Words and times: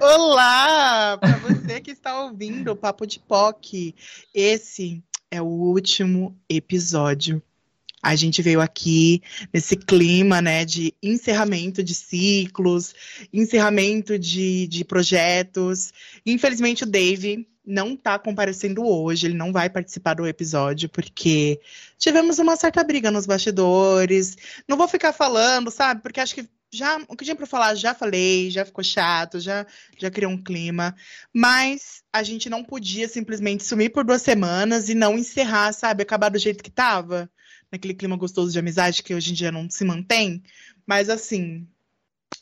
Olá! 0.00 1.18
Para 1.18 1.38
você 1.38 1.80
que 1.80 1.90
está 1.90 2.22
ouvindo 2.22 2.70
o 2.70 2.76
Papo 2.76 3.04
de 3.04 3.18
POC, 3.18 3.94
esse 4.32 5.02
é 5.28 5.42
o 5.42 5.46
último 5.46 6.38
episódio. 6.48 7.42
A 8.00 8.14
gente 8.14 8.40
veio 8.40 8.60
aqui 8.60 9.20
nesse 9.52 9.76
clima, 9.76 10.40
né, 10.40 10.64
de 10.64 10.94
encerramento 11.02 11.82
de 11.82 11.94
ciclos, 11.94 12.94
encerramento 13.32 14.16
de, 14.16 14.68
de 14.68 14.84
projetos. 14.84 15.92
Infelizmente, 16.24 16.84
o 16.84 16.86
Dave 16.86 17.48
não 17.66 17.94
está 17.94 18.18
comparecendo 18.20 18.86
hoje, 18.86 19.26
ele 19.26 19.34
não 19.34 19.52
vai 19.52 19.68
participar 19.68 20.14
do 20.14 20.28
episódio, 20.28 20.88
porque 20.88 21.60
tivemos 21.98 22.38
uma 22.38 22.54
certa 22.54 22.84
briga 22.84 23.10
nos 23.10 23.26
bastidores. 23.26 24.36
Não 24.68 24.76
vou 24.76 24.86
ficar 24.86 25.12
falando, 25.12 25.72
sabe? 25.72 26.00
Porque 26.00 26.20
acho 26.20 26.36
que 26.36 26.48
já 26.72 26.98
o 27.08 27.16
que 27.16 27.24
tinha 27.24 27.36
para 27.36 27.46
falar 27.46 27.74
já 27.74 27.94
falei, 27.94 28.50
já 28.50 28.64
ficou 28.64 28.84
chato, 28.84 29.40
já 29.40 29.66
já 29.96 30.10
criou 30.10 30.32
um 30.32 30.42
clima, 30.42 30.94
mas 31.32 32.02
a 32.12 32.22
gente 32.22 32.50
não 32.50 32.62
podia 32.64 33.08
simplesmente 33.08 33.64
sumir 33.64 33.90
por 33.90 34.04
duas 34.04 34.22
semanas 34.22 34.88
e 34.88 34.94
não 34.94 35.16
encerrar, 35.18 35.72
sabe, 35.72 36.02
acabar 36.02 36.28
do 36.28 36.38
jeito 36.38 36.62
que 36.62 36.70
tava, 36.70 37.30
naquele 37.72 37.94
clima 37.94 38.16
gostoso 38.16 38.52
de 38.52 38.58
amizade 38.58 39.02
que 39.02 39.14
hoje 39.14 39.30
em 39.30 39.34
dia 39.34 39.52
não 39.52 39.68
se 39.70 39.84
mantém. 39.84 40.42
Mas 40.86 41.08
assim, 41.08 41.66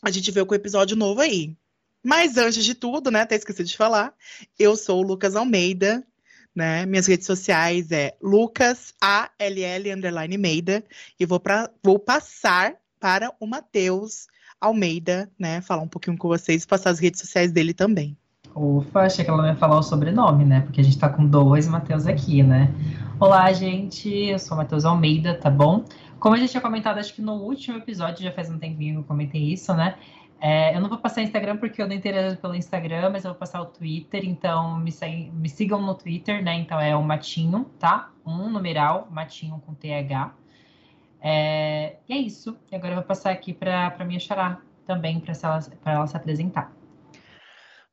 a 0.02 0.10
gente 0.10 0.30
veio 0.30 0.46
com 0.46 0.52
o 0.52 0.56
episódio 0.56 0.96
novo 0.96 1.20
aí. 1.20 1.56
Mas 2.02 2.36
antes 2.36 2.64
de 2.64 2.74
tudo, 2.74 3.10
né, 3.10 3.22
até 3.22 3.34
esqueci 3.34 3.64
de 3.64 3.76
falar, 3.76 4.14
eu 4.58 4.76
sou 4.76 5.00
o 5.00 5.06
Lucas 5.06 5.34
Almeida, 5.34 6.06
né? 6.54 6.86
Minhas 6.86 7.06
redes 7.06 7.26
sociais 7.26 7.90
é 7.92 8.16
Lucas 8.22 8.94
A 9.00 9.30
underline 9.40 10.38
Meida 10.38 10.84
e 11.20 11.26
vou 11.26 11.38
para 11.38 11.70
vou 11.82 11.98
passar 11.98 12.76
para 13.00 13.32
o 13.38 13.46
Matheus 13.46 14.26
Almeida, 14.60 15.30
né, 15.38 15.60
falar 15.60 15.82
um 15.82 15.88
pouquinho 15.88 16.16
com 16.16 16.28
vocês 16.28 16.64
e 16.64 16.66
passar 16.66 16.90
as 16.90 16.98
redes 16.98 17.20
sociais 17.20 17.52
dele 17.52 17.74
também. 17.74 18.16
Ufa, 18.54 19.00
achei 19.00 19.22
que 19.22 19.30
ela 19.30 19.48
ia 19.48 19.54
falar 19.54 19.78
o 19.78 19.82
sobrenome, 19.82 20.42
né? 20.46 20.62
Porque 20.62 20.80
a 20.80 20.84
gente 20.84 20.98
tá 20.98 21.10
com 21.10 21.26
dois 21.26 21.68
Matheus 21.68 22.06
aqui, 22.06 22.42
né? 22.42 22.72
Olá, 23.20 23.52
gente, 23.52 24.08
eu 24.08 24.38
sou 24.38 24.54
o 24.54 24.58
Matheus 24.58 24.86
Almeida, 24.86 25.34
tá 25.34 25.50
bom? 25.50 25.84
Como 26.18 26.34
a 26.34 26.38
gente 26.38 26.52
tinha 26.52 26.62
comentado, 26.62 26.96
acho 26.96 27.12
que 27.12 27.20
no 27.20 27.34
último 27.34 27.76
episódio, 27.76 28.22
já 28.22 28.32
faz 28.32 28.50
um 28.50 28.58
tempinho 28.58 28.94
que 28.94 29.00
eu 29.00 29.04
comentei 29.04 29.42
isso, 29.42 29.74
né? 29.74 29.96
É, 30.40 30.74
eu 30.74 30.80
não 30.80 30.88
vou 30.88 30.96
passar 30.98 31.22
Instagram 31.22 31.58
porque 31.58 31.80
eu 31.82 31.86
não 31.86 31.94
interajo 31.94 32.36
pelo 32.38 32.54
Instagram, 32.54 33.10
mas 33.10 33.24
eu 33.24 33.32
vou 33.32 33.38
passar 33.38 33.60
o 33.60 33.66
Twitter, 33.66 34.24
então 34.24 34.78
me, 34.78 34.90
segue, 34.90 35.30
me 35.34 35.48
sigam 35.48 35.80
no 35.82 35.94
Twitter, 35.94 36.42
né? 36.42 36.54
Então 36.54 36.80
é 36.80 36.96
o 36.96 37.02
Matinho, 37.02 37.66
tá? 37.78 38.10
Um 38.24 38.48
numeral, 38.48 39.06
Matinho 39.10 39.62
com 39.66 39.74
TH. 39.74 40.32
É, 41.28 41.96
e 42.08 42.12
é 42.12 42.18
isso. 42.18 42.56
E 42.70 42.76
agora 42.76 42.92
eu 42.92 42.98
vou 42.98 43.04
passar 43.04 43.32
aqui 43.32 43.52
para 43.52 44.04
minha 44.04 44.20
xará 44.20 44.62
também, 44.86 45.18
para 45.18 45.34
ela, 45.42 45.60
ela 45.84 46.06
se 46.06 46.16
apresentar. 46.16 46.72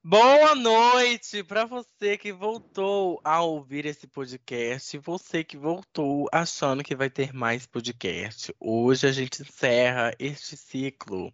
Boa 0.03 0.53
noite 0.53 1.43
para 1.43 1.65
você 1.65 2.15
que 2.15 2.31
voltou 2.31 3.19
a 3.23 3.41
ouvir 3.41 3.87
esse 3.87 4.05
podcast, 4.05 4.99
você 4.99 5.43
que 5.43 5.57
voltou 5.57 6.27
achando 6.31 6.83
que 6.83 6.95
vai 6.95 7.09
ter 7.09 7.33
mais 7.33 7.65
podcast. 7.65 8.53
Hoje 8.59 9.07
a 9.07 9.11
gente 9.11 9.41
encerra 9.41 10.13
este 10.19 10.55
ciclo, 10.55 11.33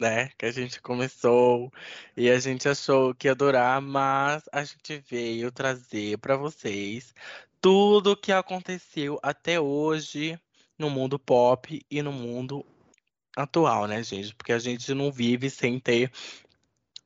né, 0.00 0.28
que 0.38 0.46
a 0.46 0.52
gente 0.52 0.80
começou 0.80 1.72
e 2.16 2.30
a 2.30 2.38
gente 2.38 2.68
achou 2.68 3.12
que 3.12 3.26
ia 3.26 3.34
durar, 3.34 3.80
mas 3.80 4.44
a 4.52 4.62
gente 4.62 5.02
veio 5.10 5.50
trazer 5.50 6.16
para 6.18 6.36
vocês 6.36 7.12
tudo 7.60 8.12
o 8.12 8.16
que 8.16 8.30
aconteceu 8.30 9.18
até 9.20 9.58
hoje 9.58 10.38
no 10.82 10.90
mundo 10.90 11.18
pop 11.18 11.80
e 11.90 12.02
no 12.02 12.12
mundo 12.12 12.64
atual, 13.36 13.86
né, 13.86 14.02
gente? 14.02 14.34
Porque 14.34 14.52
a 14.52 14.58
gente 14.58 14.92
não 14.94 15.10
vive 15.10 15.48
sem 15.48 15.78
ter 15.80 16.10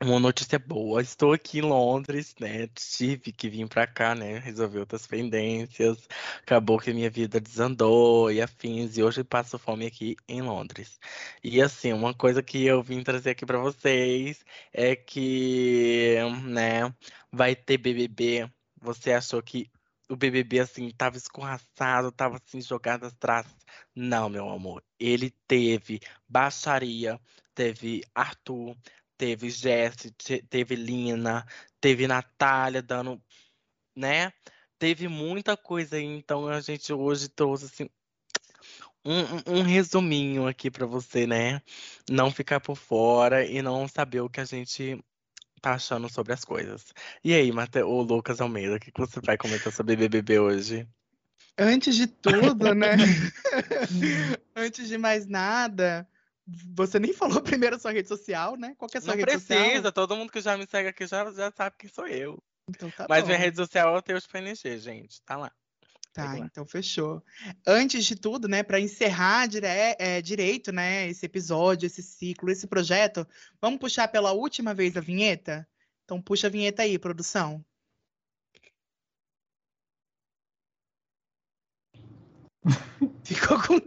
uma 0.03 0.19
notícia 0.21 0.59
boa. 0.59 1.01
Estou 1.03 1.33
aqui 1.33 1.59
em 1.59 1.63
Londres, 1.63 2.35
né? 2.41 2.69
Tive 2.75 3.33
que 3.33 3.49
vir 3.49 3.69
para 3.69 3.87
cá, 3.87 4.15
né? 4.15 4.39
Resolver 4.39 4.81
outras 4.81 5.07
pendências. 5.07 6.09
Acabou 6.43 6.79
que 6.79 6.93
minha 6.93 7.11
vida 7.11 7.41
desandou 7.41 8.31
e 8.31 8.41
afins. 8.43 8.97
E 8.97 9.03
hoje 9.03 9.25
passo 9.25 9.59
fome 9.59 9.87
aqui 9.87 10.17
em 10.29 10.43
Londres. 10.43 10.99
E 11.43 11.61
assim, 11.63 11.93
uma 11.93 12.15
coisa 12.15 12.43
que 12.43 12.65
eu 12.65 12.83
vim 12.83 13.03
trazer 13.03 13.31
aqui 13.31 13.47
para 13.47 13.59
vocês 13.59 14.45
é 14.73 14.97
que, 14.97 16.17
né? 16.45 16.95
Vai 17.33 17.55
ter 17.57 17.79
BBB. 17.79 18.51
Você 18.81 19.13
achou 19.13 19.43
que 19.43 19.71
o 20.09 20.17
BBB, 20.17 20.61
assim, 20.61 20.91
tava 20.91 21.17
escorraçado, 21.17 22.13
tava, 22.13 22.37
assim, 22.37 22.61
jogado 22.61 23.07
atrás. 23.07 23.47
Não, 23.95 24.29
meu 24.29 24.49
amor. 24.49 24.83
Ele 24.99 25.31
teve 25.49 26.01
baixaria, 26.29 27.21
teve 27.55 28.03
Arthur, 28.15 28.77
teve 29.17 29.51
Jesse, 29.51 30.11
teve 30.49 30.77
Lina, 30.77 31.47
teve 31.81 32.07
Natália 32.07 32.83
dando, 32.83 33.21
né? 33.97 34.33
Teve 34.79 35.09
muita 35.09 35.57
coisa 35.57 35.97
aí, 35.97 36.05
então 36.05 36.47
a 36.49 36.61
gente 36.61 36.93
hoje 36.93 37.29
trouxe, 37.29 37.65
assim, 37.67 37.89
um, 39.05 39.61
um, 39.61 39.63
resuminho 39.63 40.47
aqui 40.49 40.71
para 40.71 40.87
você, 40.87 41.27
né? 41.27 41.63
Não 42.11 42.31
ficar 42.31 42.61
por 42.61 42.77
fora 42.77 43.45
e 43.45 43.63
não 43.63 43.87
saber 43.89 44.21
o 44.21 44.29
que 44.29 44.41
a 44.41 44.45
gente 44.45 45.01
tá 45.67 45.75
achando 45.75 46.09
sobre 46.09 46.33
as 46.33 46.45
coisas. 46.45 46.95
E 47.25 47.35
aí, 47.35 47.51
Mate... 47.51 47.83
o 47.83 48.01
Lucas 48.03 48.41
Almeida, 48.41 48.77
o 48.77 48.79
que, 48.79 48.93
você 48.97 49.21
vai 49.21 49.37
comentar 49.37 49.73
sobre 49.73 49.97
BBB 49.97 50.39
hoje? 50.39 50.89
Antes 51.59 51.97
de 51.97 52.07
tudo, 52.07 52.73
né? 52.73 52.91
Antes 54.55 54.87
de 54.87 54.97
mais 54.97 55.27
nada, 55.27 56.09
você 56.73 57.01
nem 57.01 57.13
falou 57.13 57.43
primeiro 57.43 57.75
a 57.75 57.79
sua 57.81 57.91
rede 57.91 58.07
social, 58.07 58.57
né? 58.57 58.77
Qual 58.79 58.89
que 58.89 58.97
é 58.97 59.01
a 59.01 59.03
sua 59.03 59.15
Não 59.15 59.19
rede 59.19 59.33
precisa, 59.33 59.59
social? 59.59 59.83
Não 59.83 59.93
todo 59.93 60.17
mundo 60.17 60.31
que 60.31 60.41
já 60.41 60.57
me 60.57 60.67
segue 60.67 60.89
aqui 60.89 61.05
já, 61.05 61.33
já 61.33 61.51
sabe 61.51 61.75
quem 61.77 61.91
sou 61.91 62.07
eu. 62.07 62.41
Então 62.69 62.89
tá 62.91 63.07
Mas 63.09 63.23
bom. 63.23 63.29
minha 63.29 63.39
rede 63.39 63.57
social 63.57 63.95
é 63.95 63.99
o 63.99 64.03
Teus 64.03 64.27
PNG, 64.27 64.79
gente. 64.79 65.21
Tá 65.23 65.37
lá. 65.37 65.53
Tá, 66.17 66.39
então 66.39 66.65
fechou. 66.65 67.23
Antes 67.67 68.07
de 68.07 68.17
tudo, 68.17 68.49
né, 68.49 68.63
para 68.63 68.81
encerrar 68.81 69.47
dire 69.47 69.67
é, 69.67 70.23
direito, 70.23 70.73
né, 70.73 71.07
esse 71.09 71.27
episódio, 71.27 71.87
esse 71.87 72.03
ciclo, 72.03 72.51
esse 72.51 72.67
projeto, 72.67 73.29
vamos 73.61 73.79
puxar 73.79 74.09
pela 74.09 74.33
última 74.33 74.73
vez 74.73 74.97
a 74.97 75.01
vinheta? 75.01 75.69
Então 76.05 76.23
puxa 76.23 76.47
a 76.47 76.51
vinheta 76.51 76.83
aí, 76.85 76.99
produção. 76.99 77.63
Ficou 83.23 83.63
com 83.63 83.79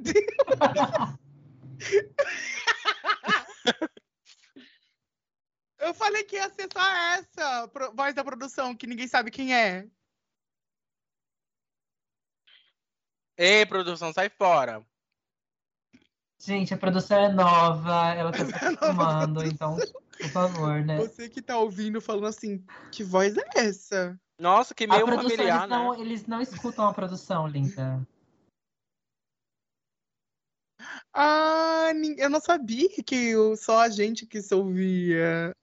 Eu 5.80 5.94
falei 5.96 6.24
que 6.26 6.36
ia 6.36 6.48
ser 6.52 6.70
só 6.72 6.96
essa 7.16 7.72
voz 7.96 8.14
da 8.14 8.24
produção, 8.24 8.76
que 8.76 8.86
ninguém 8.86 9.08
sabe 9.08 9.32
quem 9.32 9.56
é. 9.56 9.88
Ei, 13.42 13.66
produção, 13.66 14.12
sai 14.12 14.28
fora. 14.28 14.86
Gente, 16.38 16.74
a 16.74 16.78
produção 16.78 17.18
é 17.18 17.32
nova, 17.32 18.14
ela 18.14 18.34
tá 18.34 18.44
se 18.44 18.54
acostumando, 18.54 19.46
então, 19.46 19.78
por 19.78 20.30
favor, 20.30 20.84
né? 20.84 20.98
Você 20.98 21.30
que 21.30 21.42
tá 21.42 21.58
ouvindo 21.58 22.02
falando 22.02 22.28
assim, 22.28 22.62
que 22.92 23.02
voz 23.02 23.38
é 23.38 23.46
essa? 23.56 24.20
Nossa, 24.38 24.76
que 24.76 24.86
meio 24.86 25.04
a 25.04 25.06
produção, 25.06 25.30
familiar, 25.30 25.60
eles 25.60 25.70
não, 25.70 25.94
né? 25.94 26.00
eles 26.02 26.28
não 26.28 26.42
escutam 26.42 26.86
a 26.86 26.94
produção, 26.94 27.48
linda. 27.48 28.06
Ah, 31.14 31.92
eu 32.18 32.30
não 32.30 32.42
sabia 32.42 32.90
que 32.90 33.34
só 33.56 33.80
a 33.80 33.90
gente 33.90 34.28
que 34.28 34.42
se 34.42 34.54
ouvia. 34.54 35.56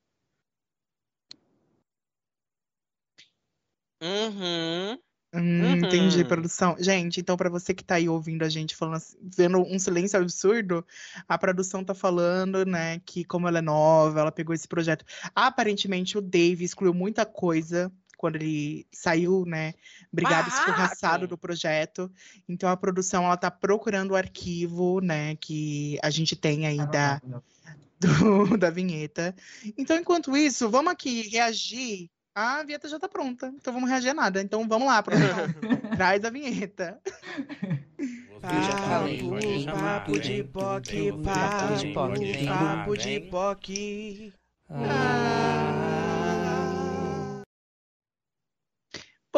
Uhum. 4.02 4.98
Hum, 5.36 5.62
Uhum. 5.62 5.72
entendi, 5.72 6.24
produção. 6.24 6.76
Gente, 6.78 7.20
então 7.20 7.36
pra 7.36 7.48
você 7.50 7.74
que 7.74 7.84
tá 7.84 7.96
aí 7.96 8.08
ouvindo 8.08 8.42
a 8.44 8.48
gente 8.48 8.74
falando 8.76 8.96
assim, 8.96 9.16
vendo 9.36 9.58
um 9.58 9.78
silêncio 9.78 10.18
absurdo, 10.18 10.84
a 11.28 11.36
produção 11.38 11.84
tá 11.84 11.94
falando, 11.94 12.64
né, 12.64 13.00
que 13.04 13.24
como 13.24 13.46
ela 13.48 13.58
é 13.58 13.62
nova, 13.62 14.20
ela 14.20 14.32
pegou 14.32 14.54
esse 14.54 14.66
projeto. 14.68 15.04
Aparentemente 15.34 16.16
o 16.16 16.20
Dave 16.20 16.64
excluiu 16.64 16.94
muita 16.94 17.24
coisa 17.26 17.92
quando 18.16 18.36
ele 18.36 18.86
saiu, 18.90 19.44
né, 19.44 19.74
brigado 20.10 20.48
Barraco! 20.48 20.70
escorraçado 20.70 21.26
do 21.28 21.36
projeto. 21.36 22.10
Então 22.48 22.68
a 22.70 22.76
produção 22.76 23.24
ela 23.24 23.36
tá 23.36 23.50
procurando 23.50 24.12
o 24.12 24.16
arquivo, 24.16 25.00
né, 25.00 25.36
que 25.36 25.98
a 26.02 26.08
gente 26.10 26.34
tem 26.34 26.66
aí 26.66 26.78
da, 26.86 27.20
do- 28.00 28.00
da 28.58 28.70
vinheta. 28.70 29.34
Então, 29.76 29.96
enquanto 29.98 30.36
isso, 30.36 30.68
vamos 30.70 30.92
aqui 30.92 31.28
reagir. 31.28 32.08
Ah, 32.38 32.58
a 32.58 32.62
vinheta 32.64 32.86
já 32.86 32.98
tá 32.98 33.08
pronta, 33.08 33.46
então 33.46 33.72
vamos 33.72 33.88
reagir 33.88 34.10
a 34.10 34.14
nada. 34.14 34.42
Então 34.42 34.68
vamos 34.68 34.86
lá, 34.86 35.02
produção. 35.02 35.46
Traz 35.96 36.22
a 36.22 36.28
vinheta. 36.28 37.00
Chamar. 39.64 40.00
papo 40.00 40.20
de. 40.20 40.44
POC, 40.44 41.12
Papo 41.12 41.22
papo 41.22 41.74
de 41.74 41.92
POC, 41.94 42.46
papo 42.46 42.96
de. 42.98 43.20
POC. 43.20 44.32
Ah. 44.68 45.85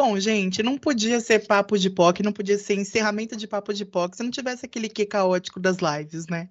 Bom, 0.01 0.17
gente, 0.17 0.63
não 0.63 0.77
podia 0.77 1.19
ser 1.19 1.45
papo 1.45 1.77
de 1.77 1.89
POC, 1.89 2.23
não 2.23 2.31
podia 2.31 2.57
ser 2.57 2.75
encerramento 2.75 3.35
de 3.35 3.45
papo 3.45 3.73
de 3.73 3.83
POC 3.83 4.15
se 4.15 4.23
não 4.23 4.31
tivesse 4.31 4.65
aquele 4.65 4.87
que 4.87 5.05
caótico 5.05 5.59
das 5.59 5.79
lives, 5.79 6.25
né? 6.27 6.47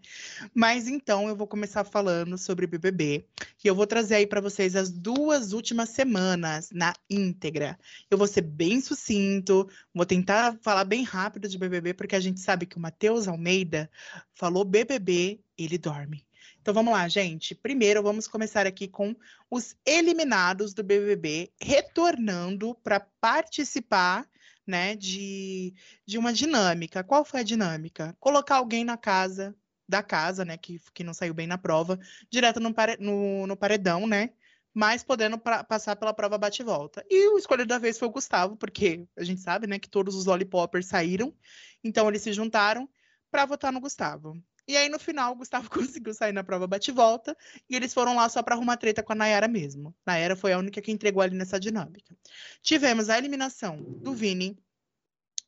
Mas 0.54 0.86
então 0.86 1.26
eu 1.30 1.34
vou 1.34 1.46
começar 1.46 1.82
falando 1.82 2.36
sobre 2.36 2.66
BBB 2.66 3.24
e 3.64 3.66
eu 3.66 3.74
vou 3.74 3.86
trazer 3.86 4.16
aí 4.16 4.26
para 4.26 4.42
vocês 4.42 4.76
as 4.76 4.90
duas 4.90 5.54
últimas 5.54 5.88
semanas 5.88 6.68
na 6.74 6.92
íntegra. 7.08 7.78
Eu 8.10 8.18
vou 8.18 8.26
ser 8.26 8.42
bem 8.42 8.82
sucinto, 8.82 9.66
vou 9.94 10.04
tentar 10.04 10.58
falar 10.60 10.84
bem 10.84 11.02
rápido 11.02 11.48
de 11.48 11.56
BBB 11.56 11.94
porque 11.94 12.16
a 12.16 12.20
gente 12.20 12.40
sabe 12.40 12.66
que 12.66 12.76
o 12.76 12.80
Matheus 12.80 13.26
Almeida 13.26 13.90
falou 14.34 14.62
BBB, 14.62 15.40
ele 15.56 15.78
dorme. 15.78 16.27
Então 16.68 16.74
vamos 16.74 16.92
lá, 16.92 17.08
gente. 17.08 17.54
Primeiro 17.54 18.02
vamos 18.02 18.28
começar 18.28 18.66
aqui 18.66 18.86
com 18.86 19.16
os 19.50 19.74
eliminados 19.86 20.74
do 20.74 20.84
BBB 20.84 21.50
retornando 21.58 22.74
para 22.84 23.00
participar, 23.00 24.28
né, 24.66 24.94
de, 24.94 25.72
de 26.04 26.18
uma 26.18 26.30
dinâmica. 26.30 27.02
Qual 27.02 27.24
foi 27.24 27.40
a 27.40 27.42
dinâmica? 27.42 28.14
Colocar 28.20 28.56
alguém 28.56 28.84
na 28.84 28.98
casa 28.98 29.56
da 29.88 30.02
casa, 30.02 30.44
né, 30.44 30.58
que, 30.58 30.78
que 30.92 31.02
não 31.02 31.14
saiu 31.14 31.32
bem 31.32 31.46
na 31.46 31.56
prova, 31.56 31.98
direto 32.30 32.60
no, 32.60 32.74
pare, 32.74 32.98
no, 33.00 33.46
no 33.46 33.56
paredão, 33.56 34.06
né? 34.06 34.28
Mas 34.74 35.02
podendo 35.02 35.38
pra, 35.38 35.64
passar 35.64 35.96
pela 35.96 36.12
prova 36.12 36.36
bate-volta. 36.36 37.02
E 37.08 37.30
o 37.30 37.38
escolhido 37.38 37.68
da 37.68 37.78
vez 37.78 37.98
foi 37.98 38.08
o 38.08 38.12
Gustavo, 38.12 38.58
porque 38.58 39.08
a 39.16 39.24
gente 39.24 39.40
sabe, 39.40 39.66
né, 39.66 39.78
que 39.78 39.88
todos 39.88 40.14
os 40.14 40.26
lollipoppers 40.26 40.84
saíram, 40.84 41.34
então 41.82 42.06
eles 42.10 42.20
se 42.20 42.34
juntaram 42.34 42.86
para 43.30 43.46
votar 43.46 43.72
no 43.72 43.80
Gustavo. 43.80 44.38
E 44.68 44.76
aí, 44.76 44.90
no 44.90 44.98
final, 44.98 45.32
o 45.32 45.36
Gustavo 45.36 45.70
conseguiu 45.72 46.12
sair 46.12 46.32
na 46.32 46.44
prova 46.44 46.66
bate-volta 46.66 47.34
e 47.70 47.74
eles 47.74 47.94
foram 47.94 48.14
lá 48.14 48.28
só 48.28 48.42
para 48.42 48.54
arrumar 48.54 48.76
treta 48.76 49.02
com 49.02 49.12
a 49.12 49.16
Nayara 49.16 49.48
mesmo. 49.48 49.94
Nayara 50.06 50.36
foi 50.36 50.52
a 50.52 50.58
única 50.58 50.82
que 50.82 50.92
entregou 50.92 51.22
ali 51.22 51.34
nessa 51.34 51.58
dinâmica. 51.58 52.14
Tivemos 52.60 53.08
a 53.08 53.16
eliminação 53.16 53.82
do 53.82 54.12
Vini, 54.12 54.58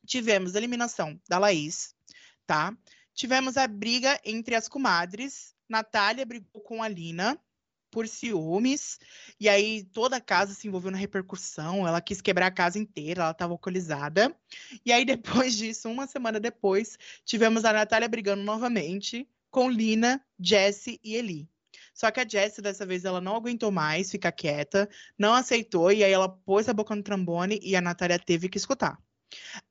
tivemos 0.07 0.55
a 0.55 0.57
eliminação 0.57 1.21
da 1.29 1.37
Laís, 1.37 1.95
tá? 2.47 2.75
Tivemos 3.13 3.57
a 3.57 3.67
briga 3.67 4.19
entre 4.25 4.55
as 4.55 4.67
comadres. 4.67 5.53
Natália 5.69 6.25
brigou 6.25 6.61
com 6.61 6.81
a 6.81 6.87
Lina 6.87 7.39
por 7.91 8.07
ciúmes, 8.07 8.97
e 9.39 9.49
aí 9.49 9.83
toda 9.83 10.15
a 10.15 10.21
casa 10.21 10.53
se 10.53 10.67
envolveu 10.67 10.89
na 10.89 10.97
repercussão, 10.97 11.85
ela 11.85 12.01
quis 12.01 12.21
quebrar 12.21 12.47
a 12.47 12.51
casa 12.51 12.79
inteira, 12.79 13.23
ela 13.23 13.31
estava 13.31 13.53
alcoolizada. 13.53 14.35
E 14.85 14.91
aí 14.91 15.03
depois 15.45 15.55
disso, 15.55 15.89
uma 15.89 16.07
semana 16.07 16.39
depois, 16.39 16.97
tivemos 17.25 17.65
a 17.65 17.73
Natália 17.73 18.07
brigando 18.07 18.41
novamente 18.41 19.27
com 19.51 19.69
Lina, 19.69 20.23
Jesse 20.39 20.99
e 21.03 21.15
Eli. 21.15 21.49
Só 21.93 22.09
que 22.09 22.21
a 22.21 22.27
Jessie, 22.27 22.63
dessa 22.63 22.85
vez, 22.85 23.03
ela 23.03 23.19
não 23.19 23.35
aguentou 23.35 23.69
mais 23.69 24.09
ficar 24.09 24.31
quieta, 24.31 24.89
não 25.17 25.33
aceitou, 25.33 25.91
e 25.91 26.03
aí 26.03 26.11
ela 26.11 26.29
pôs 26.29 26.69
a 26.69 26.73
boca 26.73 26.95
no 26.95 27.03
trombone 27.03 27.59
e 27.61 27.75
a 27.75 27.81
Natália 27.81 28.17
teve 28.17 28.47
que 28.47 28.57
escutar. 28.57 28.97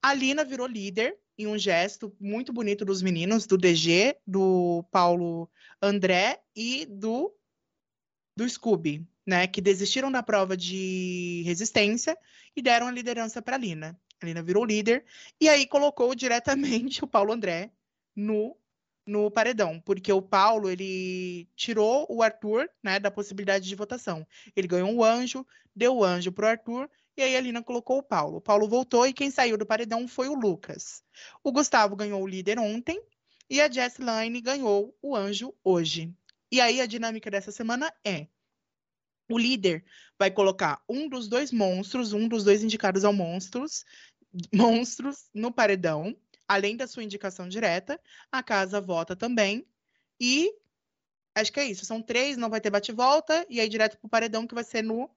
A 0.02 0.14
Lina 0.14 0.44
virou 0.44 0.66
líder 0.66 1.18
em 1.36 1.46
um 1.46 1.58
gesto 1.58 2.14
muito 2.20 2.52
bonito 2.52 2.84
dos 2.84 3.00
meninos, 3.00 3.46
do 3.46 3.56
DG, 3.56 4.16
do 4.26 4.84
Paulo 4.90 5.50
André 5.80 6.40
e 6.54 6.86
do 6.86 7.34
do 8.40 8.48
Scooby, 8.48 9.06
né, 9.26 9.46
que 9.46 9.60
desistiram 9.60 10.10
da 10.10 10.22
prova 10.22 10.56
de 10.56 11.42
resistência 11.44 12.16
e 12.56 12.62
deram 12.62 12.86
a 12.88 12.90
liderança 12.90 13.42
para 13.42 13.58
Lina. 13.58 14.00
A 14.18 14.24
Lina 14.24 14.42
virou 14.42 14.64
líder 14.64 15.04
e 15.38 15.46
aí 15.46 15.66
colocou 15.66 16.14
diretamente 16.14 17.04
o 17.04 17.06
Paulo 17.06 17.34
André 17.34 17.70
no 18.16 18.56
no 19.06 19.28
paredão, 19.30 19.80
porque 19.80 20.12
o 20.12 20.22
Paulo 20.22 20.70
ele 20.70 21.48
tirou 21.56 22.06
o 22.08 22.22
Arthur, 22.22 22.70
né, 22.82 23.00
da 23.00 23.10
possibilidade 23.10 23.66
de 23.66 23.74
votação. 23.74 24.24
Ele 24.54 24.68
ganhou 24.68 24.88
um 24.88 25.02
anjo, 25.02 25.44
deu 25.74 25.96
o 25.96 26.04
anjo 26.04 26.30
pro 26.30 26.46
Arthur 26.46 26.88
e 27.16 27.22
aí 27.22 27.36
a 27.36 27.40
Lina 27.40 27.62
colocou 27.62 27.98
o 27.98 28.02
Paulo. 28.02 28.36
O 28.36 28.40
Paulo 28.40 28.68
voltou 28.68 29.06
e 29.06 29.12
quem 29.12 29.30
saiu 29.30 29.58
do 29.58 29.66
paredão 29.66 30.06
foi 30.06 30.28
o 30.28 30.34
Lucas. 30.34 31.02
O 31.42 31.50
Gustavo 31.50 31.96
ganhou 31.96 32.22
o 32.22 32.26
líder 32.26 32.58
ontem 32.58 33.02
e 33.48 33.60
a 33.60 33.68
Jessie 33.68 34.04
ganhou 34.40 34.96
o 35.02 35.16
anjo 35.16 35.52
hoje. 35.64 36.14
E 36.52 36.60
aí 36.60 36.80
a 36.80 36.86
dinâmica 36.86 37.30
dessa 37.30 37.52
semana 37.52 37.92
é: 38.04 38.26
o 39.30 39.38
líder 39.38 39.84
vai 40.18 40.30
colocar 40.30 40.82
um 40.88 41.08
dos 41.08 41.28
dois 41.28 41.52
monstros, 41.52 42.12
um 42.12 42.26
dos 42.26 42.42
dois 42.44 42.64
indicados 42.64 43.04
ao 43.04 43.12
monstros, 43.12 43.84
monstros 44.52 45.28
no 45.32 45.52
paredão, 45.52 46.16
além 46.48 46.76
da 46.76 46.88
sua 46.88 47.04
indicação 47.04 47.48
direta. 47.48 48.00
A 48.32 48.42
casa 48.42 48.80
vota 48.80 49.14
também. 49.14 49.64
E 50.18 50.52
acho 51.34 51.52
que 51.52 51.60
é 51.60 51.64
isso. 51.64 51.84
São 51.84 52.02
três, 52.02 52.36
não 52.36 52.50
vai 52.50 52.60
ter 52.60 52.70
bate-volta, 52.70 53.46
e 53.48 53.60
aí 53.60 53.68
direto 53.68 53.96
pro 53.98 54.08
paredão, 54.08 54.46
que 54.46 54.54
vai 54.54 54.64
ser 54.64 54.82
no 54.82 55.08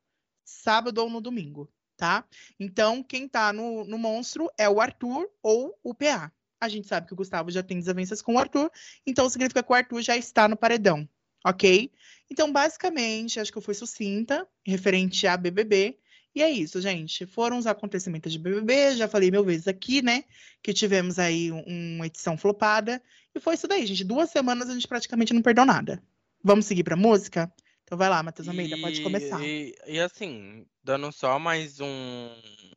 sábado 0.46 1.00
ou 1.00 1.10
no 1.10 1.20
domingo, 1.20 1.72
tá? 1.98 2.26
Então, 2.60 3.02
quem 3.04 3.28
tá 3.28 3.52
no, 3.52 3.84
no 3.86 3.98
monstro 3.98 4.52
é 4.58 4.70
o 4.70 4.80
Arthur 4.80 5.28
ou 5.42 5.78
o 5.82 5.94
PA. 5.96 6.32
A 6.62 6.70
gente 6.70 6.88
sabe 6.88 7.08
que 7.08 7.14
o 7.14 7.16
Gustavo 7.16 7.50
já 7.50 7.64
tem 7.64 7.80
desavenças 7.80 8.22
com 8.22 8.36
o 8.36 8.40
Arthur, 8.40 8.72
então 9.06 9.30
significa 9.30 9.64
que 9.64 9.72
o 9.72 9.76
Arthur 9.76 10.02
já 10.02 10.16
está 10.16 10.48
no 10.48 10.56
paredão 10.56 11.10
ok? 11.44 11.92
Então, 12.30 12.52
basicamente, 12.52 13.40
acho 13.40 13.52
que 13.52 13.58
eu 13.58 13.62
fui 13.62 13.74
sucinta, 13.74 14.48
referente 14.66 15.28
a 15.28 15.38
BBB. 15.38 15.98
E 16.36 16.42
é 16.42 16.50
isso, 16.50 16.82
gente. 16.82 17.28
Foram 17.28 17.58
os 17.58 17.68
acontecimentos 17.68 18.32
de 18.32 18.40
BBB, 18.40 18.96
já 18.96 19.08
falei 19.08 19.30
mil 19.30 19.44
vezes 19.44 19.68
aqui, 19.68 20.02
né? 20.02 20.24
Que 20.62 20.74
tivemos 20.74 21.20
aí 21.20 21.52
uma 21.52 22.08
edição 22.08 22.36
flopada. 22.38 23.02
E 23.36 23.40
foi 23.40 23.54
isso 23.54 23.68
daí, 23.68 23.86
gente. 23.86 24.04
Duas 24.04 24.32
semanas 24.32 24.70
a 24.70 24.74
gente 24.74 24.88
praticamente 24.88 25.34
não 25.34 25.42
perdeu 25.42 25.66
nada. 25.66 26.02
Vamos 26.44 26.66
seguir 26.66 26.84
pra 26.84 26.96
música? 26.96 27.52
Então 27.84 27.98
vai 27.98 28.10
lá, 28.10 28.24
Matheus 28.24 28.48
Almeida, 28.48 28.78
pode 28.80 29.02
começar. 29.02 29.40
E, 29.44 29.76
e, 29.86 30.00
assim, 30.00 30.66
dando 30.84 31.12
só 31.12 31.38
mais 31.38 31.80
um, 31.80 32.30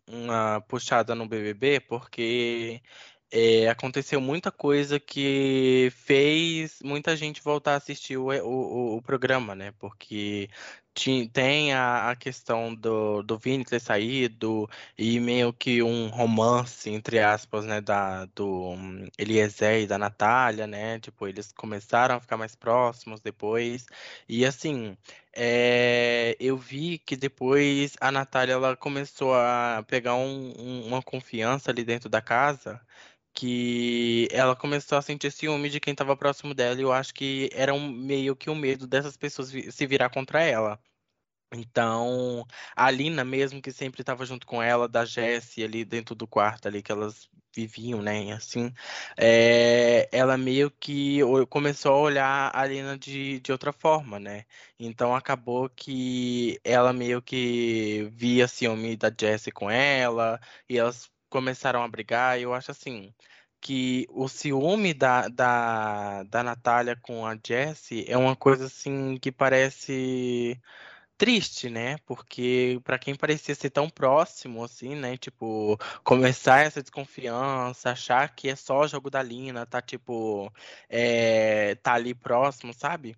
uma 0.06 0.60
puxada 0.68 1.14
no 1.14 1.26
BBB, 1.26 1.80
porque 1.80 2.82
é, 3.30 3.68
aconteceu 3.68 4.20
muita 4.20 4.50
coisa 4.52 5.00
que 5.00 5.90
fez 5.96 6.80
muita 6.82 7.16
gente 7.16 7.42
voltar 7.42 7.74
a 7.74 7.76
assistir 7.76 8.16
o, 8.16 8.28
o, 8.28 8.96
o 8.96 9.02
programa, 9.02 9.54
né? 9.54 9.72
Porque 9.78 10.48
tem 11.32 11.74
a, 11.74 12.10
a 12.10 12.16
questão 12.16 12.74
do, 12.74 13.22
do 13.22 13.38
Vini 13.38 13.64
ter 13.64 13.80
saído 13.80 14.68
e 14.96 15.20
meio 15.20 15.52
que 15.52 15.82
um 15.82 16.08
romance, 16.08 16.88
entre 16.90 17.18
aspas, 17.18 17.66
né, 17.66 17.80
da, 17.82 18.24
do 18.26 18.74
Eliezer 19.18 19.82
e 19.82 19.86
da 19.86 19.98
Natália, 19.98 20.66
né? 20.66 20.98
Tipo, 21.00 21.28
eles 21.28 21.52
começaram 21.52 22.16
a 22.16 22.20
ficar 22.20 22.36
mais 22.38 22.54
próximos 22.54 23.20
depois. 23.20 23.86
E 24.28 24.44
assim, 24.46 24.96
é, 25.34 26.34
eu 26.40 26.56
vi 26.56 26.98
que 26.98 27.14
depois 27.16 27.94
a 28.00 28.10
Natália 28.10 28.54
ela 28.54 28.76
começou 28.76 29.34
a 29.34 29.84
pegar 29.86 30.14
um, 30.14 30.54
um, 30.58 30.86
uma 30.86 31.02
confiança 31.02 31.70
ali 31.70 31.84
dentro 31.84 32.08
da 32.08 32.22
casa 32.22 32.80
que 33.36 34.28
ela 34.32 34.56
começou 34.56 34.98
a 34.98 35.02
sentir 35.02 35.30
ciúme 35.30 35.68
de 35.70 35.80
quem 35.80 35.92
estava 35.92 36.16
próximo 36.16 36.54
dela, 36.54 36.78
e 36.80 36.82
eu 36.82 36.92
acho 36.92 37.14
que 37.14 37.50
era 37.52 37.74
um, 37.74 37.90
meio 37.92 38.34
que 38.36 38.50
o 38.50 38.54
um 38.54 38.56
medo 38.56 38.86
dessas 38.86 39.16
pessoas 39.16 39.50
se 39.50 39.86
virar 39.86 40.10
contra 40.10 40.42
ela. 40.42 40.80
Então, 41.54 42.46
a 42.74 42.90
Lina 42.90 43.24
mesmo, 43.24 43.62
que 43.62 43.72
sempre 43.72 44.02
estava 44.02 44.26
junto 44.26 44.46
com 44.46 44.62
ela, 44.62 44.88
da 44.88 45.04
Jessie 45.04 45.64
ali 45.64 45.84
dentro 45.84 46.14
do 46.14 46.26
quarto 46.26 46.66
ali 46.68 46.82
que 46.82 46.92
elas 46.92 47.28
viviam, 47.54 48.02
né, 48.02 48.32
assim, 48.32 48.72
é, 49.16 50.08
ela 50.12 50.36
meio 50.36 50.70
que 50.70 51.20
começou 51.48 51.92
a 51.94 51.98
olhar 51.98 52.50
a 52.54 52.66
Lina 52.66 52.98
de, 52.98 53.40
de 53.40 53.52
outra 53.52 53.72
forma, 53.72 54.18
né, 54.20 54.44
então 54.78 55.14
acabou 55.16 55.68
que 55.70 56.60
ela 56.64 56.92
meio 56.92 57.22
que 57.22 58.08
via 58.12 58.46
ciúme 58.48 58.96
da 58.96 59.10
Jessie 59.10 59.52
com 59.52 59.70
ela, 59.70 60.38
e 60.68 60.78
elas 60.78 61.10
começaram 61.28 61.82
a 61.82 61.88
brigar, 61.88 62.38
e 62.38 62.42
eu 62.42 62.54
acho 62.54 62.70
assim 62.70 63.14
que 63.60 64.06
o 64.10 64.28
ciúme 64.28 64.94
da, 64.94 65.28
da, 65.28 66.22
da 66.24 66.42
Natália 66.42 66.96
com 66.96 67.26
a 67.26 67.36
Jessie 67.44 68.04
é 68.08 68.16
uma 68.16 68.36
coisa 68.36 68.66
assim 68.66 69.18
que 69.18 69.32
parece 69.32 70.60
triste, 71.16 71.70
né? 71.70 71.98
Porque 72.06 72.80
para 72.84 72.98
quem 72.98 73.14
parecia 73.14 73.54
ser 73.54 73.70
tão 73.70 73.88
próximo, 73.90 74.62
assim, 74.64 74.94
né? 74.94 75.16
Tipo, 75.16 75.78
começar 76.04 76.60
essa 76.60 76.82
desconfiança, 76.82 77.90
achar 77.90 78.34
que 78.34 78.48
é 78.48 78.56
só 78.56 78.86
jogo 78.86 79.10
da 79.10 79.22
Lina, 79.22 79.66
tá 79.66 79.80
tipo, 79.82 80.52
é, 80.88 81.74
tá 81.76 81.94
ali 81.94 82.14
próximo, 82.14 82.72
sabe? 82.74 83.16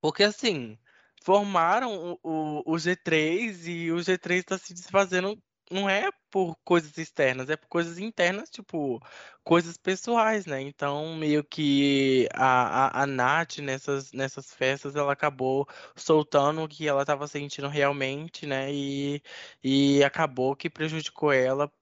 Porque 0.00 0.22
assim, 0.22 0.78
formaram 1.22 2.18
o, 2.22 2.62
o, 2.64 2.74
o 2.74 2.76
G3 2.76 3.66
e 3.66 3.92
o 3.92 3.96
G3 3.96 4.44
tá 4.44 4.58
se 4.58 4.72
desfazendo 4.74 5.40
não 5.70 5.88
é 5.88 6.10
por 6.36 6.54
coisas 6.64 6.98
externas, 6.98 7.48
é 7.48 7.56
por 7.56 7.66
coisas 7.66 7.96
internas, 7.98 8.50
tipo, 8.50 9.00
coisas 9.42 9.78
pessoais, 9.78 10.44
né? 10.44 10.60
Então, 10.60 11.16
meio 11.16 11.42
que 11.42 12.28
a, 12.34 13.00
a, 13.00 13.02
a 13.04 13.06
Nath, 13.06 13.56
nessas, 13.60 14.12
nessas 14.12 14.52
festas, 14.52 14.94
ela 14.94 15.14
acabou 15.14 15.66
soltando 15.96 16.62
o 16.62 16.68
que 16.68 16.86
ela 16.86 17.00
estava 17.02 17.26
sentindo 17.26 17.68
realmente, 17.68 18.44
né? 18.46 18.70
E, 18.70 19.22
e 19.64 20.04
acabou 20.04 20.54
que 20.54 20.68
prejudicou 20.68 21.32
ela 21.32 21.72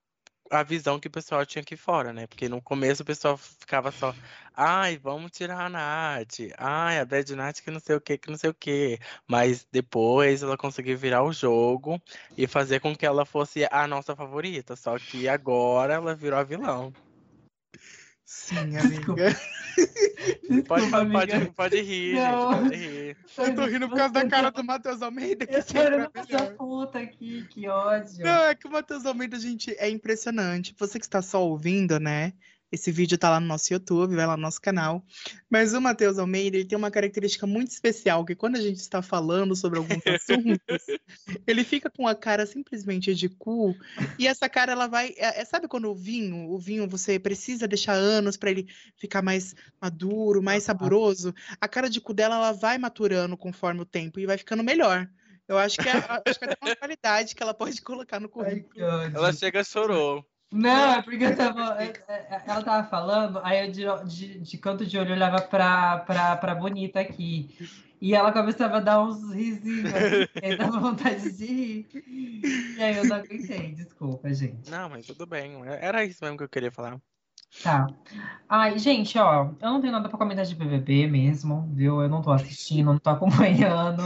a 0.51 0.63
visão 0.63 1.01
que 1.01 1.09
o 1.09 1.11
pessoal 1.11 1.45
tinha 1.47 1.63
aqui 1.63 1.77
fora, 1.77 2.13
né? 2.13 2.27
Porque 2.27 2.49
no 2.49 2.61
começo 2.61 3.03
o 3.03 3.07
pessoal 3.07 3.37
ficava 3.37 3.91
só, 3.91 4.15
ai, 4.55 4.99
vamos 4.99 5.33
tirar 5.33 5.67
a 5.67 5.69
Nath, 5.69 6.41
ai, 6.59 6.99
a 6.99 7.05
Bad 7.05 7.35
Nath 7.35 7.61
que 7.61 7.71
não 7.71 7.81
sei 7.81 7.97
o 7.97 8.01
que, 8.01 8.19
que 8.19 8.31
não 8.31 8.37
sei 8.37 8.51
o 8.51 8.55
que. 8.55 8.99
Mas 9.27 9.67
depois 9.73 10.43
ela 10.43 10.57
conseguiu 10.57 10.97
virar 10.99 11.23
o 11.25 11.33
jogo 11.33 12.01
e 12.37 12.47
fazer 12.47 12.81
com 12.81 12.95
que 12.95 13.07
ela 13.07 13.25
fosse 13.25 13.67
a 13.71 13.87
nossa 13.87 14.15
favorita. 14.15 14.77
Só 14.77 14.99
que 14.99 15.29
agora 15.29 15.95
ela 15.95 16.15
virou 16.15 16.39
a 16.39 16.45
vilão. 16.45 16.93
Sim, 18.35 18.77
amiga. 18.77 19.15
Pode, 20.67 20.83
Desculpa, 20.83 21.07
pode, 21.11 21.33
amiga. 21.33 21.53
pode 21.57 21.81
rir, 21.81 22.15
Não. 22.15 22.53
gente, 22.53 22.61
pode 22.65 22.77
rir. 22.77 23.17
Eu 23.39 23.55
tô 23.55 23.65
rindo 23.67 23.89
por 23.89 23.97
causa 23.97 24.13
da 24.15 24.29
cara 24.29 24.51
do 24.51 24.65
Matheus 24.65 25.03
Almeida, 25.03 25.47
que 25.47 25.55
Eu 25.55 25.59
é 25.59 25.63
pra 25.63 26.11
essa 26.15 26.33
melhor. 26.33 26.55
puta 26.57 26.99
aqui, 26.99 27.47
que 27.49 27.69
ódio. 27.69 28.25
Não, 28.25 28.45
é 28.45 28.55
que 28.55 28.67
o 28.67 28.71
Matheus 28.71 29.07
Almeida, 29.07 29.39
gente, 29.39 29.75
é 29.79 29.89
impressionante. 29.89 30.75
Você 30.79 30.99
que 30.99 31.05
está 31.07 31.23
só 31.23 31.45
ouvindo, 31.47 31.99
né? 32.01 32.33
Esse 32.75 32.91
vídeo 32.91 33.17
tá 33.17 33.31
lá 33.31 33.39
no 33.39 33.47
nosso 33.47 33.73
YouTube, 33.73 34.17
vai 34.17 34.27
lá 34.27 34.37
no 34.37 34.43
nosso 34.43 34.61
canal. 34.61 35.05
Mas 35.49 35.73
o 35.73 35.81
Matheus 35.81 36.19
Almeida, 36.19 36.57
ele 36.57 36.67
tem 36.67 36.77
uma 36.77 36.91
característica 36.91 37.47
muito 37.47 37.71
especial, 37.71 38.25
que 38.25 38.35
quando 38.35 38.57
a 38.57 38.61
gente 38.61 38.79
está 38.79 39.01
falando 39.01 39.55
sobre 39.55 39.79
alguns 39.79 40.05
assuntos, 40.07 40.59
ele 41.47 41.63
fica 41.63 41.89
com 41.89 42.09
a 42.09 42.15
cara 42.15 42.45
simplesmente 42.47 43.15
de 43.15 43.29
cu, 43.29 43.77
e 44.19 44.27
essa 44.27 44.49
cara, 44.49 44.73
ela 44.73 44.89
vai... 44.89 45.15
É, 45.17 45.41
é- 45.41 45.45
sabe 45.45 45.69
quando 45.69 45.89
o 45.89 45.95
vinho, 45.95 46.51
o 46.51 46.59
vinho, 46.59 46.89
você 46.89 47.19
precisa 47.19 47.69
deixar 47.69 47.95
anos 47.95 48.37
para 48.37 48.51
ele 48.51 48.67
ficar 48.97 49.23
mais 49.23 49.55
maduro, 49.81 50.43
mais 50.43 50.65
saboroso? 50.65 51.33
A 51.61 51.69
cara 51.69 51.89
de 51.89 52.01
cu 52.01 52.13
dela, 52.13 52.35
ela 52.35 52.53
vai 52.53 52.77
maturando 52.77 53.37
conforme 53.37 53.81
o 53.83 53.87
tempo 53.87 54.19
e 54.19 54.27
vai 54.27 54.37
ficando 54.37 54.65
melhor. 54.65 55.09
Eu 55.47 55.59
acho 55.59 55.79
que 55.79 55.89
é, 55.89 55.93
acho 56.27 56.39
que 56.39 56.45
é 56.45 56.53
até 56.53 56.57
uma 56.61 56.75
qualidade 56.75 57.35
que 57.35 57.43
ela 57.43 57.55
pode 57.55 57.81
colocar 57.83 58.19
no 58.19 58.29
currículo. 58.29 58.83
Ela 59.15 59.33
chega 59.33 59.63
chorou. 59.63 60.27
Não, 60.55 60.93
é 60.93 61.03
porque 61.03 61.25
eu 61.25 61.37
tava. 61.37 61.83
é- 61.83 61.93
é- 62.09 62.43
Ela 62.47 62.63
tava 62.63 62.89
falando, 62.89 63.41
aí 63.43 63.67
eu 63.67 63.73
de, 63.73 63.85
de, 64.07 64.39
de 64.41 64.59
canto 64.59 64.87
de 64.87 64.97
olho 64.97 65.13
olhava 65.13 65.43
pra, 65.43 65.99
pra, 65.99 66.37
pra 66.37 66.55
bonita 66.55 67.01
aqui. 67.01 67.51
E 68.01 68.15
ela 68.15 68.33
começava 68.33 68.77
a 68.77 68.81
dar 68.81 69.03
uns 69.03 69.33
risinhos, 69.33 69.93
assim, 69.95 70.27
aí 70.43 70.57
dava 70.57 70.79
vontade 70.79 71.33
de 71.33 71.47
rir. 71.47 71.89
E 72.77 72.83
aí 72.83 72.97
eu 72.99 73.05
não 73.07 73.17
aguentei, 73.17 73.73
desculpa, 73.75 74.33
gente. 74.33 74.71
Não, 74.71 74.89
mas 74.91 75.07
tudo 75.07 75.27
bem. 75.27 75.63
Era 75.81 76.05
isso 76.05 76.23
mesmo 76.23 76.37
que 76.37 76.45
eu 76.45 76.49
queria 76.49 76.71
falar. 76.71 77.01
Tá. 77.63 77.87
Ai, 78.49 78.79
gente, 78.79 79.17
ó, 79.17 79.45
eu 79.61 79.71
não 79.71 79.81
tenho 79.81 79.93
nada 79.93 80.09
pra 80.09 80.19
comentar 80.19 80.45
de 80.45 80.55
BBB 80.57 81.07
mesmo, 81.07 81.71
viu? 81.73 82.03
Eu 82.03 82.09
não 82.09 82.21
tô 82.21 82.33
assistindo, 82.33 82.87
não 82.93 82.99
tô 82.99 83.11
acompanhando. 83.11 84.03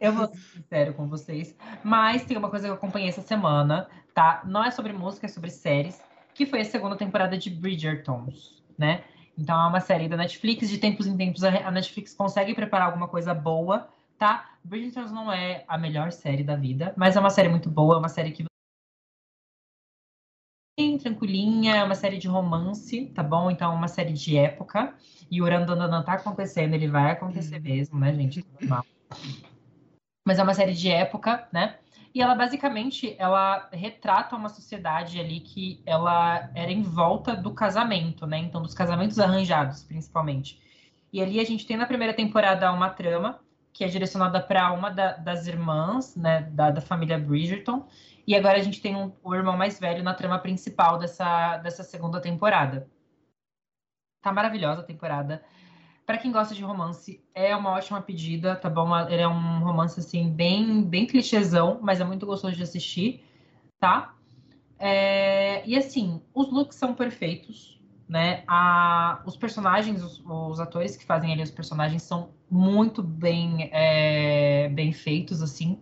Eu 0.00 0.12
vou 0.12 0.28
ser 0.28 0.36
sincero 0.38 0.94
com 0.94 1.08
vocês. 1.08 1.54
Mas 1.82 2.24
tem 2.24 2.36
uma 2.36 2.48
coisa 2.48 2.66
que 2.66 2.70
eu 2.70 2.74
acompanhei 2.76 3.08
essa 3.08 3.22
semana, 3.22 3.88
tá? 4.14 4.42
Não 4.44 4.64
é 4.64 4.70
sobre 4.70 4.92
música, 4.92 5.26
é 5.26 5.28
sobre 5.28 5.50
séries, 5.50 6.00
que 6.34 6.46
foi 6.46 6.60
a 6.60 6.64
segunda 6.64 6.96
temporada 6.96 7.36
de 7.36 7.50
Bridgertons, 7.50 8.62
né? 8.78 9.04
Então 9.36 9.58
é 9.60 9.68
uma 9.68 9.80
série 9.80 10.08
da 10.08 10.16
Netflix, 10.16 10.68
de 10.68 10.78
tempos 10.78 11.06
em 11.06 11.16
tempos 11.16 11.42
a 11.44 11.70
Netflix 11.70 12.14
consegue 12.14 12.54
preparar 12.54 12.88
alguma 12.88 13.08
coisa 13.08 13.32
boa, 13.32 13.88
tá? 14.18 14.50
Bridgertons 14.64 15.10
não 15.10 15.32
é 15.32 15.64
a 15.66 15.78
melhor 15.78 16.12
série 16.12 16.44
da 16.44 16.56
vida, 16.56 16.92
mas 16.96 17.16
é 17.16 17.20
uma 17.20 17.30
série 17.30 17.48
muito 17.48 17.70
boa, 17.70 17.96
é 17.96 17.98
uma 17.98 18.08
série 18.08 18.32
que 18.32 18.44
bem 20.78 20.98
tranquilinha, 20.98 21.76
é 21.76 21.84
uma 21.84 21.94
série 21.94 22.18
de 22.18 22.28
romance, 22.28 23.06
tá 23.14 23.22
bom? 23.22 23.50
Então, 23.50 23.72
é 23.72 23.74
uma 23.74 23.88
série 23.88 24.12
de 24.12 24.36
época. 24.36 24.94
E 25.30 25.40
o 25.40 25.44
Urandandandan 25.44 26.02
tá 26.02 26.14
acontecendo, 26.14 26.74
ele 26.74 26.88
vai 26.88 27.12
acontecer 27.12 27.60
mesmo, 27.60 27.98
né, 27.98 28.12
gente? 28.14 28.44
Normal. 28.60 28.84
Mas 30.26 30.38
é 30.38 30.42
uma 30.42 30.54
série 30.54 30.72
de 30.72 30.90
época, 30.90 31.48
né? 31.52 31.78
E 32.14 32.20
ela 32.20 32.34
basicamente 32.34 33.14
ela 33.18 33.68
retrata 33.72 34.36
uma 34.36 34.48
sociedade 34.48 35.18
ali 35.18 35.40
que 35.40 35.82
ela 35.86 36.50
era 36.54 36.70
em 36.70 36.82
volta 36.82 37.34
do 37.34 37.54
casamento, 37.54 38.26
né? 38.26 38.38
Então, 38.38 38.60
dos 38.62 38.74
casamentos 38.74 39.18
arranjados, 39.18 39.82
principalmente. 39.84 40.60
E 41.12 41.22
ali 41.22 41.40
a 41.40 41.44
gente 41.44 41.66
tem 41.66 41.76
na 41.76 41.86
primeira 41.86 42.12
temporada 42.14 42.70
uma 42.72 42.90
trama 42.90 43.40
que 43.72 43.84
é 43.84 43.88
direcionada 43.88 44.40
para 44.40 44.70
uma 44.72 44.90
da- 44.90 45.16
das 45.16 45.46
irmãs, 45.46 46.14
né, 46.14 46.42
da, 46.42 46.70
da 46.70 46.80
família 46.82 47.18
Bridgerton. 47.18 47.86
E 48.26 48.34
agora 48.36 48.58
a 48.58 48.62
gente 48.62 48.80
tem 48.82 48.94
um- 48.94 49.12
o 49.22 49.34
irmão 49.34 49.56
mais 49.56 49.78
velho 49.80 50.02
na 50.02 50.12
trama 50.14 50.38
principal 50.38 50.98
dessa, 50.98 51.56
dessa 51.58 51.82
segunda 51.82 52.20
temporada. 52.20 52.86
Tá 54.20 54.32
maravilhosa 54.32 54.82
a 54.82 54.84
temporada. 54.84 55.42
Pra 56.12 56.18
quem 56.18 56.30
gosta 56.30 56.54
de 56.54 56.62
romance, 56.62 57.24
é 57.34 57.56
uma 57.56 57.70
ótima 57.70 57.98
pedida, 57.98 58.54
tá 58.54 58.68
bom? 58.68 58.94
Ele 59.08 59.22
é 59.22 59.26
um 59.26 59.60
romance, 59.60 59.98
assim, 59.98 60.30
bem, 60.30 60.82
bem 60.82 61.06
clichêzão, 61.06 61.78
mas 61.80 62.02
é 62.02 62.04
muito 62.04 62.26
gostoso 62.26 62.54
de 62.54 62.62
assistir, 62.62 63.24
tá? 63.80 64.14
É, 64.78 65.66
E, 65.66 65.74
assim, 65.74 66.20
os 66.34 66.52
looks 66.52 66.76
são 66.76 66.94
perfeitos, 66.94 67.80
né? 68.06 68.44
A... 68.46 69.22
Os 69.24 69.38
personagens, 69.38 70.02
os, 70.04 70.22
os 70.26 70.60
atores 70.60 70.98
que 70.98 71.04
fazem 71.06 71.32
ali 71.32 71.42
os 71.42 71.50
personagens 71.50 72.02
são 72.02 72.28
muito 72.50 73.02
bem, 73.02 73.70
é, 73.72 74.68
bem 74.68 74.92
feitos, 74.92 75.40
assim, 75.40 75.78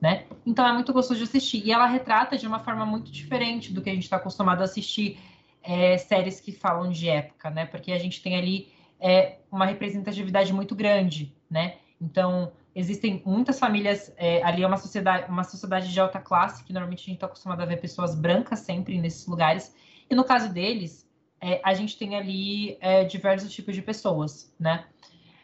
né? 0.00 0.24
Então 0.46 0.66
é 0.66 0.72
muito 0.72 0.94
gostoso 0.94 1.18
de 1.18 1.24
assistir. 1.24 1.62
E 1.62 1.70
ela 1.70 1.84
retrata 1.84 2.38
de 2.38 2.46
uma 2.46 2.60
forma 2.60 2.86
muito 2.86 3.12
diferente 3.12 3.70
do 3.70 3.82
que 3.82 3.90
a 3.90 3.94
gente 3.94 4.04
está 4.04 4.16
acostumado 4.16 4.62
a 4.62 4.64
assistir 4.64 5.18
é, 5.62 5.98
séries 5.98 6.40
que 6.40 6.52
falam 6.52 6.90
de 6.90 7.06
época, 7.06 7.50
né? 7.50 7.66
Porque 7.66 7.92
a 7.92 7.98
gente 7.98 8.22
tem 8.22 8.34
ali 8.34 8.72
é, 9.00 9.38
uma 9.50 9.66
representatividade 9.66 10.52
muito 10.52 10.74
grande, 10.74 11.34
né? 11.50 11.76
Então 12.00 12.52
existem 12.74 13.22
muitas 13.24 13.58
famílias 13.58 14.12
é, 14.16 14.42
ali 14.42 14.62
é 14.62 14.66
uma 14.66 14.76
sociedade, 14.76 15.30
uma 15.30 15.44
sociedade 15.44 15.92
de 15.92 16.00
alta 16.00 16.18
classe 16.18 16.64
que 16.64 16.72
normalmente 16.72 17.02
a 17.02 17.06
gente 17.06 17.14
está 17.14 17.26
acostumado 17.26 17.60
a 17.62 17.66
ver 17.66 17.80
pessoas 17.80 18.14
brancas 18.14 18.60
sempre 18.60 19.00
nesses 19.00 19.26
lugares. 19.26 19.74
E 20.10 20.14
no 20.14 20.24
caso 20.24 20.52
deles, 20.52 21.08
é, 21.40 21.60
a 21.64 21.74
gente 21.74 21.96
tem 21.96 22.16
ali 22.16 22.76
é, 22.80 23.04
diversos 23.04 23.52
tipos 23.52 23.74
de 23.74 23.82
pessoas, 23.82 24.54
né? 24.58 24.86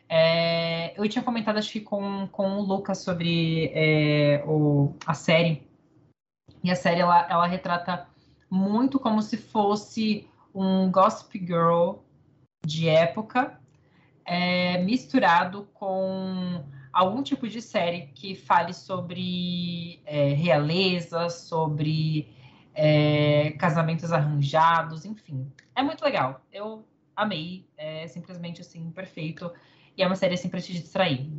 É, 0.09 0.99
eu 1.01 1.09
tinha 1.09 1.23
comentado, 1.23 1.59
acho 1.59 1.71
que 1.71 1.81
com, 1.81 2.27
com 2.33 2.59
o 2.59 2.63
Lucas 2.63 2.99
sobre 2.99 3.71
é, 3.73 4.43
o, 4.45 4.95
a 5.07 5.15
série. 5.15 5.69
E 6.65 6.71
a 6.71 6.75
série, 6.75 7.01
ela, 7.01 7.27
ela 7.31 7.47
retrata 7.47 8.09
muito 8.51 8.99
como 8.99 9.23
se 9.23 9.37
fosse 9.37 10.29
um 10.53 10.91
Gossip 10.91 11.39
Girl 11.39 11.99
de 12.65 12.89
época, 12.89 13.59
é, 14.25 14.79
misturado 14.79 15.69
com 15.75 16.65
algum 16.93 17.23
tipo 17.23 17.49
de 17.49 17.63
série 17.63 18.09
que 18.09 18.35
fale 18.35 18.73
sobre 18.73 20.01
é, 20.05 20.33
realeza, 20.35 21.29
sobre 21.29 22.29
é, 22.75 23.53
casamentos 23.53 24.13
arranjados, 24.13 25.05
enfim. 25.05 25.51
É 25.75 25.83
muito 25.83 26.05
legal. 26.05 26.45
Eu 26.53 26.85
amei. 27.15 27.67
É 27.77 28.07
simplesmente 28.09 28.61
assim, 28.61 28.91
perfeito. 28.91 29.53
E 29.97 30.03
é 30.03 30.07
uma 30.07 30.17
série 30.17 30.35
assim 30.35 30.49
pra 30.49 30.61
te 30.61 30.73
distrair. 30.73 31.31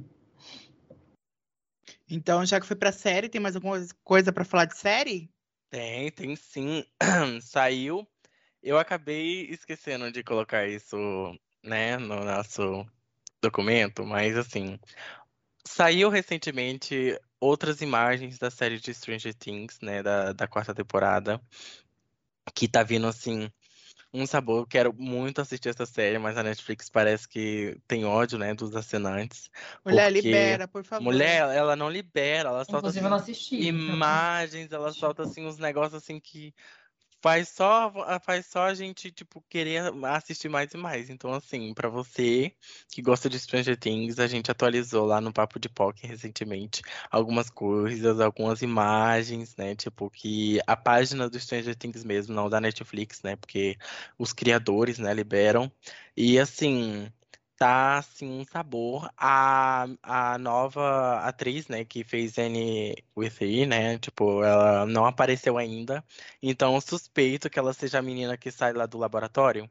Então, 2.09 2.45
já 2.45 2.59
que 2.59 2.65
foi 2.65 2.75
pra 2.75 2.91
série, 2.91 3.29
tem 3.29 3.39
mais 3.39 3.55
alguma 3.55 3.77
coisa 4.03 4.33
pra 4.33 4.43
falar 4.43 4.65
de 4.65 4.77
série? 4.77 5.31
Tem, 5.69 6.11
tem 6.11 6.35
sim. 6.35 6.85
Saiu. 7.41 8.05
Eu 8.61 8.77
acabei 8.77 9.45
esquecendo 9.49 10.11
de 10.11 10.23
colocar 10.23 10.67
isso, 10.67 10.95
né, 11.63 11.97
no 11.97 12.23
nosso 12.23 12.85
documento, 13.41 14.05
mas 14.05 14.37
assim, 14.37 14.79
saiu 15.65 16.09
recentemente 16.09 17.19
outras 17.39 17.81
imagens 17.81 18.37
da 18.37 18.51
série 18.51 18.79
de 18.79 18.93
Stranger 18.93 19.33
Things, 19.33 19.79
né, 19.81 20.03
da, 20.03 20.31
da 20.31 20.47
quarta 20.47 20.75
temporada, 20.75 21.41
que 22.53 22.67
tá 22.67 22.83
vindo 22.83 23.07
assim, 23.07 23.51
um 24.13 24.25
sabor. 24.27 24.61
Eu 24.61 24.67
quero 24.67 24.93
muito 24.93 25.41
assistir 25.41 25.69
essa 25.69 25.85
série, 25.85 26.19
mas 26.19 26.37
a 26.37 26.43
Netflix 26.43 26.89
parece 26.89 27.27
que 27.27 27.77
tem 27.87 28.05
ódio, 28.05 28.37
né, 28.37 28.53
dos 28.53 28.75
assinantes. 28.75 29.49
Mulher, 29.83 30.11
Porque 30.11 30.21
libera, 30.21 30.67
por 30.67 30.83
favor. 30.83 31.03
Mulher, 31.03 31.55
ela 31.55 31.75
não 31.75 31.89
libera, 31.89 32.49
ela 32.49 32.65
solta 32.65 32.89
Inclusive, 32.89 32.99
assim, 32.99 33.05
eu 33.05 33.09
não 33.09 33.17
assisti. 33.17 33.67
imagens, 33.67 34.71
ela 34.71 34.93
solta 34.93 35.23
assim 35.23 35.45
uns 35.45 35.57
negócios 35.57 35.95
assim 35.95 36.19
que 36.19 36.53
faz 37.21 37.49
só 37.49 37.93
faz 38.23 38.47
só 38.47 38.65
a 38.65 38.73
gente 38.73 39.11
tipo 39.11 39.41
querer 39.49 39.91
assistir 40.05 40.49
mais 40.49 40.73
e 40.73 40.77
mais. 40.77 41.09
Então 41.09 41.33
assim, 41.33 41.73
pra 41.73 41.87
você 41.89 42.53
que 42.89 43.01
gosta 43.01 43.29
de 43.29 43.39
Stranger 43.39 43.77
Things, 43.77 44.19
a 44.19 44.27
gente 44.27 44.49
atualizou 44.51 45.05
lá 45.05 45.21
no 45.21 45.31
Papo 45.31 45.59
de 45.59 45.69
POC 45.69 46.07
recentemente 46.07 46.81
algumas 47.09 47.49
coisas, 47.49 48.19
algumas 48.19 48.61
imagens, 48.61 49.55
né, 49.55 49.75
tipo 49.75 50.09
que 50.09 50.59
a 50.67 50.75
página 50.75 51.29
do 51.29 51.39
Stranger 51.39 51.75
Things 51.75 52.03
mesmo, 52.03 52.33
não 52.33 52.49
da 52.49 52.59
Netflix, 52.61 53.21
né, 53.21 53.35
porque 53.35 53.77
os 54.17 54.33
criadores, 54.33 54.97
né, 54.97 55.13
liberam. 55.13 55.71
E 56.15 56.39
assim, 56.39 57.11
tá 57.61 57.99
assim 57.99 58.39
um 58.41 58.45
sabor. 58.45 59.07
A, 59.15 59.85
a 60.01 60.37
nova 60.39 61.19
atriz, 61.19 61.67
né, 61.67 61.85
que 61.85 62.03
fez 62.03 62.37
Anne 62.39 62.95
with 63.15 63.33
E, 63.41 63.67
né, 63.67 63.99
tipo, 63.99 64.43
ela 64.43 64.85
não 64.87 65.05
apareceu 65.05 65.57
ainda. 65.59 66.03
Então 66.41 66.81
suspeito 66.81 67.49
que 67.51 67.59
ela 67.59 67.73
seja 67.73 67.99
a 67.99 68.01
menina 68.01 68.35
que 68.37 68.51
sai 68.51 68.73
lá 68.73 68.87
do 68.87 68.97
laboratório. 68.97 69.69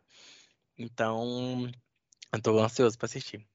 Então, 0.78 1.70
eu 2.32 2.42
tô 2.42 2.58
ansioso 2.60 2.98
pra 2.98 3.06
assistir. 3.06 3.46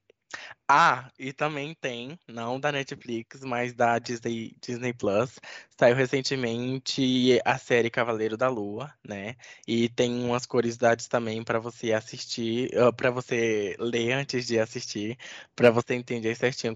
Ah, 0.68 1.12
e 1.20 1.32
também 1.32 1.76
tem, 1.76 2.20
não 2.28 2.60
da 2.60 2.72
Netflix, 2.72 3.42
mas 3.42 3.74
da 3.74 4.00
Disney, 4.00 4.56
Disney 4.62 4.94
Plus. 4.94 5.40
Saiu 5.80 5.96
recentemente 5.96 7.40
a 7.46 7.58
série 7.58 7.90
Cavaleiro 7.90 8.36
da 8.38 8.50
Lua, 8.50 8.94
né? 9.08 9.36
E 9.68 9.90
tem 9.90 10.24
umas 10.26 10.46
curiosidades 10.46 11.08
também 11.08 11.44
para 11.44 11.60
você 11.60 11.94
assistir, 11.94 12.72
para 12.98 13.12
você 13.12 13.76
ler 13.80 14.14
antes 14.14 14.48
de 14.48 14.60
assistir, 14.60 15.18
para 15.56 15.70
você 15.72 15.94
entender 15.94 16.36
certinho 16.36 16.74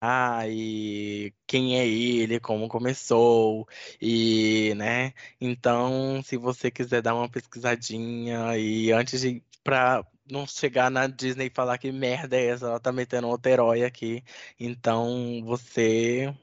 ah, 0.00 0.48
e 0.48 1.32
quem 1.46 1.78
é 1.78 1.86
ele, 1.86 2.40
como 2.40 2.68
começou, 2.68 3.68
e, 4.00 4.74
né? 4.76 5.12
Então, 5.40 6.20
se 6.24 6.36
você 6.36 6.70
quiser 6.72 7.00
dar 7.02 7.14
uma 7.14 7.28
pesquisadinha 7.28 8.58
e 8.58 8.90
antes 8.92 9.20
de 9.20 9.42
para 9.62 10.04
não 10.30 10.46
chegar 10.46 10.90
na 10.90 11.06
Disney 11.06 11.46
e 11.46 11.54
falar 11.54 11.78
que 11.78 11.90
merda 11.90 12.36
é 12.36 12.46
essa, 12.46 12.66
ela 12.66 12.80
tá 12.80 12.92
metendo 12.92 13.28
outro 13.28 13.50
herói 13.50 13.84
aqui. 13.84 14.22
Então, 14.58 15.42
você 15.44 16.34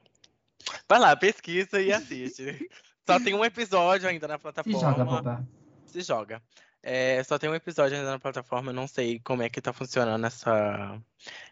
vai 0.87 0.99
lá, 0.99 1.15
pesquisa 1.15 1.81
e 1.81 1.91
assiste. 1.91 2.69
Só 3.07 3.19
tem 3.19 3.33
um 3.33 3.43
episódio 3.43 4.07
ainda 4.07 4.27
na 4.27 4.37
plataforma. 4.37 4.79
Se 4.79 5.03
joga. 5.03 5.47
Se 5.85 6.01
joga. 6.01 6.43
É, 6.81 7.21
só 7.23 7.37
tem 7.37 7.49
um 7.49 7.55
episódio 7.55 7.97
ainda 7.97 8.09
na 8.09 8.19
plataforma, 8.19 8.69
eu 8.69 8.73
não 8.75 8.87
sei 8.87 9.19
como 9.19 9.43
é 9.43 9.49
que 9.49 9.61
tá 9.61 9.73
funcionando 9.73 10.25
essa, 10.25 11.01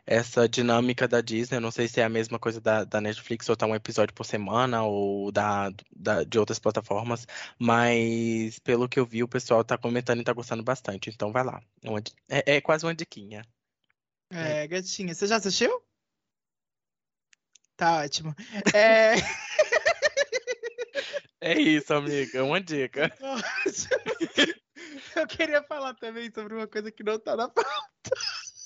essa 0.06 0.48
dinâmica 0.48 1.08
da 1.08 1.20
Disney. 1.20 1.58
Eu 1.58 1.62
não 1.62 1.72
sei 1.72 1.88
se 1.88 2.00
é 2.00 2.04
a 2.06 2.10
mesma 2.10 2.40
coisa 2.40 2.62
da, 2.62 2.86
da 2.86 3.02
Netflix, 3.02 3.50
ou 3.50 3.56
tá 3.58 3.66
um 3.66 3.76
episódio 3.76 4.14
por 4.14 4.26
semana, 4.26 4.84
ou 4.84 5.32
da, 5.32 5.72
da, 5.94 6.24
de 6.24 6.40
outras 6.40 6.60
plataformas. 6.60 7.28
Mas 7.60 8.58
pelo 8.60 8.88
que 8.88 9.00
eu 9.00 9.06
vi, 9.06 9.22
o 9.22 9.28
pessoal 9.28 9.64
tá 9.64 9.78
comentando 9.78 10.22
e 10.22 10.24
tá 10.24 10.32
gostando 10.32 10.64
bastante. 10.64 11.10
Então 11.10 11.32
vai 11.32 11.44
lá. 11.44 11.62
Uma 11.84 12.00
é, 12.30 12.56
é 12.56 12.62
quase 12.62 12.86
uma 12.86 12.96
diquinha. 12.96 13.44
É, 14.30 14.68
gatinha. 14.68 15.14
Você 15.14 15.28
já 15.28 15.38
assistiu? 15.38 15.82
Tá 17.76 18.02
ótimo. 18.02 18.34
É. 18.74 19.14
É 21.40 21.54
isso, 21.54 21.94
amiga. 21.94 22.44
Uma 22.44 22.60
dica. 22.60 23.14
Eu 25.18 25.28
queria 25.28 25.64
falar 25.64 25.94
também 25.96 26.32
sobre 26.34 26.54
uma 26.54 26.68
coisa 26.68 26.92
que 26.92 27.04
não 27.04 27.20
tá 27.20 27.36
na 27.36 27.50
pauta. 27.50 27.72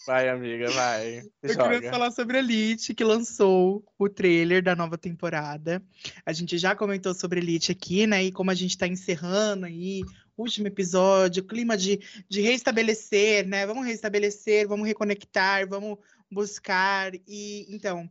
Vai, 0.06 0.30
amiga, 0.30 0.70
vai. 0.72 1.22
Eu 1.42 1.54
Joga. 1.54 1.70
queria 1.70 1.90
falar 1.90 2.12
sobre 2.12 2.38
a 2.38 2.40
Elite, 2.40 2.94
que 2.94 3.04
lançou 3.04 3.86
o 3.98 4.10
trailer 4.10 4.64
da 4.64 4.76
nova 4.76 4.98
temporada. 4.98 5.82
A 6.26 6.34
gente 6.34 6.58
já 6.58 6.76
comentou 6.76 7.14
sobre 7.14 7.40
Elite 7.40 7.72
aqui, 7.72 8.08
né? 8.08 8.24
E 8.24 8.32
como 8.32 8.50
a 8.52 8.56
gente 8.56 8.78
tá 8.78 8.88
encerrando 8.88 9.66
aí, 9.66 10.02
último 10.36 10.68
episódio, 10.68 11.44
clima 11.44 11.78
de, 11.78 12.00
de 12.28 12.42
reestabelecer, 12.42 13.48
né? 13.48 13.66
Vamos 13.66 13.86
reestabelecer, 13.86 14.68
vamos 14.68 14.88
reconectar, 14.88 15.68
vamos 15.68 16.00
buscar. 16.32 17.14
E 17.28 17.68
então, 17.70 18.10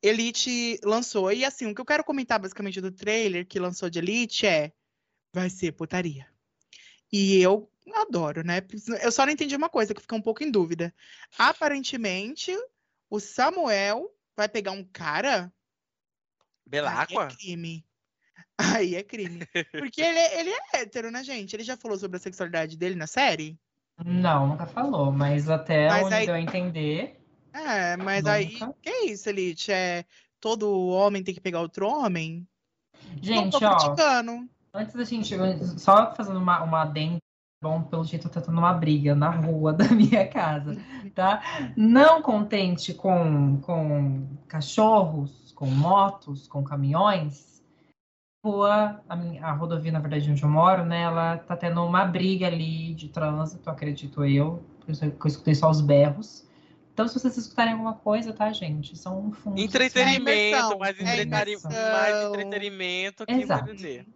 Elite 0.00 0.78
lançou. 0.84 1.32
E 1.32 1.44
assim, 1.44 1.66
o 1.66 1.74
que 1.74 1.80
eu 1.80 1.86
quero 1.86 2.04
comentar 2.04 2.38
basicamente 2.38 2.80
do 2.80 2.92
trailer 2.92 3.46
que 3.46 3.58
lançou 3.58 3.90
de 3.90 3.98
Elite 3.98 4.46
é: 4.46 4.72
vai 5.34 5.50
ser 5.50 5.72
putaria. 5.72 6.26
E 7.12 7.36
eu 7.42 7.68
adoro, 7.94 8.44
né? 8.44 8.60
Eu 9.02 9.10
só 9.12 9.24
não 9.26 9.32
entendi 9.32 9.54
uma 9.56 9.68
coisa, 9.68 9.92
que 9.94 10.00
fica 10.00 10.14
um 10.16 10.20
pouco 10.22 10.42
em 10.44 10.50
dúvida. 10.50 10.94
Aparentemente, 11.38 12.52
o 13.10 13.18
Samuel 13.20 14.08
vai 14.36 14.48
pegar 14.48 14.70
um 14.72 14.84
cara. 14.84 15.44
Aí 15.44 15.50
Belacqua? 16.66 17.24
é 17.24 17.34
crime. 17.36 17.84
Aí 18.58 18.94
é 18.94 19.02
crime. 19.02 19.40
Porque 19.72 20.00
ele, 20.00 20.18
é- 20.18 20.40
ele 20.40 20.50
é 20.50 20.60
hétero, 20.80 21.10
né, 21.10 21.22
gente? 21.24 21.54
Ele 21.54 21.64
já 21.64 21.76
falou 21.76 21.98
sobre 21.98 22.16
a 22.16 22.20
sexualidade 22.20 22.76
dele 22.76 22.94
na 22.94 23.06
série? 23.06 23.58
Não, 24.04 24.46
nunca 24.48 24.66
falou, 24.66 25.12
mas 25.12 25.50
até 25.50 25.88
Mas 25.88 26.04
onde 26.06 26.14
aí- 26.14 26.26
deu 26.26 26.34
a 26.34 26.40
entender. 26.40 27.20
É, 27.52 27.96
mas 27.96 28.24
aí. 28.26 28.58
Nunca. 28.58 28.74
Que 28.80 28.90
isso, 29.10 29.28
Elite? 29.28 29.70
É 29.70 30.04
todo 30.40 30.88
homem 30.88 31.22
tem 31.22 31.34
que 31.34 31.40
pegar 31.40 31.60
outro 31.60 31.86
homem? 31.86 32.46
não 33.14 33.22
Gente, 33.22 33.58
tô 33.58 33.64
ó, 33.66 33.76
criticando. 33.76 34.48
antes 34.72 34.94
da 34.94 35.04
gente. 35.04 35.34
Só 35.78 36.14
fazendo 36.14 36.38
uma, 36.38 36.62
uma 36.62 36.82
adenda, 36.82 37.18
bom, 37.62 37.80
pelo 37.82 38.02
jeito 38.04 38.28
tá 38.28 38.40
tendo 38.40 38.58
uma 38.58 38.72
briga 38.72 39.14
na 39.14 39.30
rua 39.30 39.72
da 39.72 39.88
minha 39.88 40.26
casa, 40.26 40.76
tá? 41.14 41.40
Não 41.76 42.20
contente 42.20 42.92
com, 42.92 43.60
com 43.60 44.26
cachorros, 44.48 45.52
com 45.52 45.66
motos, 45.66 46.48
com 46.48 46.64
caminhões, 46.64 47.62
rua, 48.44 49.00
a, 49.08 49.14
minha- 49.14 49.46
a 49.46 49.52
rodovia, 49.52 49.92
na 49.92 50.00
verdade, 50.00 50.28
onde 50.28 50.42
eu 50.42 50.48
moro, 50.48 50.84
né? 50.84 51.02
Ela 51.02 51.38
tá 51.38 51.56
tendo 51.56 51.84
uma 51.84 52.04
briga 52.04 52.48
ali 52.48 52.92
de 52.94 53.08
trânsito, 53.08 53.70
acredito 53.70 54.24
eu. 54.24 54.64
por 54.80 54.90
isso 54.90 55.08
que 55.08 55.26
Eu 55.26 55.28
escutei 55.28 55.54
só 55.54 55.70
os 55.70 55.80
berros. 55.80 56.44
Então, 56.92 57.06
se 57.08 57.14
vocês 57.18 57.36
escutarem 57.38 57.72
alguma 57.72 57.94
coisa, 57.94 58.32
tá, 58.32 58.52
gente? 58.52 58.98
São 58.98 59.32
fundos. 59.32 59.62
Entretenimento, 59.62 60.28
imersão, 60.28 60.78
mais, 60.78 60.98
é 60.98 61.92
mais 61.92 62.28
entretenimento 62.28 63.24
que 63.24 63.32
Exato. 63.32 63.72
dizer. 63.72 64.06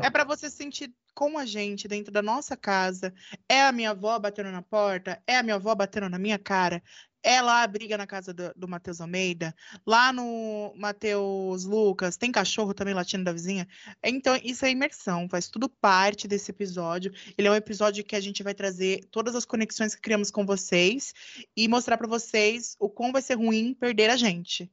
É 0.00 0.08
pra 0.08 0.24
você 0.24 0.48
sentir 0.48 0.90
com 1.16 1.38
a 1.38 1.46
gente 1.46 1.88
dentro 1.88 2.12
da 2.12 2.20
nossa 2.20 2.54
casa. 2.56 3.12
É 3.48 3.62
a 3.62 3.72
minha 3.72 3.90
avó 3.90 4.18
batendo 4.18 4.52
na 4.52 4.60
porta, 4.60 5.20
é 5.26 5.38
a 5.38 5.42
minha 5.42 5.56
avó 5.56 5.74
batendo 5.74 6.10
na 6.10 6.18
minha 6.18 6.38
cara. 6.38 6.82
É 7.22 7.40
lá 7.40 7.62
a 7.62 7.66
briga 7.66 7.96
na 7.96 8.06
casa 8.06 8.32
do, 8.34 8.52
do 8.54 8.68
Matheus 8.68 9.00
Almeida. 9.00 9.54
Lá 9.84 10.12
no 10.12 10.74
Matheus 10.76 11.64
Lucas, 11.64 12.16
tem 12.18 12.30
cachorro 12.30 12.74
também 12.74 12.94
latindo 12.94 13.24
da 13.24 13.32
vizinha. 13.32 13.66
Então, 14.04 14.38
isso 14.44 14.64
é 14.64 14.70
imersão, 14.70 15.28
faz 15.28 15.48
tudo 15.48 15.68
parte 15.68 16.28
desse 16.28 16.50
episódio. 16.50 17.12
Ele 17.36 17.48
é 17.48 17.50
um 17.50 17.56
episódio 17.56 18.04
que 18.04 18.14
a 18.14 18.20
gente 18.20 18.42
vai 18.42 18.54
trazer 18.54 19.00
todas 19.10 19.34
as 19.34 19.46
conexões 19.46 19.94
que 19.94 20.02
criamos 20.02 20.30
com 20.30 20.44
vocês 20.44 21.14
e 21.56 21.66
mostrar 21.66 21.96
pra 21.96 22.06
vocês 22.06 22.76
o 22.78 22.90
quão 22.90 23.10
vai 23.10 23.22
ser 23.22 23.34
ruim 23.34 23.74
perder 23.74 24.10
a 24.10 24.16
gente. 24.16 24.70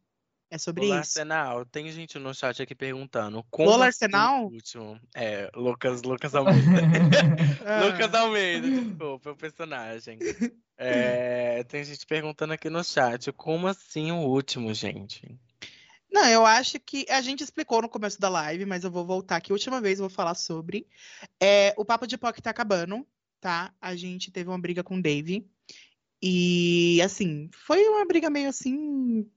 É 0.54 0.60
sobre 0.60 0.86
Olá, 0.86 1.02
isso. 1.02 1.20
Arsenal. 1.20 1.66
Tem 1.66 1.92
gente 1.92 2.20
no 2.20 2.32
chat 2.32 2.62
aqui 2.62 2.76
perguntando. 2.76 3.44
Como 3.50 3.68
Lola 3.68 3.88
assim 3.88 4.06
Arsenal? 4.06 4.46
o 4.46 4.54
último? 4.54 5.00
É, 5.16 5.50
Lucas, 5.56 6.04
Lucas 6.04 6.36
Almeida. 6.36 6.70
Ah. 7.66 7.86
Lucas 7.86 8.13
Almeida, 8.13 8.70
desculpa, 8.70 9.30
é 9.30 9.32
o 9.32 9.36
personagem. 9.36 10.20
É, 10.78 11.63
tem 11.63 11.84
gente 11.84 12.06
perguntando 12.06 12.54
aqui 12.54 12.70
no 12.70 12.84
chat. 12.84 13.32
Como 13.32 13.66
assim 13.66 14.12
o 14.12 14.18
último, 14.28 14.72
gente? 14.76 15.36
Não, 16.12 16.28
eu 16.28 16.46
acho 16.46 16.80
que 16.80 17.04
a 17.10 17.20
gente 17.22 17.44
explicou 17.44 17.82
no 17.82 17.89
começo 17.89 18.22
da 18.22 18.30
live, 18.30 18.63
mas 18.68 18.84
eu 18.84 18.92
vou 18.92 19.08
voltar 19.08 19.38
aqui. 19.38 19.52
Última 19.52 19.82
vez 19.82 19.98
eu 19.98 20.08
vou 20.08 20.16
falar 20.16 20.36
sobre. 20.36 20.86
É, 21.42 21.74
o 21.76 21.84
Papo 21.84 22.06
de 22.06 22.16
POC 22.16 22.44
tá 22.44 22.52
acabando, 22.52 23.04
tá? 23.42 23.74
A 23.82 23.96
gente 23.96 24.30
teve 24.30 24.52
uma 24.52 24.60
briga 24.60 24.84
com 24.84 24.98
o 24.98 25.02
Dave. 25.02 25.50
E, 26.22 27.02
assim, 27.02 27.50
foi 27.66 27.88
uma 27.88 28.06
briga 28.06 28.30
meio 28.30 28.50
assim, 28.50 29.28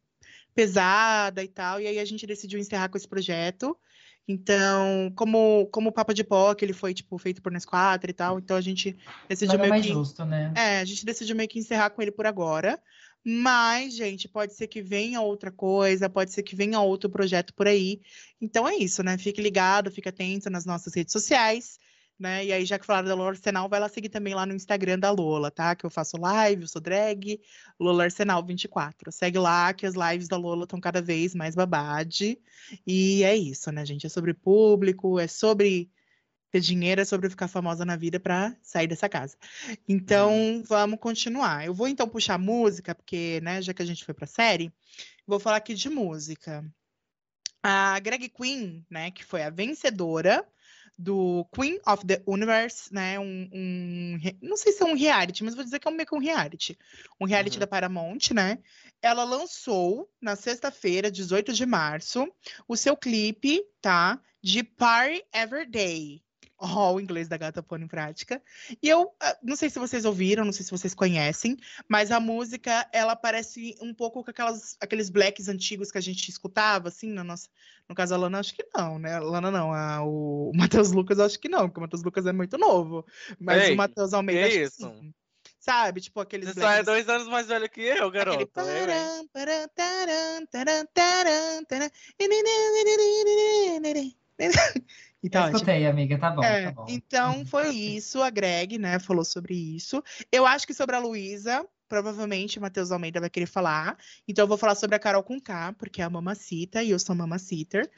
pesada 0.57 1.45
e 1.45 1.49
tal. 1.49 1.81
E 1.81 1.87
aí 1.87 1.99
a 1.99 2.05
gente 2.05 2.27
decidiu 2.27 2.59
encerrar 2.59 2.89
com 2.89 2.97
esse 2.97 3.07
projeto. 3.07 3.77
Então, 4.27 5.13
como, 5.15 5.69
como 5.71 5.91
o 5.91 5.93
Papo 5.93 6.13
de 6.13 6.25
POC, 6.25 6.65
ele 6.65 6.73
foi, 6.73 6.93
tipo, 6.93 7.17
feito 7.17 7.41
por 7.41 7.53
nós 7.53 7.65
quatro 7.65 8.11
e 8.11 8.15
tal. 8.15 8.39
Então 8.39 8.57
a 8.57 8.61
gente 8.61 8.97
decidiu 9.29 9.53
Nada 9.53 9.63
meio 9.63 9.71
mais 9.71 9.87
que. 9.87 9.93
justo, 9.93 10.25
né? 10.25 10.53
É, 10.57 10.81
a 10.81 10.85
gente 10.85 11.05
decidiu 11.05 11.37
meio 11.37 11.49
que 11.49 11.59
encerrar 11.59 11.91
com 11.91 12.03
ele 12.03 12.11
por 12.11 12.27
agora. 12.27 12.81
Mas, 13.29 13.95
gente, 13.95 14.29
pode 14.29 14.55
ser 14.55 14.69
que 14.69 14.81
venha 14.81 15.21
outra 15.21 15.51
coisa, 15.51 16.09
pode 16.09 16.33
ser 16.33 16.43
que 16.43 16.57
venha 16.57 16.81
outro 16.81 17.11
projeto 17.11 17.53
por 17.55 17.67
aí. 17.67 18.01
Então 18.41 18.69
é 18.69 18.77
isso, 18.77 19.03
né? 19.03 19.19
Fique 19.19 19.43
ligado, 19.43 19.91
fique 19.91 20.09
atento 20.09 20.49
nas 20.49 20.65
nossas 20.65 20.95
redes 20.95 21.13
sociais, 21.13 21.79
né? 22.19 22.45
E 22.45 22.53
aí, 22.53 22.65
já 22.65 22.79
que 22.79 22.87
falaram 22.87 23.09
da 23.09 23.15
Lola 23.15 23.31
Arsenal, 23.31 23.69
vai 23.69 23.79
lá 23.79 23.89
seguir 23.89 24.09
também 24.09 24.35
lá 24.35 24.47
no 24.47 24.55
Instagram 24.55 24.99
da 24.99 25.11
Lola, 25.11 25.51
tá? 25.51 25.75
Que 25.75 25.85
eu 25.85 25.91
faço 25.91 26.17
live, 26.17 26.63
eu 26.63 26.69
sou 26.69 26.81
drag, 26.81 27.41
Lola 27.79 28.05
Arsenal 28.05 28.45
24. 28.45 29.13
Segue 29.13 29.39
lá 29.39 29.73
que 29.75 29.87
as 29.87 29.95
lives 29.95 30.29
da 30.29 30.37
Lola 30.37 30.65
estão 30.65 30.81
cada 30.81 31.03
vez 31.03 31.35
mais 31.35 31.55
babade. 31.55 32.39
E 32.87 33.23
é 33.23 33.37
isso, 33.37 33.71
né, 33.71 33.85
gente? 33.85 34.07
É 34.07 34.09
sobre 34.09 34.33
público, 34.33 35.19
é 35.21 35.29
sobre 35.29 35.91
ter 36.51 36.61
dinheiro, 36.61 37.01
é 37.01 37.05
sobre 37.05 37.29
ficar 37.29 37.49
famosa 37.49 37.85
na 37.85 37.97
vida 37.97 38.19
pra 38.19 38.57
sair 38.63 38.87
dessa 38.87 39.09
casa. 39.09 39.37
Então, 39.87 40.63
vamos 40.67 40.99
continuar. 40.99 41.67
Eu 41.67 41.75
vou 41.75 41.89
então 41.89 42.09
puxar 42.09 42.39
música, 42.39 42.95
porque, 42.95 43.41
né, 43.43 43.61
já 43.61 43.75
que 43.75 43.83
a 43.83 43.87
gente 43.87 44.05
foi 44.05 44.15
pra 44.15 44.27
série, 44.27 44.73
vou 45.27 45.39
falar 45.39 45.57
aqui 45.57 45.75
de 45.75 45.91
música. 45.91 46.65
A 47.63 47.99
Greg 48.01 48.29
Queen, 48.29 48.87
né, 48.89 49.11
que 49.11 49.25
foi 49.25 49.43
a 49.43 49.51
vencedora 49.51 50.47
do 50.99 51.45
Queen 51.55 51.79
of 51.87 52.07
the 52.07 52.23
Universe, 52.27 52.93
né, 52.93 53.19
um, 53.19 53.49
um 53.53 54.19
não 54.41 54.57
sei 54.57 54.73
se 54.73 54.83
é 54.83 54.87
um 54.87 54.95
reality, 54.95 55.45
mas 55.45 55.55
vou 55.55 55.65
dizer 55.65 55.79
que 55.79 55.87
é 55.87 55.91
um 55.91 55.95
meio 55.95 56.07
que 56.09 56.15
um 56.15 56.19
reality. 56.19 56.79
Um 57.21 57.27
reality 57.27 57.57
Uhum. 57.57 57.61
da 57.61 57.67
Paramount, 57.67 58.31
né? 58.35 58.59
Ela 59.03 59.25
lançou 59.25 60.11
na 60.21 60.37
sexta-feira, 60.37 61.11
18 61.11 61.53
de 61.53 61.67
março, 61.67 62.27
o 62.67 62.77
seu 62.77 62.97
clipe, 62.97 63.63
tá? 63.81 64.21
De 64.43 64.63
Party 64.63 65.23
Every 65.33 65.67
Day. 65.67 66.23
Ó, 66.59 66.95
o 66.95 67.01
inglês 67.01 67.29
da 67.29 67.37
gata 67.37 67.63
pondo 67.63 67.85
em 67.85 67.89
prática. 67.89 68.43
E 68.83 68.89
eu 68.89 69.15
ah, 69.21 69.37
não 69.43 69.57
sei 69.57 69.69
se 69.69 69.79
vocês 69.79 70.05
ouviram, 70.07 70.45
não 70.45 70.53
sei 70.53 70.65
se 70.65 70.71
vocês 70.71 70.95
conhecem, 70.95 71.57
mas 71.87 72.11
a 72.11 72.19
música, 72.19 72.89
ela 72.93 73.15
parece 73.15 73.77
um 73.81 73.93
pouco 73.93 74.25
com 74.25 74.31
aquelas, 74.31 74.77
aqueles 74.81 75.11
blacks 75.11 75.49
antigos 75.49 75.91
que 75.91 75.99
a 75.99 76.01
gente 76.03 76.29
escutava, 76.31 76.89
assim, 76.89 77.13
na 77.13 77.23
nossa. 77.23 77.49
No 77.89 77.95
caso, 77.95 78.15
a 78.15 78.17
Lana, 78.17 78.41
acho 78.41 78.55
que 78.55 78.67
não, 78.75 78.99
né? 78.99 79.15
A 79.15 79.21
Lana 79.21 79.51
não, 79.51 79.73
a, 79.73 80.03
o 80.03 80.51
Matheus 80.57 80.93
Lucas, 80.93 81.21
acho 81.21 81.39
que 81.39 81.49
não, 81.49 81.69
porque 81.69 81.79
o 81.79 81.83
Matheus 81.83 82.03
Lucas 82.03 82.27
é 82.27 82.33
muito 82.33 82.57
novo. 82.57 83.05
Mas 83.39 83.65
Ei, 83.65 83.75
o 83.75 83.77
Matheus 83.77 84.15
Almeida, 84.15 84.49
que 84.49 84.55
que 84.55 84.63
isso? 84.63 84.89
sim. 84.89 85.15
Sabe? 85.67 86.01
Tipo 86.01 86.21
aqueles. 86.21 86.49
Você 86.49 86.61
só 86.61 86.71
é 86.71 86.83
dois 86.85 87.09
anos 87.09 87.27
mais 87.27 87.49
velho 87.49 87.69
que 87.69 87.81
eu, 87.81 88.09
garoto. 88.09 88.49
Aquele 88.57 88.69
Eu, 88.69 88.89
hein? 88.89 89.29
param, 89.33 89.67
param, 89.75 90.47
taram, 90.47 90.47
taram, 90.47 90.87
taram, 90.95 91.65
taram. 91.65 91.91
Então, 95.23 95.41
Eu 95.43 95.47
tipo, 95.47 95.57
escutei, 95.57 95.87
amiga, 95.87 96.19
tá 96.19 96.31
bom, 96.31 96.43
é, 96.45 96.65
tá 96.67 96.73
bom. 96.73 96.87
então 96.89 97.45
foi 97.47 97.71
isso, 97.71 98.23
a 98.23 98.31
Greg, 98.31 98.79
né, 98.79 98.99
falou 98.99 99.25
sobre 99.25 99.55
isso. 99.55 100.03
Eu 100.31 100.47
acho 100.47 100.67
que 100.67 100.75
sobre 100.75 100.95
a 100.95 100.99
Luísa, 100.99 101.67
provavelmente 101.89 102.59
o 102.59 102.63
Matheus 102.63 102.91
Almeida 102.91 103.21
vai 103.21 103.31
querer 103.31 103.47
falar. 103.47 103.97
Então 104.27 104.45
eu 104.45 104.49
vou 104.49 104.57
falar 104.59 104.75
sobre 104.75 104.97
a 104.97 104.99
Carol 104.99 105.23
com 105.23 105.41
K, 105.41 105.73
porque 105.79 106.01
é 106.01 106.05
a 106.05 106.11
mamacita 106.11 106.83
e 106.83 106.91
eu 106.91 106.99
sou 106.99 107.15
mamaciter. 107.15 107.91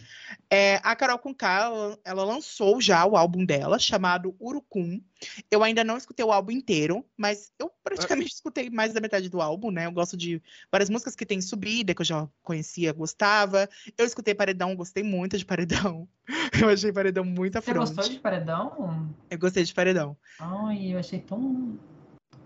É, 0.50 0.80
a 0.82 0.94
Carol 0.94 1.18
com 1.18 1.34
K, 1.34 1.64
ela, 1.64 1.98
ela 2.04 2.24
lançou 2.24 2.80
já 2.80 3.04
o 3.04 3.16
álbum 3.16 3.44
dela, 3.44 3.78
chamado 3.78 4.36
Urucum. 4.40 5.00
Eu 5.50 5.64
ainda 5.64 5.82
não 5.82 5.96
escutei 5.96 6.24
o 6.24 6.32
álbum 6.32 6.52
inteiro, 6.52 7.04
mas 7.16 7.52
eu 7.58 7.70
praticamente 7.82 8.32
escutei 8.32 8.70
mais 8.70 8.92
da 8.92 9.00
metade 9.00 9.28
do 9.28 9.40
álbum, 9.40 9.70
né? 9.70 9.86
Eu 9.86 9.92
gosto 9.92 10.16
de 10.16 10.40
várias 10.70 10.88
músicas 10.88 11.16
que 11.16 11.26
tem 11.26 11.40
subida, 11.40 11.94
que 11.94 12.02
eu 12.02 12.06
já 12.06 12.28
conhecia, 12.42 12.92
gostava. 12.92 13.68
Eu 13.96 14.06
escutei 14.06 14.34
Paredão, 14.34 14.76
gostei 14.76 15.02
muito 15.02 15.36
de 15.36 15.44
Paredão. 15.44 16.08
Eu 16.62 16.68
achei 16.68 16.92
Paredão 16.92 17.24
muito 17.24 17.54
Você 17.54 17.70
afronte. 17.70 17.94
gostou 17.94 18.14
de 18.14 18.20
Paredão? 18.20 19.14
Eu 19.30 19.38
gostei 19.38 19.64
de 19.64 19.72
Paredão. 19.72 20.16
Ai, 20.38 20.92
eu 20.92 20.98
achei 20.98 21.20
tão. 21.20 21.78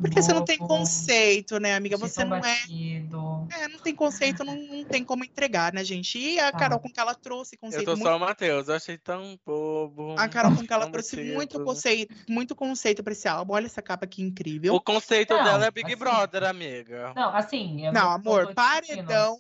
Porque 0.00 0.20
você 0.20 0.33
não 0.33 0.44
tem 0.44 0.59
conceito, 0.59 1.59
né, 1.61 1.74
amiga? 1.74 1.96
Você 1.96 2.24
não 2.24 2.37
é. 2.38 2.40
batido. 2.40 3.46
É, 3.52 3.68
não 3.68 3.78
tem 3.78 3.94
conceito, 3.94 4.42
não, 4.44 4.57
não 4.57 4.85
tem 4.85 5.05
como 5.05 5.24
entregar, 5.24 5.72
né, 5.72 5.85
gente? 5.85 6.18
E 6.18 6.40
a 6.40 6.48
Ah. 6.48 6.52
Carol 6.52 6.78
com 6.81 6.88
que 6.90 6.98
ela 6.98 7.14
trouxe 7.14 7.55
Eu 7.57 7.61
conceito 7.61 7.85
tô 7.85 7.90
muito. 7.92 8.05
só 8.05 8.16
o 8.16 8.20
Matheus, 8.20 8.68
eu 8.68 8.74
achei 8.74 8.98
tão 8.98 9.38
bobo. 9.46 10.14
A 10.18 10.28
Carol 10.28 10.57
com 10.57 10.66
que 10.66 10.72
ela 10.72 10.88
trouxe 10.90 11.16
batido. 11.16 11.35
muito 11.35 11.62
conceito, 11.64 12.14
muito 12.28 12.55
conceito 12.57 13.02
pra 13.05 13.12
esse 13.12 13.28
álbum. 13.28 13.52
Olha 13.55 13.66
essa 13.66 13.83
capa 13.83 14.05
aqui 14.05 14.22
incrível. 14.22 14.74
O 14.74 14.81
conceito 14.81 15.35
Não, 15.35 15.44
dela 15.44 15.66
é 15.66 15.70
Big 15.70 15.87
assim- 15.87 15.96
Brother, 15.96 16.44
amiga. 16.44 17.12
Não, 17.14 17.35
assim. 17.35 17.87
eu 17.87 17.92
Não, 17.92 18.11
amor. 18.11 18.52
Paredão 18.55 19.38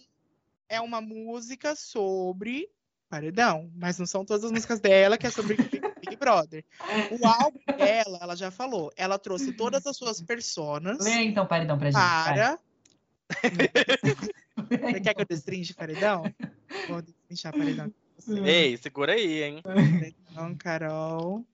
é 0.68 0.80
uma 0.80 1.00
música 1.00 1.74
sobre 1.74 2.68
Paredão, 3.08 3.70
mas 3.76 3.98
não 3.98 4.06
são 4.06 4.24
todas 4.24 4.44
as 4.44 4.50
músicas 4.52 4.80
dela 4.80 5.18
que 5.18 5.26
é 5.26 5.30
sobre 5.30 5.56
Brother. 6.22 6.64
O 7.10 7.26
álbum 7.26 7.58
dela, 7.76 8.18
ela 8.22 8.36
já 8.36 8.52
falou, 8.52 8.92
ela 8.96 9.18
trouxe 9.18 9.52
todas 9.52 9.84
as 9.84 9.96
suas 9.96 10.20
personas 10.22 10.98
Lê 11.00 11.24
então 11.24 11.44
Paredão 11.44 11.76
pra 11.76 11.90
gente. 11.90 12.00
para. 12.00 12.58
Você 14.68 15.00
quer 15.00 15.14
que 15.14 15.22
eu 15.22 15.26
destrinche 15.26 15.74
Paredão? 15.74 16.22
Vou 16.88 17.02
destrinchar 17.02 17.52
Paredão. 17.52 17.90
com 17.90 17.94
você. 18.16 18.40
Ei, 18.40 18.76
segura 18.76 19.14
aí, 19.14 19.42
hein? 19.42 19.62
Então, 20.30 20.54
Carol. 20.54 21.44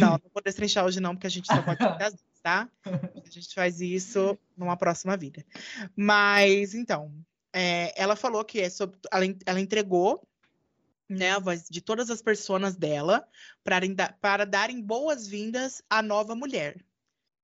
Não, 0.00 0.10
não 0.10 0.30
vou 0.34 0.42
destrinchar 0.44 0.84
hoje 0.84 0.98
não, 0.98 1.14
porque 1.14 1.28
a 1.28 1.30
gente 1.30 1.46
só 1.46 1.62
pode 1.62 1.78
fazer 1.78 2.02
as 2.04 2.12
vezes, 2.12 2.40
tá? 2.42 2.68
A 2.84 3.30
gente 3.30 3.54
faz 3.54 3.80
isso 3.80 4.36
numa 4.56 4.76
próxima 4.76 5.16
vida. 5.16 5.44
Mas, 5.96 6.74
então, 6.74 7.12
é, 7.52 7.92
ela 8.00 8.16
falou 8.16 8.44
que 8.44 8.60
é 8.60 8.68
sobre, 8.68 8.98
ela, 9.12 9.24
ela 9.46 9.60
entregou 9.60 10.26
né, 11.12 11.32
a 11.32 11.38
voz 11.38 11.68
de 11.68 11.80
todas 11.80 12.10
as 12.10 12.22
personas 12.22 12.76
dela 12.76 13.26
para, 13.62 13.86
dar- 13.88 14.18
para 14.20 14.44
darem 14.44 14.80
boas-vindas 14.80 15.82
à 15.88 16.02
nova 16.02 16.34
mulher. 16.34 16.84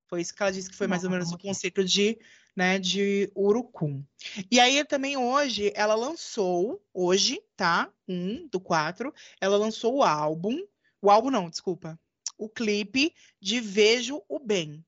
Foi 0.07 0.21
isso 0.21 0.33
que 0.33 0.41
ela 0.41 0.51
disse 0.51 0.69
que 0.69 0.75
foi 0.75 0.87
mais 0.87 1.03
ou 1.03 1.09
menos 1.09 1.31
o 1.31 1.37
conceito 1.37 1.83
de, 1.83 2.17
né, 2.55 2.79
de 2.79 3.31
Urucum. 3.35 4.03
E 4.51 4.59
aí 4.59 4.83
também 4.83 5.15
hoje 5.15 5.71
ela 5.75 5.93
lançou, 5.93 6.83
hoje, 6.93 7.41
tá? 7.55 7.91
Um 8.07 8.47
do 8.47 8.59
quatro, 8.59 9.13
ela 9.39 9.55
lançou 9.55 9.97
o 9.97 10.03
álbum, 10.03 10.57
o 11.01 11.11
álbum 11.11 11.29
não, 11.29 11.49
desculpa, 11.49 11.99
o 12.37 12.49
clipe 12.49 13.13
de 13.39 13.59
Vejo 13.59 14.23
o 14.27 14.39
Bem. 14.39 14.83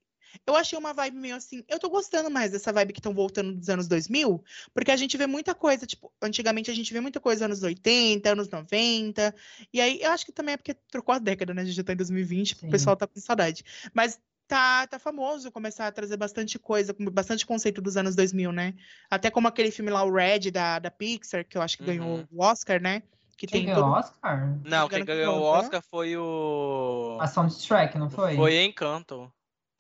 Eu 0.46 0.56
achei 0.56 0.78
uma 0.78 0.94
vibe 0.94 1.17
meio 1.17 1.36
assim. 1.36 1.63
Eu 1.67 1.80
tô 1.80 1.89
gostando 1.89 2.30
mais 2.30 2.52
dessa 2.52 2.72
vibe 2.72 2.94
que 2.94 3.00
estão 3.00 3.13
voltando 3.13 3.54
dos 3.54 3.70
anos 3.70 3.88
2000, 3.88 4.44
porque 4.74 4.91
a 4.91 4.96
gente 4.96 5.17
vê 5.17 5.28
muita 5.28 5.54
coisa, 5.54 5.86
tipo, 5.86 6.12
antigamente 6.22 6.72
a 6.72 6.74
gente 6.74 6.91
vê 6.94 7.00
muita 7.00 7.20
coisa 7.20 7.46
anos 7.46 7.63
80, 7.63 8.32
anos 8.32 8.50
90. 8.50 9.34
E 9.74 9.82
aí 9.82 10.02
eu 10.02 10.12
acho 10.12 10.26
que 10.26 10.32
também 10.32 10.54
é 10.54 10.58
porque 10.58 10.74
trocou 10.74 11.13
a 11.13 11.20
década, 11.20 11.54
né? 11.54 11.62
A 11.62 11.65
gente 11.65 11.76
já 11.76 11.84
tá 11.84 11.94
em 11.94 11.98
2020, 11.98 12.56
Sim. 12.56 12.67
o 12.67 12.72
pessoal 12.72 12.96
tá 12.96 13.08
com 13.08 13.20
saudade. 13.20 13.63
Mas 13.94 14.20
tá, 14.48 14.86
tá 14.86 15.00
famoso 15.00 15.50
começar 15.52 15.88
a 15.88 15.91
trazer 15.91 16.17
bastante 16.17 16.60
coisa, 16.60 16.94
bastante 17.12 17.46
conceito 17.46 17.82
dos 17.82 17.96
anos 17.96 18.15
2000, 18.15 18.52
né? 18.52 18.74
Até 19.10 19.32
como 19.32 19.48
aquele 19.48 19.72
filme 19.72 19.89
lá, 19.89 20.04
o 20.04 20.12
Red, 20.13 20.52
da, 20.52 20.78
da 20.78 20.91
Pixar, 20.91 21.46
que 21.46 21.58
eu 21.58 21.62
acho 21.62 21.78
que 21.78 21.86
ganhou 21.86 22.17
Uhum. 22.17 22.28
o 22.32 22.44
Oscar, 22.44 22.82
né? 22.82 23.02
Que 23.38 23.48
Quem 23.48 23.62
tem 23.62 23.65
ganhou 23.67 23.82
o 23.82 23.84
todo. 23.86 23.98
Oscar? 23.98 24.60
Não, 24.65 24.89
quem 24.89 25.06
ganhou 25.06 25.38
o 25.38 25.39
ganhou? 25.39 25.44
Oscar 25.46 25.82
foi 25.82 26.17
o. 26.17 27.17
A 27.20 27.28
Soundtrack, 27.28 27.98
não 27.98 28.10
foi? 28.10 28.36
Foi 28.36 28.63
Encanto. 28.63 29.32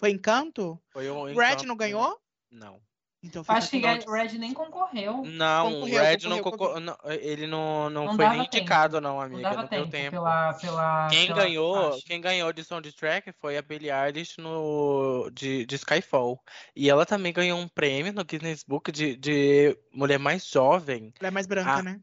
Foi 0.01 0.11
Encanto? 0.11 0.81
Foi 0.91 1.07
o 1.09 1.15
O 1.15 1.25
Red 1.27 1.31
Encanto. 1.33 1.65
não 1.67 1.77
ganhou? 1.77 2.19
Não. 2.51 2.81
Então 3.23 3.43
Acho 3.47 3.69
que 3.69 3.79
com 3.79 4.11
Red, 4.11 4.35
nem 4.39 4.51
concorreu. 4.51 5.21
Não, 5.23 5.67
o 5.67 5.73
Concorreu, 5.81 6.01
Red 6.03 6.17
não, 6.27 6.39
concorreu, 6.41 6.73
concor- 6.73 6.79
não, 6.79 6.97
Ele 7.11 7.45
não, 7.45 7.87
não, 7.91 8.05
Não 8.05 8.15
foi 8.15 8.25
dava 8.25 8.35
nem 8.37 8.43
tempo. 8.45 8.57
indicado, 8.57 8.99
não, 8.99 9.13
Não 9.17 9.21
amiga. 9.21 9.41
dava 9.43 9.55
Não 9.61 9.61
deu 9.69 9.69
tempo, 9.69 9.91
tempo. 9.91 10.11
pela, 10.13 10.53
pela. 10.55 11.07
Quem 11.11 11.27
pela 11.27 11.43
ganhou, 11.43 11.99
quem 12.03 12.19
ganhou 12.19 12.51
de 12.51 12.63
soundtrack 12.63 13.31
foi 13.39 13.57
a 13.57 13.61
Billie 13.61 13.91
Eilish 13.91 14.39
no, 14.41 15.29
de, 15.31 15.67
de 15.67 15.75
Skyfall. 15.75 16.41
E 16.75 16.89
ela 16.89 17.05
também 17.05 17.31
ganhou 17.31 17.59
um 17.59 17.67
prêmio 17.67 18.11
no 18.11 18.25
Guinness 18.25 18.63
Book 18.67 18.91
de, 18.91 19.15
de 19.15 19.77
mulher 19.93 20.17
mais 20.17 20.47
jovem. 20.47 21.13
É 21.21 21.29
mais 21.29 21.45
branca, 21.45 21.73
Ah. 21.75 21.83
né? 21.83 22.01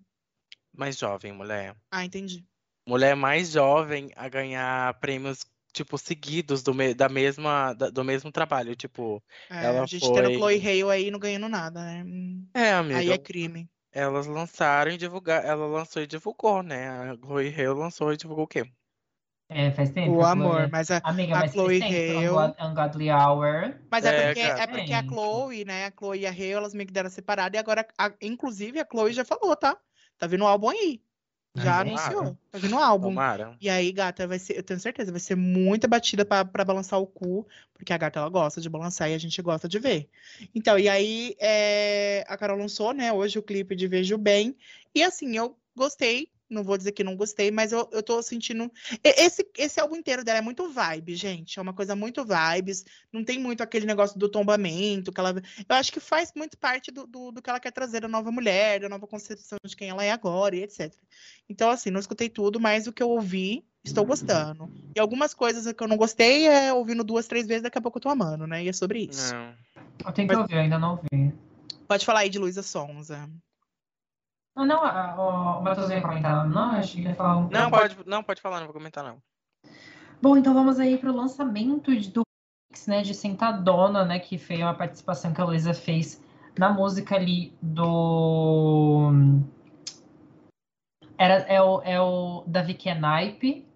Mais 0.73 0.97
jovem, 0.97 1.33
mulher. 1.33 1.75
Ah, 1.91 2.05
entendi. 2.05 2.47
Mulher 2.87 3.17
mais 3.17 3.51
jovem 3.51 4.13
a 4.15 4.29
ganhar 4.29 4.95
prêmios, 5.01 5.45
tipo, 5.73 5.97
seguidos 5.99 6.63
do, 6.63 6.75
me- 6.75 6.95
da 6.95 7.09
mesma, 7.09 7.73
da- 7.75 7.91
do 7.91 8.05
mesmo 8.05 8.31
trabalho. 8.33 8.75
Tipo, 8.77 9.23
É, 9.51 9.67
Ela 9.67 9.83
a 9.83 9.87
gente 9.87 10.01
tendo 10.13 10.25
foi- 10.27 10.35
Chloe 10.35 10.57
Hale 10.85 10.91
aí 10.93 11.11
não 11.11 11.19
ganhando 11.19 11.49
nada, 11.49 11.83
né? 11.85 12.05
Hum, 12.05 12.49
é, 12.55 12.73
amiga. 12.73 12.99
Aí 13.01 13.11
é 13.11 13.19
crime. 13.19 13.69
Elas 13.91 14.27
lançaram 14.27 14.91
e 14.93 14.97
divulgaram. 14.97 15.49
Ela 15.49 15.67
lançou 15.67 16.03
e 16.03 16.07
divulgou, 16.07 16.63
né? 16.63 16.89
A 16.89 17.17
Chloe 17.17 17.49
Hale 17.49 17.69
lançou 17.79 18.13
e 18.13 18.17
divulgou 18.17 18.45
o 18.45 18.49
quê? 18.49 18.65
É, 19.51 19.71
faz 19.71 19.91
tempo. 19.91 20.11
O 20.13 20.23
amor, 20.25 20.59
Chloe- 20.61 20.71
mas 20.71 20.91
a, 20.91 21.01
Amiga, 21.05 21.37
a 21.37 21.41
mas 21.41 21.53
Chloe. 21.53 21.81
Hale- 21.83 22.29
Ungo- 22.29 22.55
Ungodly 22.71 23.11
Hour. 23.11 23.75
Mas 23.91 24.05
é, 24.05 24.09
É, 24.11 24.27
porque, 24.27 24.41
é 24.41 24.67
porque 24.67 24.93
a. 24.93 25.03
Chloe, 25.03 25.65
né? 25.65 25.87
A 25.87 25.91
Chloe 25.91 26.21
e 26.21 26.27
a 26.27 26.31
Hale, 26.31 26.51
elas 26.53 26.75
meio 26.75 26.87
que 26.87 26.93
deram 26.93 27.09
separada. 27.09 27.57
E 27.57 27.59
agora, 27.59 27.87
a- 27.99 28.13
inclusive, 28.21 28.79
a 28.79 28.87
Chloe 28.91 29.13
já 29.15 29.25
falou, 29.25 29.57
tá? 29.57 29.79
Tá 30.19 30.27
vindo 30.27 30.45
um 30.45 30.47
álbum 30.47 30.69
aí. 30.69 31.03
Já 31.59 31.77
Ah, 31.77 31.81
anunciou. 31.81 32.13
tomara. 32.21 32.39
Tá 32.51 32.59
vindo 32.59 32.75
um 32.77 32.79
álbum. 32.79 33.09
Tomara. 33.09 33.57
E 33.61 33.69
aí, 33.69 33.93
gata, 33.93 34.27
vai 34.27 34.39
ser, 34.39 34.57
eu 34.57 34.63
tenho 34.63 34.79
certeza, 34.81 35.11
vai 35.11 35.21
ser 35.21 35.35
muita 35.37 35.87
batida 35.89 36.25
pra, 36.25 36.45
pra 36.45 36.65
balançar 36.65 37.01
o 37.01 37.07
cu, 37.07 37.47
porque 37.75 37.93
a 37.93 37.99
gata 37.99 38.19
ela 38.21 38.29
gosta 38.29 38.61
de 38.61 38.69
balançar 38.69 39.11
e 39.11 39.15
a 39.15 39.19
gente 39.19 39.41
gosta 39.43 39.69
de 39.69 39.79
ver. 39.79 40.09
Então, 40.55 40.79
e 40.79 40.89
aí 40.89 41.35
é, 41.39 42.25
a 42.29 42.37
Carol 42.37 42.59
lançou, 42.59 42.93
né, 42.93 43.13
hoje 43.13 43.39
o 43.39 43.43
clipe 43.43 43.75
de 43.77 43.87
Vejo 43.87 44.17
Bem. 44.19 44.57
E 44.95 45.03
assim, 45.03 45.37
eu 45.37 45.57
gostei, 45.77 46.29
não 46.51 46.65
vou 46.65 46.79
dizer 46.79 46.93
que 46.93 47.05
não 47.05 47.17
gostei, 47.17 47.51
mas 47.51 47.73
eu, 47.73 47.89
eu 47.93 48.03
tô 48.03 48.23
sentindo. 48.23 48.71
Esse, 49.05 49.47
esse 49.57 49.81
álbum 49.81 49.97
inteiro 49.97 50.25
dela 50.25 50.39
é 50.39 50.43
muito 50.43 50.71
vibe, 50.71 51.15
gente. 51.15 51.59
É 51.59 51.63
uma 51.63 51.75
coisa 51.75 51.95
muito 51.95 52.25
vibes. 52.25 52.85
Não 53.13 53.23
tem 53.25 53.39
muito 53.39 53.63
aquele 53.63 53.87
negócio 53.87 54.19
do 54.19 54.29
tombamento. 54.29 55.13
Que 55.13 55.21
ela... 55.21 55.31
Eu 55.69 55.77
acho 55.77 55.93
que 55.93 56.01
faz 56.01 56.33
muito 56.35 56.57
parte 56.57 56.91
do, 56.91 57.07
do, 57.07 57.31
do 57.33 57.43
que 57.43 57.51
ela 57.51 57.61
quer 57.61 57.71
trazer 57.73 58.01
da 58.01 58.09
nova 58.09 58.31
mulher, 58.33 58.81
da 58.81 58.89
nova 58.89 59.07
concepção 59.07 59.59
de 59.65 59.77
quem 59.77 59.91
ela 59.91 60.05
é 60.05 60.11
agora 60.11 60.57
e 60.57 60.63
etc. 60.63 60.93
Então, 61.49 61.71
assim, 61.71 61.91
não 61.91 62.01
escutei 62.01 62.29
tudo, 62.29 62.59
mas 62.59 62.87
o 62.87 62.93
que 62.93 63.03
eu 63.03 63.11
ouvi, 63.11 63.65
estou 63.85 64.05
gostando. 64.05 64.71
E 64.97 65.01
algumas 65.01 65.35
coisas 65.35 65.71
que 65.73 65.83
eu 65.83 65.89
não 65.89 65.97
gostei 65.97 66.47
é 66.47 66.73
ouvindo 66.73 67.05
duas, 67.05 67.27
três 67.27 67.47
vezes, 67.47 67.63
daqui 67.63 67.79
a 67.79 67.81
pouco 67.81 67.99
eu 67.99 68.03
tô 68.03 68.09
amando, 68.09 68.47
né? 68.47 68.65
E 68.65 68.69
é 68.69 68.73
sobre 68.73 69.01
isso. 69.01 69.35
Não. 69.35 69.55
Eu 70.07 70.13
tenho 70.13 70.29
que 70.29 70.35
Mas- 70.35 70.43
ouvir, 70.43 70.55
eu 70.55 70.61
ainda 70.61 70.79
não 70.79 70.93
ouvi. 70.93 71.35
Pode 71.87 72.05
falar 72.05 72.21
aí 72.21 72.29
de 72.29 72.39
Luísa 72.39 72.63
Sonza. 72.63 73.29
Não, 74.59 74.67
não, 74.67 74.85
a- 74.85 75.59
o 75.59 75.63
Matheus 75.63 75.89
ia 75.89 76.01
comentar. 76.03 76.49
Não, 76.49 76.71
acho 76.73 76.97
que 76.97 77.03
ia 77.03 77.15
falar 77.15 77.37
um. 77.37 77.49
Não, 77.49 77.71
pode, 77.71 77.97
não, 78.05 78.25
pode 78.25 78.43
falar, 78.43 78.59
não 78.59 78.67
vou 78.67 78.75
comentar, 78.75 79.05
não. 79.05 79.19
Bom, 80.21 80.37
então 80.37 80.53
vamos 80.53 80.81
aí 80.81 80.99
para 80.99 81.13
o 81.13 81.17
lançamento 81.17 81.95
do 82.11 82.23
Pix, 82.69 82.89
né, 82.89 83.03
de 83.03 83.15
Sentadona, 83.15 84.05
né, 84.05 84.19
que 84.19 84.37
foi 84.37 84.61
uma 84.61 84.75
participação 84.75 85.33
que 85.33 85.41
a 85.41 85.45
Luísa 85.45 85.73
fez 85.73 86.21
na 86.59 86.73
música 86.73 87.15
ali 87.15 87.57
do 87.63 89.13
era 91.17 91.35
é 91.43 91.63
o, 91.63 91.81
é 91.83 92.01
o 92.01 92.43
Davi 92.45 92.75
Kenaipe. 92.75 93.68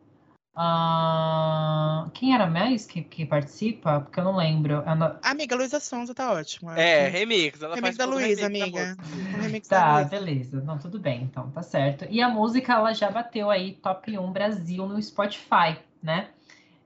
Ah, 0.55 2.09
quem 2.15 2.35
era 2.35 2.47
mais 2.47 2.87
que, 2.87 3.03
que 3.03 3.25
participa? 3.25 4.01
Porque 4.01 4.21
eu 4.21 4.25
não 4.25 4.37
lembro. 4.37 4.83
Na- 4.85 5.19
Amiga, 5.23 5.57
Luísa 5.57 5.81
Sonza 5.81 6.15
tá 6.15 6.33
ótima. 6.33 6.79
É, 6.79 7.09
remix. 7.09 7.63
Ela 7.63 7.75
remix 7.75 7.97
faz 7.97 7.97
da 7.97 8.15
Luísa, 8.15 8.41
da 8.43 8.47
amiga. 8.47 8.97
remix 9.41 9.69
da 9.69 9.81
Tá, 9.81 9.93
Luísa. 9.95 10.11
beleza. 10.11 10.61
Não, 10.63 10.79
tudo 10.79 10.99
bem, 10.99 11.23
então, 11.23 11.51
tá 11.51 11.63
certo. 11.63 12.07
E 12.11 12.21
a 12.21 12.29
música, 12.29 12.73
ela 12.75 12.93
já 12.93 13.11
bateu 13.11 13.51
aí 13.51 13.73
top 13.75 14.17
1 14.19 14.31
Brasil 14.33 14.87
no 14.87 15.01
Spotify, 15.03 15.79
né? 16.03 16.29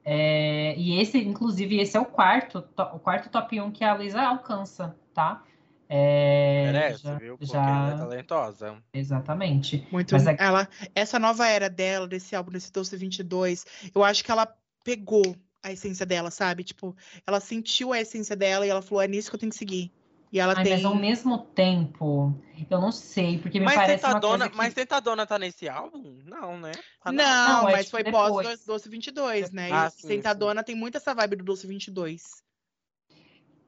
É, 0.05 0.75
e 0.77 1.01
esse, 1.01 1.19
inclusive, 1.19 1.81
esse 1.81 1.97
é 1.97 2.01
o 2.01 2.05
quarto, 2.05 2.63
to- 2.63 2.91
o 2.95 2.99
quarto 3.01 3.29
top 3.29 3.61
1 3.61 3.71
que 3.73 3.83
a 3.83 3.95
Luísa 3.95 4.23
alcança, 4.23 4.97
tá? 5.13 5.43
É, 5.89 6.65
Merece, 6.73 7.03
já- 7.05 7.19
viu? 7.19 7.39
Porque 7.39 7.53
já- 7.53 7.61
ela 7.63 7.91
é 7.93 7.97
talentosa. 7.97 8.83
exatamente. 8.93 9.87
Muito. 9.91 10.13
Mas 10.13 10.27
é- 10.27 10.37
Ela, 10.39 10.69
essa 10.95 11.19
nova 11.19 11.47
era 11.47 11.69
dela, 11.69 12.07
desse 12.09 12.35
álbum, 12.35 12.51
desse 12.53 12.73
Doce 12.73 12.97
22, 12.97 13.65
eu 13.95 14.03
acho 14.03 14.25
que 14.25 14.31
ela 14.31 14.53
pegou 14.85 15.37
a 15.63 15.73
essência 15.73 16.05
dela, 16.07 16.31
sabe? 16.31 16.63
Tipo, 16.65 16.97
ela 17.27 17.41
sentiu 17.41 17.93
a 17.93 18.01
essência 18.01 18.37
dela 18.37 18.67
e 18.67 18.69
ela 18.71 18.83
falou, 18.83 19.03
é 19.03 19.09
nisso 19.09 19.31
que 19.31 19.37
eu 19.37 19.41
tenho 19.41 19.51
que 19.51 19.59
seguir. 19.59 19.93
E 20.33 20.41
ela 20.41 20.55
Ai, 20.57 20.65
tem. 20.65 20.73
mas 20.75 20.85
ao 20.85 20.95
mesmo 20.95 21.39
tempo, 21.39 22.37
eu 22.69 22.81
não 22.81 22.91
sei, 22.93 23.39
porque 23.39 23.59
me 23.61 23.65
Mas 23.65 23.77
parece 23.77 24.05
uma 24.05 24.15
Tentadona, 24.15 24.39
coisa 24.39 24.51
que... 24.51 24.57
mas 24.57 24.75
Tentadona 24.75 25.27
tá 25.27 25.39
nesse 25.39 25.69
álbum? 25.69 26.21
Não, 26.25 26.59
né? 26.59 26.73
Tá 27.03 27.13
Não, 27.13 27.63
Não, 27.63 27.69
é 27.69 27.73
mas 27.73 27.87
tipo 27.87 27.97
foi 27.97 28.05
depois. 28.05 28.47
pós 28.47 28.65
Doce 28.65 28.89
22, 28.89 29.51
né? 29.53 29.69
Ah, 29.73 29.87
e 29.87 29.91
sim, 29.91 30.09
Sentadona 30.09 30.65
tem 30.65 30.75
muito 30.75 30.97
essa 30.97 31.15
vibe 31.15 31.37
do 31.37 31.45
Doce 31.45 31.67
22. 31.67 32.23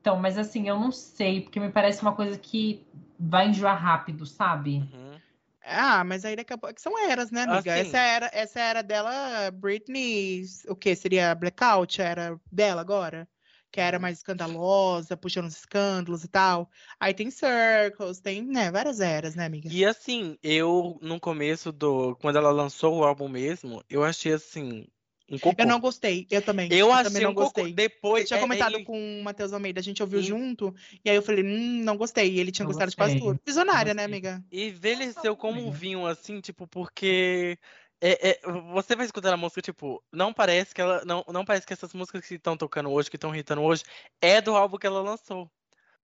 Então, 0.09 0.19
mas 0.19 0.39
assim, 0.39 0.67
eu 0.67 0.81
não 0.81 0.91
sei, 0.91 1.43
porque 1.43 1.61
me 1.61 1.71
parece 1.71 2.01
uma 2.01 2.15
coisa 2.15 2.39
que 2.39 2.83
vai 3.21 3.49
enjoar 3.49 3.79
rápido, 3.79 4.25
sabe? 4.25 4.79
Uhum. 4.79 5.21
Ah, 5.63 6.03
mas 6.03 6.25
aí 6.25 6.35
daqui 6.35 6.51
a 6.51 6.57
pouco. 6.57 6.81
São 6.81 6.99
eras, 6.99 7.31
né, 7.31 7.43
amiga? 7.43 7.75
Assim. 7.75 7.89
Essa 7.91 7.99
era, 7.99 8.31
essa 8.33 8.59
era 8.59 8.83
dela, 8.83 9.51
Britney. 9.51 10.45
O 10.67 10.75
que? 10.75 10.97
Seria 10.97 11.35
Blackout? 11.35 12.01
Era 12.01 12.41
dela 12.51 12.81
agora? 12.81 13.29
Que 13.71 13.83
era 13.83 13.99
mais 13.99 14.17
escandalosa, 14.17 15.15
puxando 15.15 15.45
os 15.45 15.59
escândalos 15.59 16.25
e 16.25 16.29
tal. 16.29 16.71
Aí 16.99 17.13
tem 17.13 17.31
Circles, 17.31 18.19
tem, 18.19 18.41
né, 18.47 18.71
várias 18.71 18.99
eras, 18.99 19.35
né, 19.35 19.45
amiga? 19.45 19.69
E 19.71 19.85
assim, 19.85 20.39
eu 20.43 20.99
no 21.03 21.21
começo 21.21 21.71
do. 21.71 22.17
Quando 22.17 22.37
ela 22.37 22.51
lançou 22.51 22.97
o 22.97 23.05
álbum 23.05 23.29
mesmo, 23.29 23.85
eu 23.91 24.03
achei 24.03 24.33
assim. 24.33 24.87
Um 25.31 25.39
cocô. 25.39 25.55
Eu 25.59 25.67
não 25.67 25.79
gostei, 25.79 26.27
eu 26.31 26.41
também. 26.41 26.69
Eu 26.73 26.89
também 26.89 27.07
achei 27.07 27.21
não 27.23 27.31
um 27.33 27.35
cocô. 27.35 27.53
gostei. 27.61 27.73
Depois. 27.73 28.23
Eu 28.23 28.27
tinha 28.29 28.39
é- 28.39 28.41
comentado 28.41 28.85
com 28.85 29.21
o 29.21 29.23
Matheus 29.23 29.53
Almeida, 29.53 29.79
a 29.81 29.83
gente 29.83 30.03
ouviu 30.03 30.21
Em- 30.21 30.23
junto, 30.23 30.75
e 31.05 31.11
aí 31.11 31.17
eu 31.17 31.23
falei, 31.23 31.45
hum, 31.45 31.83
não 31.85 31.97
gostei. 31.97 32.33
E 32.33 32.41
ele 32.41 32.51
tinha 32.51 32.65
Eu 32.65 32.69
gostado 32.69 32.91
de 32.91 32.97
quase 32.97 33.15
gostei. 33.15 33.29
tudo. 33.33 33.41
Visionária, 33.45 33.93
né, 33.93 34.03
Gostei. 34.07 34.31
amiga? 34.31 34.45
E 34.51 34.69
envelheceu 34.69 35.37
como 35.37 35.67
um 35.67 35.71
vinho, 35.71 36.07
assim, 36.07 36.41
tipo, 36.41 36.67
porque. 36.67 37.59
é- 38.01 38.31
é, 38.31 38.41
você 38.73 38.95
vai 38.97 39.05
escutando 39.05 39.35
a 39.35 39.37
música, 39.37 39.61
tipo, 39.61 40.03
não 40.13 40.33
parece 40.33 40.75
que 40.75 40.81
ela. 40.81 41.05
Não, 41.05 41.25
não 41.29 41.45
parece 41.45 41.67
que 41.67 41.73
essas 41.73 41.93
músicas 41.93 42.25
que 42.27 42.35
estão 42.37 42.57
tocando 42.57 42.91
hoje, 42.91 43.11
que 43.11 43.17
estão 43.17 43.35
hitando 43.35 43.61
hoje, 43.63 43.83
é 44.23 44.41
do 44.41 44.55
álbum 44.57 44.79
que 44.79 44.87
ela 44.87 45.03
lançou. 45.03 45.51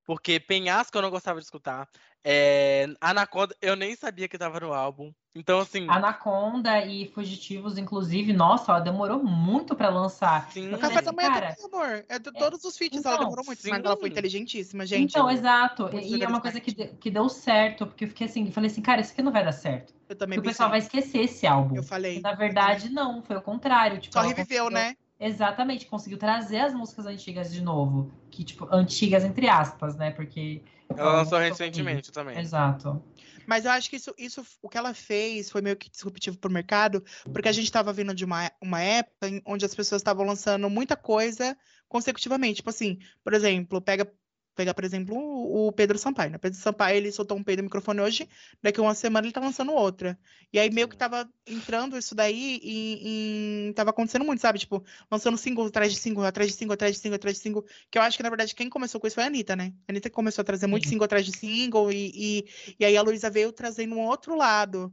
Porque 0.04 0.38
Penhasco 0.38 0.98
eu 0.98 1.02
não 1.02 1.08
gostava 1.10 1.38
de 1.40 1.46
escutar. 1.46 1.88
É, 2.24 2.86
Anaconda 3.00 3.54
eu 3.60 3.76
nem 3.76 3.94
sabia 3.94 4.26
que 4.26 4.38
tava 4.38 4.58
no 4.58 4.72
álbum. 4.72 5.12
Então, 5.36 5.58
assim. 5.58 5.86
Anaconda 5.90 6.84
e 6.86 7.08
Fugitivos, 7.08 7.76
inclusive, 7.76 8.32
nossa, 8.32 8.70
ela 8.70 8.80
demorou 8.80 9.22
muito 9.22 9.74
pra 9.74 9.88
lançar. 9.90 10.50
Sim. 10.52 10.68
Eu 10.70 10.76
O 10.76 10.80
falei 10.80 10.94
café 10.96 11.02
da 11.04 11.12
manhã 11.12 11.32
cara, 11.32 11.54
também, 11.56 11.80
amor. 11.80 12.04
É 12.08 12.18
de 12.18 12.32
todos 12.32 12.64
os 12.64 12.78
feats, 12.78 13.04
ela 13.04 13.14
então, 13.16 13.24
demorou 13.24 13.44
muito, 13.44 13.60
mas 13.68 13.84
ela 13.84 13.96
foi 13.96 14.08
sim. 14.08 14.12
inteligentíssima, 14.12 14.86
gente. 14.86 15.10
então, 15.10 15.28
exato. 15.30 15.90
E 15.92 16.22
é 16.22 16.28
uma 16.28 16.40
coisa 16.40 16.60
que, 16.60 16.72
que 16.72 17.10
deu 17.10 17.28
certo, 17.28 17.86
porque 17.86 18.04
eu 18.04 18.08
fiquei 18.08 18.26
assim, 18.26 18.50
falei 18.52 18.70
assim, 18.70 18.80
cara, 18.80 19.00
isso 19.00 19.12
aqui 19.12 19.22
não 19.22 19.32
vai 19.32 19.44
dar 19.44 19.52
certo. 19.52 19.92
Eu 20.08 20.16
também 20.16 20.38
Porque 20.38 20.48
o 20.48 20.52
pessoal 20.52 20.70
vai 20.70 20.78
esquecer 20.78 21.18
esse 21.22 21.46
álbum. 21.46 21.76
Eu 21.76 21.82
falei. 21.82 22.18
E, 22.18 22.20
na 22.20 22.32
verdade, 22.32 22.88
não, 22.88 23.20
foi 23.22 23.36
o 23.36 23.42
contrário. 23.42 23.98
Tipo, 23.98 24.14
Só 24.14 24.20
ela 24.20 24.28
reviveu, 24.28 24.64
conseguiu- 24.64 24.70
né? 24.70 24.96
Exatamente, 25.26 25.86
conseguiu 25.86 26.18
trazer 26.18 26.58
as 26.58 26.74
músicas 26.74 27.06
antigas 27.06 27.50
de 27.50 27.62
novo. 27.62 28.12
Que, 28.30 28.44
tipo, 28.44 28.68
antigas 28.70 29.24
entre 29.24 29.48
aspas, 29.48 29.96
né? 29.96 30.10
Porque. 30.10 30.62
Ela 30.94 31.12
lançou 31.22 31.38
recentemente 31.38 32.12
também. 32.12 32.38
Exato. 32.38 33.02
Mas 33.46 33.64
eu 33.64 33.70
acho 33.70 33.88
que 33.88 33.96
isso, 33.96 34.14
isso, 34.18 34.44
o 34.62 34.68
que 34.68 34.76
ela 34.76 34.92
fez 34.92 35.50
foi 35.50 35.62
meio 35.62 35.76
que 35.76 35.90
disruptivo 35.90 36.36
pro 36.38 36.50
mercado, 36.50 37.02
porque 37.32 37.48
a 37.48 37.52
gente 37.52 37.72
tava 37.72 37.92
vindo 37.92 38.14
de 38.14 38.24
uma, 38.24 38.50
uma 38.60 38.80
época 38.80 39.28
em- 39.28 39.42
onde 39.46 39.64
as 39.64 39.74
pessoas 39.74 40.00
estavam 40.00 40.26
lançando 40.26 40.68
muita 40.68 40.94
coisa 40.96 41.56
consecutivamente. 41.88 42.56
Tipo 42.56 42.70
assim, 42.70 42.98
por 43.22 43.32
exemplo, 43.32 43.80
pega, 43.80 44.10
pega 44.54 44.72
por 44.72 44.84
exemplo, 44.84 45.16
o, 45.16 45.72
Pedro 45.72 45.98
Sampaio, 45.98 46.30
né? 46.30 46.38
Pedro 46.38 46.58
Sampaio, 46.58 46.96
ele 46.96 47.12
soltou 47.12 47.36
um 47.36 47.42
peido 47.42 47.60
no 47.60 47.64
microfone 47.64 48.00
hoje, 48.00 48.28
daqui 48.62 48.80
a 48.80 48.82
uma 48.82 48.94
semana 48.94 49.26
ele 49.26 49.32
tá 49.32 49.40
lançando 49.40 49.72
outra. 49.72 50.18
E 50.52 50.58
aí 50.58 50.70
meio 50.70 50.88
que 50.88 50.96
tava 50.96 51.28
entrando 51.46 51.98
isso 51.98 52.14
daí 52.14 52.60
e, 52.62 53.68
e 53.68 53.74
tava 53.74 53.90
acontecendo 53.90 54.24
muito, 54.24 54.40
sabe? 54.40 54.58
Tipo, 54.58 54.84
lançando 55.10 55.36
single 55.36 55.66
atrás 55.66 55.92
de 55.92 55.98
single, 55.98 56.24
atrás 56.24 56.50
de 56.50 56.56
single, 56.56 56.74
atrás 56.74 56.94
de 56.94 57.00
single, 57.00 57.16
atrás 57.16 57.36
de 57.36 57.42
single. 57.42 57.64
Que 57.90 57.98
eu 57.98 58.02
acho 58.02 58.16
que, 58.16 58.22
na 58.22 58.30
verdade, 58.30 58.54
quem 58.54 58.70
começou 58.70 59.00
com 59.00 59.06
isso 59.06 59.14
foi 59.14 59.24
a 59.24 59.26
Anitta, 59.26 59.56
né? 59.56 59.72
A 59.88 59.92
Anitta 59.92 60.08
começou 60.10 60.42
a 60.42 60.44
trazer 60.44 60.66
muito 60.66 60.84
Sim. 60.84 60.90
single 60.90 61.04
atrás 61.04 61.26
de 61.26 61.36
single 61.36 61.90
e, 61.90 62.12
e, 62.14 62.74
e 62.78 62.84
aí 62.84 62.96
a 62.96 63.02
Luísa 63.02 63.28
veio 63.28 63.52
trazendo 63.52 63.94
um 63.94 64.06
outro 64.06 64.36
lado. 64.36 64.92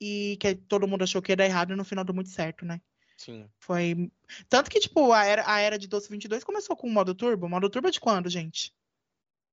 E 0.00 0.36
que 0.40 0.54
todo 0.54 0.86
mundo 0.86 1.02
achou 1.02 1.20
que 1.20 1.32
ia 1.32 1.36
dar 1.36 1.44
errado 1.44 1.72
e 1.72 1.76
no 1.76 1.84
final 1.84 2.04
deu 2.04 2.14
muito 2.14 2.30
certo, 2.30 2.64
né? 2.64 2.80
Sim. 3.18 3.48
Foi. 3.58 4.10
Tanto 4.48 4.70
que, 4.70 4.78
tipo, 4.78 5.12
a 5.12 5.24
era, 5.24 5.42
a 5.44 5.58
era 5.58 5.76
de 5.76 5.88
Doce 5.88 6.08
22 6.08 6.44
começou 6.44 6.76
com 6.76 6.86
o 6.86 6.90
modo 6.90 7.14
turbo. 7.14 7.46
O 7.46 7.50
modo 7.50 7.68
turbo 7.68 7.88
é 7.88 7.90
de 7.90 8.00
quando, 8.00 8.30
gente? 8.30 8.72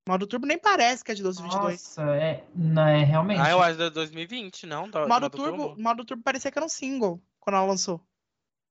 Modo 0.08 0.28
turbo 0.28 0.46
nem 0.46 0.58
parece 0.60 1.04
que 1.04 1.12
é 1.12 1.16
de 1.16 1.24
Doce 1.24 1.42
22. 1.42 1.64
Nossa, 1.64 2.04
é, 2.16 2.44
não, 2.56 2.86
é 2.88 3.04
realmente. 3.04 3.42
Ah, 3.42 3.50
eu 3.50 3.62
acho 3.62 3.78
de 3.78 3.90
2020, 3.90 4.68
não? 4.68 4.88
Do, 4.90 4.98
O 5.00 5.08
modo 5.08 5.22
modo 5.24 5.30
turbo, 5.32 5.76
modo 5.82 6.06
turbo 6.06 6.22
parecia 6.24 6.52
que 6.52 6.60
era 6.60 6.66
um 6.66 6.70
single 6.70 7.20
quando 7.40 7.56
ela 7.58 7.66
lançou. 7.66 8.00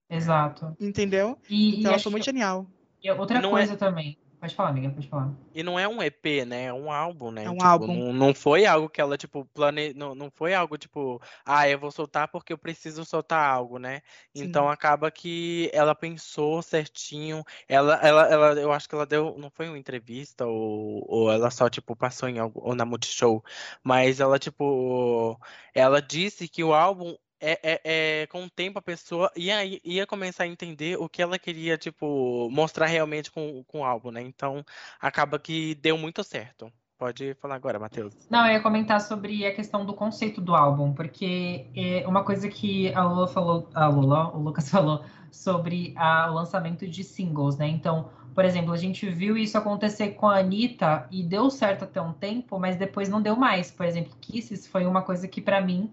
Exato. 0.09 0.77
Entendeu? 0.79 1.37
E, 1.51 1.55
e 1.55 1.79
Então 1.81 1.89
ela 1.89 1.97
acho 1.97 2.05
foi 2.05 2.13
muito 2.13 2.25
que- 2.25 2.31
genial. 2.31 2.67
e 3.03 3.11
outra 3.11 3.41
Não 3.41 3.51
coisa 3.51 3.77
também. 3.77 4.17
Pode 4.45 4.55
falar, 4.57 4.69
amiga, 4.69 4.91
pode 4.91 5.09
falar. 5.09 5.31
E 5.55 5.63
não 5.63 5.79
é 5.79 5.89
um 5.89 6.03
EP, 6.03 6.45
né? 6.47 6.65
É 6.65 6.73
um 6.73 6.93
álbum, 6.93 7.31
né? 7.31 7.45
É 7.45 7.51
um 7.51 7.55
Tipo, 7.55 7.65
álbum. 7.65 7.87
Não, 7.87 8.13
não 8.13 8.35
foi 8.35 8.67
algo 8.67 8.91
que 8.91 9.01
ela, 9.01 9.17
tipo, 9.17 9.47
plane... 9.55 9.95
não, 9.95 10.15
não 10.15 10.31
foi 10.31 10.53
algo 10.53 10.77
tipo, 10.77 11.19
ah, 11.47 11.67
eu 11.67 11.79
vou 11.79 11.91
soltar 11.91 12.29
porque 12.29 12.53
eu 12.53 12.59
preciso 12.59 13.07
soltar 13.07 13.43
algo, 13.43 13.79
né? 13.79 14.03
Sim. 14.37 14.45
Então 14.45 14.69
acaba 14.69 15.11
que 15.11 15.71
ela 15.73 15.95
pensou 15.95 16.61
certinho. 16.61 17.43
Ela, 17.67 17.95
ela, 18.03 18.29
ela, 18.29 18.61
eu 18.61 18.71
acho 18.71 18.87
que 18.87 18.95
ela 18.95 19.07
deu, 19.07 19.35
não 19.39 19.49
foi 19.49 19.67
uma 19.67 19.79
entrevista 19.79 20.45
ou, 20.45 21.03
ou 21.09 21.33
ela 21.33 21.51
só, 21.51 21.71
tipo, 21.71 21.97
passou 21.97 22.29
em 22.29 22.39
algo, 22.39 22.61
ou 22.63 22.75
na 22.75 22.85
Multishow, 22.85 23.43
mas 23.83 24.21
ela, 24.21 24.39
tipo, 24.39 25.41
ela 25.75 26.03
disse 26.03 26.47
que 26.49 26.63
o 26.63 26.75
álbum 26.75 27.17
é, 27.45 27.61
é, 27.63 27.81
é, 28.23 28.27
com 28.29 28.45
o 28.45 28.51
tempo 28.51 28.79
a 28.79 28.83
pessoa 28.83 29.31
ia, 29.37 29.59
ia 29.85 30.07
começar 30.07 30.45
a 30.45 30.47
entender 30.47 30.97
o 30.99 31.09
que 31.09 31.21
ela 31.21 31.39
queria, 31.39 31.77
tipo, 31.77 32.49
mostrar 32.51 32.87
realmente 32.87 33.31
com, 33.31 33.63
com 33.69 33.81
o 33.81 33.85
álbum, 33.85 34.11
né? 34.11 34.23
Então, 34.23 34.65
acaba 35.01 35.39
que 35.39 35.75
deu 35.75 35.99
muito 35.99 36.25
certo. 36.25 36.73
Pode 36.97 37.35
falar 37.35 37.57
agora, 37.57 37.79
Matheus. 37.79 38.15
Não, 38.31 38.47
eu 38.47 38.53
ia 38.53 38.61
comentar 38.63 39.01
sobre 39.01 39.45
a 39.45 39.55
questão 39.55 39.85
do 39.85 39.93
conceito 39.93 40.41
do 40.41 40.55
álbum, 40.55 40.95
porque 40.95 41.67
é 41.77 42.07
uma 42.07 42.25
coisa 42.25 42.49
que 42.49 42.95
a 42.95 43.05
Lula 43.05 43.27
falou, 43.29 43.69
a 43.75 43.87
Lula, 43.89 44.35
o 44.35 44.39
Lucas 44.41 44.69
falou 44.71 45.05
sobre 45.31 45.93
a- 45.97 46.31
o 46.31 46.35
lançamento 46.35 46.87
de 46.89 47.05
singles, 47.05 47.59
né? 47.59 47.69
Então, 47.69 48.09
por 48.35 48.45
exemplo, 48.45 48.73
a 48.73 48.77
gente 48.77 49.09
viu 49.11 49.37
isso 49.37 49.59
acontecer 49.59 50.11
com 50.11 50.29
a 50.29 50.39
Anitta 50.39 51.07
e 51.11 51.23
deu 51.23 51.51
certo 51.51 51.85
até 51.85 52.01
um 52.01 52.13
tempo, 52.13 52.59
mas 52.59 52.77
depois 52.77 53.09
não 53.09 53.21
deu 53.21 53.37
mais. 53.37 53.71
Por 53.71 53.85
exemplo, 53.85 54.17
Kisses 54.21 54.67
foi 54.67 54.87
uma 54.87 55.03
coisa 55.03 55.29
que 55.29 55.41
pra 55.41 55.61
mim 55.61 55.93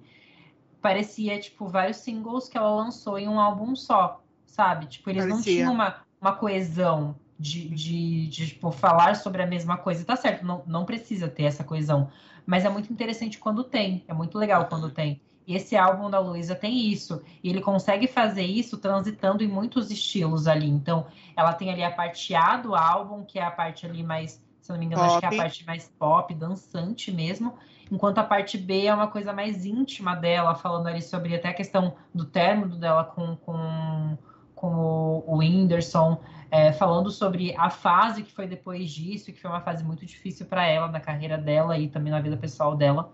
parecia, 0.81 1.39
tipo, 1.39 1.67
vários 1.67 1.97
singles 1.97 2.49
que 2.49 2.57
ela 2.57 2.73
lançou 2.75 3.17
em 3.19 3.27
um 3.27 3.39
álbum 3.39 3.75
só, 3.75 4.21
sabe? 4.45 4.87
Tipo, 4.87 5.09
eles 5.09 5.25
não 5.25 5.37
Parecia. 5.37 5.53
tinham 5.53 5.73
uma, 5.73 5.97
uma 6.19 6.33
coesão 6.33 7.15
de, 7.37 7.69
de, 7.69 8.27
de, 8.27 8.47
tipo, 8.47 8.71
falar 8.71 9.15
sobre 9.15 9.41
a 9.41 9.47
mesma 9.47 9.77
coisa. 9.77 10.03
Tá 10.05 10.15
certo, 10.15 10.45
não, 10.45 10.63
não 10.65 10.85
precisa 10.85 11.27
ter 11.27 11.43
essa 11.43 11.63
coesão, 11.63 12.09
mas 12.45 12.65
é 12.65 12.69
muito 12.69 12.91
interessante 12.91 13.37
quando 13.37 13.63
tem, 13.63 14.03
é 14.07 14.13
muito 14.13 14.37
legal 14.37 14.65
quando 14.67 14.89
tem. 14.89 15.21
E 15.47 15.55
esse 15.55 15.75
álbum 15.75 16.09
da 16.09 16.19
Luísa 16.19 16.55
tem 16.55 16.87
isso, 16.91 17.21
e 17.43 17.49
ele 17.49 17.61
consegue 17.61 18.07
fazer 18.07 18.43
isso 18.43 18.77
transitando 18.77 19.43
em 19.43 19.47
muitos 19.47 19.89
estilos 19.89 20.47
ali. 20.47 20.69
Então, 20.69 21.07
ela 21.35 21.53
tem 21.53 21.71
ali 21.71 21.83
a 21.83 21.91
parte 21.91 22.33
A 22.35 22.57
do 22.57 22.75
álbum, 22.75 23.23
que 23.23 23.39
é 23.39 23.43
a 23.43 23.51
parte 23.51 23.85
ali 23.85 24.03
mais, 24.03 24.41
se 24.61 24.71
não 24.71 24.77
me 24.77 24.85
engano, 24.85 25.03
acho 25.03 25.19
que 25.19 25.25
é 25.25 25.27
a 25.27 25.31
Pop. 25.31 25.41
parte 25.41 25.65
mais 25.65 25.91
pop, 25.97 26.33
dançante 26.35 27.11
mesmo. 27.11 27.57
Enquanto 27.91 28.19
a 28.19 28.23
parte 28.23 28.57
B 28.57 28.85
é 28.85 28.93
uma 28.93 29.07
coisa 29.07 29.33
mais 29.33 29.65
íntima 29.65 30.15
dela, 30.15 30.55
falando 30.55 30.87
ali 30.87 31.01
sobre 31.01 31.35
até 31.35 31.49
a 31.49 31.53
questão 31.53 31.95
do 32.15 32.23
término 32.23 32.77
dela 32.77 33.03
com, 33.03 33.35
com, 33.35 34.17
com 34.55 35.23
o, 35.27 35.39
Whindersson, 35.39 36.17
é, 36.49 36.71
falando 36.71 37.11
sobre 37.11 37.53
a 37.57 37.69
fase 37.69 38.23
que 38.23 38.31
foi 38.31 38.47
depois 38.47 38.89
disso, 38.89 39.33
que 39.33 39.41
foi 39.41 39.51
uma 39.51 39.59
fase 39.59 39.83
muito 39.83 40.05
difícil 40.05 40.45
para 40.45 40.65
ela, 40.65 40.87
na 40.87 41.01
carreira 41.01 41.37
dela 41.37 41.77
e 41.77 41.89
também 41.89 42.11
na 42.11 42.21
vida 42.21 42.37
pessoal 42.37 42.77
dela. 42.77 43.11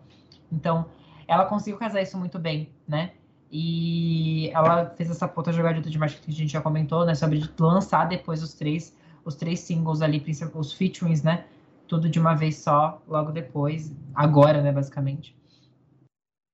Então, 0.52 0.86
ela 1.28 1.46
conseguiu 1.46 1.80
casar 1.80 2.04
isso 2.04 2.16
muito 2.16 2.38
bem, 2.38 2.72
né? 2.88 3.14
E 3.52 4.52
ela 4.54 4.92
fez 4.92 5.10
essa 5.10 5.28
puta 5.28 5.52
jogada 5.52 5.82
de 5.82 5.98
marketing 5.98 6.22
que 6.22 6.32
a 6.32 6.34
gente 6.34 6.52
já 6.52 6.62
comentou, 6.62 7.04
né? 7.04 7.16
Sobre 7.16 7.44
lançar 7.60 8.06
depois 8.06 8.44
os 8.44 8.54
três, 8.54 8.96
os 9.26 9.34
três 9.34 9.60
singles 9.62 10.04
ali, 10.04 10.24
os 10.54 10.74
featurings, 10.74 11.24
né? 11.24 11.46
Tudo 11.88 12.10
de 12.10 12.20
uma 12.20 12.36
vez 12.36 12.58
só, 12.58 13.02
logo 13.08 13.32
depois, 13.32 13.92
agora, 14.14 14.62
né, 14.62 14.72
basicamente. 14.72 15.36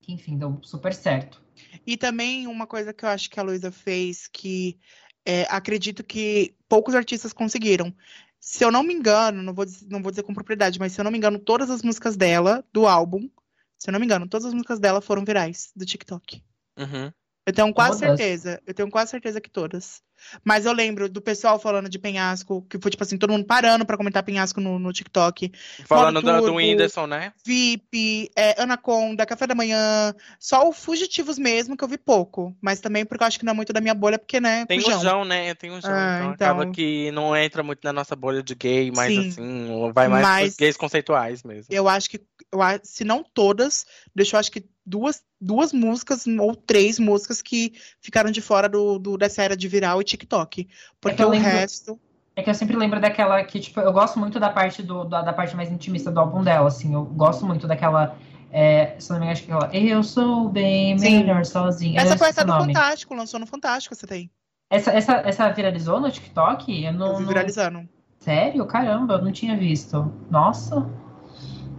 Que, 0.01 0.13
enfim, 0.13 0.37
deu 0.37 0.59
super 0.61 0.93
certo. 0.93 1.41
E 1.85 1.97
também 1.97 2.47
uma 2.47 2.67
coisa 2.67 2.93
que 2.93 3.05
eu 3.05 3.09
acho 3.09 3.29
que 3.29 3.39
a 3.39 3.43
Luísa 3.43 3.71
fez 3.71 4.27
que 4.27 4.77
é, 5.25 5.43
acredito 5.49 6.03
que 6.03 6.55
poucos 6.67 6.95
artistas 6.95 7.33
conseguiram. 7.33 7.93
Se 8.39 8.63
eu 8.63 8.71
não 8.71 8.83
me 8.83 8.93
engano, 8.93 9.41
não 9.41 9.53
vou, 9.53 9.65
dizer- 9.65 9.87
não 9.89 10.01
vou 10.01 10.11
dizer 10.11 10.23
com 10.23 10.33
propriedade, 10.33 10.79
mas 10.79 10.91
se 10.91 10.99
eu 10.99 11.03
não 11.03 11.11
me 11.11 11.17
engano, 11.17 11.39
todas 11.39 11.69
as 11.69 11.81
músicas 11.81 12.17
dela, 12.17 12.63
do 12.73 12.85
álbum, 12.85 13.29
se 13.77 13.89
eu 13.89 13.93
não 13.93 13.99
me 13.99 14.05
engano, 14.05 14.27
todas 14.27 14.45
as 14.45 14.53
músicas 14.53 14.79
dela 14.79 15.01
foram 15.01 15.23
virais 15.23 15.71
do 15.75 15.85
TikTok. 15.85 16.43
Uhum. 16.77 17.11
Eu 17.45 17.51
tenho 17.53 17.73
quase 17.73 17.99
Todas? 17.99 18.17
certeza. 18.17 18.61
Eu 18.65 18.73
tenho 18.73 18.89
quase 18.89 19.11
certeza 19.11 19.41
que 19.41 19.49
todas. 19.49 20.01
Mas 20.45 20.65
eu 20.65 20.71
lembro 20.71 21.09
do 21.09 21.21
pessoal 21.21 21.59
falando 21.59 21.89
de 21.89 21.99
penhasco, 21.99 22.65
que 22.69 22.79
foi 22.79 22.89
tipo 22.89 23.03
assim, 23.03 23.17
todo 23.17 23.31
mundo 23.31 23.45
parando 23.45 23.85
pra 23.85 23.97
comentar 23.97 24.23
penhasco 24.23 24.61
no, 24.61 24.79
no 24.79 24.93
TikTok. 24.93 25.51
Falando 25.85 26.21
do, 26.21 26.41
do. 26.41 26.53
Whindersson, 26.55 27.05
né? 27.07 27.33
VIP, 27.45 28.31
é, 28.33 28.61
Anaconda, 28.61 29.25
Café 29.25 29.45
da 29.45 29.53
Manhã, 29.55 30.13
só 30.39 30.69
o 30.69 30.71
Fugitivos 30.71 31.37
mesmo, 31.37 31.75
que 31.75 31.83
eu 31.83 31.87
vi 31.89 31.97
pouco. 31.97 32.55
Mas 32.61 32.79
também 32.79 33.05
porque 33.05 33.21
eu 33.21 33.27
acho 33.27 33.37
que 33.37 33.43
não 33.43 33.51
é 33.51 33.55
muito 33.55 33.73
da 33.73 33.81
minha 33.81 33.93
bolha, 33.93 34.17
porque, 34.17 34.39
né, 34.39 34.65
Tem 34.65 34.79
fujão. 34.79 34.99
o 34.99 35.03
João, 35.03 35.25
né? 35.25 35.53
Tem 35.55 35.71
o 35.71 35.81
João. 35.81 35.93
Ah, 35.93 36.19
então, 36.19 36.33
então. 36.33 36.47
acaba 36.47 36.71
que 36.71 37.11
não 37.11 37.35
entra 37.35 37.61
muito 37.61 37.83
na 37.83 37.91
nossa 37.91 38.15
bolha 38.15 38.41
de 38.41 38.55
gay, 38.55 38.91
mas 38.95 39.11
Sim. 39.13 39.27
assim, 39.29 39.91
vai 39.93 40.07
mais 40.07 40.23
Mas- 40.23 40.43
pros 40.43 40.55
gays 40.57 40.77
conceituais 40.77 41.43
mesmo. 41.43 41.65
Eu 41.69 41.89
acho 41.89 42.09
que, 42.09 42.21
eu, 42.49 42.61
a- 42.61 42.79
se 42.81 43.03
não 43.03 43.23
todas, 43.23 43.85
deixou 44.15 44.39
acho 44.39 44.51
que 44.51 44.63
duas, 44.85 45.23
duas 45.39 45.71
músicas 45.73 46.25
ou 46.27 46.55
três 46.55 46.99
músicas 46.99 47.41
que 47.41 47.73
ficaram 48.01 48.31
de 48.31 48.41
fora 48.41 48.67
do, 48.69 48.97
do- 48.99 49.17
dessa 49.17 49.41
era 49.43 49.55
de 49.57 49.67
viral 49.67 50.01
e 50.01 50.03
TikTok. 50.03 50.67
Porque 50.99 51.21
É 51.21 51.25
o 51.25 51.29
lembro- 51.29 51.49
resto. 51.49 51.99
É 52.35 52.41
que 52.41 52.49
eu 52.49 52.55
sempre 52.55 52.75
lembro 52.75 52.99
daquela 52.99 53.43
que, 53.43 53.59
tipo, 53.59 53.79
eu 53.79 53.93
gosto 53.93 54.17
muito 54.19 54.39
da 54.39 54.49
parte 54.49 54.81
do, 54.81 55.03
da, 55.05 55.21
da 55.21 55.31
parte 55.31 55.55
mais 55.55 55.71
intimista 55.71 56.09
do 56.09 56.19
álbum 56.19 56.43
dela, 56.43 56.67
assim. 56.67 56.93
Eu 56.93 57.05
gosto 57.05 57.45
muito 57.45 57.67
daquela. 57.67 58.15
é, 58.51 58.95
se 58.97 59.09
não 59.11 59.19
me 59.19 59.25
engano, 59.25 59.31
acho 59.33 59.43
que 59.45 59.51
aquela. 59.51 59.75
Eu 59.75 60.01
sou 60.03 60.49
bem 60.49 60.97
Sim. 60.97 61.19
melhor 61.19 61.45
sozinha. 61.45 62.01
Essa 62.01 62.17
foi 62.17 62.29
essa 62.29 62.43
do 62.43 62.51
nome. 62.51 62.73
Fantástico, 62.73 63.13
lançou 63.13 63.39
no 63.39 63.45
Fantástico, 63.45 63.93
você 63.95 64.07
tem. 64.07 64.31
Essa, 64.69 64.89
essa, 64.91 65.13
essa 65.23 65.49
viralizou 65.51 65.99
no 65.99 66.09
TikTok? 66.09 66.83
Eu 66.83 66.93
não. 66.93 67.07
Eu 67.07 67.13
vi 67.17 67.21
não- 67.21 67.27
viralizando. 67.27 67.87
Sério? 68.19 68.65
Caramba, 68.65 69.13
eu 69.15 69.21
não 69.21 69.31
tinha 69.31 69.55
visto. 69.55 70.11
Nossa. 70.31 70.89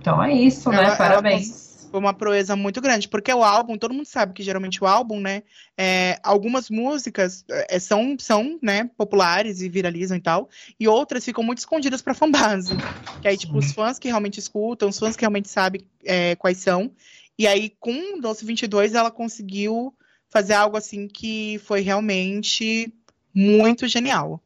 Então 0.01 0.23
é 0.23 0.33
isso, 0.33 0.69
Ela- 0.73 0.83
né? 0.83 0.89
ela 0.89 0.97
Parabéns. 0.97 1.74
Foi 1.95 2.01
uma 2.01 2.13
proeza 2.13 2.57
muito 2.57 2.81
grande, 2.81 3.07
porque 3.07 3.33
o 3.33 3.45
álbum, 3.45 3.79
todo 3.79 3.95
mundo 3.95 4.07
sabe 4.07 4.33
que 4.33 4.43
geralmente 4.43 4.83
o 4.83 4.87
álbum, 4.89 5.21
né, 5.21 5.45
é, 5.79 6.19
algumas 6.25 6.69
músicas 6.69 7.45
é, 7.49 7.79
são, 7.79 8.17
são, 8.19 8.59
né, 8.61 8.91
populares 8.97 9.61
e 9.61 9.69
viralizam 9.69 10.17
e 10.17 10.21
tal, 10.21 10.51
e 10.81 10.89
outras 10.89 11.25
ficam 11.25 11.45
muito 11.45 11.59
escondidas 11.59 12.03
pra 12.03 12.13
fanbase. 12.13 12.75
Que 13.23 13.29
aí, 13.29 13.37
tipo, 13.37 13.57
os 13.57 13.71
fãs 13.71 13.97
que 13.97 14.09
realmente 14.09 14.41
escutam, 14.41 14.89
os 14.89 14.99
fãs 14.99 15.15
que 15.15 15.21
realmente 15.23 15.49
sabem 15.49 15.83
é, 16.05 16.35
quais 16.35 16.59
são. 16.59 16.91
E 17.39 17.47
aí, 17.47 17.73
com 17.79 18.19
Doce 18.19 18.45
22, 18.45 18.97
ela 18.97 19.13
conseguiu 19.13 19.95
fazer 20.29 20.55
algo 20.55 20.77
assim 20.77 21.07
que 21.07 21.61
foi 21.65 21.81
realmente 21.81 22.93
muito 23.33 23.87
genial. 23.87 24.43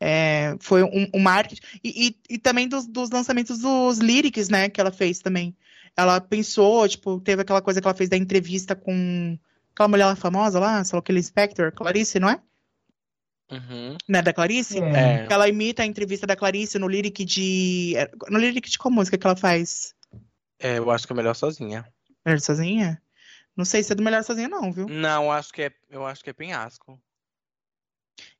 É, 0.00 0.56
foi 0.58 0.82
um, 0.82 1.08
um 1.14 1.20
marketing. 1.20 1.62
E, 1.84 2.08
e, 2.08 2.34
e 2.34 2.38
também 2.38 2.66
dos, 2.66 2.88
dos 2.88 3.08
lançamentos 3.08 3.60
dos 3.60 3.98
lyrics, 3.98 4.48
né, 4.48 4.68
que 4.68 4.80
ela 4.80 4.90
fez 4.90 5.20
também. 5.20 5.54
Ela 5.98 6.20
pensou, 6.20 6.88
tipo, 6.88 7.18
teve 7.18 7.42
aquela 7.42 7.60
coisa 7.60 7.80
que 7.80 7.86
ela 7.88 7.94
fez 7.94 8.08
da 8.08 8.16
entrevista 8.16 8.76
com 8.76 9.36
aquela 9.72 9.88
mulher 9.88 10.06
lá 10.06 10.14
famosa 10.14 10.60
lá, 10.60 10.84
sei 10.84 10.96
lá, 10.96 11.00
aquele 11.00 11.20
Spector, 11.20 11.72
Clarice, 11.72 12.20
não 12.20 12.28
é? 12.28 12.40
Uhum. 13.50 13.96
Né, 14.08 14.22
da 14.22 14.32
Clarice? 14.32 14.78
É. 14.78 15.22
É. 15.22 15.26
Que 15.26 15.32
ela 15.32 15.48
imita 15.48 15.82
a 15.82 15.86
entrevista 15.86 16.24
da 16.24 16.36
Clarice 16.36 16.78
no 16.78 16.86
lyric 16.86 17.24
de. 17.24 17.94
No 18.28 18.38
lyric 18.38 18.70
de 18.70 18.78
qual 18.78 18.92
música 18.92 19.18
que 19.18 19.26
ela 19.26 19.34
faz? 19.34 19.92
É, 20.60 20.78
eu 20.78 20.88
acho 20.88 21.04
que 21.04 21.12
é 21.12 21.16
melhor 21.16 21.34
sozinha. 21.34 21.84
Melhor 22.24 22.40
sozinha? 22.40 23.02
Não 23.58 23.64
sei 23.64 23.82
se 23.82 23.92
é 23.92 23.96
do 23.96 24.04
Melhor 24.04 24.22
Sozinha, 24.22 24.48
não, 24.48 24.70
viu? 24.70 24.86
Não, 24.88 25.24
eu 25.24 25.32
acho 25.32 25.52
que 25.52 25.62
é, 25.62 25.72
eu 25.90 26.06
acho 26.06 26.22
que 26.22 26.30
é 26.30 26.32
penhasco. 26.32 26.96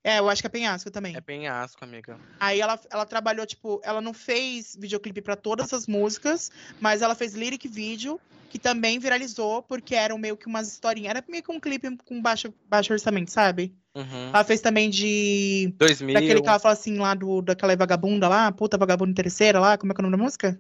É, 0.09 0.21
eu 0.21 0.29
acho 0.31 0.40
que 0.40 0.47
é 0.47 0.49
Penhasco 0.49 0.90
também. 0.90 1.14
É 1.14 1.21
penhasco, 1.21 1.85
amiga. 1.85 2.16
Aí 2.40 2.62
ela, 2.62 2.81
ela 2.90 3.05
trabalhou, 3.05 3.44
tipo, 3.44 3.79
ela 3.85 4.01
não 4.01 4.14
fez 4.14 4.75
videoclipe 4.75 5.21
pra 5.21 5.37
todas 5.37 5.71
as 5.75 5.87
músicas, 5.87 6.51
mas 6.81 7.03
ela 7.03 7.14
fez 7.14 7.35
lyric 7.35 7.68
vídeo, 7.68 8.18
que 8.49 8.59
também 8.59 8.99
viralizou, 8.99 9.62
porque 9.62 9.94
eram 9.94 10.16
meio 10.16 10.35
que 10.35 10.47
umas 10.47 10.66
historinhas. 10.66 11.11
Era 11.11 11.25
meio 11.29 11.42
que 11.42 11.53
um 11.53 11.61
clipe 11.61 11.94
com 12.07 12.23
baixo, 12.23 12.55
baixo 12.66 12.90
orçamento, 12.94 13.31
sabe? 13.31 13.75
Uhum. 13.94 14.31
Ela 14.31 14.44
fez 14.44 14.62
também 14.62 14.88
de. 14.88 15.75
2000. 15.77 16.14
Daquele 16.14 16.40
que 16.40 16.49
ela 16.49 16.59
fala 16.59 16.73
assim, 16.73 16.97
lá 16.97 17.12
do, 17.12 17.42
daquela 17.42 17.77
vagabunda 17.77 18.29
lá, 18.29 18.51
puta 18.51 18.79
vagabunda 18.79 19.11
interesseira 19.11 19.61
lá, 19.61 19.77
como 19.77 19.92
é 19.92 19.94
que 19.94 20.01
é 20.01 20.03
o 20.03 20.09
nome 20.09 20.16
da 20.16 20.25
música? 20.25 20.59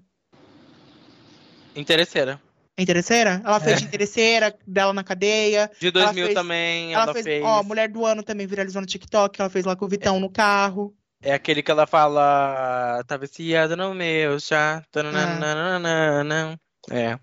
Interesseira. 1.74 2.38
É 2.78 2.82
interesseira? 2.82 3.42
Ela 3.44 3.58
fez 3.58 3.76
É. 3.76 3.80
de 3.80 3.84
interesseira, 3.86 4.54
dela 4.64 4.92
na 4.94 5.02
cadeia. 5.02 5.68
De 5.80 5.90
2000 5.90 6.26
fez- 6.26 6.34
também, 6.38 6.94
Ela, 6.94 7.02
ela, 7.02 7.12
fez, 7.12 7.24
fez. 7.24 7.44
ó, 7.44 7.62
Mulher 7.64 7.88
do 7.88 8.06
Ano 8.06 8.22
também 8.22 8.46
viralizou 8.46 8.80
no 8.80 8.86
TikTok, 8.86 9.40
ela 9.40 9.50
fez 9.50 9.64
lá 9.64 9.74
com 9.74 9.84
o 9.84 9.88
Vitão 9.88 10.20
no 10.20 10.30
carro. 10.30 10.94
É 11.20 11.34
aquele 11.34 11.60
que 11.60 11.70
ela 11.72 11.84
fala. 11.88 13.02
Tá 13.04 13.16
viciada 13.16 13.74
no 13.76 13.92
meu 13.92 14.38
chá. 14.38 14.84
tananana. 14.92 16.56
É. 16.90 17.18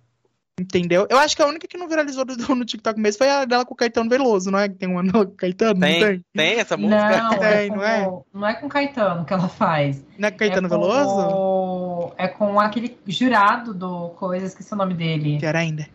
Entendeu? 0.60 1.06
Eu 1.10 1.18
acho 1.18 1.36
que 1.36 1.42
a 1.42 1.48
única 1.48 1.68
que 1.68 1.78
não 1.78 1.88
viralizou 1.88 2.24
no 2.56 2.64
TikTok 2.66 2.98
mesmo 3.00 3.18
foi 3.18 3.30
a 3.30 3.44
dela 3.44 3.66
com 3.66 3.74
o 3.74 3.78
Caetano 3.78 4.10
Veloso, 4.10 4.50
não 4.50 4.58
é? 4.60 4.70
Que 4.70 4.76
tem 4.76 4.88
uma 4.90 5.04
no 5.04 5.28
Caetano, 5.36 5.74
não 5.80 5.88
Tem, 5.88 6.00
tem? 6.00 6.22
tem 6.34 6.60
essa 6.60 6.78
música? 6.78 7.22
Não, 7.24 7.30
Tem, 7.40 7.48
é 7.50 7.68
não 7.70 7.76
com, 7.76 7.84
é? 7.84 8.10
não 8.34 8.48
é 8.48 8.54
com 8.54 8.70
Caetano 8.70 9.26
que 9.26 9.34
ela 9.34 9.50
faz. 9.50 10.02
Não 10.18 10.28
é 10.30 10.32
Caetano 10.32 10.68
é 10.68 10.70
com 10.70 10.80
Veloso? 10.80 11.28
O- 12.08 12.14
É 12.18 12.28
com 12.28 12.60
aquele 12.60 12.98
jurado 13.08 13.74
do 13.74 14.10
Coisa, 14.12 14.46
esqueci 14.46 14.74
o 14.74 14.78
nome 14.78 14.94
dele. 14.94 15.40
Pior 15.40 15.56
ainda. 15.56 15.88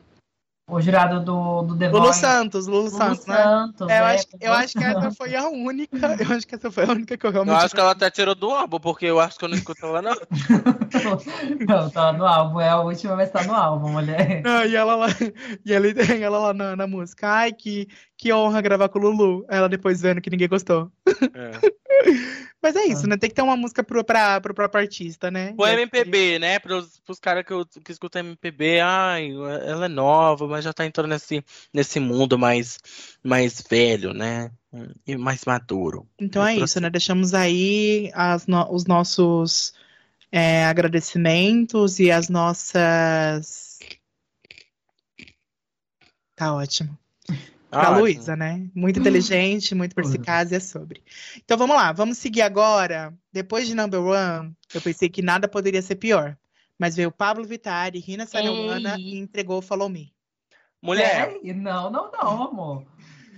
O 0.70 0.80
jurado 0.80 1.24
do, 1.24 1.62
do 1.62 1.76
The 1.76 1.88
Lulu. 1.88 2.12
Santos, 2.12 2.68
Lulu, 2.68 2.82
Lulu 2.84 2.90
Santos, 2.96 3.26
né? 3.26 3.34
Santos, 3.42 3.88
É, 3.90 3.98
eu, 3.98 4.04
é, 4.04 4.14
acho, 4.14 4.26
eu 4.40 4.50
Lulu 4.52 4.62
acho 4.62 4.78
que 4.78 4.84
essa 4.84 5.10
foi 5.18 5.34
a 5.34 5.48
única. 5.48 6.16
Eu 6.20 6.36
acho 6.36 6.46
que 6.46 6.54
essa 6.54 6.70
foi 6.70 6.84
a 6.84 6.90
única 6.92 7.16
que 7.18 7.26
eu 7.26 7.30
Eu 7.30 7.32
realmente. 7.32 7.64
acho 7.64 7.74
que 7.74 7.80
ela 7.80 7.90
até 7.90 8.08
tirou 8.08 8.36
do 8.36 8.50
álbum, 8.50 8.78
porque 8.78 9.06
eu 9.06 9.18
acho 9.18 9.36
que 9.36 9.44
eu 9.44 9.48
não 9.48 9.56
escuto 9.56 9.84
ela, 9.84 10.00
não. 10.00 10.14
Não, 11.68 11.90
tá 11.90 12.12
no 12.12 12.24
álbum, 12.26 12.60
é 12.60 12.68
a 12.68 12.78
última, 12.80 13.16
mas 13.16 13.30
tá 13.30 13.42
no 13.42 13.54
álbum, 13.54 13.90
mulher. 13.92 14.42
Não, 14.42 14.64
e 14.64 14.74
ela 14.76 14.94
lá, 14.94 15.06
e 15.64 15.72
ela, 15.72 15.86
ela 16.20 16.38
lá 16.38 16.54
na, 16.54 16.76
na 16.76 16.86
música. 16.86 17.28
Ai, 17.28 17.52
que, 17.52 17.88
que 18.20 18.32
honra 18.32 18.60
gravar 18.60 18.88
com 18.90 18.98
o 18.98 19.02
Lulu. 19.02 19.46
Ela 19.48 19.68
depois 19.68 20.02
vendo 20.02 20.20
que 20.20 20.28
ninguém 20.30 20.48
gostou. 20.48 20.90
É. 21.06 21.50
Mas 22.62 22.76
é 22.76 22.84
isso, 22.84 23.04
Ah. 23.06 23.08
né? 23.08 23.16
Tem 23.16 23.30
que 23.30 23.34
ter 23.36 23.40
uma 23.40 23.56
música 23.56 23.82
pro, 23.82 24.04
pra, 24.04 24.38
pro 24.40 24.52
próprio 24.52 24.82
artista, 24.82 25.30
né? 25.30 25.54
O 25.56 25.66
E 25.66 25.70
aí- 25.70 25.76
MPB, 25.76 26.38
né? 26.38 26.58
Pros, 26.58 26.98
pros 27.00 27.18
caras 27.18 27.44
que, 27.46 27.52
eu- 27.52 27.64
que 27.64 27.90
escutam 27.90 28.20
MPB, 28.20 28.80
ai, 28.80 29.30
ela 29.66 29.86
é 29.86 29.88
nova, 29.88 30.46
mas 30.46 30.62
já 30.64 30.72
tá 30.72 30.84
entrando 30.84 31.08
nesse, 31.08 31.42
nesse 31.72 31.98
mundo 31.98 32.38
mais, 32.38 32.78
mais 33.24 33.62
velho, 33.62 34.12
né? 34.12 34.50
E 35.06 35.16
mais 35.16 35.44
maduro. 35.46 36.06
Então 36.18 36.46
é 36.46 36.54
Pra- 36.56 36.64
isso, 36.64 36.78
né? 36.80 36.90
Deixamos 36.90 37.32
aí 37.32 38.10
as 38.14 38.46
no- 38.46 38.70
os 38.70 38.84
nossos 38.84 39.72
é, 40.30 40.64
agradecimentos 40.66 41.98
e 41.98 42.10
as 42.10 42.28
nossas. 42.28 43.78
Tá 46.36 46.54
ótimo. 46.54 46.96
Pra 47.70 47.86
Ah, 47.88 47.98
Luísa, 47.98 48.34
né? 48.36 48.68
Muito 48.74 48.98
inteligente, 48.98 49.74
muito 49.74 49.94
perspicaz 49.94 50.50
e 50.50 50.56
é 50.56 50.60
sobre. 50.60 51.02
Então 51.36 51.56
vamos 51.56 51.76
lá, 51.76 51.92
vamos 51.92 52.18
seguir 52.18 52.42
agora. 52.42 53.14
Depois 53.32 53.66
de 53.66 53.74
Number 53.74 54.00
One, 54.00 54.54
eu 54.74 54.80
pensei 54.80 55.08
que 55.08 55.22
nada 55.22 55.46
poderia 55.46 55.80
ser 55.80 55.94
pior. 55.96 56.36
Mas 56.78 56.96
veio 56.96 57.12
Pablo 57.12 57.44
Vittar 57.44 57.94
e 57.94 57.98
Rina 58.00 58.26
Ei. 58.32 58.96
e 58.98 59.18
entregou 59.18 59.60
Follow 59.62 59.88
Me. 59.88 60.12
Mulher, 60.82 61.38
Não, 61.54 61.90
não, 61.90 62.10
não, 62.10 62.42
amor. 62.48 62.86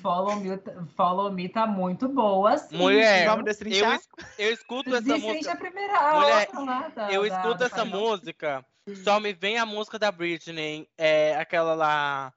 Follow 0.00 0.36
Me, 0.36 0.48
Follow 0.96 1.30
Me 1.32 1.48
tá 1.48 1.66
muito 1.66 2.08
boa, 2.08 2.56
sim. 2.56 2.76
mulher, 2.76 3.24
Vamos 3.26 3.40
eu, 3.40 3.44
destrinchar? 3.44 4.00
eu 4.38 4.52
escuto 4.52 4.94
essa 4.94 5.16
música. 5.18 5.52
a 5.52 5.56
primeira 5.56 5.96
a 5.96 6.14
Mulher, 6.20 6.48
outra 6.48 6.60
lá 6.60 6.88
da- 6.88 7.12
Eu 7.12 7.22
da- 7.22 7.28
escuto 7.36 7.58
da 7.58 7.66
essa 7.66 7.84
música, 7.84 8.64
só 9.04 9.20
me 9.20 9.32
vem 9.32 9.58
a 9.58 9.66
música 9.66 9.98
da 9.98 10.10
Britney, 10.10 10.88
é 10.98 11.36
aquela 11.36 11.74
lá. 11.74 12.32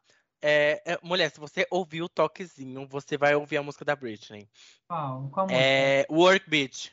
É, 0.48 0.82
é, 0.86 1.00
mulher, 1.02 1.32
se 1.32 1.40
você 1.40 1.66
ouvir 1.72 2.02
o 2.04 2.10
toquezinho, 2.10 2.88
você 2.88 3.18
vai 3.18 3.36
ouvir 3.36 3.58
a 3.58 3.64
música 3.64 3.84
da 3.84 3.96
Britney. 3.96 4.48
Qual? 4.88 5.30
Qual 5.30 5.48
música? 5.48 5.64
É 5.64 6.06
Work 6.10 6.50
Beat. 6.50 6.92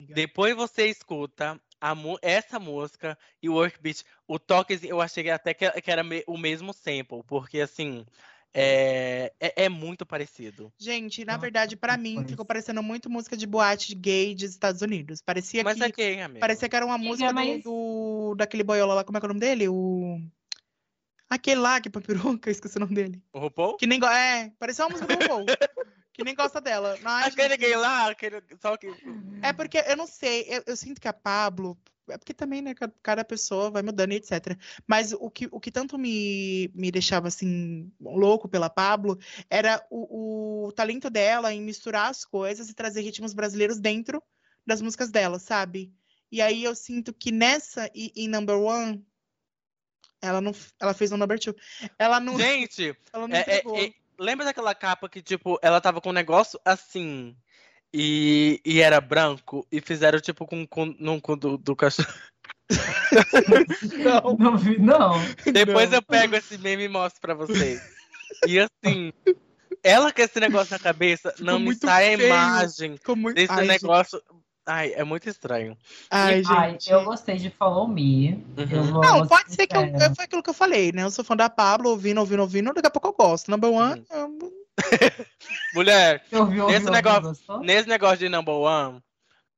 Depois 0.00 0.56
você 0.56 0.86
escuta 0.86 1.60
a 1.80 1.94
essa 2.22 2.58
música 2.58 3.16
e 3.42 3.48
o 3.48 3.54
Work 3.54 3.78
Beat. 3.80 4.02
O 4.26 4.38
toquezinho, 4.38 4.92
eu 4.92 5.00
achei 5.00 5.30
até 5.30 5.52
que, 5.54 5.70
que 5.80 5.90
era 5.90 6.02
me- 6.02 6.24
o 6.26 6.36
mesmo 6.38 6.72
sample, 6.72 7.22
porque 7.26 7.60
assim. 7.60 8.04
É, 8.52 9.32
é, 9.38 9.64
é 9.64 9.68
muito 9.68 10.04
parecido. 10.04 10.72
Gente, 10.76 11.24
na 11.24 11.34
Nossa, 11.34 11.42
verdade, 11.42 11.76
pra 11.76 11.96
que 11.96 12.02
mim, 12.02 12.26
ficou 12.26 12.44
parecendo 12.44 12.82
muito 12.82 13.08
música 13.08 13.36
de 13.36 13.46
boate 13.46 13.94
gay 13.94 14.34
dos 14.34 14.44
Estados 14.50 14.82
Unidos. 14.82 15.22
Parecia 15.22 15.62
Mas 15.62 15.76
que, 15.76 15.84
é 15.84 15.90
quem, 15.92 16.20
amigo? 16.20 16.40
parecia 16.40 16.68
que 16.68 16.74
era 16.74 16.84
uma 16.84 16.98
música 16.98 17.28
do, 17.28 17.34
mas- 17.34 17.62
do- 17.62 18.34
daquele 18.36 18.64
boiola 18.64 18.94
lá, 18.94 19.04
como 19.04 19.16
é 19.16 19.20
que 19.20 19.26
é 19.26 19.28
o 19.28 19.28
nome 19.28 19.40
dele? 19.40 19.68
O... 19.68 20.18
Aquele 21.30 21.60
lá 21.60 21.80
que 21.80 21.88
é 21.88 21.92
peruca, 21.92 22.50
esqueci 22.50 22.76
o 22.76 22.80
nome 22.80 22.94
dele. 22.94 23.22
O 23.32 23.38
RuPaul? 23.38 23.76
Que 23.76 23.86
nem. 23.86 24.00
É, 24.04 24.50
parecia 24.58 24.84
uma 24.84 24.90
música 24.90 25.06
do 25.16 25.22
RuPaul. 25.22 25.46
que 26.12 26.24
nem 26.24 26.34
gosta 26.34 26.60
dela. 26.60 26.98
Ai, 27.04 27.28
Aquele 27.28 27.50
gente, 27.50 27.60
gay 27.60 27.76
lá, 27.76 28.10
aquele. 28.10 28.42
Só 28.60 28.76
que. 28.76 28.88
É 29.40 29.52
porque 29.52 29.78
eu 29.86 29.96
não 29.96 30.06
sei, 30.08 30.44
eu, 30.48 30.64
eu 30.66 30.76
sinto 30.76 31.00
que 31.00 31.06
a 31.08 31.12
Pablo. 31.12 31.78
É 32.08 32.18
porque 32.18 32.34
também, 32.34 32.60
né, 32.60 32.74
ca- 32.74 32.90
cada 33.04 33.24
pessoa 33.24 33.70
vai 33.70 33.82
mudando 33.82 34.10
e 34.10 34.16
etc. 34.16 34.58
Mas 34.84 35.12
o 35.12 35.30
que, 35.30 35.46
o 35.52 35.60
que 35.60 35.70
tanto 35.70 35.96
me, 35.96 36.68
me 36.74 36.90
deixava 36.90 37.28
assim, 37.28 37.88
louco 38.00 38.48
pela 38.48 38.68
Pablo 38.68 39.16
era 39.48 39.80
o, 39.88 40.66
o 40.66 40.72
talento 40.72 41.08
dela 41.08 41.54
em 41.54 41.62
misturar 41.62 42.10
as 42.10 42.24
coisas 42.24 42.68
e 42.68 42.74
trazer 42.74 43.02
ritmos 43.02 43.32
brasileiros 43.32 43.78
dentro 43.78 44.20
das 44.66 44.82
músicas 44.82 45.12
dela, 45.12 45.38
sabe? 45.38 45.92
E 46.32 46.42
aí 46.42 46.64
eu 46.64 46.74
sinto 46.74 47.14
que 47.14 47.30
nessa 47.30 47.88
e 47.94 48.12
em 48.16 48.26
Number 48.28 48.58
One, 48.58 49.04
ela 50.22 50.40
não 50.40 50.52
ela 50.80 50.94
fez 50.94 51.12
um 51.12 51.16
Number 51.16 51.38
Two. 51.38 51.54
Ela 51.98 52.20
não, 52.20 52.36
Gente, 52.40 52.96
ela 53.12 53.26
não 53.28 53.36
é- 53.36 53.44
é- 53.46 53.84
é- 53.86 53.92
lembra 54.18 54.44
daquela 54.44 54.74
capa 54.74 55.08
que, 55.08 55.22
tipo, 55.22 55.58
ela 55.62 55.80
tava 55.80 56.00
com 56.00 56.10
um 56.10 56.12
negócio 56.14 56.60
assim 56.64 57.34
e, 57.92 58.60
e 58.64 58.80
era 58.80 59.00
branco 59.00 59.66
e 59.72 59.80
fizeram, 59.80 60.20
tipo, 60.20 60.46
com, 60.46 60.66
com 60.66 60.86
num 60.98 61.18
cu 61.20 61.36
do, 61.36 61.56
do 61.58 61.74
cachorro. 61.74 62.08
Não. 63.98 64.36
Não 64.38 64.56
vi, 64.56 64.78
não. 64.78 65.18
Depois 65.52 65.90
Não. 65.90 65.98
eu 65.98 66.02
pego 66.02 66.36
esse 66.36 66.56
meme 66.58 66.84
e 66.84 66.88
mostro 66.88 67.20
pra 67.20 67.34
vocês. 67.34 67.80
E 68.46 68.58
assim, 68.60 69.12
ela 69.82 70.12
com 70.12 70.22
esse 70.22 70.38
negócio 70.38 70.72
na 70.72 70.78
cabeça, 70.78 71.34
não 71.40 71.58
me 71.58 71.74
sai 71.74 72.14
a 72.14 72.16
feio. 72.18 72.28
imagem 72.28 72.96
Ficou 72.96 73.16
muito... 73.16 73.34
desse 73.34 73.52
Ai, 73.52 73.66
gente. 73.66 73.84
Ai, 74.66 74.92
é 74.94 75.02
muito 75.04 75.28
estranho. 75.28 75.76
Ai, 76.10 76.42
Ai, 76.46 76.70
gente. 76.72 76.90
eu 76.90 77.04
gostei 77.04 77.36
de 77.36 77.50
Follow 77.50 77.88
Me. 77.88 78.44
Eu 78.56 78.82
Uhum. 78.82 78.92
vou- 78.92 79.02
Não, 79.02 79.26
pode 79.26 79.52
ser 79.52 79.66
que 79.66 79.76
eu, 79.76 80.14
foi 80.14 80.24
aquilo 80.24 80.42
que 80.42 80.50
eu 80.50 80.54
falei, 80.54 80.92
né? 80.92 81.02
Eu 81.02 81.10
sou 81.10 81.24
fã 81.24 81.34
da 81.36 81.48
Pablo, 81.48 81.90
ouvindo, 81.90 82.18
ouvindo, 82.18 82.40
ouvindo, 82.40 82.72
daqui 82.74 82.86
a 82.86 82.90
pouco 82.90 83.08
eu 83.08 83.12
gosto. 83.12 83.50
Number 83.50 83.70
one, 83.70 84.04
eu- 84.10 84.52
Mulher, 85.74 86.22
Eu 86.30 86.46
vi, 86.46 86.60
ouvi, 86.60 86.74
Esse 86.74 86.86
ouvi, 86.88 86.96
negócio- 87.02 87.60
nesse 87.60 87.88
negócio 87.88 88.18
de 88.18 88.28
number 88.28 88.54
one, 88.54 89.02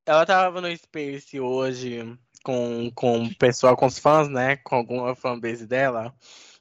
ela 0.07 0.25
tava 0.27 0.61
no 0.61 0.75
Space 0.77 1.39
hoje 1.39 2.17
com, 2.43 2.91
com 2.95 3.25
o 3.25 3.35
pessoal, 3.37 3.77
com 3.77 3.87
os 3.87 3.99
fãs, 3.99 4.29
né? 4.29 4.57
Com 4.57 4.77
alguma 4.77 5.15
fanbase 5.15 5.67
dela. 5.67 6.15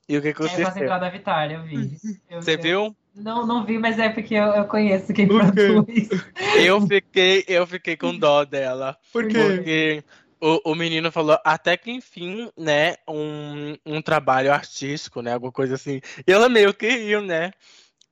E 0.10 0.18
o 0.18 0.22
que 0.22 0.28
É, 0.30 0.32
aconteceu? 0.32 0.72
central 0.72 1.00
da 1.00 1.10
Vitória, 1.10 1.56
eu 1.56 1.64
vi. 1.64 1.98
Eu- 2.30 2.42
Você 2.42 2.56
eu- 2.56 2.62
viu? 2.62 2.96
Não, 3.14 3.46
não 3.46 3.66
vi, 3.66 3.78
mas 3.78 4.00
é 4.00 4.10
porque 4.10 4.36
eu, 4.36 4.46
eu 4.46 4.66
conheço 4.66 5.14
quem 5.14 5.28
produz. 5.28 6.10
Eu 6.56 6.82
fiquei, 6.88 7.44
eu 7.48 7.68
fiquei 7.68 7.98
com 7.98 8.18
dó 8.18 8.46
dela. 8.46 8.98
Por 9.12 9.28
quê? 9.28 9.34
Porque 9.34 10.04
o, 10.40 10.72
o 10.72 10.76
menino 10.76 11.12
falou, 11.12 11.38
até 11.46 11.78
que 11.78 11.92
enfim, 11.92 12.50
né, 12.58 12.96
um, 13.08 13.76
um 13.86 14.02
trabalho 14.02 14.52
artístico, 14.52 15.22
né, 15.22 15.34
alguma 15.34 15.52
coisa 15.52 15.76
assim. 15.76 16.02
E 16.26 16.32
ela 16.32 16.50
meio 16.50 16.74
que 16.74 16.90
riu, 16.90 17.22
né? 17.22 17.52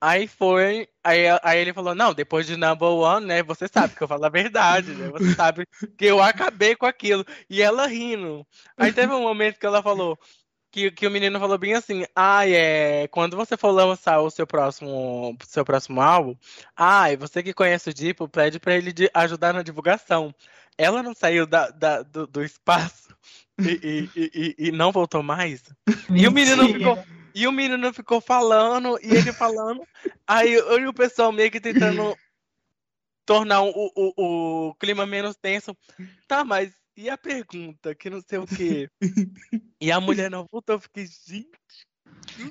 Aí 0.02 0.26
foi, 0.26 0.88
aí, 1.04 1.26
aí 1.42 1.60
ele 1.60 1.74
falou, 1.74 1.94
não, 1.94 2.14
depois 2.14 2.46
de 2.46 2.56
number 2.56 2.88
one, 2.88 3.26
né, 3.26 3.42
você 3.42 3.68
sabe 3.68 3.94
que 3.94 4.02
eu 4.02 4.08
falo 4.08 4.24
a 4.24 4.30
verdade, 4.30 4.92
né? 4.92 5.08
Você 5.10 5.34
sabe 5.34 5.66
que 5.98 6.06
eu 6.06 6.22
acabei 6.22 6.74
com 6.74 6.86
aquilo. 6.86 7.22
E 7.50 7.60
ela 7.60 7.86
rindo. 7.86 8.46
Aí 8.78 8.92
teve 8.92 9.12
um 9.12 9.20
momento 9.20 9.58
que 9.58 9.66
ela 9.66 9.82
falou, 9.82 10.18
que, 10.70 10.90
que 10.90 11.06
o 11.06 11.10
menino 11.10 11.38
falou 11.40 11.58
bem 11.58 11.74
assim, 11.74 12.04
ah, 12.14 12.46
é, 12.48 13.08
quando 13.08 13.36
você 13.36 13.56
for 13.56 13.70
lançar 13.70 14.20
o 14.20 14.30
seu 14.30 14.46
próximo, 14.46 15.36
seu 15.44 15.64
próximo 15.64 16.00
álbum, 16.00 16.36
ah, 16.76 17.10
e 17.12 17.16
você 17.16 17.42
que 17.42 17.52
conhece 17.52 17.90
o 17.90 17.94
Dipo, 17.94 18.28
pede 18.28 18.60
pra 18.60 18.74
ele 18.74 18.92
de 18.92 19.10
ajudar 19.12 19.52
na 19.52 19.62
divulgação. 19.62 20.34
Ela 20.78 21.02
não 21.02 21.14
saiu 21.14 21.46
da, 21.46 21.68
da- 21.70 22.02
do, 22.02 22.26
do 22.26 22.42
espaço 22.44 23.14
e, 23.60 24.08
e- 24.14 24.30
e- 24.34 24.54
e- 24.68 24.72
não 24.72 24.92
voltou 24.92 25.22
mais. 25.22 25.62
E 26.14 26.26
o 26.26 26.32
menino 26.32 26.62
Mentira. 26.62 26.78
ficou, 26.78 27.04
e 27.34 27.46
o 27.46 27.52
menino 27.52 27.92
ficou 27.92 28.20
falando, 28.20 28.98
e 29.02 29.14
ele 29.14 29.32
falando, 29.32 29.82
aí 30.26 30.52
eu 30.52 30.78
e 30.80 30.86
o 30.86 30.94
pessoal 30.94 31.32
meio 31.32 31.50
que 31.50 31.60
tentando 31.60 32.16
tornar 33.26 33.62
o, 33.62 33.70
o, 33.94 34.68
o 34.70 34.74
clima 34.74 35.06
menos 35.06 35.36
tenso. 35.36 35.76
Tá, 36.26 36.44
mas 36.44 36.72
e 36.96 37.08
a 37.08 37.16
pergunta? 37.18 37.94
Que 37.94 38.10
não 38.10 38.20
sei 38.20 38.38
o 38.38 38.46
quê. 38.46 38.88
E 39.82 39.90
a 39.90 39.98
mulher 39.98 40.30
não 40.30 40.46
voltou, 40.52 40.76
eu 40.76 40.80
fiquei, 40.80 41.06
gente. 41.06 41.48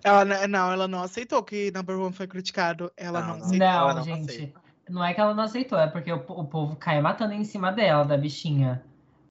Ela, 0.03 0.25
não, 0.47 0.71
ela 0.71 0.87
não 0.87 1.03
aceitou 1.03 1.43
que 1.43 1.71
Number 1.71 1.95
One 1.99 2.11
foi 2.11 2.25
criticado. 2.27 2.91
Ela 2.97 3.21
Não, 3.21 3.27
não, 3.27 3.37
não. 3.37 3.45
aceitou. 3.45 3.67
ela 3.67 3.87
Não, 3.89 3.95
não 3.97 4.03
gente. 4.03 4.29
aceita. 4.31 4.61
Não 4.89 5.05
é 5.05 5.13
que 5.13 5.21
ela 5.21 5.35
não 5.35 5.43
aceitou, 5.43 5.77
é 5.77 5.85
porque 5.87 6.11
o, 6.11 6.17
o 6.17 6.45
povo 6.45 6.75
cai 6.75 6.99
matando 6.99 7.33
em 7.35 7.43
cima 7.43 7.71
dela, 7.71 8.03
da 8.03 8.17
bichinha. 8.17 8.83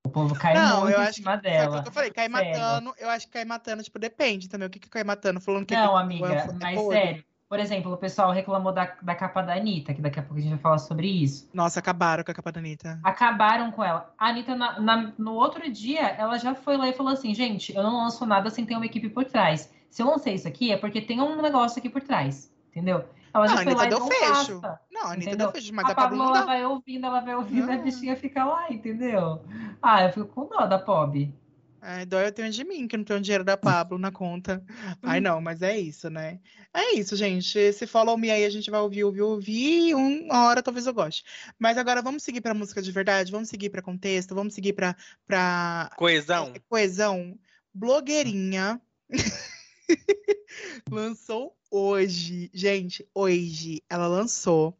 O 0.06 0.10
povo 0.10 0.32
cai 0.38 0.54
Não, 0.54 0.82
muito 0.82 0.94
eu 0.94 1.00
em 1.00 1.02
acho 1.02 1.10
que 1.14 1.16
cima 1.22 1.34
aquilo 1.34 1.52
dela. 1.52 1.82
que 1.82 1.88
eu 1.88 1.92
falei, 1.92 2.10
cai 2.12 2.30
Sério. 2.30 2.52
matando. 2.52 2.94
Eu 2.96 3.10
acho 3.10 3.26
que 3.26 3.32
cai 3.32 3.44
matando, 3.44 3.82
tipo, 3.82 3.98
depende 3.98 4.48
também. 4.48 4.68
O 4.68 4.70
que 4.70 4.78
que 4.78 4.88
cai 4.88 5.02
matando? 5.02 5.40
Falando 5.40 5.66
que 5.66 5.74
Não, 5.74 5.94
que- 5.94 5.98
amiga, 6.00 6.34
é 6.34 6.52
mas 6.52 6.86
sério. 6.86 7.24
Por 7.48 7.58
exemplo, 7.58 7.90
o 7.92 7.96
pessoal 7.96 8.30
reclamou 8.30 8.72
da, 8.72 8.94
da 9.00 9.14
capa 9.14 9.40
da 9.40 9.54
Anitta, 9.54 9.94
que 9.94 10.02
daqui 10.02 10.18
a 10.18 10.22
pouco 10.22 10.36
a 10.38 10.40
gente 10.42 10.50
vai 10.50 10.58
falar 10.58 10.78
sobre 10.78 11.06
isso. 11.08 11.48
Nossa, 11.54 11.78
acabaram 11.80 12.22
com 12.22 12.30
a 12.30 12.34
capa 12.34 12.52
da 12.52 12.60
Anitta. 12.60 13.00
Acabaram 13.02 13.70
com 13.72 13.82
ela. 13.82 14.12
A 14.18 14.28
Anitta, 14.28 14.54
na- 14.54 14.78
na- 14.78 15.12
no 15.16 15.32
outro 15.32 15.70
dia, 15.72 16.08
ela 16.08 16.36
já 16.38 16.54
foi 16.54 16.76
lá 16.76 16.86
e 16.88 16.92
falou 16.92 17.12
assim: 17.12 17.34
gente, 17.34 17.74
eu 17.74 17.82
não 17.82 17.96
lanço 18.02 18.26
nada 18.26 18.50
sem 18.50 18.66
ter 18.66 18.74
uma 18.76 18.84
equipe 18.84 19.08
por 19.08 19.24
trás. 19.24 19.72
Se 19.88 20.02
eu 20.02 20.06
lancei 20.10 20.34
isso 20.34 20.46
aqui, 20.46 20.70
é 20.70 20.76
porque 20.76 21.00
tem 21.00 21.22
um 21.22 21.40
negócio 21.40 21.78
aqui 21.78 21.88
por 21.88 22.02
trás. 22.02 22.52
Entendeu? 22.70 23.04
Ela 23.32 23.46
Não, 23.46 23.54
já 23.54 23.58
a 23.58 23.62
Anitta 23.62 23.86
deu 23.86 24.06
fecho. 24.06 24.60
passa. 24.60 24.80
Não, 24.92 25.02
a 25.02 25.12
Anitta 25.12 25.30
Entendeu? 25.30 25.46
deu 25.46 25.52
fecho, 25.52 25.74
mas 25.74 25.86
a 25.86 25.92
a 25.92 25.94
Pablo 25.94 26.22
ela 26.22 26.44
vai 26.44 26.64
ouvindo, 26.66 27.06
ela 27.06 27.20
vai 27.20 27.34
ouvindo, 27.34 27.70
a 27.70 27.76
bichinha 27.78 28.14
fica 28.16 28.44
lá, 28.44 28.70
entendeu? 28.70 29.42
Ah, 29.82 30.02
eu 30.04 30.12
fico 30.12 30.26
com 30.26 30.46
dó 30.48 30.66
da 30.66 30.78
Pob. 30.78 31.32
É, 31.80 32.04
dói 32.04 32.26
eu 32.26 32.32
tenho 32.32 32.50
de 32.50 32.64
mim, 32.64 32.88
que 32.88 32.96
não 32.96 33.04
tenho 33.04 33.20
dinheiro 33.20 33.44
da 33.44 33.56
Pablo 33.56 33.98
na 33.98 34.10
conta. 34.10 34.64
Ai, 35.02 35.20
não, 35.20 35.40
mas 35.40 35.62
é 35.62 35.78
isso, 35.78 36.10
né? 36.10 36.40
É 36.74 36.94
isso, 36.94 37.16
gente. 37.16 37.72
Se 37.72 37.86
follow 37.86 38.18
me 38.18 38.30
aí, 38.30 38.44
a 38.44 38.50
gente 38.50 38.70
vai 38.70 38.80
ouvir, 38.80 39.04
ouvir, 39.04 39.22
ouvir. 39.22 39.94
Uma 39.94 40.46
hora 40.46 40.62
talvez 40.62 40.86
eu 40.86 40.94
goste. 40.94 41.24
Mas 41.58 41.78
agora 41.78 42.02
vamos 42.02 42.22
seguir 42.22 42.40
pra 42.40 42.54
música 42.54 42.82
de 42.82 42.90
verdade, 42.90 43.30
vamos 43.30 43.48
seguir 43.48 43.70
pra 43.70 43.82
contexto, 43.82 44.34
vamos 44.34 44.54
seguir 44.54 44.72
pra, 44.72 44.96
pra 45.26 45.90
Coesão? 45.96 46.52
é, 46.54 46.58
coesão. 46.68 47.38
Blogueirinha 47.72 48.80
lançou 50.90 51.56
hoje. 51.70 52.50
Gente, 52.52 53.08
hoje 53.14 53.82
ela 53.88 54.08
lançou 54.08 54.76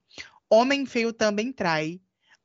Homem 0.51 0.85
Feio 0.85 1.13
Também 1.13 1.53
Trai. 1.53 2.01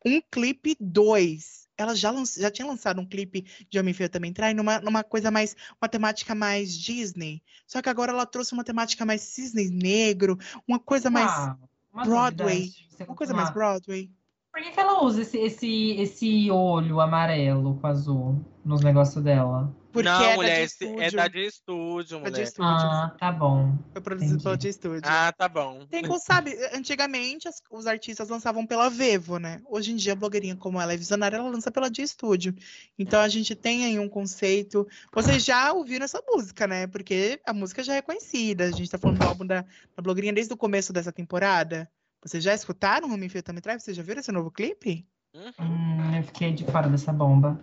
Um 0.06 0.22
clipe 0.22 0.76
2. 0.80 1.63
Ela 1.78 1.96
já, 1.96 2.12
lanç- 2.12 2.36
já 2.40 2.52
tinha 2.52 2.68
lançado 2.68 3.02
um 3.02 3.06
clipe 3.06 3.46
de 3.70 3.80
Homem 3.80 3.94
Feio 3.94 4.10
Também 4.10 4.32
Trai 4.32 4.54
numa, 4.54 4.80
numa 4.80 5.04
coisa 5.04 5.32
mais, 5.32 5.56
uma 5.82 5.90
temática 5.90 6.36
mais 6.36 6.78
Disney. 6.78 7.42
Só 7.66 7.82
que 7.82 7.90
agora 7.90 8.12
ela 8.12 8.26
trouxe 8.26 8.54
uma 8.54 8.64
temática 8.64 9.06
mais 9.06 9.22
cisne 9.22 9.70
negro, 9.70 10.38
uma 10.68 10.80
coisa 10.80 11.10
mais 11.10 11.32
Ah, 11.32 11.58
Broadway. 12.06 12.72
uma 13.08 13.16
coisa 13.16 13.34
mais. 13.34 13.50
Broadway. 13.52 14.10
Por 14.54 14.62
que, 14.62 14.70
que 14.72 14.80
ela 14.80 15.04
usa 15.04 15.24
esse, 15.24 15.38
esse, 15.40 15.92
esse 16.00 16.52
olho 16.52 17.02
amarelo 17.02 17.76
com 17.82 17.88
azul 17.88 18.46
nos 18.64 18.82
negócios 18.84 19.24
dela? 19.24 19.76
Porque 19.92 20.08
não, 20.08 20.24
é 20.24 20.30
da 20.30 20.36
mulher, 20.36 20.56
de 20.58 20.62
esse- 20.64 20.86
é 21.00 21.12
da 21.12 21.28
de 21.28 21.40
estúdio, 21.48 22.20
Da 22.20 22.26
de 22.26 22.32
mulher. 22.32 22.44
estúdio. 22.44 22.70
Ah, 22.72 23.16
tá 23.20 23.32
bom. 23.32 23.76
Foi 23.92 24.02
produzido 24.02 24.58
de 24.58 24.68
estúdio. 24.68 25.02
Ah, 25.06 25.32
tá 25.36 25.48
bom. 25.50 25.86
Tem 25.88 26.04
como 26.04 26.20
sabe, 26.20 26.56
antigamente 26.74 27.48
as- 27.48 27.62
os 27.72 27.88
artistas 27.88 28.30
lançavam 28.30 28.66
pela 28.66 28.90
Vevo, 28.90 29.38
né? 29.40 29.60
Hoje 29.68 29.92
em 29.92 29.96
dia 29.96 30.14
a 30.14 30.16
blogueirinha, 30.16 30.56
como 30.56 30.80
ela 30.80 30.94
é 30.94 30.98
visionária, 30.98 31.38
ela 31.38 31.50
lança 31.50 31.72
pela 31.72 31.90
de 31.90 32.02
estúdio. 32.04 32.56
Então 32.98 33.22
a 33.22 33.28
gente 33.28 33.56
tem 33.56 33.86
aí 33.86 33.98
um 34.00 34.10
conceito. 34.10 34.88
Vocês 35.14 35.44
já 35.44 35.74
ouviram 35.74 36.06
essa 36.06 36.22
música, 36.28 36.68
né? 36.68 36.86
Porque 36.88 37.40
a 37.46 37.54
música 37.54 37.84
já 37.84 37.96
é 37.96 38.02
conhecida. 38.04 38.66
A 38.66 38.72
gente 38.72 38.90
tá 38.90 38.98
falando 39.00 39.18
do 39.20 39.26
álbum 39.28 39.46
da, 39.48 39.62
da 39.96 40.02
blogueirinha 40.02 40.34
desde 40.34 40.54
o 40.54 40.58
começo 40.58 40.94
dessa 40.94 41.12
temporada. 41.12 41.90
Vocês 42.24 42.44
já 42.44 42.54
escutaram 42.54 43.10
o 43.10 43.14
Homem 43.14 43.28
Feio 43.28 43.44
Também 43.44 43.62
Trai? 43.62 43.80
Vocês 43.80 43.98
já 43.98 44.04
viram 44.04 44.22
esse 44.22 44.32
novo 44.32 44.50
clipe? 44.50 45.06
Uhum. 45.34 45.52
Hum, 45.60 46.16
eu 46.16 46.24
fiquei 46.24 46.54
de 46.54 46.64
fora 46.66 46.88
dessa 46.88 47.12
bomba. 47.12 47.60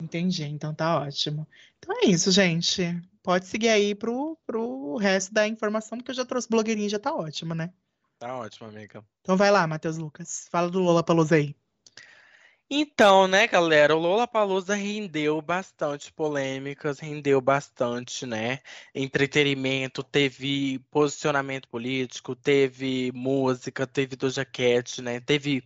Entendi, 0.00 0.44
então 0.44 0.74
tá 0.74 1.00
ótimo. 1.00 1.46
Então 1.78 1.96
é 2.02 2.06
isso, 2.06 2.30
gente. 2.30 3.00
Pode 3.22 3.46
seguir 3.46 3.70
aí 3.70 3.94
pro, 3.94 4.38
pro 4.46 4.96
resto 4.96 5.32
da 5.32 5.48
informação, 5.48 5.98
porque 5.98 6.10
eu 6.10 6.14
já 6.14 6.24
trouxe 6.24 6.48
blogueirinha 6.48 6.86
e 6.86 6.90
já 6.90 6.98
tá 6.98 7.14
ótimo, 7.14 7.54
né? 7.54 7.72
Tá 8.18 8.36
ótimo, 8.36 8.68
amiga. 8.68 9.04
Então 9.22 9.36
vai 9.36 9.50
lá, 9.50 9.66
Matheus 9.66 9.96
Lucas. 9.96 10.46
Fala 10.50 10.70
do 10.70 10.78
Lola 10.78 11.02
Palusa 11.02 11.36
aí. 11.36 11.56
Então, 12.70 13.28
né, 13.28 13.46
galera, 13.46 13.94
o 13.94 13.98
Lollapalooza 13.98 14.74
rendeu 14.74 15.40
bastante 15.40 16.12
polêmicas, 16.12 16.98
rendeu 16.98 17.40
bastante, 17.40 18.26
né, 18.26 18.60
entretenimento, 18.94 20.02
teve 20.02 20.78
posicionamento 20.90 21.68
político, 21.68 22.34
teve 22.34 23.12
música, 23.14 23.86
teve 23.86 24.16
Doja 24.16 24.44
Cat, 24.44 25.00
né, 25.02 25.20
teve 25.20 25.62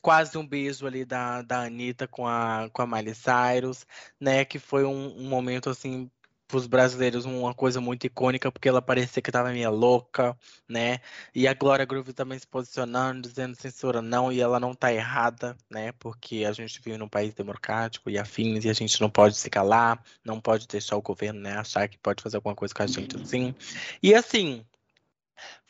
quase 0.00 0.38
um 0.38 0.46
beijo 0.46 0.86
ali 0.86 1.04
da, 1.04 1.42
da 1.42 1.62
Anitta 1.64 2.06
com 2.06 2.26
a, 2.26 2.70
com 2.72 2.80
a 2.82 2.86
Miley 2.86 3.14
Cyrus, 3.14 3.84
né, 4.20 4.44
que 4.44 4.58
foi 4.58 4.84
um, 4.84 5.18
um 5.18 5.28
momento, 5.28 5.68
assim, 5.68 6.10
pros 6.48 6.66
brasileiros, 6.66 7.24
uma 7.24 7.54
coisa 7.54 7.80
muito 7.80 8.06
icônica, 8.06 8.50
porque 8.50 8.68
ela 8.68 8.80
parecia 8.80 9.22
que 9.22 9.32
tava 9.32 9.50
meio 9.50 9.70
louca, 9.70 10.36
né, 10.68 11.00
e 11.34 11.46
a 11.48 11.54
Glória 11.54 11.84
Groove 11.84 12.12
também 12.12 12.38
se 12.38 12.46
posicionando, 12.46 13.28
dizendo 13.28 13.56
censura 13.56 14.00
não, 14.00 14.32
e 14.32 14.40
ela 14.40 14.60
não 14.60 14.74
tá 14.74 14.92
errada, 14.92 15.56
né? 15.70 15.92
Porque 15.92 16.44
a 16.44 16.52
gente 16.52 16.80
vive 16.80 16.96
num 16.98 17.08
país 17.08 17.34
democrático 17.34 18.08
e 18.10 18.18
afins, 18.18 18.64
e 18.64 18.70
a 18.70 18.72
gente 18.72 19.00
não 19.00 19.10
pode 19.10 19.36
se 19.36 19.50
calar, 19.50 20.02
não 20.24 20.40
pode 20.40 20.66
deixar 20.66 20.96
o 20.96 21.02
governo, 21.02 21.40
né, 21.40 21.56
achar 21.56 21.88
que 21.88 21.98
pode 21.98 22.22
fazer 22.22 22.36
alguma 22.36 22.54
coisa 22.54 22.74
com 22.74 22.82
a 22.82 22.86
gente 22.86 23.16
assim. 23.16 23.54
E 24.02 24.14
assim, 24.14 24.64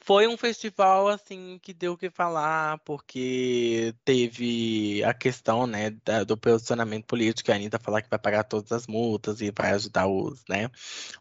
foi 0.06 0.28
um 0.28 0.36
festival 0.36 1.08
assim 1.08 1.58
que 1.60 1.74
deu 1.74 1.94
o 1.94 1.96
que 1.98 2.08
falar, 2.08 2.78
porque 2.84 3.92
teve 4.04 5.02
a 5.02 5.12
questão, 5.12 5.66
né, 5.66 5.90
da- 6.04 6.22
do 6.22 6.36
posicionamento 6.36 7.06
político, 7.06 7.50
a 7.50 7.56
Anitta 7.56 7.76
falar 7.80 8.02
que 8.02 8.08
vai 8.08 8.18
pagar 8.18 8.44
todas 8.44 8.70
as 8.70 8.86
multas 8.86 9.40
e 9.40 9.50
vai 9.50 9.72
ajudar 9.72 10.06
os, 10.06 10.44
né, 10.48 10.70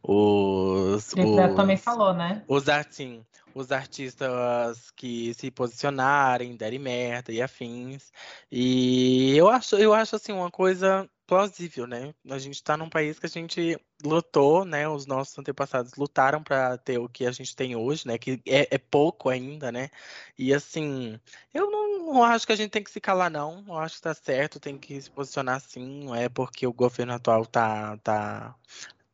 os, 0.04 1.14
O 1.14 1.16
Felipe 1.16 1.56
também 1.56 1.76
os- 1.76 1.82
falou, 1.82 2.14
né? 2.14 2.44
os, 2.48 2.70
artin, 2.70 3.26
os 3.56 3.72
artistas 3.72 4.92
que 4.92 5.34
se 5.34 5.50
posicionarem, 5.50 6.58
derem 6.58 6.78
merda 6.78 7.32
e 7.32 7.42
afins. 7.42 8.12
E 8.52 9.36
eu 9.38 9.50
acho, 9.50 9.78
eu 9.78 9.94
acho 9.94 10.18
assim, 10.18 10.34
uma 10.34 10.52
coisa 10.52 11.10
plausível, 11.26 11.88
né? 11.88 12.14
A 12.30 12.38
gente 12.38 12.62
tá 12.62 12.76
num 12.78 12.90
país 12.90 13.18
que 13.18 13.26
a 13.26 13.30
gente 13.30 13.80
lutou, 14.04 14.66
né? 14.66 14.88
Os 14.90 15.06
nossos 15.06 15.38
antepassados 15.40 15.94
lutaram 15.96 16.44
para 16.44 16.78
ter 16.78 17.00
o 17.00 17.10
que 17.10 17.26
a 17.26 17.32
gente 17.32 17.56
tem 17.56 17.76
hoje, 17.78 18.06
né? 18.08 18.18
Que 18.18 18.42
é, 18.46 18.76
é, 18.76 18.78
pouco 18.78 19.30
ainda, 19.30 19.72
né? 19.72 19.90
E 20.38 20.54
assim, 20.54 21.20
eu 21.54 21.72
não, 21.72 22.14
não, 22.14 22.24
acho 22.24 22.46
que 22.46 22.52
a 22.54 22.56
gente 22.58 22.72
tem 22.72 22.84
que 22.84 22.92
se 22.92 23.00
calar, 23.02 23.32
não. 23.32 23.64
Eu 23.68 23.78
acho 23.80 23.96
que 23.96 24.02
tá 24.02 24.14
certo, 24.14 24.60
tem 24.60 24.78
que 24.78 25.02
se 25.02 25.10
posicionar 25.10 25.62
sim. 25.62 26.04
Não 26.06 26.14
é 26.16 26.28
porque 26.30 26.68
o 26.68 26.74
governo 26.74 27.14
atual 27.14 27.46
tá, 27.46 27.98
tá, 28.00 28.56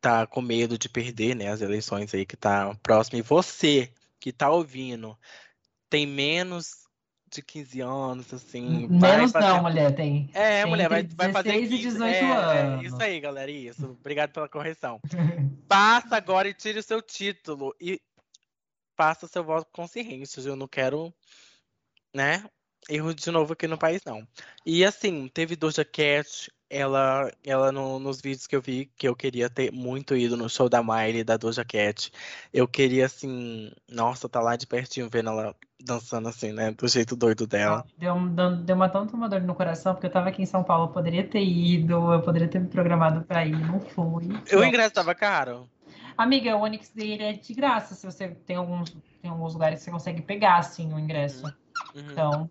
tá 0.02 0.28
com 0.28 0.42
medo 0.42 0.78
de 0.78 0.90
perder, 0.90 1.36
né? 1.36 1.50
As 1.50 1.62
eleições 1.62 2.14
aí 2.14 2.26
que 2.26 2.36
tá 2.38 2.76
próximo. 2.84 3.20
E 3.20 3.22
você 3.22 3.92
que 4.22 4.32
tá 4.32 4.50
ouvindo 4.50 5.18
tem 5.90 6.06
menos 6.06 6.82
de 7.30 7.42
15 7.42 7.82
anos, 7.82 8.34
assim. 8.34 8.88
Menos 8.88 9.32
fazer... 9.32 9.48
não, 9.48 9.64
mulher, 9.64 9.96
tem. 9.96 10.30
É, 10.34 10.66
mulher, 10.66 10.88
vai, 10.88 11.04
vai 11.04 11.32
fazer. 11.32 11.52
16 11.52 11.72
e 11.72 11.78
18 11.78 12.04
é, 12.04 12.32
anos. 12.32 12.84
É, 12.84 12.88
isso 12.88 13.02
aí, 13.02 13.20
galera, 13.20 13.52
isso. 13.52 13.86
Obrigado 14.00 14.32
pela 14.32 14.48
correção. 14.48 15.02
Passa 15.68 16.16
agora 16.16 16.48
e 16.48 16.54
tire 16.54 16.80
o 16.80 16.84
seu 16.84 17.02
título. 17.02 17.76
E 17.80 18.00
faça 18.96 19.28
seu 19.28 19.44
voto 19.44 19.66
com 19.72 19.82
consciência. 19.82 20.42
Eu 20.42 20.56
não 20.56 20.68
quero, 20.68 21.14
né? 22.14 22.46
Erro 22.90 23.14
de 23.14 23.32
novo 23.32 23.54
aqui 23.54 23.68
no 23.68 23.78
país, 23.78 24.02
não. 24.06 24.28
E 24.66 24.84
assim, 24.84 25.28
teve 25.28 25.56
Doja 25.56 25.86
Cat, 25.86 26.52
ela, 26.72 27.30
ela 27.46 27.70
no, 27.70 28.00
nos 28.00 28.22
vídeos 28.22 28.48
que 28.48 28.56
eu 28.56 28.62
vi, 28.62 28.90
que 28.96 29.06
eu 29.06 29.14
queria 29.14 29.50
ter 29.50 29.74
muito 29.74 30.16
ido 30.16 30.38
no 30.38 30.50
show 30.50 30.70
da 30.70 30.82
Miley, 30.82 31.22
da 31.22 31.36
Doja 31.36 31.66
Cat. 31.66 32.10
Eu 32.54 32.66
queria, 32.66 33.06
assim, 33.06 33.74
nossa, 33.92 34.30
tá 34.30 34.40
lá 34.40 34.56
de 34.56 34.66
pertinho 34.66 35.10
vendo 35.10 35.32
ela 35.32 35.54
dançando 35.84 36.30
assim, 36.30 36.54
né? 36.54 36.72
Do 36.72 36.88
jeito 36.88 37.16
doido 37.16 37.46
dela. 37.46 37.86
Deu, 37.98 38.16
deu 38.64 38.76
uma 38.76 38.88
tanta 38.88 39.16
uma 39.16 39.28
dor 39.28 39.42
no 39.42 39.54
coração, 39.54 39.94
porque 39.94 40.08
eu 40.08 40.12
tava 40.12 40.30
aqui 40.30 40.42
em 40.42 40.46
São 40.46 40.64
Paulo, 40.64 40.86
eu 40.86 40.94
poderia 40.94 41.28
ter 41.28 41.44
ido, 41.44 42.14
eu 42.14 42.22
poderia 42.22 42.48
ter 42.48 42.60
me 42.60 42.68
programado 42.68 43.22
pra 43.26 43.46
ir, 43.46 43.60
não 43.60 43.82
fui. 43.82 44.30
O 44.56 44.64
ingresso 44.64 44.94
tava 44.94 45.14
caro? 45.14 45.70
Amiga, 46.18 46.56
o 46.56 46.62
Onix 46.62 46.90
dele 46.90 47.24
é 47.24 47.34
de 47.34 47.54
graça, 47.54 47.96
se 47.96 48.06
você 48.06 48.30
tem 48.30 48.56
alguns, 48.56 48.96
tem 49.22 49.30
alguns 49.30 49.54
lugares 49.54 49.80
que 49.80 49.86
você 49.86 49.92
consegue 49.92 50.22
pegar, 50.22 50.58
assim, 50.58 50.94
o 50.94 51.00
ingresso. 51.00 51.46
Uhum. 51.94 52.12
Então... 52.12 52.50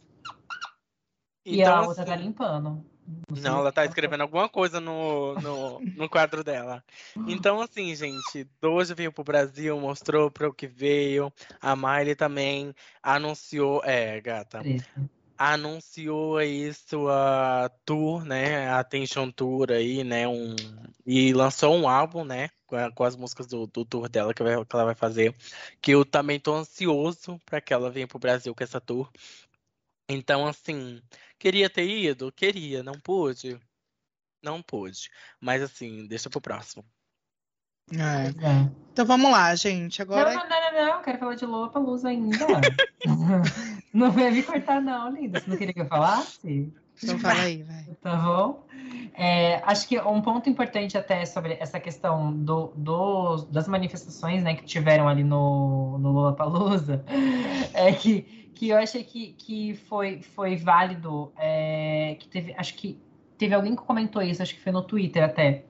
E 1.46 1.62
então, 1.62 1.74
a 1.74 1.80
outra 1.86 2.04
tá 2.04 2.12
assim... 2.12 2.20
tá 2.20 2.26
limpando. 2.26 2.84
Não, 3.28 3.58
ela 3.58 3.72
tá 3.72 3.84
escrevendo 3.84 4.22
alguma 4.22 4.48
coisa 4.48 4.80
no, 4.80 5.34
no, 5.40 5.80
no 5.80 6.08
quadro 6.08 6.44
dela. 6.44 6.84
Então, 7.26 7.60
assim, 7.60 7.94
gente, 7.94 8.46
Doja 8.60 8.94
veio 8.94 9.12
pro 9.12 9.24
Brasil, 9.24 9.78
mostrou 9.78 10.30
para 10.30 10.48
o 10.48 10.54
que 10.54 10.66
veio. 10.66 11.32
A 11.60 11.74
Miley 11.76 12.14
também 12.14 12.74
anunciou. 13.02 13.82
É, 13.84 14.20
gata. 14.20 14.62
Anunciou 15.38 16.36
aí 16.36 16.72
sua 16.74 17.70
tour, 17.84 18.24
né? 18.24 18.68
A 18.68 18.80
Attention 18.80 19.30
Tour 19.30 19.70
aí, 19.70 20.04
né? 20.04 20.28
Um, 20.28 20.54
e 21.06 21.32
lançou 21.32 21.74
um 21.74 21.88
álbum, 21.88 22.24
né? 22.24 22.50
Com, 22.94 23.04
as 23.04 23.16
músicas 23.16 23.46
do, 23.46 23.66
do 23.66 23.84
tour 23.84 24.08
dela 24.08 24.34
que, 24.34 24.42
vai, 24.42 24.64
que 24.64 24.76
ela 24.76 24.84
vai 24.84 24.94
fazer. 24.94 25.34
Que 25.80 25.92
eu 25.92 26.04
também 26.04 26.38
tô 26.38 26.54
ansioso 26.54 27.40
para 27.46 27.60
que 27.60 27.72
ela 27.72 27.90
venha 27.90 28.06
pro 28.06 28.18
Brasil 28.18 28.54
com 28.54 28.62
essa 28.62 28.80
tour. 28.80 29.10
Então, 30.12 30.46
assim, 30.46 31.00
queria 31.40 31.70
ter 31.70 31.88
ido? 31.88 32.30
Queria, 32.30 32.82
não 32.82 33.00
pude? 33.00 33.58
Não 34.42 34.62
pude. 34.62 35.10
Mas, 35.40 35.62
assim, 35.62 36.06
deixa 36.06 36.30
pro 36.30 36.40
próximo. 36.40 36.84
É. 37.92 38.28
É. 38.46 38.70
Então 38.92 39.04
vamos 39.04 39.30
lá, 39.32 39.52
gente. 39.56 40.00
Agora. 40.00 40.32
Não, 40.32 40.48
não, 40.48 40.48
não, 40.48 40.72
não, 40.72 40.86
não. 40.94 41.02
Quero 41.02 41.18
falar 41.18 41.34
de 41.34 41.46
Lua 41.46 41.70
pra 41.70 41.80
luz 41.80 42.04
ainda. 42.04 42.36
não 43.92 44.12
vai 44.12 44.30
me 44.30 44.42
cortar, 44.42 44.80
não, 44.80 45.10
linda. 45.10 45.40
Você 45.40 45.50
não 45.50 45.56
queria 45.56 45.74
que 45.74 45.80
eu 45.80 45.86
falasse? 45.86 46.72
Então 47.02 47.18
fala 47.18 47.40
aí, 47.40 47.62
vai. 47.62 47.84
Tá 48.00 48.16
bom? 48.16 48.66
É, 49.14 49.62
acho 49.64 49.88
que 49.88 49.98
um 49.98 50.20
ponto 50.20 50.48
importante 50.48 50.96
até 50.96 51.24
sobre 51.24 51.56
essa 51.58 51.80
questão 51.80 52.32
do, 52.32 52.72
do, 52.76 53.36
das 53.50 53.66
manifestações 53.66 54.42
né, 54.42 54.54
que 54.54 54.64
tiveram 54.64 55.08
ali 55.08 55.24
no, 55.24 55.98
no 55.98 56.12
Lula 56.12 56.34
Palusa 56.34 57.04
é 57.74 57.92
que 57.92 58.39
que 58.60 58.68
eu 58.68 58.76
achei 58.76 59.02
que, 59.02 59.32
que 59.38 59.74
foi, 59.74 60.20
foi 60.20 60.54
válido, 60.54 61.32
é, 61.38 62.14
que 62.20 62.28
teve, 62.28 62.54
acho 62.58 62.74
que 62.74 63.00
teve 63.38 63.54
alguém 63.54 63.74
que 63.74 63.82
comentou 63.82 64.20
isso, 64.20 64.42
acho 64.42 64.54
que 64.54 64.60
foi 64.60 64.70
no 64.70 64.82
Twitter 64.82 65.24
até, 65.24 65.64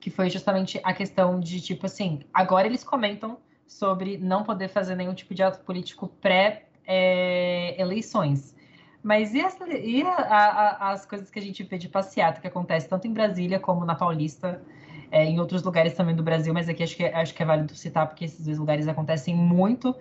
que 0.00 0.08
foi 0.08 0.30
justamente 0.30 0.80
a 0.82 0.94
questão 0.94 1.38
de, 1.38 1.60
tipo 1.60 1.84
assim, 1.84 2.20
agora 2.32 2.66
eles 2.66 2.82
comentam 2.82 3.36
sobre 3.66 4.16
não 4.16 4.42
poder 4.42 4.68
fazer 4.68 4.94
nenhum 4.94 5.12
tipo 5.12 5.34
de 5.34 5.42
ato 5.42 5.62
político 5.66 6.08
pré-eleições. 6.08 8.54
É, 8.54 8.56
mas 9.02 9.34
e, 9.34 9.42
as, 9.42 9.58
e 9.60 10.02
a, 10.02 10.14
a, 10.14 10.92
as 10.92 11.04
coisas 11.04 11.28
que 11.28 11.38
a 11.38 11.42
gente 11.42 11.62
vê 11.62 11.76
de 11.76 11.90
passeata 11.90 12.40
que 12.40 12.46
acontece 12.46 12.88
tanto 12.88 13.06
em 13.06 13.12
Brasília 13.12 13.60
como 13.60 13.84
na 13.84 13.94
Paulista, 13.94 14.62
é, 15.10 15.26
em 15.26 15.38
outros 15.38 15.62
lugares 15.62 15.92
também 15.92 16.16
do 16.16 16.22
Brasil, 16.22 16.54
mas 16.54 16.70
aqui 16.70 16.82
acho 16.82 16.96
que, 16.96 17.04
acho 17.04 17.34
que 17.34 17.42
é 17.42 17.46
válido 17.46 17.74
citar, 17.74 18.06
porque 18.06 18.24
esses 18.24 18.46
dois 18.46 18.56
lugares 18.56 18.88
acontecem 18.88 19.36
muito 19.36 19.94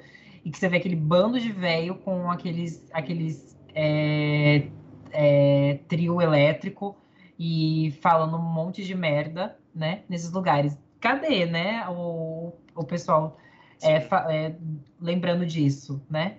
e 0.45 0.51
que 0.51 0.59
você 0.59 0.69
vê 0.69 0.77
aquele 0.77 0.95
bando 0.95 1.39
de 1.39 1.51
velho 1.51 1.95
com 1.95 2.29
aqueles, 2.29 2.87
aqueles 2.93 3.57
é, 3.73 4.67
é, 5.11 5.79
trio 5.87 6.21
elétrico 6.21 6.95
e 7.37 7.97
falando 7.99 8.37
um 8.37 8.53
monte 8.53 8.85
de 8.85 8.93
merda, 8.93 9.57
né? 9.73 10.03
Nesses 10.07 10.31
lugares. 10.31 10.77
Cadê, 11.01 11.47
né? 11.47 11.83
O, 11.89 12.53
o 12.75 12.83
pessoal 12.83 13.37
é, 13.81 13.95
é, 13.95 14.55
lembrando 15.01 15.47
disso, 15.47 15.99
né? 16.07 16.37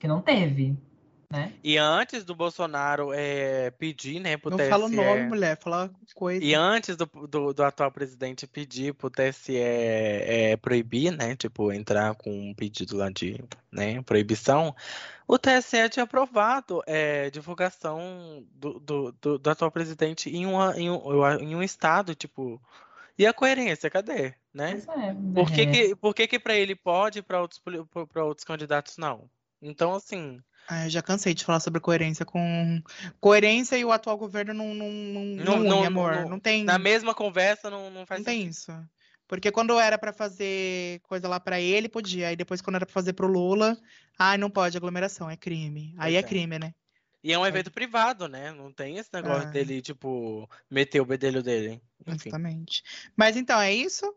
Que 0.00 0.08
não 0.08 0.20
teve. 0.20 0.76
Né? 1.30 1.52
E 1.62 1.76
antes 1.76 2.24
do 2.24 2.34
Bolsonaro 2.34 3.12
é, 3.12 3.70
pedir, 3.72 4.18
né, 4.18 4.38
pro 4.38 4.50
Não 4.50 4.56
TSE... 4.56 4.70
fala 4.70 4.86
o 4.86 4.88
nome, 4.88 5.24
mulher, 5.24 5.58
fala 5.58 5.90
coisa. 6.14 6.42
E 6.42 6.54
antes 6.54 6.96
do, 6.96 7.04
do, 7.04 7.52
do 7.52 7.62
atual 7.62 7.92
presidente 7.92 8.46
pedir 8.46 8.94
pro 8.94 9.10
TSE 9.10 9.54
é, 9.54 10.56
proibir, 10.56 11.12
né, 11.12 11.36
tipo, 11.36 11.70
entrar 11.70 12.14
com 12.14 12.30
um 12.30 12.54
pedido 12.54 12.96
lá 12.96 13.10
de 13.10 13.44
né, 13.70 14.00
proibição, 14.02 14.74
o 15.26 15.38
TSE 15.38 15.90
tinha 15.90 16.04
aprovado 16.04 16.82
é, 16.86 17.28
divulgação 17.28 18.42
do, 18.54 18.80
do, 18.80 19.12
do, 19.20 19.38
do, 19.38 19.50
atual 19.50 19.70
presidente 19.70 20.30
em, 20.30 20.46
uma, 20.46 20.74
em, 20.80 20.88
um, 20.88 21.38
em 21.40 21.54
um 21.54 21.62
estado, 21.62 22.14
tipo... 22.14 22.58
E 23.18 23.26
a 23.26 23.34
coerência, 23.34 23.90
cadê? 23.90 24.32
Né? 24.54 24.80
É, 24.96 25.14
por 25.34 25.50
que, 25.50 25.66
que, 25.66 25.96
por 25.96 26.14
que, 26.14 26.26
que 26.26 26.38
para 26.38 26.54
ele 26.54 26.74
pode 26.74 27.18
e 27.18 27.22
para 27.22 27.42
outros, 27.42 27.60
outros 28.14 28.44
candidatos 28.44 28.96
não? 28.96 29.28
Então, 29.60 29.92
assim, 29.92 30.40
ah, 30.68 30.84
eu 30.84 30.90
já 30.90 31.00
cansei 31.00 31.32
de 31.32 31.44
falar 31.44 31.60
sobre 31.60 31.80
coerência 31.80 32.26
com. 32.26 32.82
Coerência 33.18 33.76
e 33.78 33.84
o 33.86 33.90
atual 33.90 34.18
governo 34.18 34.52
não, 34.52 34.74
não, 34.74 34.90
não, 34.90 35.24
não, 35.24 35.64
não, 35.64 35.84
amor. 35.84 36.16
Não, 36.16 36.28
não, 36.28 36.38
tem. 36.38 36.62
Na 36.62 36.78
mesma 36.78 37.14
conversa 37.14 37.70
não, 37.70 37.90
não 37.90 38.04
faz 38.04 38.20
Não 38.20 38.26
tem 38.26 38.46
isso. 38.46 38.70
Porque 39.26 39.50
quando 39.50 39.80
era 39.80 39.96
para 39.96 40.12
fazer 40.12 41.00
coisa 41.04 41.26
lá 41.26 41.40
para 41.40 41.58
ele, 41.58 41.88
podia. 41.88 42.28
Aí 42.28 42.36
depois, 42.36 42.60
quando 42.60 42.76
era 42.76 42.84
para 42.84 42.92
fazer 42.92 43.14
pro 43.14 43.26
Lula, 43.26 43.78
ai, 44.18 44.34
ah, 44.34 44.38
não 44.38 44.50
pode, 44.50 44.76
aglomeração, 44.76 45.30
é 45.30 45.36
crime. 45.36 45.94
Aí 45.96 46.16
é, 46.16 46.18
é 46.18 46.22
crime, 46.22 46.58
né? 46.58 46.74
E 47.24 47.32
é 47.32 47.38
um 47.38 47.46
evento 47.46 47.68
é. 47.68 47.72
privado, 47.72 48.28
né? 48.28 48.52
Não 48.52 48.70
tem 48.70 48.98
esse 48.98 49.10
negócio 49.12 49.48
é. 49.48 49.50
dele, 49.50 49.80
tipo, 49.80 50.48
meter 50.70 51.00
o 51.00 51.06
bedelho 51.06 51.42
dele. 51.42 51.80
Enfim. 52.06 52.28
Exatamente. 52.28 52.82
Mas 53.16 53.36
então, 53.36 53.58
é 53.58 53.72
isso? 53.72 54.14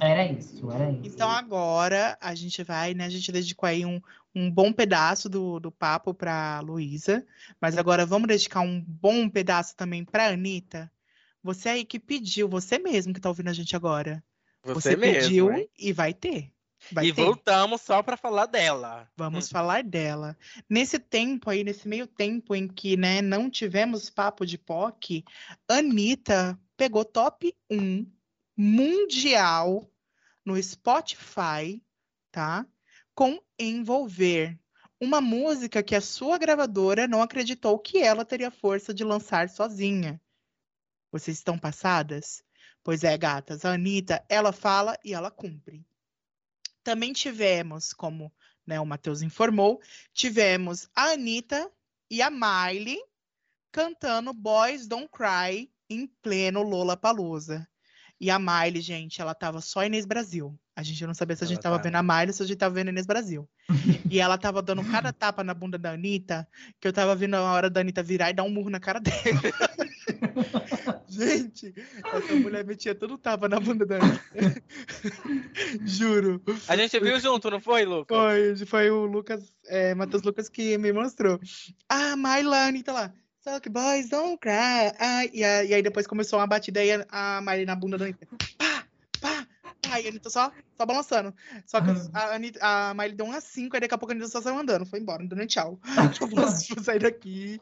Era 0.00 0.26
isso, 0.26 0.70
era 0.70 0.90
isso. 0.92 1.02
Então 1.04 1.30
agora 1.30 2.16
a 2.20 2.34
gente 2.34 2.62
vai, 2.62 2.94
né? 2.94 3.06
A 3.06 3.08
gente 3.08 3.32
dedicou 3.32 3.66
aí 3.66 3.84
um, 3.84 4.00
um 4.34 4.50
bom 4.50 4.72
pedaço 4.72 5.28
do, 5.28 5.58
do 5.58 5.70
papo 5.70 6.14
para 6.14 6.60
Luísa, 6.60 7.26
mas 7.60 7.76
agora 7.76 8.06
vamos 8.06 8.28
dedicar 8.28 8.60
um 8.60 8.80
bom 8.80 9.28
pedaço 9.28 9.74
também 9.76 10.04
para 10.04 10.28
Anitta. 10.28 10.90
Você 11.42 11.68
aí 11.68 11.84
que 11.84 11.98
pediu, 11.98 12.48
você 12.48 12.78
mesmo 12.78 13.12
que 13.12 13.18
está 13.18 13.28
ouvindo 13.28 13.48
a 13.48 13.52
gente 13.52 13.74
agora. 13.74 14.22
Você, 14.64 14.90
você 14.90 14.96
mesmo, 14.96 15.22
pediu 15.22 15.52
hein? 15.52 15.68
e 15.78 15.92
vai 15.92 16.12
ter. 16.12 16.52
Vai 16.92 17.06
e 17.06 17.12
ter. 17.12 17.24
voltamos 17.24 17.80
só 17.80 18.02
para 18.02 18.16
falar 18.16 18.46
dela. 18.46 19.08
Vamos 19.16 19.46
hum. 19.46 19.50
falar 19.50 19.82
dela. 19.82 20.36
Nesse 20.68 20.98
tempo 20.98 21.50
aí, 21.50 21.64
nesse 21.64 21.88
meio 21.88 22.06
tempo 22.06 22.54
em 22.54 22.68
que 22.68 22.96
né, 22.96 23.22
não 23.22 23.50
tivemos 23.50 24.10
papo 24.10 24.44
de 24.44 24.58
POC, 24.58 25.24
Anitta 25.68 26.58
pegou 26.76 27.04
top 27.04 27.54
1 27.70 28.06
mundial 28.56 29.88
no 30.44 30.60
Spotify, 30.60 31.82
tá? 32.30 32.66
Com 33.18 33.42
Envolver. 33.58 34.56
Uma 35.00 35.20
música 35.20 35.82
que 35.82 35.96
a 35.96 36.00
sua 36.00 36.38
gravadora 36.38 37.08
não 37.08 37.20
acreditou 37.20 37.76
que 37.76 37.98
ela 37.98 38.24
teria 38.24 38.48
força 38.48 38.94
de 38.94 39.02
lançar 39.02 39.48
sozinha. 39.48 40.22
Vocês 41.10 41.38
estão 41.38 41.58
passadas? 41.58 42.44
Pois 42.80 43.02
é, 43.02 43.18
gatas, 43.18 43.64
a 43.64 43.72
Anitta, 43.72 44.24
ela 44.28 44.52
fala 44.52 44.96
e 45.04 45.14
ela 45.14 45.32
cumpre. 45.32 45.84
Também 46.84 47.12
tivemos, 47.12 47.92
como 47.92 48.32
né, 48.64 48.78
o 48.78 48.86
Matheus 48.86 49.20
informou, 49.20 49.82
tivemos 50.14 50.88
a 50.94 51.10
Anitta 51.10 51.68
e 52.08 52.22
a 52.22 52.30
Miley 52.30 53.02
cantando 53.72 54.32
Boys 54.32 54.86
Don't 54.86 55.08
Cry 55.08 55.68
em 55.90 56.06
pleno 56.22 56.62
Lola 56.62 56.96
Palusa. 56.96 57.68
E 58.20 58.30
a 58.30 58.38
Miley, 58.38 58.80
gente, 58.80 59.20
ela 59.20 59.34
tava 59.34 59.60
só 59.60 59.84
Inês 59.84 60.04
Brasil. 60.04 60.58
A 60.74 60.82
gente 60.82 61.06
não 61.06 61.14
sabia 61.14 61.36
se 61.36 61.44
a 61.44 61.46
gente 61.46 61.60
tava 61.60 61.76
tá... 61.76 61.82
vendo 61.84 61.96
a 61.96 62.02
Miley 62.02 62.28
ou 62.28 62.32
se 62.32 62.42
a 62.42 62.46
gente 62.46 62.56
tava 62.56 62.74
vendo 62.74 62.88
a 62.88 62.90
Inês 62.90 63.06
Brasil. 63.06 63.48
e 64.10 64.20
ela 64.20 64.36
tava 64.36 64.60
dando 64.60 64.84
cada 64.84 65.12
tapa 65.14 65.44
na 65.44 65.54
bunda 65.54 65.78
da 65.78 65.92
Anitta, 65.92 66.46
que 66.80 66.88
eu 66.88 66.92
tava 66.92 67.14
vendo 67.14 67.34
a 67.34 67.42
hora 67.42 67.70
da 67.70 67.80
Anitta 67.80 68.02
virar 68.02 68.30
e 68.30 68.32
dar 68.32 68.42
um 68.42 68.50
murro 68.50 68.70
na 68.70 68.80
cara 68.80 69.00
dela. 69.00 69.16
Gente, 71.08 71.74
essa 72.04 72.34
mulher 72.34 72.64
metia 72.64 72.94
todo 72.94 73.18
tapa 73.18 73.48
na 73.48 73.58
bunda 73.58 73.86
da 73.86 73.96
Anitta. 73.96 74.62
Juro. 75.84 76.42
A 76.68 76.76
gente 76.76 76.98
viu 77.00 77.18
junto, 77.18 77.50
não 77.50 77.60
foi, 77.60 77.84
Lucas? 77.84 78.16
Foi, 78.16 78.66
foi 78.66 78.90
o 78.90 79.04
Lucas, 79.04 79.52
é, 79.66 79.94
Matheus 79.94 80.22
Lucas 80.22 80.48
que 80.48 80.76
me 80.76 80.92
mostrou. 80.92 81.40
Ah, 81.88 82.16
Myla, 82.16 82.66
Anitta 82.66 82.92
lá. 82.92 83.12
Que 83.62 83.68
boys 83.68 84.08
don't 84.08 84.38
cry. 84.38 84.92
Ah, 84.98 85.24
e, 85.32 85.42
a- 85.42 85.64
e 85.64 85.74
aí 85.74 85.82
depois 85.82 86.06
começou 86.06 86.38
uma 86.38 86.46
batida 86.46 86.80
aí 86.80 86.90
a 87.10 87.40
Miley 87.40 87.64
na 87.64 87.74
bunda 87.74 87.96
da 87.96 88.04
Anitta. 88.04 88.26
Pá, 88.58 88.84
pá, 89.20 89.46
pá. 89.82 90.00
E 90.00 90.06
a 90.06 90.08
Anitta 90.10 90.28
só, 90.28 90.52
só 90.76 90.84
balançando. 90.84 91.34
Só 91.64 91.80
que 91.80 91.90
a, 92.12 92.34
Anitta, 92.34 92.58
a 92.62 92.92
Miley 92.94 93.14
deu 93.14 93.24
umas 93.26 93.44
5, 93.44 93.74
aí 93.74 93.80
daqui 93.80 93.94
a 93.94 93.98
pouco 93.98 94.12
a 94.12 94.14
Anitta 94.14 94.28
só 94.28 94.40
saiu 94.42 94.58
andando. 94.58 94.84
Foi 94.84 95.00
embora, 95.00 95.20
não 95.22 95.28
deu 95.28 95.38
nem 95.38 95.46
tchau. 95.46 95.80
Eu 96.20 96.26
vou, 96.28 96.40
vou 96.40 96.84
sair 96.84 96.98
daqui. 96.98 97.58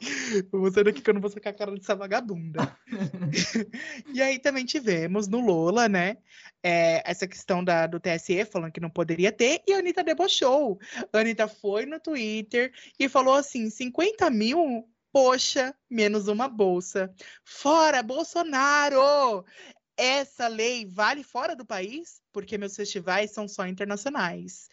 Eu 0.52 0.60
vou 0.60 0.72
sair 0.72 0.84
daqui 0.84 1.00
que 1.00 1.08
eu 1.08 1.14
não 1.14 1.20
vou 1.20 1.30
sacar 1.30 1.52
a 1.52 1.56
cara 1.56 1.72
dessa 1.72 1.94
vagabunda. 1.94 2.76
e 4.12 4.20
aí 4.20 4.38
também 4.38 4.64
tivemos 4.64 5.28
no 5.28 5.40
Lola, 5.40 5.88
né? 5.88 6.16
é, 6.62 7.00
essa 7.08 7.28
questão 7.28 7.62
da, 7.62 7.86
do 7.86 8.00
TSE 8.00 8.44
falando 8.44 8.72
que 8.72 8.80
não 8.80 8.90
poderia 8.90 9.30
ter, 9.30 9.62
e 9.68 9.72
a 9.72 9.78
Anitta 9.78 10.02
debochou. 10.02 10.80
A 11.12 11.18
Anitta 11.18 11.46
foi 11.46 11.86
no 11.86 12.00
Twitter 12.00 12.72
e 12.98 13.08
falou 13.08 13.34
assim: 13.34 13.70
50 13.70 14.28
mil, 14.30 14.84
poxa, 15.16 15.74
menos 15.88 16.28
uma 16.28 16.46
bolsa. 16.46 17.10
Fora 17.42 18.02
Bolsonaro! 18.02 19.46
Essa 19.96 20.46
lei 20.46 20.84
vale 20.84 21.22
fora 21.22 21.56
do 21.56 21.64
país? 21.64 22.20
Porque 22.30 22.58
meus 22.58 22.76
festivais 22.76 23.30
são 23.30 23.48
só 23.48 23.66
internacionais. 23.66 24.68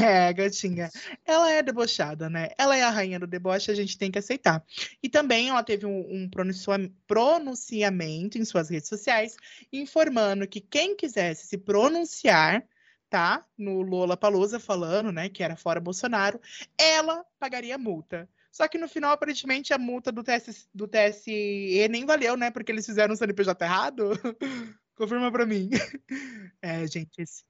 É, 0.00 0.30
gatinha. 0.32 0.88
Ela 1.24 1.50
é 1.50 1.64
debochada, 1.64 2.30
né? 2.30 2.50
Ela 2.56 2.76
é 2.76 2.82
a 2.84 2.90
rainha 2.90 3.18
do 3.18 3.26
deboche, 3.26 3.72
a 3.72 3.74
gente 3.74 3.98
tem 3.98 4.08
que 4.08 4.20
aceitar. 4.20 4.64
E 5.02 5.08
também 5.08 5.48
ela 5.48 5.64
teve 5.64 5.84
um, 5.84 6.06
um 6.08 6.30
pronuncia- 6.30 6.92
pronunciamento 7.04 8.38
em 8.38 8.44
suas 8.44 8.70
redes 8.70 8.88
sociais, 8.88 9.34
informando 9.72 10.46
que 10.46 10.60
quem 10.60 10.94
quisesse 10.94 11.48
se 11.48 11.58
pronunciar, 11.58 12.64
tá? 13.10 13.44
No 13.58 13.82
Lola 13.82 14.16
Palusa, 14.16 14.60
falando, 14.60 15.10
né, 15.10 15.28
que 15.28 15.42
era 15.42 15.56
fora 15.56 15.80
Bolsonaro, 15.80 16.40
ela 16.78 17.24
pagaria 17.40 17.76
multa. 17.76 18.28
Só 18.50 18.66
que 18.66 18.78
no 18.78 18.88
final, 18.88 19.12
aparentemente, 19.12 19.72
a 19.72 19.78
multa 19.78 20.10
do, 20.10 20.22
TS, 20.22 20.68
do 20.74 20.88
TSE 20.88 21.86
nem 21.88 22.04
valeu, 22.06 22.36
né? 22.36 22.50
Porque 22.50 22.72
eles 22.72 22.86
fizeram 22.86 23.14
um 23.14 23.16
CNPJ 23.16 23.64
errado. 23.64 24.10
Confirma 24.96 25.30
pra 25.30 25.46
mim. 25.46 25.70
É, 26.60 26.84
gente, 26.88 27.22
esse. 27.22 27.44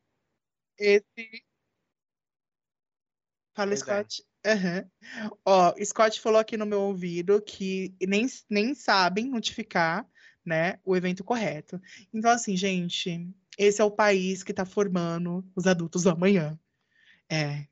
Esse. 0.78 1.42
Fala, 3.54 3.70
Pois 3.70 3.80
é. 3.80 3.84
Scott. 3.84 4.22
Aham. 4.46 4.90
Ó, 5.44 5.74
Scott 5.84 6.20
falou 6.20 6.38
aqui 6.38 6.56
no 6.56 6.66
meu 6.66 6.82
ouvido 6.82 7.40
que 7.42 7.94
nem, 8.00 8.26
nem 8.48 8.74
sabem 8.74 9.28
notificar, 9.28 10.06
né, 10.44 10.78
o 10.84 10.96
evento 10.96 11.24
correto. 11.24 11.80
Então, 12.12 12.30
assim, 12.30 12.56
gente, 12.56 13.28
esse 13.58 13.80
é 13.80 13.84
o 13.84 13.90
país 13.90 14.42
que 14.44 14.52
tá 14.54 14.64
formando 14.64 15.44
os 15.56 15.66
adultos 15.66 16.04
do 16.04 16.10
amanhã. 16.10 16.58
É, 17.30 17.66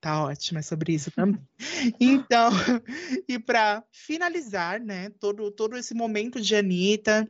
tá 0.00 0.24
ótimo, 0.24 0.58
é 0.58 0.62
sobre 0.62 0.94
isso 0.94 1.10
também. 1.10 1.40
Então, 2.00 2.50
e 3.28 3.38
para 3.38 3.84
finalizar, 3.92 4.80
né, 4.80 5.10
todo, 5.20 5.50
todo 5.50 5.76
esse 5.76 5.94
momento 5.94 6.40
de 6.40 6.54
Anitta 6.56 7.28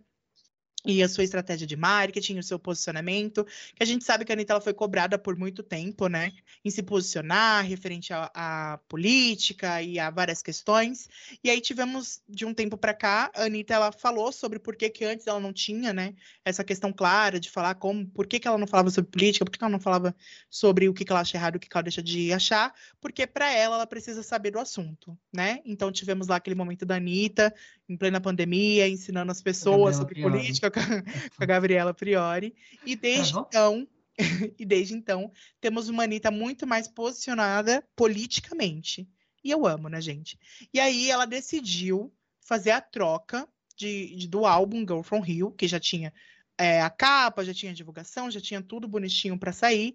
e 0.84 1.02
a 1.02 1.08
sua 1.08 1.24
estratégia 1.24 1.66
de 1.66 1.76
marketing, 1.76 2.38
o 2.38 2.42
seu 2.42 2.58
posicionamento, 2.58 3.44
que 3.74 3.82
a 3.82 3.86
gente 3.86 4.04
sabe 4.04 4.24
que 4.24 4.32
a 4.32 4.34
Anitta 4.34 4.54
ela 4.54 4.60
foi 4.60 4.72
cobrada 4.72 5.18
por 5.18 5.36
muito 5.36 5.62
tempo, 5.62 6.08
né, 6.08 6.32
em 6.64 6.70
se 6.70 6.82
posicionar 6.82 7.64
referente 7.64 8.12
à, 8.12 8.78
política 8.88 9.82
e 9.82 9.98
a 9.98 10.10
várias 10.10 10.42
questões. 10.42 11.08
E 11.44 11.50
aí 11.50 11.60
tivemos 11.60 12.22
de 12.28 12.44
um 12.44 12.54
tempo 12.54 12.76
para 12.76 12.94
cá, 12.94 13.30
a 13.34 13.44
Anitta 13.44 13.74
ela 13.74 13.92
falou 13.92 14.32
sobre 14.32 14.58
por 14.58 14.76
que 14.76 14.88
que 14.88 15.04
antes 15.04 15.26
ela 15.26 15.40
não 15.40 15.52
tinha, 15.52 15.92
né, 15.92 16.14
essa 16.44 16.64
questão 16.64 16.92
clara 16.92 17.38
de 17.38 17.50
falar 17.50 17.74
como, 17.74 18.06
por 18.06 18.26
que 18.26 18.40
que 18.40 18.48
ela 18.48 18.58
não 18.58 18.66
falava 18.66 18.90
sobre 18.90 19.10
política, 19.10 19.44
por 19.44 19.50
que 19.50 19.58
que 19.58 19.64
ela 19.64 19.72
não 19.72 19.80
falava 19.80 20.14
sobre 20.48 20.88
o 20.88 20.94
que 20.94 21.04
que 21.04 21.12
ela 21.12 21.20
acha 21.20 21.36
errado, 21.36 21.56
o 21.56 21.60
que 21.60 21.68
que 21.68 21.76
ela 21.76 21.82
deixa 21.82 22.02
de 22.02 22.32
achar, 22.32 22.72
porque 23.00 23.26
para 23.26 23.52
ela 23.52 23.76
ela 23.76 23.86
precisa 23.86 24.22
saber 24.22 24.50
do 24.50 24.58
assunto, 24.58 25.16
né? 25.32 25.60
Então 25.64 25.92
tivemos 25.92 26.28
lá 26.28 26.36
aquele 26.36 26.56
momento 26.56 26.86
da 26.86 26.96
Anitta 26.96 27.54
em 27.88 27.96
plena 27.96 28.20
pandemia, 28.20 28.88
ensinando 28.88 29.32
as 29.32 29.42
pessoas 29.42 29.96
sobre 29.96 30.22
política 30.22 30.69
com 30.70 30.80
a, 30.80 30.82
com 31.36 31.42
a 31.42 31.46
Gabriela 31.46 31.92
Priori. 31.94 32.54
E 32.84 32.94
desde 32.96 33.32
Travou? 33.32 33.48
então, 33.48 33.88
e 34.58 34.64
desde 34.64 34.94
então, 34.94 35.32
temos 35.60 35.88
uma 35.88 36.04
Anitta 36.04 36.30
muito 36.30 36.66
mais 36.66 36.86
posicionada 36.88 37.82
politicamente. 37.96 39.08
E 39.42 39.50
eu 39.50 39.66
amo, 39.66 39.88
né, 39.88 40.00
gente? 40.00 40.38
E 40.72 40.78
aí 40.78 41.10
ela 41.10 41.26
decidiu 41.26 42.12
fazer 42.40 42.72
a 42.72 42.80
troca 42.80 43.48
de, 43.76 44.14
de- 44.16 44.28
do 44.28 44.44
álbum 44.44 44.80
Girl 44.80 45.02
From 45.02 45.20
Rio, 45.20 45.50
que 45.52 45.66
já 45.66 45.80
tinha 45.80 46.12
é, 46.58 46.82
a 46.82 46.90
capa, 46.90 47.44
já 47.44 47.54
tinha 47.54 47.72
divulgação, 47.72 48.30
já 48.30 48.40
tinha 48.40 48.60
tudo 48.60 48.86
bonitinho 48.86 49.38
para 49.38 49.52
sair, 49.52 49.94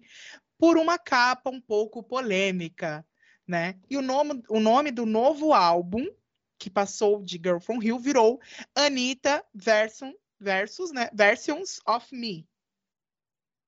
por 0.58 0.76
uma 0.76 0.98
capa 0.98 1.50
um 1.50 1.60
pouco 1.60 2.02
polêmica, 2.02 3.06
né? 3.46 3.76
E 3.88 3.96
o 3.96 4.02
nome, 4.02 4.42
o 4.48 4.58
nome 4.58 4.90
do 4.90 5.06
novo 5.06 5.52
álbum, 5.52 6.04
que 6.58 6.68
passou 6.68 7.22
de 7.22 7.36
Girl 7.36 7.58
From 7.60 7.78
Rio, 7.78 7.98
virou 8.00 8.40
Anitta 8.74 9.44
versus, 9.54 10.12
versus 10.38 10.92
né? 10.92 11.10
Versions 11.12 11.80
of 11.86 12.14
Me. 12.14 12.46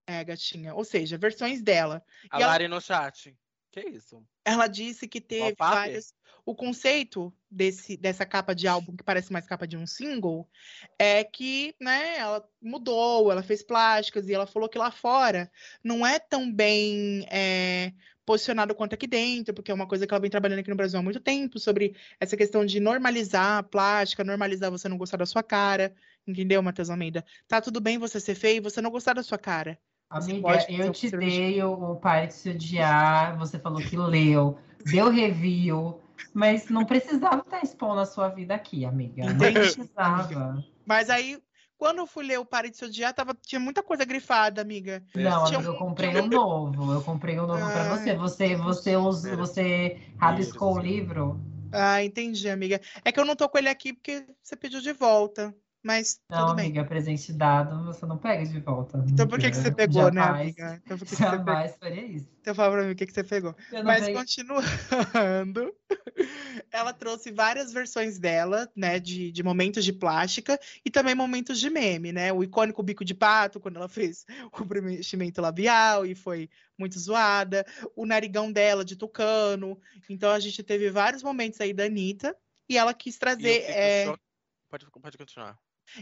É, 0.06 0.24
gatinha. 0.24 0.74
Ou 0.74 0.84
seja, 0.84 1.18
versões 1.18 1.60
dela. 1.62 2.02
A 2.30 2.38
E 2.38 2.42
ela- 2.42 2.52
Lari 2.52 2.68
no 2.68 2.80
chat. 2.80 3.36
Que 3.70 3.80
isso? 3.80 4.24
Ela 4.44 4.66
disse 4.66 5.06
que 5.06 5.20
teve 5.20 5.54
papo? 5.54 5.74
vários. 5.74 6.14
O 6.46 6.54
conceito 6.54 7.30
desse, 7.50 7.94
dessa 7.98 8.24
capa 8.24 8.54
de 8.54 8.66
álbum, 8.66 8.96
que 8.96 9.04
parece 9.04 9.30
mais 9.30 9.46
capa 9.46 9.66
de 9.66 9.76
um 9.76 9.86
single, 9.86 10.48
é 10.98 11.22
que, 11.22 11.74
né, 11.78 12.16
ela 12.16 12.48
mudou, 12.62 13.30
ela 13.30 13.42
fez 13.42 13.62
plásticas 13.62 14.26
e 14.26 14.32
ela 14.32 14.46
falou 14.46 14.66
que 14.66 14.78
lá 14.78 14.90
fora 14.90 15.52
não 15.84 16.06
é 16.06 16.18
tão 16.18 16.50
bem 16.50 17.26
é, 17.30 17.92
posicionado 18.24 18.74
quanto 18.74 18.94
aqui 18.94 19.06
dentro, 19.06 19.52
porque 19.52 19.70
é 19.70 19.74
uma 19.74 19.86
coisa 19.86 20.06
que 20.06 20.14
ela 20.14 20.20
vem 20.22 20.30
trabalhando 20.30 20.60
aqui 20.60 20.70
no 20.70 20.76
Brasil 20.76 20.98
há 20.98 21.02
muito 21.02 21.20
tempo, 21.20 21.58
sobre 21.58 21.94
essa 22.18 22.34
questão 22.34 22.64
de 22.64 22.80
normalizar 22.80 23.58
a 23.58 23.62
plástica, 23.62 24.24
normalizar 24.24 24.70
você 24.70 24.88
não 24.88 24.96
gostar 24.96 25.18
da 25.18 25.26
sua 25.26 25.42
cara, 25.42 25.94
entendeu, 26.30 26.62
Matheus 26.62 26.90
Almeida? 26.90 27.24
Tá 27.46 27.60
tudo 27.60 27.80
bem 27.80 27.98
você 27.98 28.20
ser 28.20 28.34
feio 28.34 28.58
e 28.58 28.60
você 28.60 28.80
não 28.80 28.90
gostar 28.90 29.14
da 29.14 29.22
sua 29.22 29.38
cara. 29.38 29.78
Amiga, 30.10 30.66
eu 30.70 30.90
te 30.90 31.10
dei 31.10 31.62
o, 31.62 31.92
o 31.92 31.96
Pare 31.96 32.28
de 32.28 32.34
Se 32.34 32.50
Odiar, 32.50 33.36
você 33.38 33.58
falou 33.58 33.80
que 33.82 33.96
leu, 33.96 34.58
deu 34.84 35.10
review, 35.10 36.00
mas 36.32 36.68
não 36.70 36.84
precisava 36.84 37.40
estar 37.40 37.62
expondo 37.62 38.00
a 38.00 38.06
sua 38.06 38.28
vida 38.28 38.54
aqui, 38.54 38.84
amiga. 38.84 39.24
Não 39.24 39.34
Entendi. 39.34 39.74
precisava. 39.74 40.64
Mas 40.86 41.10
aí, 41.10 41.38
quando 41.76 41.98
eu 41.98 42.06
fui 42.06 42.24
ler 42.24 42.38
o 42.38 42.44
Pare 42.44 42.70
de 42.70 42.76
Se 42.76 42.84
Odiar, 42.86 43.12
tava, 43.12 43.34
tinha 43.34 43.60
muita 43.60 43.82
coisa 43.82 44.04
grifada, 44.04 44.62
amiga. 44.62 45.02
Não, 45.14 45.44
Tinha 45.44 45.58
amiga, 45.58 45.72
eu 45.72 45.76
comprei 45.76 46.16
um 46.16 46.26
novo. 46.26 46.92
Eu 46.92 47.02
comprei 47.02 47.38
um 47.38 47.46
novo 47.46 47.70
pra 47.70 47.82
Ai, 47.82 47.98
você. 47.98 48.16
Você, 48.16 48.56
você, 48.56 48.96
usa, 48.96 49.36
você 49.36 50.00
rabiscou 50.18 50.74
o 50.74 50.80
livro? 50.80 51.38
Ah, 51.70 52.02
entendi, 52.02 52.48
amiga. 52.48 52.80
É 53.04 53.12
que 53.12 53.20
eu 53.20 53.26
não 53.26 53.36
tô 53.36 53.48
com 53.48 53.58
ele 53.58 53.68
aqui 53.68 53.92
porque 53.92 54.24
você 54.42 54.56
pediu 54.56 54.80
de 54.80 54.92
volta. 54.92 55.54
Mas 55.82 56.20
Não, 56.30 56.46
tudo 56.46 56.56
bem. 56.56 56.66
amiga, 56.66 56.84
presente 56.84 57.32
dado, 57.32 57.84
você 57.84 58.04
não 58.04 58.18
pega 58.18 58.44
de 58.44 58.60
volta. 58.60 59.02
Então 59.08 59.26
por 59.28 59.38
que, 59.38 59.50
que 59.50 59.56
você 59.56 59.70
pegou, 59.70 60.10
né, 60.12 60.20
Jamais- 60.20 60.40
amiga? 60.42 60.82
Então 60.84 60.98
por 60.98 61.06
que, 61.06 61.16
que 61.16 61.22
você 61.22 61.30
pegou? 61.30 61.44
Faria 61.78 62.04
isso. 62.06 62.28
Então 62.40 62.54
fala 62.54 62.72
pra 62.72 62.84
mim 62.84 62.92
o 62.92 62.96
que, 62.96 63.06
que 63.06 63.12
você 63.12 63.24
pegou. 63.24 63.54
Mas 63.84 64.00
peguei- 64.00 64.14
continuando, 64.14 65.72
ela 66.70 66.92
trouxe 66.92 67.30
várias 67.30 67.72
versões 67.72 68.18
dela, 68.18 68.70
né, 68.74 68.98
de, 68.98 69.30
de 69.30 69.42
momentos 69.42 69.84
de 69.84 69.92
plástica 69.92 70.58
e 70.84 70.90
também 70.90 71.14
momentos 71.14 71.60
de 71.60 71.70
meme, 71.70 72.12
né? 72.12 72.32
O 72.32 72.42
icônico 72.42 72.82
bico 72.82 73.04
de 73.04 73.14
pato, 73.14 73.60
quando 73.60 73.76
ela 73.76 73.88
fez 73.88 74.24
o 74.52 74.66
preenchimento 74.66 75.40
labial 75.40 76.04
e 76.04 76.14
foi 76.14 76.50
muito 76.76 76.98
zoada, 76.98 77.64
o 77.94 78.04
narigão 78.04 78.50
dela 78.50 78.84
de 78.84 78.96
tucano. 78.96 79.80
Então 80.08 80.30
a 80.32 80.40
gente 80.40 80.62
teve 80.62 80.90
vários 80.90 81.22
momentos 81.22 81.60
aí 81.60 81.72
da 81.72 81.84
Anitta 81.84 82.36
e 82.68 82.76
ela 82.76 82.92
quis 82.92 83.16
trazer. 83.16 83.62
é, 83.62 84.04
Pode, 84.70 84.86
pode 84.90 85.16
continuar. 85.16 85.58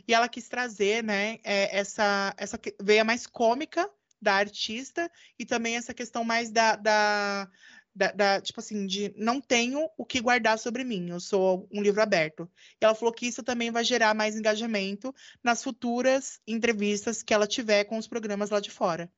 E 0.07 0.15
ela 0.15 0.29
quis 0.29 0.49
trazer, 0.49 1.03
né, 1.05 1.39
é, 1.45 1.77
essa, 1.79 2.35
essa 2.37 2.59
veia 2.81 3.05
mais 3.05 3.27
cômica 3.27 3.89
da 4.21 4.35
artista 4.35 5.11
e 5.39 5.45
também 5.45 5.77
essa 5.77 5.95
questão 5.95 6.25
mais 6.25 6.51
da, 6.51 6.77
da, 6.77 7.49
da- 7.95 8.13
da, 8.13 8.41
tipo 8.41 8.61
assim, 8.61 8.87
de 8.87 9.13
não 9.17 9.41
tenho 9.41 9.89
o 9.97 10.05
que 10.05 10.21
guardar 10.21 10.59
sobre 10.59 10.85
mim, 10.85 11.09
eu 11.11 11.21
sou 11.21 11.69
um 11.73 11.83
livro 11.83 12.03
aberto. 12.03 12.51
E 12.81 12.85
ela 12.85 12.95
falou 12.95 13.13
que 13.13 13.27
isso 13.27 13.43
também 13.43 13.71
vai 13.71 13.85
gerar 13.85 14.15
mais 14.15 14.37
engajamento 14.37 15.15
nas 15.43 15.63
futuras 15.63 16.41
entrevistas 16.47 17.23
que 17.23 17.33
ela 17.35 17.47
tiver 17.47 17.85
com 17.85 17.97
os 17.99 18.07
programas 18.09 18.51
lá 18.51 18.61
de 18.61 18.71
fora. 18.71 19.11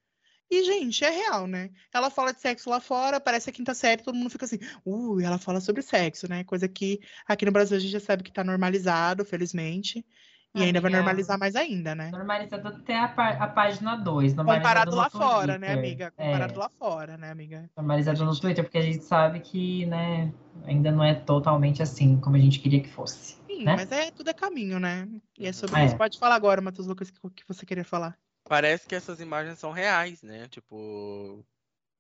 E, 0.51 0.65
gente, 0.65 1.05
é 1.05 1.11
real, 1.11 1.47
né? 1.47 1.71
Ela 1.93 2.09
fala 2.11 2.33
de 2.33 2.41
sexo 2.41 2.71
lá 2.71 2.81
fora, 2.81 3.21
parece 3.21 3.51
a 3.51 3.53
quinta 3.53 3.75
série, 3.75 4.03
todo 4.03 4.15
mundo 4.15 4.31
fica 4.31 4.47
assim, 4.47 4.59
uh, 4.85 5.21
ela 5.21 5.39
fala 5.39 5.61
sobre 5.61 5.83
sexo, 5.83 6.27
né? 6.29 6.43
Coisa 6.45 6.67
que 6.69 7.01
aqui 7.27 7.45
no 7.45 7.53
Brasil 7.53 7.77
a 7.77 7.81
gente 7.81 7.91
já 7.91 8.01
sabe 8.01 8.23
que 8.23 8.33
tá 8.33 8.43
normalizado, 8.43 9.25
felizmente. 9.27 10.07
E 10.55 10.63
ainda 10.63 10.81
vai 10.81 10.91
normalizar 10.91 11.39
mais 11.39 11.55
ainda, 11.55 11.95
né? 11.95 12.11
Normalizado 12.11 12.69
até 12.69 12.99
a, 12.99 13.09
pá- 13.09 13.37
a 13.39 13.47
página 13.47 13.97
2. 13.97 14.35
Comparado 14.35 14.95
lá 14.97 15.11
fora, 15.11 15.59
né, 15.59 15.73
amiga? 15.73 16.11
Comparado 16.11 16.55
É, 16.55 16.59
lá 16.59 16.71
fora, 16.79 17.17
né, 17.17 17.31
amiga? 17.31 17.71
normalizado 17.77 18.23
A 18.23 18.25
no 18.27 18.33
gente- 18.33 18.41
Twitter, 18.41 18.65
porque 18.65 18.79
a 18.79 18.83
gente 18.83 19.05
sabe 19.05 19.41
que, 19.41 19.85
né, 19.87 20.33
ainda 20.65 20.91
não 20.91 21.05
é 21.05 21.15
totalmente 21.15 21.83
assim 21.83 22.19
como 22.19 22.37
a 22.37 22.39
gente 22.41 22.59
queria 22.61 22.81
que 22.81 22.89
fosse. 22.89 23.37
Sim, 23.47 23.65
né? 23.65 23.77
mas 23.77 23.93
é 23.93 24.11
tudo 24.11 24.31
é 24.31 24.35
caminho, 24.35 24.81
né? 24.81 25.07
E 25.39 25.47
é 25.47 25.53
sobre 25.53 25.81
É. 25.81 25.85
isso. 25.85 25.97
Pode 25.97 26.19
falar 26.19 26.35
agora, 26.35 26.61
Matheus 26.61 26.87
Lucas, 26.87 27.13
o 27.23 27.31
que 27.31 27.45
você 27.47 27.65
queria 27.67 27.85
falar. 27.85 28.17
Parece 28.49 28.87
que 28.89 28.95
essas 28.95 29.21
imagens 29.21 29.59
são 29.59 29.71
reais, 29.71 30.23
né? 30.23 30.49
Tipo, 30.49 31.45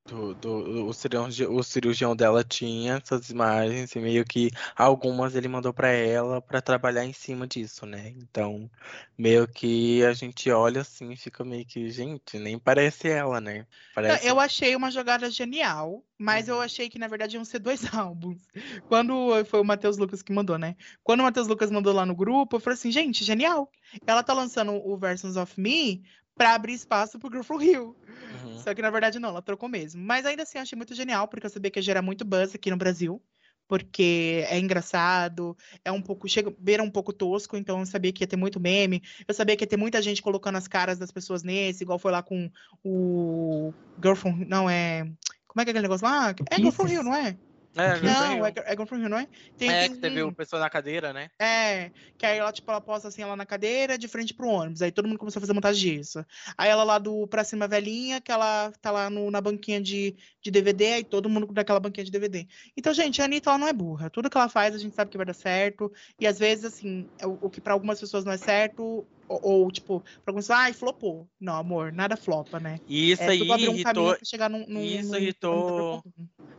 do, 0.08 0.34
do- 0.34 0.86
o, 0.86 0.92
cirurgião, 0.94 1.54
o 1.54 1.62
cirurgião 1.62 2.16
dela 2.16 2.42
tinha 2.42 2.94
essas 2.96 3.28
imagens 3.30 3.94
e 3.94 4.00
meio 4.00 4.24
que 4.24 4.50
algumas 4.74 5.34
ele 5.34 5.48
mandou 5.48 5.72
pra 5.72 5.88
ela 5.88 6.40
pra 6.40 6.60
trabalhar 6.62 7.04
em 7.04 7.12
cima 7.12 7.46
disso, 7.46 7.84
né? 7.86 8.08
Então, 8.16 8.70
meio 9.16 9.46
que 9.46 10.02
a 10.04 10.12
gente 10.12 10.50
olha 10.50 10.80
assim 10.80 11.12
e 11.12 11.16
fica 11.16 11.44
meio 11.44 11.64
que, 11.66 11.88
gente, 11.90 12.38
nem 12.38 12.58
parece 12.58 13.08
ela, 13.08 13.40
né? 13.40 13.66
Parece. 13.94 14.26
Eu 14.26 14.40
achei 14.40 14.74
uma 14.74 14.90
jogada 14.90 15.30
genial, 15.30 16.04
mas 16.16 16.48
eu 16.48 16.56
Uhum. 16.56 16.62
achei 16.62 16.88
que, 16.88 16.98
na 16.98 17.08
verdade, 17.08 17.36
iam 17.36 17.44
ser 17.44 17.58
dois 17.58 17.82
álbuns. 17.94 18.40
Quando 18.88 19.44
foi 19.44 19.60
o 19.60 19.64
Matheus 19.64 19.98
Lucas 19.98 20.22
que 20.22 20.32
mandou, 20.32 20.56
né? 20.58 20.76
Quando 21.04 21.20
o 21.20 21.22
Matheus 21.24 21.46
Lucas 21.48 21.70
mandou 21.70 21.92
lá 21.92 22.06
no 22.06 22.14
grupo, 22.16 22.56
eu 22.56 22.60
falei 22.60 22.74
assim, 22.74 22.90
gente, 22.90 23.24
genial. 23.24 23.70
Ela 24.06 24.22
tá 24.22 24.32
lançando 24.32 24.72
o 24.72 24.96
Versions 24.96 25.36
of 25.36 25.60
Me 25.60 26.02
pra 26.38 26.54
abrir 26.54 26.72
espaço 26.72 27.18
pro 27.18 27.28
Girl 27.28 27.42
from 27.42 27.58
Rio. 27.58 27.96
Uhum. 28.44 28.58
Só 28.60 28.72
que, 28.72 28.80
na 28.80 28.90
verdade, 28.90 29.18
não, 29.18 29.30
ela 29.30 29.42
trocou 29.42 29.68
mesmo. 29.68 30.00
Mas 30.00 30.24
ainda 30.24 30.44
assim, 30.44 30.56
eu 30.56 30.62
achei 30.62 30.76
muito 30.76 30.94
genial, 30.94 31.26
porque 31.26 31.44
eu 31.44 31.50
sabia 31.50 31.70
que 31.70 31.78
ia 31.78 31.82
gerar 31.82 32.00
muito 32.00 32.24
buzz 32.24 32.54
aqui 32.54 32.70
no 32.70 32.76
Brasil. 32.76 33.20
Porque 33.66 34.46
é 34.48 34.58
engraçado, 34.58 35.54
é 35.84 35.92
um 35.92 36.00
pouco, 36.00 36.26
chega, 36.26 36.50
beira 36.58 36.82
um 36.82 36.90
pouco 36.90 37.12
tosco, 37.12 37.54
então 37.54 37.80
eu 37.80 37.86
sabia 37.86 38.10
que 38.10 38.22
ia 38.22 38.26
ter 38.26 38.36
muito 38.36 38.58
meme. 38.58 39.02
Eu 39.26 39.34
sabia 39.34 39.54
que 39.56 39.64
ia 39.64 39.68
ter 39.68 39.76
muita 39.76 40.00
gente 40.00 40.22
colocando 40.22 40.56
as 40.56 40.66
caras 40.66 40.96
das 40.96 41.10
pessoas 41.10 41.42
nesse, 41.42 41.84
igual 41.84 41.98
foi 41.98 42.10
lá 42.10 42.22
com 42.22 42.50
o 42.82 43.74
Girl 44.02 44.14
from, 44.14 44.36
não 44.48 44.70
é, 44.70 45.02
como 45.46 45.60
é 45.60 45.64
que 45.64 45.68
é 45.68 45.72
aquele 45.72 45.82
negócio 45.82 46.06
lá? 46.06 46.34
É 46.50 46.56
Girl 46.56 46.70
from 46.70 46.84
Kisses? 46.84 46.98
Rio, 46.98 47.02
não 47.02 47.14
é? 47.14 47.36
É, 47.76 48.00
Não, 48.00 48.46
é, 48.46 48.52
é 48.64 48.70
Girl 48.72 48.86
from 48.86 48.96
Rio, 48.98 49.08
não 49.08 49.18
é? 49.18 49.28
Tem, 49.56 49.70
É, 49.70 49.80
tem 49.82 49.92
que 49.94 50.00
teve 50.00 50.22
um- 50.22 50.28
o 50.28 50.34
pessoal 50.34 50.60
na 50.60 50.70
cadeira, 50.70 51.12
né? 51.12 51.28
é, 51.40 51.90
que 52.16 52.26
aí 52.26 52.38
ela, 52.38 52.50
tipo, 52.50 52.68
ela 52.70 52.80
posta 52.80 53.08
assim, 53.08 53.22
ela 53.22 53.36
na 53.36 53.46
cadeira, 53.46 53.96
de 53.98 54.08
frente 54.08 54.34
pro 54.34 54.48
ônibus. 54.48 54.82
Aí 54.82 54.90
todo 54.90 55.06
mundo 55.06 55.18
começou 55.18 55.38
a 55.38 55.42
fazer 55.42 55.52
montagem 55.52 55.96
disso. 55.98 56.24
Aí 56.56 56.70
ela 56.70 56.82
lá 56.82 56.98
do 56.98 57.26
Pra 57.28 57.44
Cima 57.44 57.68
Velhinha, 57.68 58.20
que 58.20 58.32
ela 58.32 58.72
tá 58.80 58.90
lá 58.90 59.08
no- 59.10 59.30
na 59.30 59.40
banquinha 59.40 59.80
de, 59.80 60.16
de 60.50 60.52
DVD, 60.52 60.92
aí 60.94 61.04
todo 61.04 61.28
mundo 61.28 61.46
daquela 61.52 61.78
banquinha 61.80 62.04
de 62.04 62.10
DVD. 62.10 62.46
Então, 62.76 62.92
gente, 62.94 63.20
a 63.20 63.26
Anitta, 63.26 63.50
ela 63.50 63.58
não 63.58 63.68
é 63.68 63.72
burra. 63.72 64.10
Tudo 64.10 64.30
que 64.30 64.36
ela 64.36 64.48
faz, 64.48 64.74
a 64.74 64.78
gente 64.78 64.94
sabe 64.94 65.10
que 65.10 65.16
vai 65.16 65.26
dar 65.26 65.34
certo. 65.34 65.92
E 66.18 66.26
às 66.26 66.38
vezes, 66.38 66.64
assim, 66.64 67.08
é 67.18 67.26
o, 67.26 67.38
o 67.42 67.50
que 67.50 67.60
pra 67.60 67.72
algumas 67.74 68.00
pessoas 68.00 68.24
não 68.24 68.32
é 68.32 68.38
certo, 68.38 69.06
ou, 69.28 69.40
ou, 69.42 69.70
tipo, 69.70 70.00
pra 70.00 70.10
algumas 70.28 70.46
pessoas, 70.46 70.58
ai, 70.58 70.72
flopou. 70.72 71.28
Não, 71.38 71.54
amor, 71.56 71.92
nada 71.92 72.16
flopa, 72.16 72.58
né? 72.58 72.78
E 72.86 73.10
isso 73.12 73.22
é 73.22 73.28
aí 73.28 73.68
um 73.68 73.74
irritou. 73.74 74.16
chegar 74.24 74.48
num... 74.48 74.66
num 74.66 74.80
isso 74.80 75.12
num- 75.12 75.18
irritou- 75.18 76.02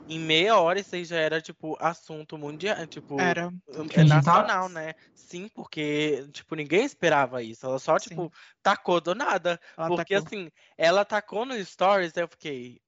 Em 0.08 0.20
meia 0.20 0.58
hora 0.58 0.80
isso 0.80 0.96
aí 0.96 1.06
já 1.06 1.18
era, 1.18 1.42
tipo, 1.42 1.78
assunto 1.80 2.38
mundial. 2.38 2.88
Tipo, 2.88 3.20
Era. 3.20 3.52
É 3.94 4.04
nacional, 4.04 4.68
né? 4.70 4.94
Sim, 5.14 5.48
porque, 5.50 6.28
tipo, 6.32 6.56
ninguém 6.56 6.84
esperava 6.84 7.44
isso. 7.44 7.66
Ela 7.66 7.78
só, 7.78 8.00
Sim. 8.00 8.10
tipo, 8.10 8.32
tacou 8.64 9.00
do 9.00 9.14
nada. 9.14 9.60
Ela 9.78 9.88
Porque, 9.88 10.16
tacou. 10.16 10.28
assim, 10.28 10.52
ela 10.78 11.06
tacou 11.06 11.46
no 11.46 11.64
Stories, 11.64 12.18
aí 12.18 12.24
eu 12.24 12.28
fiquei, 12.28 12.82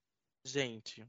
gente, 0.44 1.06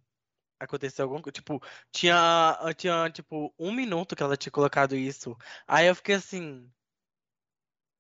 aconteceu 0.59 1.05
alguma 1.05 1.23
coisa. 1.23 1.35
Tipo, 1.35 1.63
tinha, 1.91 2.59
tinha, 2.77 3.11
tipo, 3.11 3.53
um 3.59 3.73
minuto 3.73 4.17
que 4.17 4.23
ela 4.23 4.37
tinha 4.37 4.53
colocado 4.53 4.97
isso. 4.97 5.37
Aí 5.67 5.87
eu 5.87 5.95
fiquei 5.95 6.17
assim, 6.17 6.71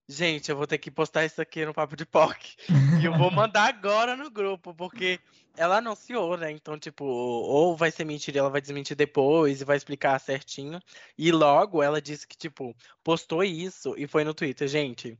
gente, 0.08 0.50
eu 0.50 0.56
vou 0.56 0.66
ter 0.66 0.78
que 0.78 0.90
postar 0.90 1.24
isso 1.24 1.40
aqui 1.40 1.64
no 1.64 1.74
Papo 1.74 1.96
de 1.96 2.06
POC. 2.06 2.56
E 3.00 3.04
eu 3.04 3.16
vou 3.16 3.30
mandar 3.32 3.68
agora 3.68 4.16
no 4.16 4.30
grupo, 4.30 4.74
porque 4.74 5.20
ela 5.56 5.78
anunciou, 5.78 6.36
né? 6.36 6.50
Então, 6.50 6.78
tipo, 6.78 7.04
ou 7.04 7.76
vai 7.76 7.90
ser 7.90 8.04
mentira 8.04 8.38
e 8.38 8.40
ela 8.40 8.50
vai 8.50 8.60
desmentir 8.60 8.96
depois 8.96 9.60
e 9.60 9.64
vai 9.64 9.76
explicar 9.76 10.18
certinho. 10.18 10.80
E 11.16 11.32
logo 11.32 11.82
ela 11.82 12.00
disse 12.00 12.26
que, 12.26 12.36
tipo, 12.36 12.74
postou 13.02 13.42
isso 13.44 13.94
e 13.96 14.06
foi 14.06 14.24
no 14.24 14.34
Twitter, 14.34 14.68
gente. 14.68 15.18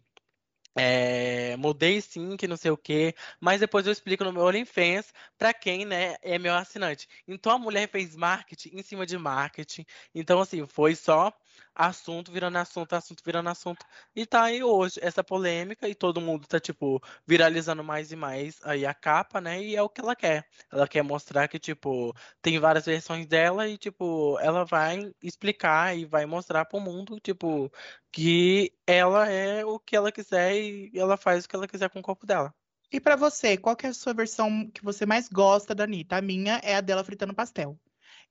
É, 0.75 1.55
mudei 1.59 2.01
sim, 2.01 2.35
que 2.37 2.49
não 2.49 2.57
sei 2.57 2.71
o 2.71 2.77
quê, 2.79 3.15
mas 3.39 3.61
depois 3.61 3.85
eu 3.87 3.93
explico 3.93 4.25
no 4.25 4.33
meu 4.33 4.43
OnlyFans 4.45 5.13
pra 5.37 5.53
quem, 5.53 5.85
né, 5.85 6.17
é 6.23 6.39
meu 6.39 6.55
assinante. 6.55 7.07
Então 7.29 7.53
a 7.53 7.59
mulher 7.59 7.89
fez 7.91 8.17
marketing 8.17 8.71
em 8.79 8.83
cima 8.83 9.05
de 9.05 9.19
marketing. 9.19 9.85
Então, 10.15 10.41
assim, 10.41 10.67
foi 10.67 10.95
só 10.95 11.31
assunto 11.75 12.31
virando 12.33 12.59
assunto, 12.59 12.93
assunto 12.95 13.23
virando 13.25 13.49
assunto. 13.49 13.85
E 14.15 14.27
tá 14.27 14.45
aí 14.45 14.63
hoje 14.63 14.99
essa 15.03 15.23
polêmica 15.25 15.89
e 15.89 15.95
todo 15.95 16.21
mundo 16.21 16.47
tá, 16.47 16.61
tipo, 16.61 17.03
viralizando 17.27 17.83
mais 17.85 18.13
e 18.13 18.17
mais 18.17 18.59
aí 18.65 18.85
a 18.87 18.95
capa, 18.95 19.41
né? 19.41 19.63
E 19.63 19.77
é 19.77 19.83
o 19.83 19.89
que 19.89 20.01
ela 20.01 20.15
quer. 20.17 20.47
Ela 20.71 20.87
quer 20.89 21.03
mostrar 21.03 21.49
que, 21.49 21.59
tipo, 21.59 22.15
tem 22.41 22.59
várias 22.59 22.87
versões 22.87 23.27
dela 23.27 23.69
e, 23.69 23.77
tipo, 23.79 24.39
ela 24.41 24.65
vai 24.65 25.13
explicar 25.23 25.97
e 25.97 26.05
vai 26.05 26.27
mostrar 26.27 26.65
pro 26.65 26.81
mundo, 26.81 27.19
tipo, 27.21 27.71
que 28.11 28.73
ela 28.87 29.29
é 29.29 29.65
o 29.65 29.79
que 29.79 29.97
ela 29.97 30.13
quiser 30.13 30.55
e 30.57 30.91
ela 30.95 31.17
faz 31.17 31.45
o 31.45 31.49
que 31.49 31.57
ela 31.57 31.69
quiser 31.69 31.89
com 31.91 32.01
o 32.01 32.03
corpo 32.03 32.27
dela. 32.27 32.55
E 32.93 33.01
pra 33.01 33.17
você, 33.17 33.57
qual 33.57 33.77
é 33.83 33.87
a 33.87 33.95
sua 33.95 34.13
versão 34.13 34.71
que 34.71 34.85
você 34.85 35.07
mais 35.07 35.29
gosta 35.29 35.75
da 35.75 35.85
Anitta? 35.85 36.17
A 36.17 36.23
minha 36.23 36.61
é 36.63 36.75
a 36.77 36.81
dela 36.81 37.03
fritando 37.03 37.35
pastel. 37.35 37.79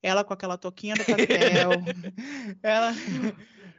Ela 0.02 0.24
com 0.24 0.34
aquela 0.34 0.58
toquinha 0.58 0.96
do 0.96 1.04
pastel. 1.06 1.72
ela, 2.64 2.94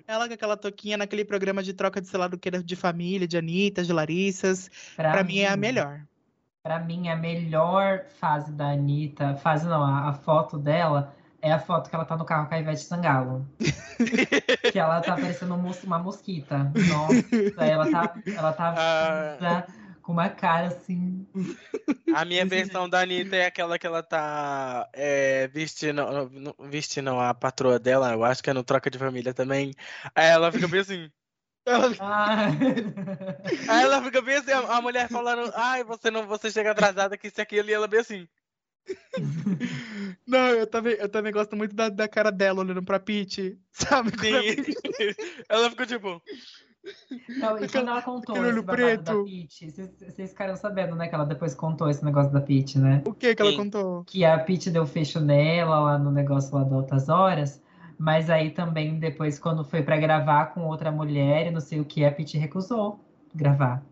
ela 0.07 0.29
com 0.29 0.35
aquela 0.35 0.57
toquinha 0.57 0.97
naquele 0.97 1.25
programa 1.25 1.63
de 1.63 1.73
troca 1.73 2.01
de 2.01 2.07
sei 2.07 2.19
lá 2.19 2.29
do 2.29 2.39
que 2.39 2.51
de 2.51 2.77
família, 2.77 3.27
de 3.27 3.37
Anitta, 3.37 3.83
de 3.83 3.93
Larissas. 3.93 4.71
Pra 4.97 5.25
mim 5.25 5.39
é 5.39 5.49
a 5.49 5.57
melhor. 5.57 6.03
Pra 6.63 6.79
mim, 6.79 7.09
a 7.09 7.17
melhor 7.17 8.05
fase 8.21 8.53
da 8.53 8.71
Anitta, 8.71 9.35
fase 9.35 9.67
não, 9.67 9.83
a, 9.83 10.11
a 10.11 10.13
foto 10.13 10.57
dela 10.57 11.13
é 11.41 11.51
a 11.51 11.59
foto 11.59 11.91
que 11.91 11.97
ela 11.97 12.05
tá 12.05 12.17
no 12.17 12.25
carro 12.25 12.49
com 12.49 12.55
a 12.55 12.61
Ivete 12.61 12.85
Sangalo. 12.85 13.45
que 14.71 14.79
ela 14.79 15.01
tá 15.01 15.17
parecendo 15.17 15.55
um 15.55 15.73
uma 15.85 15.99
mosquita. 15.99 16.71
Nossa, 16.89 17.65
ela 17.65 17.91
tá, 17.91 18.15
ela 18.25 18.53
tá 18.53 18.75
Ah. 18.79 19.67
Com 20.03 20.13
uma 20.13 20.29
cara 20.29 20.67
assim. 20.69 21.27
A 22.15 22.25
minha 22.25 22.45
versão 22.45 22.89
da 22.89 23.01
Anitta 23.01 23.37
é 23.37 23.47
aquela 23.47 23.79
que 23.79 23.87
ela 23.87 24.03
tá 24.03 24.89
é, 24.93 25.49
vestindo, 25.49 26.03
vestindo 26.69 27.11
a 27.19 27.33
patroa 27.33 27.79
dela, 27.79 28.13
eu 28.13 28.25
acho 28.25 28.43
que 28.43 28.51
é 28.51 28.53
no 28.53 28.65
Troca 28.65 28.91
de 28.91 28.99
Família 28.99 29.33
também. 29.33 29.73
Aí 30.15 30.27
ela 30.27 30.51
fica 30.53 30.69
bem 30.69 30.81
assim. 30.81 31.11
Ela- 31.65 31.93
Ah. 32.01 32.49
Aí 33.69 33.83
ela 33.85 34.03
fica 34.03 34.21
bem 34.21 34.37
assim, 34.37 34.51
a 34.53 34.81
mulher 34.81 35.09
falando, 35.09 35.53
ai, 35.55 35.85
você 35.85 36.11
não, 36.11 36.27
você 36.27 36.51
chega 36.51 36.73
atrasada 36.73 37.17
que 37.17 37.29
isso 37.29 37.41
e 37.41 37.43
aquilo, 37.43 37.71
e 37.71 37.73
ela 37.73 37.87
bem 37.87 38.01
assim. 38.01 38.29
Não, 40.27 40.49
eu 40.49 40.67
também, 40.67 40.95
eu 40.95 41.09
também 41.09 41.33
gosto 41.33 41.55
muito 41.57 41.75
da, 41.75 41.89
da 41.89 42.09
cara 42.09 42.33
dela 42.33 42.61
olhando 42.61 42.83
pra 42.83 42.99
Pitty. 42.99 43.57
Sabe? 43.73 44.11
Sim. 44.21 45.15
Ela 45.49 45.71
ficou 45.71 45.87
tipo. 45.87 46.21
Não, 47.39 47.59
e 47.59 47.65
Aquela- 47.65 47.69
quando 47.69 47.89
ela 47.89 48.03
contou 48.03 48.37
esse 48.37 48.45
olho 48.45 48.63
babado 48.63 48.83
da 48.83 49.13
preto. 49.13 49.25
Peach, 49.25 49.71
vocês- 49.71 50.31
ficaram 50.31 50.57
sabendo, 50.57 50.97
né, 50.97 51.07
que 51.09 51.15
ela 51.15 51.25
depois 51.25 51.55
contou 51.55 51.89
esse 51.89 52.05
negócio 52.05 52.33
da 52.33 52.41
Peach, 52.41 52.79
né? 52.79 53.03
O 53.07 53.13
que 53.15 53.35
que 53.35 53.43
ela 53.43 53.51
Sim. 53.53 53.57
contou? 53.59 54.05
que 54.05 54.25
a 54.25 54.39
Peach 54.39 54.71
deu 54.71 54.85
fecho 54.87 55.21
nela 55.21 55.79
lá 55.79 55.99
no 55.99 56.11
negócio 56.11 56.55
lá 56.57 56.65
do 56.65 56.75
Altas 56.75 57.09
Horas, 57.09 57.63
mas 57.99 58.29
aí 58.29 58.51
também 58.51 58.99
depois 58.99 59.39
quando 59.39 59.65
foi 59.65 59.83
pra 59.83 59.97
gravar 59.97 60.47
com 60.47 60.67
outra 60.67 60.91
mulher 60.91 61.47
e 61.47 61.51
não 61.51 61.61
sei 61.61 61.79
o 61.81 61.85
que, 61.85 62.05
a 62.05 62.11
Peach 62.11 62.37
recusou 62.37 62.99
gravar. 63.35 63.83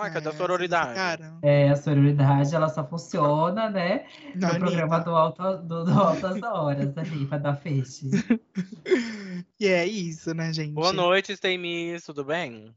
Ai, 0.00 0.10
cadê 0.12 0.28
a 0.28 0.32
É, 0.32 0.34
sororidade? 0.34 0.94
Cara, 0.94 1.38
É, 1.42 1.68
a 1.70 1.76
sororidade, 1.76 2.54
ela 2.54 2.68
só 2.68 2.86
funciona, 2.86 3.68
né, 3.68 4.06
não, 4.34 4.52
no 4.54 4.58
programa 4.58 4.96
Anitta. 4.96 5.10
do, 5.10 5.16
Alto, 5.16 5.56
do, 5.58 5.84
do 5.84 5.90
Altas 5.92 6.42
Horas 6.42 6.96
ali, 6.98 7.26
pra 7.26 7.38
dar 7.38 7.56
feixe. 7.56 8.10
E 9.60 9.66
é 9.66 9.84
isso, 9.86 10.32
né, 10.34 10.52
gente? 10.52 10.72
Boa 10.72 10.92
noite, 10.92 11.36
Stay 11.36 11.58
Miss, 11.58 12.04
tudo 12.04 12.24
bem? 12.24 12.74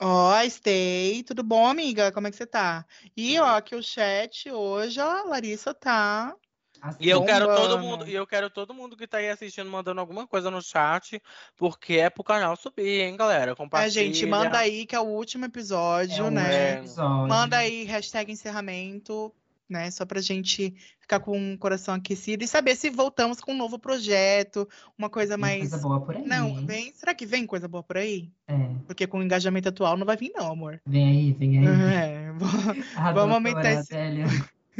Ó, 0.00 0.32
Stay, 0.48 1.22
tudo 1.24 1.42
bom, 1.42 1.66
amiga? 1.66 2.10
Como 2.12 2.26
é 2.26 2.30
que 2.30 2.36
você 2.36 2.46
tá? 2.46 2.86
E 3.16 3.38
ó, 3.38 3.56
aqui 3.56 3.74
o 3.74 3.82
chat 3.82 4.50
hoje, 4.50 5.00
ó, 5.00 5.10
a 5.10 5.24
Larissa 5.24 5.74
tá. 5.74 6.34
E 6.98 7.08
eu 7.08 7.22
quero 7.24 7.46
todo 7.54 7.78
mundo, 7.78 8.08
e 8.08 8.14
eu 8.14 8.26
quero 8.26 8.50
todo 8.50 8.74
mundo 8.74 8.96
que 8.96 9.06
tá 9.06 9.18
aí 9.18 9.28
assistindo 9.28 9.70
mandando 9.70 10.00
alguma 10.00 10.26
coisa 10.26 10.50
no 10.50 10.62
chat, 10.62 11.20
porque 11.56 11.94
é 11.94 12.10
pro 12.10 12.24
canal 12.24 12.56
subir, 12.56 13.02
hein, 13.02 13.16
galera? 13.16 13.52
É, 13.52 13.54
Compartilha. 13.54 13.90
gente, 13.90 14.26
manda 14.26 14.58
aí 14.58 14.86
que 14.86 14.94
é 14.94 15.00
o 15.00 15.04
último 15.04 15.44
é 15.44 15.48
episódio, 15.48 16.26
um 16.26 16.30
né? 16.30 16.78
episódio. 16.78 17.28
Manda 17.28 17.58
aí 17.58 17.84
hashtag 17.84 18.32
encerramento, 18.32 19.32
né? 19.68 19.90
Só 19.90 20.04
pra 20.04 20.20
gente 20.20 20.74
ficar 20.98 21.20
com 21.20 21.54
o 21.54 21.58
coração 21.58 21.94
aquecido 21.94 22.42
e 22.42 22.48
saber 22.48 22.74
se 22.76 22.90
voltamos 22.90 23.40
com 23.40 23.52
um 23.52 23.56
novo 23.56 23.78
projeto, 23.78 24.68
uma 24.98 25.08
coisa 25.08 25.34
Tem 25.34 25.40
mais. 25.40 25.70
coisa 25.70 25.78
boa 25.78 26.00
por 26.00 26.16
aí. 26.16 26.26
Não, 26.26 26.66
vem. 26.66 26.92
Será 26.94 27.14
que 27.14 27.26
vem 27.26 27.46
coisa 27.46 27.68
boa 27.68 27.82
por 27.82 27.96
aí? 27.96 28.30
É, 28.48 28.54
Porque 28.86 29.06
com 29.06 29.18
o 29.18 29.22
engajamento 29.22 29.68
atual 29.68 29.96
não 29.96 30.06
vai 30.06 30.16
vir, 30.16 30.32
não, 30.34 30.52
amor. 30.52 30.80
vem 30.86 31.08
aí, 31.08 31.32
vem 31.32 31.58
aí. 31.58 31.66
É, 31.94 32.32
vamos 33.14 33.34
aumentar 33.34 33.72
esse-. 33.72 33.94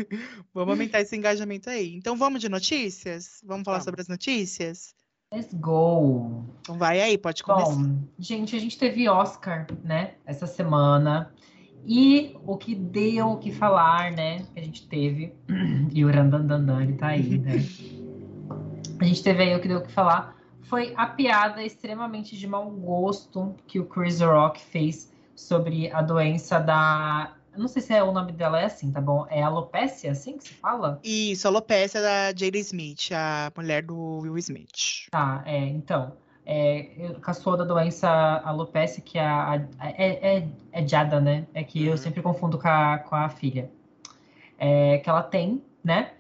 vamos 0.55 0.73
aumentar 0.73 1.01
esse 1.01 1.17
engajamento 1.17 1.69
aí. 1.71 1.95
Então 1.95 2.17
vamos 2.17 2.41
de 2.41 2.49
notícias? 2.49 3.41
Vamos 3.45 3.65
falar 3.65 3.79
Vamos. 3.79 3.85
sobre 3.85 4.01
as 4.01 4.09
notícias? 4.09 4.95
Let's 5.33 5.55
go! 5.55 6.45
Então 6.61 6.77
vai 6.77 7.01
aí, 7.01 7.17
pode 7.17 7.43
começar. 7.43 7.73
Bom, 7.75 7.99
gente, 8.19 8.57
a 8.57 8.59
gente 8.59 8.77
teve 8.77 9.09
Oscar, 9.09 9.67
né, 9.85 10.15
essa 10.27 10.47
semana. 10.47 11.33
E 11.87 12.37
o 12.45 12.57
que 12.57 12.75
deu 12.75 13.29
o 13.29 13.37
que 13.39 13.53
falar, 13.53 14.11
né, 14.13 14.45
que 14.53 14.59
a 14.59 14.63
gente 14.63 14.87
teve. 14.89 15.33
E 15.93 16.05
o 16.05 16.09
Randandandan, 16.09 16.83
ele 16.83 16.93
tá 16.93 17.09
aí, 17.09 17.39
né? 17.39 17.57
A 19.01 19.05
gente 19.05 19.23
teve 19.23 19.43
aí 19.43 19.57
o 19.57 19.61
que 19.61 19.67
deu 19.67 19.79
o 19.79 19.83
que 19.83 19.91
falar. 19.91 20.37
foi 20.63 20.93
a 20.95 21.07
piada 21.07 21.65
extremamente 21.65 22.37
de 22.37 22.47
mau 22.47 22.71
gosto 22.71 23.57
que 23.67 23.81
o 23.81 23.87
Chris 23.87 24.21
Rock 24.21 24.61
fez 24.61 25.11
sobre 25.35 25.91
a 25.91 26.03
doença 26.03 26.59
da. 26.59 27.35
Não 27.57 27.69
sei 27.69 27.83
se 27.83 27.93
é 27.93 28.03
o 28.03 28.13
nome 28.13 28.33
dela 28.33 28.61
é 28.61 28.65
assim, 28.65 28.93
tá 28.93 29.01
bom? 29.01 29.27
É 29.29 29.43
alopecia, 29.43 30.13
assim 30.13 30.39
que 30.39 30.45
se 30.45 30.55
fala? 30.55 31.01
Isso, 31.03 31.47
alopecia 31.49 32.01
da 32.01 32.27
Jada 32.35 32.59
Smith, 32.59 33.11
a 33.13 33.53
mulher 33.57 33.83
do 33.83 34.21
Will 34.21 34.39
Smith. 34.39 35.07
Tá, 35.11 35.43
é, 35.47 35.59
então. 35.59 36.17
É, 36.47 37.15
caçou 37.21 37.57
da 37.57 37.65
doença 37.65 38.09
alopecia, 38.45 39.03
que 39.05 39.19
é 39.19 39.25
a, 39.25 39.53
a, 39.79 39.89
é, 39.89 40.39
é, 40.39 40.49
é 40.73 40.89
Jada, 40.89 41.21
né? 41.21 41.47
É 41.55 41.63
que 41.63 41.85
eu 41.85 41.93
uhum. 41.93 41.97
sempre 41.97 42.23
confundo 42.23 42.59
com 42.59 42.69
a, 42.69 42.99
com 42.99 43.15
a 43.15 43.29
filha. 43.29 43.71
É, 44.59 44.99
que 44.99 45.09
ela 45.09 45.23
tem, 45.23 45.63
né? 45.83 46.13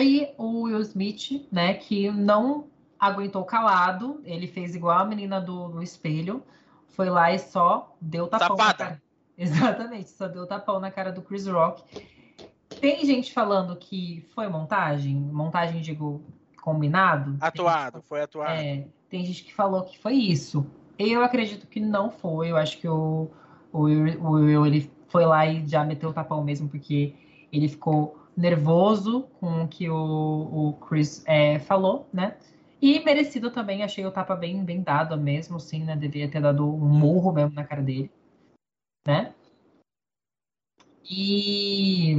E 0.00 0.32
o 0.38 0.62
Will 0.62 0.80
Smith, 0.80 1.46
né, 1.52 1.74
que 1.74 2.10
não 2.10 2.68
aguentou 2.98 3.44
calado, 3.44 4.20
ele 4.24 4.46
fez 4.46 4.74
igual 4.74 4.98
a 4.98 5.04
menina 5.04 5.40
do, 5.40 5.68
do 5.68 5.82
espelho, 5.82 6.42
foi 6.88 7.08
lá 7.08 7.32
e 7.32 7.38
só 7.38 7.94
deu 8.00 8.26
tapão 8.26 8.56
Safada. 8.56 9.02
Exatamente, 9.40 10.10
só 10.10 10.28
deu 10.28 10.46
tapão 10.46 10.78
na 10.78 10.90
cara 10.90 11.10
do 11.10 11.22
Chris 11.22 11.46
Rock. 11.46 11.82
Tem 12.78 13.04
gente 13.06 13.32
falando 13.32 13.74
que 13.74 14.26
foi 14.34 14.46
montagem, 14.48 15.16
montagem, 15.16 15.80
digo, 15.80 16.22
combinado. 16.60 17.38
Atuado, 17.40 18.02
foi 18.02 18.20
atuado. 18.20 18.52
É, 18.52 18.86
tem 19.08 19.24
gente 19.24 19.42
que 19.44 19.54
falou 19.54 19.82
que 19.84 19.98
foi 19.98 20.12
isso. 20.12 20.66
Eu 20.98 21.24
acredito 21.24 21.66
que 21.66 21.80
não 21.80 22.10
foi, 22.10 22.50
eu 22.50 22.56
acho 22.58 22.78
que 22.78 22.86
o, 22.86 23.30
o, 23.72 23.80
o 23.80 24.30
Will, 24.32 24.66
ele 24.66 24.90
foi 25.08 25.24
lá 25.24 25.46
e 25.46 25.66
já 25.66 25.84
meteu 25.84 26.10
o 26.10 26.12
tapão 26.12 26.44
mesmo, 26.44 26.68
porque 26.68 27.14
ele 27.50 27.66
ficou 27.66 28.20
nervoso 28.36 29.22
com 29.40 29.64
o 29.64 29.68
que 29.68 29.88
o, 29.88 29.96
o 29.96 30.72
Chris 30.86 31.24
é, 31.26 31.58
falou, 31.58 32.06
né? 32.12 32.36
E 32.80 33.00
merecido 33.00 33.50
também, 33.50 33.82
achei 33.82 34.04
o 34.04 34.10
tapa 34.10 34.36
bem, 34.36 34.62
bem 34.62 34.82
dado 34.82 35.16
mesmo, 35.18 35.58
sim, 35.58 35.84
né? 35.84 35.96
Deveria 35.96 36.30
ter 36.30 36.40
dado 36.40 36.66
um 36.66 36.88
murro 36.88 37.32
mesmo 37.32 37.54
na 37.54 37.64
cara 37.64 37.82
dele, 37.82 38.10
né? 39.06 39.32
E, 41.10 42.14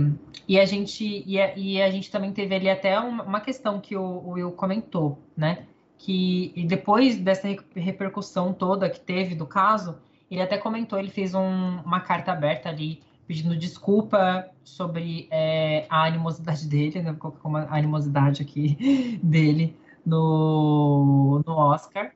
e, 0.48 0.60
a, 0.60 0.66
gente, 0.66 1.24
e, 1.26 1.40
a, 1.40 1.58
e 1.58 1.82
a 1.82 1.90
gente 1.90 2.12
também 2.12 2.34
teve 2.34 2.54
ali 2.54 2.70
até 2.70 3.00
uma, 3.00 3.40
questão 3.40 3.80
que 3.80 3.96
o, 3.96 4.04
o, 4.04 4.30
Will 4.32 4.52
comentou, 4.52 5.18
né? 5.36 5.66
Que 5.98 6.66
depois 6.68 7.18
dessa 7.18 7.48
repercussão 7.76 8.52
toda 8.52 8.90
que 8.90 9.00
teve 9.00 9.34
do 9.34 9.46
caso, 9.46 9.98
ele 10.30 10.42
até 10.42 10.58
comentou, 10.58 11.00
ele 11.00 11.10
fez 11.10 11.34
um, 11.34 11.80
uma 11.86 12.02
carta 12.02 12.32
aberta 12.32 12.70
ali 12.70 13.02
pedindo 13.26 13.56
desculpa 13.56 14.50
sobre 14.64 15.28
é, 15.32 15.86
a 15.90 16.04
animosidade 16.04 16.68
dele, 16.68 17.02
né? 17.02 17.16
Uma 17.44 17.68
animosidade 17.74 18.42
aqui 18.42 19.20
dele 19.24 19.74
no, 20.06 21.42
no 21.46 21.54
Oscar. 21.54 22.12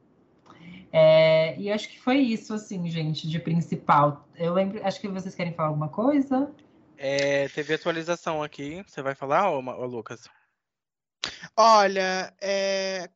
É, 0.97 1.59
e 1.59 1.69
acho 1.69 1.89
que 1.89 1.99
foi 1.99 2.19
isso, 2.19 2.53
assim, 2.53 2.89
gente, 2.89 3.27
de 3.27 3.37
principal. 3.37 4.29
Eu 4.37 4.53
lembro, 4.53 4.79
acho 4.81 5.01
que 5.01 5.09
vocês 5.09 5.35
querem 5.35 5.53
falar 5.53 5.67
alguma 5.67 5.89
coisa? 5.89 6.49
É, 6.97 7.49
teve 7.49 7.73
atualização 7.73 8.41
aqui. 8.41 8.81
Você 8.87 9.01
vai 9.01 9.13
falar, 9.13 9.51
ô, 9.51 9.57
ô 9.57 9.85
Lucas? 9.85 10.29
Olha, 11.57 12.33
é, 12.41 13.09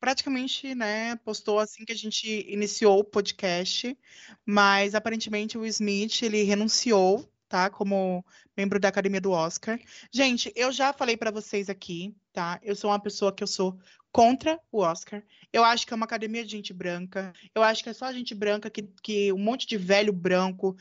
praticamente, 0.00 0.74
né, 0.74 1.14
postou 1.24 1.60
assim 1.60 1.84
que 1.84 1.92
a 1.92 1.96
gente 1.96 2.44
iniciou 2.52 2.98
o 2.98 3.04
podcast, 3.04 3.96
mas 4.44 4.96
aparentemente 4.96 5.56
o 5.56 5.64
Smith 5.64 6.22
ele 6.22 6.42
renunciou, 6.42 7.24
tá, 7.48 7.70
como 7.70 8.24
membro 8.56 8.80
da 8.80 8.88
Academia 8.88 9.20
do 9.20 9.30
Oscar. 9.30 9.78
Gente, 10.10 10.52
eu 10.56 10.72
já 10.72 10.92
falei 10.92 11.16
para 11.16 11.30
vocês 11.30 11.70
aqui, 11.70 12.16
tá? 12.32 12.58
Eu 12.64 12.74
sou 12.74 12.90
uma 12.90 12.98
pessoa 12.98 13.32
que 13.32 13.44
eu 13.44 13.46
sou 13.46 13.78
contra 14.16 14.58
o 14.72 14.80
Oscar. 14.80 15.22
Eu 15.52 15.62
acho 15.62 15.86
que 15.86 15.92
é 15.92 15.96
uma 15.96 16.06
academia 16.06 16.42
de 16.42 16.50
gente 16.50 16.72
branca. 16.72 17.34
Eu 17.54 17.62
acho 17.62 17.84
que 17.84 17.90
é 17.90 17.92
só 17.92 18.10
gente 18.10 18.34
branca 18.34 18.70
que, 18.70 18.88
que 19.02 19.30
um 19.30 19.38
monte 19.38 19.66
de 19.66 19.76
velho 19.76 20.10
branco 20.10 20.74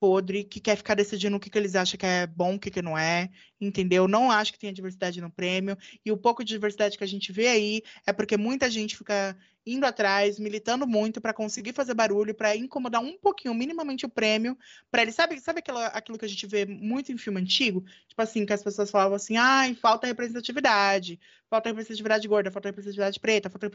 podre 0.00 0.42
que 0.42 0.58
quer 0.58 0.74
ficar 0.74 0.96
decidindo 0.96 1.36
o 1.36 1.38
que, 1.38 1.48
que 1.48 1.56
eles 1.56 1.76
acham 1.76 1.96
que 1.96 2.04
é 2.04 2.26
bom, 2.26 2.56
o 2.56 2.58
que, 2.58 2.68
que 2.68 2.82
não 2.82 2.98
é, 2.98 3.30
entendeu? 3.60 4.08
Não 4.08 4.30
acho 4.30 4.52
que 4.52 4.58
tenha 4.58 4.72
diversidade 4.72 5.20
no 5.20 5.30
prêmio. 5.30 5.76
E 6.04 6.10
o 6.10 6.16
pouco 6.16 6.44
de 6.44 6.52
diversidade 6.52 6.96
que 6.96 7.04
a 7.04 7.06
gente 7.06 7.32
vê 7.32 7.48
aí 7.48 7.82
é 8.06 8.12
porque 8.12 8.36
muita 8.36 8.70
gente 8.70 8.96
fica 8.96 9.36
indo 9.66 9.84
atrás, 9.84 10.38
militando 10.38 10.86
muito 10.86 11.20
para 11.20 11.34
conseguir 11.34 11.72
fazer 11.72 11.94
barulho, 11.94 12.34
para 12.34 12.56
incomodar 12.56 13.02
um 13.02 13.18
pouquinho, 13.18 13.54
minimamente 13.54 14.06
o 14.06 14.08
prêmio, 14.08 14.56
para 14.90 15.02
ele. 15.02 15.12
Sabe, 15.12 15.38
sabe 15.38 15.58
aquela, 15.60 15.86
aquilo 15.88 16.18
que 16.18 16.24
a 16.24 16.28
gente 16.28 16.46
vê 16.46 16.64
muito 16.64 17.12
em 17.12 17.18
filme 17.18 17.40
antigo? 17.40 17.84
Tipo 18.08 18.22
assim, 18.22 18.46
que 18.46 18.52
as 18.52 18.62
pessoas 18.62 18.90
falavam 18.90 19.16
assim: 19.16 19.36
ai, 19.36 19.74
falta 19.74 20.06
representatividade, 20.06 21.20
falta 21.48 21.68
representatividade 21.68 22.26
gorda, 22.26 22.50
falta 22.50 22.68
representatividade 22.68 23.20
preta, 23.20 23.50
falta 23.50 23.70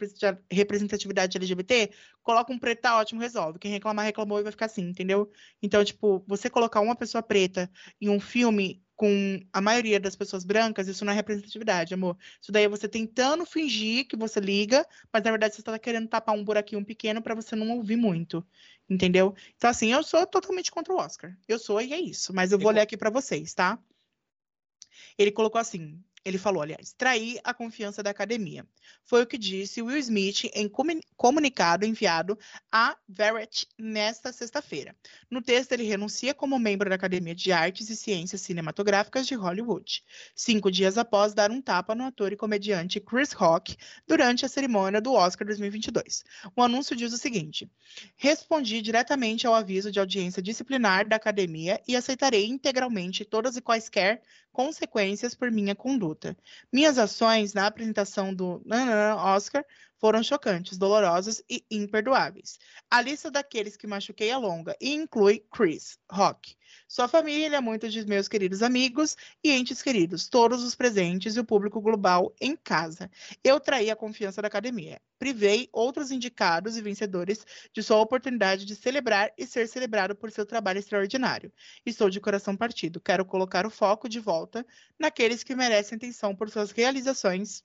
representatividade 0.50 1.36
LGBT. 1.36 1.90
Coloca 2.22 2.52
um 2.52 2.58
preto, 2.58 2.80
tá 2.80 2.98
ótimo, 2.98 3.20
resolve. 3.20 3.58
Quem 3.58 3.70
reclamar, 3.70 4.04
reclamou 4.04 4.40
e 4.40 4.42
vai 4.42 4.52
ficar 4.52 4.66
assim, 4.66 4.82
entendeu? 4.88 5.30
Então, 5.62 5.84
tipo, 5.84 6.24
você 6.26 6.50
colocar 6.50 6.80
uma 6.80 6.96
pessoa 6.96 7.22
preta 7.22 7.70
em 8.00 8.08
um 8.08 8.18
filme 8.20 8.82
com 8.96 9.40
a 9.52 9.60
maioria 9.60 10.00
das 10.00 10.16
pessoas 10.16 10.42
brancas, 10.44 10.88
isso 10.88 11.04
não 11.04 11.12
é 11.12 11.16
representatividade, 11.16 11.92
amor. 11.92 12.16
Isso 12.40 12.50
daí 12.50 12.64
é 12.64 12.68
você 12.68 12.88
tentando 12.88 13.44
fingir 13.44 14.08
que 14.08 14.16
você 14.16 14.40
liga, 14.40 14.86
mas 15.12 15.22
na 15.22 15.30
verdade 15.30 15.54
você 15.54 15.60
está 15.60 15.78
querendo 15.78 16.08
tapar 16.08 16.34
um 16.34 16.42
buraquinho 16.42 16.84
pequeno 16.84 17.20
para 17.20 17.34
você 17.34 17.54
não 17.54 17.76
ouvir 17.76 17.96
muito, 17.96 18.44
entendeu? 18.88 19.34
Então, 19.56 19.68
assim, 19.68 19.92
eu 19.92 20.02
sou 20.02 20.26
totalmente 20.26 20.70
contra 20.70 20.94
o 20.94 20.96
Oscar. 20.96 21.36
Eu 21.46 21.58
sou 21.58 21.80
e 21.80 21.92
é 21.92 22.00
isso. 22.00 22.34
Mas 22.34 22.52
eu 22.52 22.58
vou 22.58 22.72
ler 22.72 22.80
aqui 22.80 22.96
para 22.96 23.10
vocês, 23.10 23.52
tá? 23.52 23.78
Ele 25.18 25.30
colocou 25.30 25.60
assim: 25.60 26.02
ele 26.26 26.38
falou, 26.38 26.60
aliás, 26.60 26.92
trair 26.92 27.38
a 27.44 27.54
confiança 27.54 28.02
da 28.02 28.10
academia. 28.10 28.66
Foi 29.04 29.22
o 29.22 29.26
que 29.26 29.38
disse 29.38 29.80
Will 29.80 29.96
Smith 29.98 30.50
em 30.52 30.68
comunicado 31.16 31.86
enviado 31.86 32.36
a 32.70 32.96
Verrett 33.08 33.68
nesta 33.78 34.32
sexta-feira. 34.32 34.96
No 35.30 35.40
texto, 35.40 35.70
ele 35.70 35.84
renuncia 35.84 36.34
como 36.34 36.58
membro 36.58 36.88
da 36.88 36.96
Academia 36.96 37.32
de 37.32 37.52
Artes 37.52 37.90
e 37.90 37.96
Ciências 37.96 38.40
Cinematográficas 38.40 39.24
de 39.24 39.36
Hollywood, 39.36 40.02
cinco 40.34 40.68
dias 40.68 40.98
após 40.98 41.32
dar 41.32 41.52
um 41.52 41.62
tapa 41.62 41.94
no 41.94 42.02
ator 42.02 42.32
e 42.32 42.36
comediante 42.36 42.98
Chris 42.98 43.30
Rock 43.30 43.76
durante 44.04 44.44
a 44.44 44.48
cerimônia 44.48 45.00
do 45.00 45.12
Oscar 45.12 45.46
2022. 45.46 46.24
O 46.56 46.62
anúncio 46.62 46.96
diz 46.96 47.12
o 47.12 47.18
seguinte: 47.18 47.70
Respondi 48.16 48.82
diretamente 48.82 49.46
ao 49.46 49.54
aviso 49.54 49.92
de 49.92 50.00
audiência 50.00 50.42
disciplinar 50.42 51.06
da 51.06 51.14
academia 51.14 51.80
e 51.86 51.94
aceitarei 51.94 52.46
integralmente 52.46 53.24
todas 53.24 53.56
e 53.56 53.60
quaisquer 53.60 54.20
consequências 54.56 55.34
por 55.34 55.50
minha 55.50 55.74
conduta. 55.74 56.34
Minhas 56.72 56.96
ações 56.96 57.52
na 57.52 57.66
apresentação 57.66 58.34
do 58.34 58.62
Oscar 59.18 59.62
foram 59.98 60.22
chocantes, 60.22 60.78
dolorosas 60.78 61.42
e 61.48 61.64
imperdoáveis. 61.70 62.58
A 62.90 63.00
lista 63.00 63.30
daqueles 63.30 63.76
que 63.76 63.86
machuquei 63.86 64.30
é 64.30 64.36
longa 64.36 64.76
e 64.80 64.92
inclui 64.92 65.44
Chris 65.50 65.98
Rock, 66.10 66.54
sua 66.88 67.08
família, 67.08 67.60
muitos 67.60 67.92
de 67.92 68.06
meus 68.06 68.28
queridos 68.28 68.62
amigos 68.62 69.16
e 69.42 69.50
entes 69.50 69.82
queridos, 69.82 70.28
todos 70.28 70.62
os 70.62 70.74
presentes 70.74 71.36
e 71.36 71.40
o 71.40 71.44
público 71.44 71.80
global 71.80 72.34
em 72.40 72.56
casa. 72.56 73.10
Eu 73.42 73.58
traí 73.58 73.90
a 73.90 73.96
confiança 73.96 74.42
da 74.42 74.48
academia. 74.48 75.00
Privei 75.18 75.68
outros 75.72 76.10
indicados 76.10 76.76
e 76.76 76.82
vencedores 76.82 77.44
de 77.72 77.82
sua 77.82 78.00
oportunidade 78.00 78.64
de 78.64 78.76
celebrar 78.76 79.32
e 79.36 79.46
ser 79.46 79.66
celebrado 79.66 80.14
por 80.14 80.30
seu 80.30 80.44
trabalho 80.44 80.78
extraordinário. 80.78 81.52
Estou 81.84 82.10
de 82.10 82.20
coração 82.20 82.56
partido. 82.56 83.00
Quero 83.00 83.24
colocar 83.24 83.66
o 83.66 83.70
foco 83.70 84.08
de 84.08 84.20
volta 84.20 84.64
naqueles 84.98 85.42
que 85.42 85.56
merecem 85.56 85.96
atenção 85.96 86.36
por 86.36 86.50
suas 86.50 86.70
realizações 86.70 87.64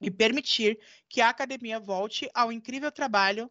e 0.00 0.10
permitir 0.10 0.78
que 1.08 1.20
a 1.20 1.28
academia 1.28 1.80
volte 1.80 2.28
ao 2.34 2.52
incrível 2.52 2.90
trabalho 2.92 3.50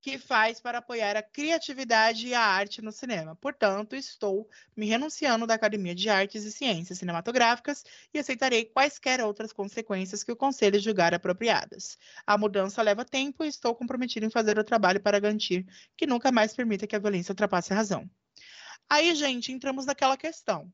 que 0.00 0.16
faz 0.16 0.60
para 0.60 0.78
apoiar 0.78 1.16
a 1.16 1.22
criatividade 1.22 2.28
e 2.28 2.34
a 2.34 2.40
arte 2.40 2.80
no 2.80 2.92
cinema. 2.92 3.34
Portanto, 3.36 3.96
estou 3.96 4.48
me 4.76 4.86
renunciando 4.86 5.46
da 5.46 5.54
Academia 5.54 5.94
de 5.94 6.08
Artes 6.08 6.44
e 6.44 6.52
Ciências 6.52 6.98
Cinematográficas 6.98 7.84
e 8.14 8.18
aceitarei 8.18 8.64
quaisquer 8.64 9.20
outras 9.20 9.52
consequências 9.52 10.22
que 10.22 10.32
o 10.32 10.36
Conselho 10.36 10.78
julgar 10.78 11.14
apropriadas. 11.14 11.98
A 12.26 12.38
mudança 12.38 12.80
leva 12.82 13.04
tempo 13.04 13.44
e 13.44 13.48
estou 13.48 13.74
comprometido 13.74 14.24
em 14.24 14.30
fazer 14.30 14.58
o 14.58 14.64
trabalho 14.64 15.00
para 15.00 15.18
garantir 15.18 15.66
que 15.96 16.06
nunca 16.06 16.30
mais 16.30 16.54
permita 16.54 16.86
que 16.86 16.94
a 16.96 17.00
violência 17.00 17.32
ultrapasse 17.32 17.72
a 17.72 17.76
razão. 17.76 18.08
Aí, 18.88 19.14
gente, 19.14 19.52
entramos 19.52 19.84
naquela 19.84 20.16
questão. 20.16 20.72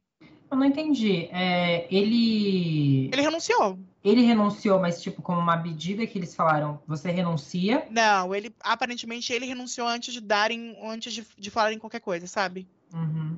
Eu 0.55 0.59
não 0.59 0.67
entendi. 0.67 1.29
É, 1.33 1.93
ele. 1.93 3.11
Ele 3.13 3.23
renunciou. 3.23 3.77
Ele 4.05 4.23
renunciou, 4.23 4.79
mas 4.79 5.03
tipo, 5.03 5.21
como 5.21 5.41
uma 5.41 5.57
medida 5.57 6.07
que 6.07 6.17
eles 6.17 6.33
falaram, 6.33 6.81
você 6.87 7.11
renuncia? 7.11 7.89
Não, 7.91 8.33
ele 8.33 8.55
aparentemente 8.61 9.33
ele 9.33 9.47
renunciou 9.47 9.89
antes 9.89 10.15
de 10.15 10.21
darem, 10.21 10.77
antes 10.81 11.13
de, 11.13 11.27
de 11.37 11.51
falarem 11.51 11.79
qualquer 11.79 12.01
coisa, 12.01 12.29
sabe? 12.29 12.69
Uhum. 12.93 13.37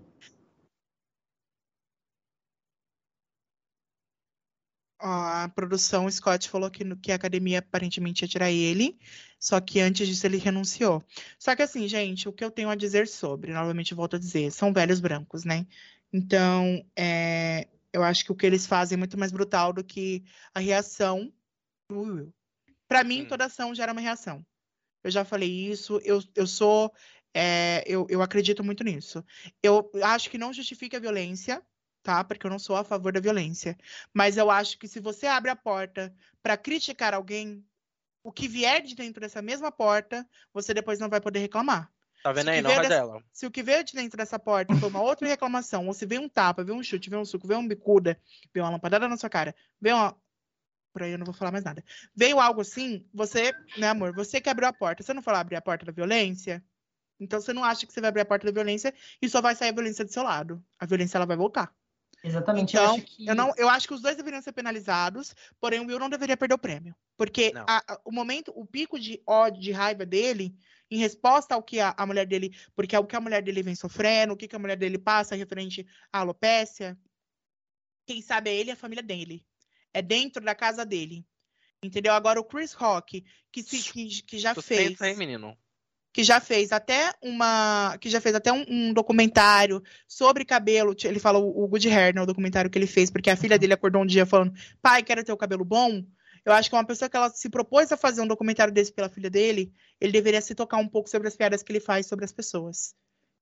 A 4.98 5.50
produção 5.54 6.10
Scott 6.10 6.50
falou 6.50 6.70
que, 6.70 6.84
que 6.96 7.12
a 7.12 7.14
academia 7.14 7.60
aparentemente 7.60 8.24
ia 8.24 8.28
tirar 8.28 8.50
ele, 8.50 8.98
só 9.38 9.60
que 9.60 9.80
antes 9.80 10.06
disso 10.06 10.26
ele 10.26 10.36
renunciou. 10.36 11.02
Só 11.38 11.54
que 11.54 11.62
assim, 11.62 11.86
gente, 11.86 12.28
o 12.28 12.32
que 12.32 12.44
eu 12.44 12.50
tenho 12.50 12.68
a 12.68 12.74
dizer 12.74 13.06
sobre, 13.06 13.52
novamente 13.52 13.94
volto 13.94 14.16
a 14.16 14.18
dizer, 14.18 14.50
são 14.50 14.72
velhos 14.72 15.00
brancos, 15.00 15.44
né? 15.44 15.66
Então, 16.16 16.82
é, 16.96 17.68
Eu 17.92 18.02
acho 18.02 18.24
que 18.24 18.32
o 18.32 18.34
que 18.36 18.46
eles 18.46 18.66
fazem 18.66 18.96
é 18.96 18.98
muito 18.98 19.18
mais 19.18 19.32
brutal 19.32 19.72
do 19.72 19.82
que 19.84 20.24
a 20.54 20.60
reação 20.60 21.32
do 21.90 22.00
Will. 22.00 22.34
Pra 22.88 23.04
mim, 23.04 23.22
Hum. 23.22 23.26
toda 23.26 23.46
ação 23.46 23.74
gera 23.74 23.92
uma 23.92 24.00
reação. 24.00 24.44
Eu 25.04 25.10
já 25.10 25.24
falei 25.24 25.50
isso, 25.50 26.00
eu, 26.04 26.22
eu 26.34 26.46
sou. 26.46 26.92
é, 27.34 27.84
eu, 27.86 28.06
eu 28.10 28.22
acredito 28.22 28.64
muito 28.64 28.84
nisso. 28.84 29.24
Eu 29.62 29.90
acho 30.02 30.30
que 30.30 30.38
não 30.38 30.52
justifica 30.52 30.96
a 30.98 31.00
violência, 31.00 31.62
tá? 32.02 32.24
Porque 32.24 32.46
eu 32.46 32.50
não 32.50 32.58
sou 32.58 32.76
a 32.76 32.84
favor 32.84 33.12
da 33.12 33.20
violência. 33.20 33.76
Mas 34.14 34.36
eu 34.36 34.50
acho 34.50 34.78
que 34.78 34.88
se 34.88 35.00
você 35.00 35.26
abre 35.26 35.50
a 35.50 35.56
porta 35.56 36.14
pra 36.42 36.56
criticar 36.56 37.14
alguém, 37.14 37.64
o 38.24 38.32
que 38.32 38.48
vier 38.48 38.82
de 38.82 38.94
dentro 38.94 39.20
dessa 39.20 39.42
mesma 39.42 39.72
porta, 39.72 40.28
você 40.52 40.74
depois 40.74 40.98
não 41.00 41.08
vai 41.10 41.20
poder 41.20 41.40
reclamar. 41.40 41.92
Tá 42.26 42.32
vendo 42.32 42.44
Se 42.46 42.50
aí? 42.50 42.62
Não 42.62 42.70
dessa- 42.70 42.88
dela. 42.88 43.22
Se 43.32 43.46
o 43.46 43.50
que 43.50 43.62
veio 43.62 43.84
de 43.84 43.92
dentro 43.94 44.16
dessa 44.16 44.38
porta 44.38 44.74
foi 44.76 44.88
uma 44.88 45.00
outra 45.00 45.26
reclamação, 45.28 45.86
ou 45.86 45.92
se 45.94 46.04
veio 46.06 46.22
um 46.22 46.28
tapa, 46.28 46.64
veio 46.64 46.76
um 46.78 46.82
chute, 46.82 47.08
veio 47.10 47.22
um 47.22 47.24
suco, 47.24 47.46
veio 47.46 47.60
um 47.60 47.66
bicuda, 47.68 48.18
veio 48.52 48.64
uma 48.64 48.70
lampadada 48.72 49.08
na 49.08 49.16
sua 49.16 49.28
cara, 49.30 49.54
veio 49.80 49.96
uma. 49.96 50.16
Por 50.92 51.02
aí 51.02 51.12
eu 51.12 51.18
não 51.18 51.26
vou 51.26 51.34
falar 51.34 51.52
mais 51.52 51.62
nada. 51.64 51.84
Veio 52.14 52.40
algo 52.40 52.62
assim, 52.62 53.06
você, 53.12 53.52
né, 53.76 53.88
amor? 53.88 54.14
Você 54.14 54.40
que 54.40 54.48
abriu 54.48 54.66
a 54.66 54.72
porta. 54.72 55.02
Você 55.02 55.12
não 55.12 55.20
falou 55.22 55.38
abrir 55.40 55.56
a 55.56 55.60
porta 55.62 55.84
da 55.84 55.92
violência? 55.92 56.64
Então 57.20 57.40
você 57.40 57.52
não 57.52 57.62
acha 57.64 57.86
que 57.86 57.92
você 57.92 58.00
vai 58.00 58.08
abrir 58.08 58.22
a 58.22 58.26
porta 58.26 58.46
da 58.46 58.52
violência 58.52 58.94
e 59.20 59.28
só 59.28 59.40
vai 59.42 59.54
sair 59.54 59.68
a 59.68 59.72
violência 59.72 60.04
do 60.04 60.10
seu 60.12 60.22
lado. 60.22 60.62
A 60.78 60.86
violência 60.86 61.18
ela 61.18 61.26
vai 61.26 61.36
voltar. 61.36 61.70
Exatamente, 62.24 62.74
eu 62.76 62.82
Então, 62.82 62.94
acho 62.96 63.04
que. 63.04 63.26
Eu, 63.28 63.34
não, 63.34 63.52
eu 63.56 63.68
acho 63.68 63.86
que 63.86 63.94
os 63.94 64.00
dois 64.00 64.16
deveriam 64.16 64.40
ser 64.42 64.52
penalizados, 64.52 65.34
porém 65.60 65.80
o 65.80 65.86
Will 65.86 65.98
não 65.98 66.08
deveria 66.08 66.36
perder 66.36 66.54
o 66.54 66.58
prêmio. 66.58 66.94
Porque 67.16 67.52
a- 67.66 67.82
a- 67.86 68.00
o 68.04 68.10
momento, 68.10 68.52
o 68.56 68.66
pico 68.66 68.98
de 68.98 69.22
ódio, 69.26 69.60
de 69.60 69.72
raiva 69.72 70.04
dele, 70.06 70.54
em 70.90 70.98
resposta 70.98 71.54
ao 71.54 71.62
que 71.62 71.80
a, 71.80 71.94
a 71.96 72.06
mulher 72.06 72.26
dele. 72.26 72.54
Porque 72.74 72.94
é 72.94 72.98
o 72.98 73.06
que 73.06 73.16
a 73.16 73.20
mulher 73.20 73.42
dele 73.42 73.62
vem 73.62 73.74
sofrendo, 73.74 74.34
o 74.34 74.36
que, 74.36 74.48
que 74.48 74.56
a 74.56 74.58
mulher 74.58 74.76
dele 74.76 74.98
passa 74.98 75.34
referente 75.34 75.86
à 76.12 76.20
alopécia. 76.20 76.98
Quem 78.06 78.22
sabe 78.22 78.50
é 78.50 78.54
ele 78.54 78.70
e 78.70 78.72
a 78.72 78.76
família 78.76 79.02
dele. 79.02 79.44
É 79.92 80.00
dentro 80.00 80.44
da 80.44 80.54
casa 80.54 80.84
dele. 80.84 81.24
Entendeu? 81.82 82.12
Agora 82.12 82.40
o 82.40 82.44
Chris 82.44 82.72
Rock, 82.72 83.24
que, 83.52 83.62
se, 83.62 83.92
que, 83.92 84.22
que 84.22 84.38
já 84.38 84.54
fez 84.54 84.80
Suspensa 84.80 85.04
aí, 85.04 85.16
menino. 85.16 85.56
que 86.12 86.24
já 86.24 86.40
fez 86.40 86.72
até 86.72 87.12
uma. 87.22 87.98
que 88.00 88.08
já 88.08 88.20
fez 88.20 88.34
até 88.34 88.52
um, 88.52 88.64
um 88.68 88.92
documentário 88.94 89.82
sobre 90.08 90.44
cabelo. 90.44 90.94
Ele 91.04 91.20
fala 91.20 91.38
o, 91.38 91.64
o 91.64 91.68
Good 91.68 91.88
Hair, 91.88 92.14
né? 92.14 92.22
O 92.22 92.26
documentário 92.26 92.70
que 92.70 92.78
ele 92.78 92.86
fez, 92.86 93.10
porque 93.10 93.30
a 93.30 93.36
filha 93.36 93.58
dele 93.58 93.74
acordou 93.74 94.02
um 94.02 94.06
dia 94.06 94.24
falando: 94.24 94.52
pai, 94.80 95.02
quero 95.02 95.22
ter 95.22 95.32
o 95.32 95.36
cabelo 95.36 95.64
bom. 95.64 96.02
Eu 96.46 96.52
acho 96.52 96.70
que 96.70 96.76
uma 96.76 96.86
pessoa 96.86 97.08
que 97.08 97.16
ela 97.16 97.28
se 97.28 97.50
propôs 97.50 97.90
a 97.90 97.96
fazer 97.96 98.20
um 98.20 98.26
documentário 98.26 98.72
desse 98.72 98.92
pela 98.92 99.08
filha 99.08 99.28
dele, 99.28 99.74
ele 100.00 100.12
deveria 100.12 100.40
se 100.40 100.54
tocar 100.54 100.76
um 100.76 100.88
pouco 100.88 101.10
sobre 101.10 101.26
as 101.26 101.34
piadas 101.36 101.60
que 101.60 101.72
ele 101.72 101.80
faz 101.80 102.06
sobre 102.06 102.24
as 102.24 102.30
pessoas. 102.30 102.94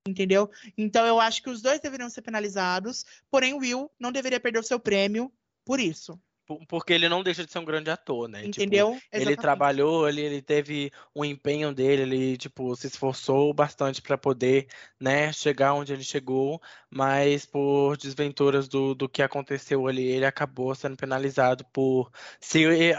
Entendeu? 0.08 0.50
Então 0.76 1.06
eu 1.06 1.20
acho 1.20 1.42
que 1.42 1.50
os 1.50 1.60
dois 1.60 1.80
deveriam 1.80 2.08
ser 2.08 2.22
penalizados, 2.22 3.04
porém 3.30 3.52
o 3.52 3.58
Will 3.58 3.90
não 4.00 4.10
deveria 4.10 4.40
perder 4.40 4.58
o 4.58 4.62
seu 4.62 4.80
prêmio 4.80 5.30
por 5.66 5.78
isso. 5.78 6.18
Por- 6.46 6.64
Porque 6.66 6.92
ele 6.92 7.08
não 7.08 7.22
deixa 7.22 7.44
de 7.44 7.50
ser 7.50 7.58
um 7.58 7.64
grande 7.64 7.90
ator, 7.90 8.28
né? 8.28 8.48
Tipo, 8.48 8.58
Entendeu? 8.66 9.02
Ele 9.12 9.22
Exatamente. 9.22 9.40
trabalhou, 9.40 10.08
ele, 10.08 10.20
ele 10.20 10.42
teve 10.42 10.90
um 11.14 11.24
empenho 11.24 11.72
dele, 11.74 12.02
ele, 12.02 12.36
tipo, 12.36 12.74
se 12.76 12.86
esforçou 12.86 13.52
bastante 13.54 14.02
para 14.02 14.18
poder, 14.18 14.66
né, 15.00 15.32
chegar 15.32 15.72
onde 15.74 15.92
ele 15.92 16.04
chegou, 16.04 16.60
mas 16.90 17.46
por 17.46 17.96
desventuras 17.96 18.68
do, 18.68 18.94
do 18.94 19.08
que 19.08 19.22
aconteceu 19.22 19.86
ali, 19.86 20.02
ele 20.04 20.26
acabou 20.26 20.74
sendo 20.74 20.96
penalizado 20.96 21.64
por 21.72 22.10
se 22.40 22.62
ele, 22.62 22.92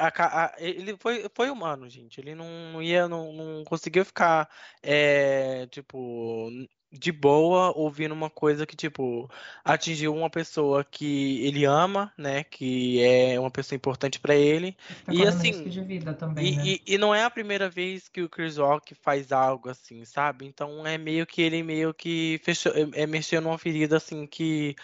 ele 0.60 0.98
foi, 0.98 1.26
foi 1.34 1.50
humano, 1.50 1.90
gente. 1.90 2.20
Ele 2.20 2.34
não, 2.36 2.48
não 2.74 2.82
ia, 2.82 3.08
não, 3.08 3.32
não 3.34 3.64
conseguiu 3.64 4.04
ficar, 4.06 4.50
é, 4.82 5.68
tipo, 5.68 6.50
de 6.98 7.12
boa 7.12 7.72
ouvindo 7.76 8.14
uma 8.14 8.30
coisa 8.30 8.66
que, 8.66 8.76
tipo, 8.76 9.30
atingiu 9.64 10.14
uma 10.16 10.30
pessoa 10.30 10.84
que 10.84 11.46
ele 11.46 11.66
ama, 11.66 12.14
né, 12.18 12.44
que 12.44 13.02
é 13.04 13.40
uma 13.40 13.52
pessoa 13.52 13.76
importante 13.76 14.20
para 14.20 14.36
ele. 14.36 14.76
Tá 15.06 15.14
e 15.14 15.26
assim, 15.26 15.50
risco 15.50 15.70
de 15.70 15.82
vida 15.82 16.14
também, 16.14 16.46
E, 16.46 16.56
né? 16.56 16.78
e- 16.88 16.96
e 16.96 16.98
não 16.98 17.14
é 17.16 17.24
a 17.24 17.30
primeira 17.30 17.70
vez 17.70 18.08
que 18.10 18.22
o 18.22 18.30
Chris 18.30 18.58
Rock 18.58 18.94
faz 18.96 19.32
algo 19.32 19.70
assim, 19.70 20.04
sabe? 20.06 20.46
Então 20.46 20.86
é 20.86 20.98
meio 20.98 21.26
que 21.26 21.42
ele 21.42 21.64
meio 21.64 21.94
que 21.94 22.40
fechou, 22.44 22.72
é, 22.74 23.04
é 23.04 23.08
mexeu 23.08 23.42
numa 23.42 23.58
ferida 23.58 23.98
assim 23.98 24.28
que 24.28 24.76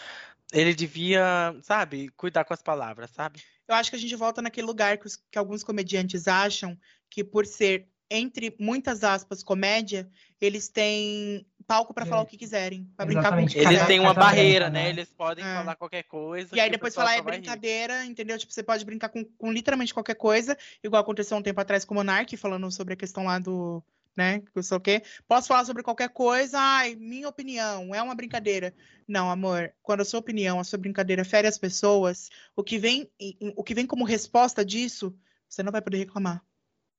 ele 0.53 0.74
devia, 0.74 1.55
sabe, 1.62 2.09
cuidar 2.09 2.43
com 2.45 2.53
as 2.53 2.62
palavras, 2.62 3.09
sabe? 3.12 3.41
Eu 3.68 3.76
acho 3.76 3.89
que 3.89 3.95
a 3.95 3.99
gente 3.99 4.16
volta 4.16 4.41
naquele 4.41 4.68
lugar 4.68 4.97
que, 4.97 5.07
os- 5.07 5.16
que 5.32 5.38
alguns 5.38 5.64
comediantes 5.64 6.28
acham 6.28 6.78
que 7.09 7.24
por 7.24 7.45
ser, 7.45 7.88
entre 8.09 8.55
muitas 8.59 9.03
aspas, 9.03 9.43
comédia, 9.43 10.09
eles 10.39 10.68
têm 10.68 11.45
palco 11.72 11.93
pra 11.93 12.03
É. 12.05 12.07
falar 12.07 12.22
o 12.22 12.26
que 12.26 12.38
quiserem, 12.38 12.86
pra 12.97 13.05
brincar 13.05 13.30
com 13.30 13.38
o 13.38 13.39
Eles 13.39 13.86
têm 13.88 13.99
uma 13.99 14.13
barreira, 14.13 14.69
né? 14.69 14.84
né? 14.84 14.89
Eles 14.89 15.09
podem 15.09 15.43
É. 15.45 15.55
falar 15.55 15.76
qualquer 15.76 16.03
coisa. 16.03 16.55
E 16.55 16.59
aí 16.59 16.69
que 16.69 16.76
o 16.76 16.78
depois 16.78 16.93
falar 16.93 17.15
é 17.15 17.22
vai 17.22 17.34
rir. 17.36 17.39
brincadeira, 17.41 18.05
entendeu? 18.05 18.38
Tipo, 18.38 18.51
você 18.53 18.61
pode 18.63 18.84
brincar 18.84 19.09
com, 19.09 19.24
com 19.24 19.51
literalmente 19.51 19.93
qualquer 19.93 20.15
coisa, 20.15 20.57
igual 20.84 21.01
aconteceu 21.01 21.38
um 21.38 21.41
tempo 21.41 21.61
atrás 21.61 21.86
com 21.86 21.93
o 21.93 21.97
Monark, 21.97 22.36
falando 22.38 22.69
sobre 22.72 22.93
a 22.93 22.97
questão 22.97 23.24
lá 23.26 23.39
do, 23.39 23.82
né, 24.17 24.39
que 24.39 24.47
não 24.55 24.63
sei 24.63 24.78
o 24.78 24.80
quê. 24.82 25.01
Posso 25.28 25.47
falar 25.47 25.63
sobre 25.65 25.82
qualquer 25.84 26.09
coisa, 26.09 26.59
ai, 26.59 26.95
minha 26.95 27.30
opinião, 27.30 27.95
é 27.95 28.01
uma 28.01 28.13
brincadeira. 28.15 28.74
Não, 29.07 29.32
amor, 29.32 29.74
quando 29.82 30.01
a 30.01 30.05
sua 30.05 30.19
opinião, 30.19 30.59
a 30.59 30.63
sua 30.63 30.78
brincadeira 30.80 31.24
fere 31.24 31.47
as 31.47 31.57
pessoas, 31.57 32.30
o 32.55 32.63
que 32.63 32.78
vem, 32.78 33.09
em- 33.19 33.38
em- 33.39 33.53
o 33.55 33.63
que 33.63 33.74
vem 33.74 33.86
como 33.86 34.03
resposta 34.03 34.63
disso, 34.65 35.13
você 35.47 35.63
não 35.63 35.72
vai 35.72 35.82
poder 35.82 35.97
reclamar. 35.97 36.41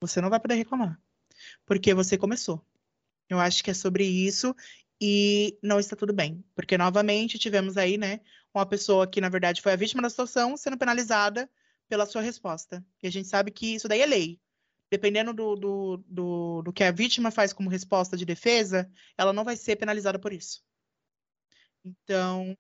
Você 0.01 0.21
não 0.21 0.31
vai 0.31 0.41
poder 0.41 0.55
reclamar. 0.55 0.99
Porque 1.67 1.93
você 1.95 2.17
começou. 2.19 2.63
Eu 3.29 3.39
acho 3.39 3.63
que 3.63 3.71
é 3.71 3.75
sobre 3.75 4.05
isso 4.05 4.55
e 5.01 5.59
não 5.63 5.81
está 5.81 5.97
tudo 5.97 6.13
bem. 6.13 6.45
Porque, 6.55 6.79
novamente, 6.79 7.39
tivemos 7.39 7.77
aí, 7.77 7.99
né, 7.99 8.21
uma 8.55 8.67
pessoa 8.67 9.07
que, 9.07 9.21
na 9.21 9.29
verdade, 9.29 9.63
foi 9.63 9.73
a 9.73 9.77
vítima 9.77 10.03
da 10.03 10.11
situação 10.11 10.57
sendo 10.57 10.79
penalizada 10.79 11.51
pela 11.89 12.07
sua 12.07 12.23
resposta. 12.23 12.85
E 13.03 13.07
a 13.07 13.11
gente 13.11 13.29
sabe 13.29 13.51
que 13.51 13.75
isso 13.75 13.89
daí 13.89 14.01
é 14.01 14.07
lei. 14.07 14.41
Dependendo 14.91 15.33
do, 15.33 15.57
do, 15.57 16.05
do, 16.07 16.63
do 16.63 16.73
que 16.73 16.85
a 16.85 16.91
vítima 16.91 17.31
faz 17.31 17.53
como 17.53 17.71
resposta 17.71 18.17
de 18.17 18.25
defesa, 18.25 18.91
ela 19.17 19.33
não 19.33 19.45
vai 19.45 19.57
ser 19.57 19.77
penalizada 19.77 20.19
por 20.19 20.33
isso. 20.33 20.63
Então, 21.85 22.57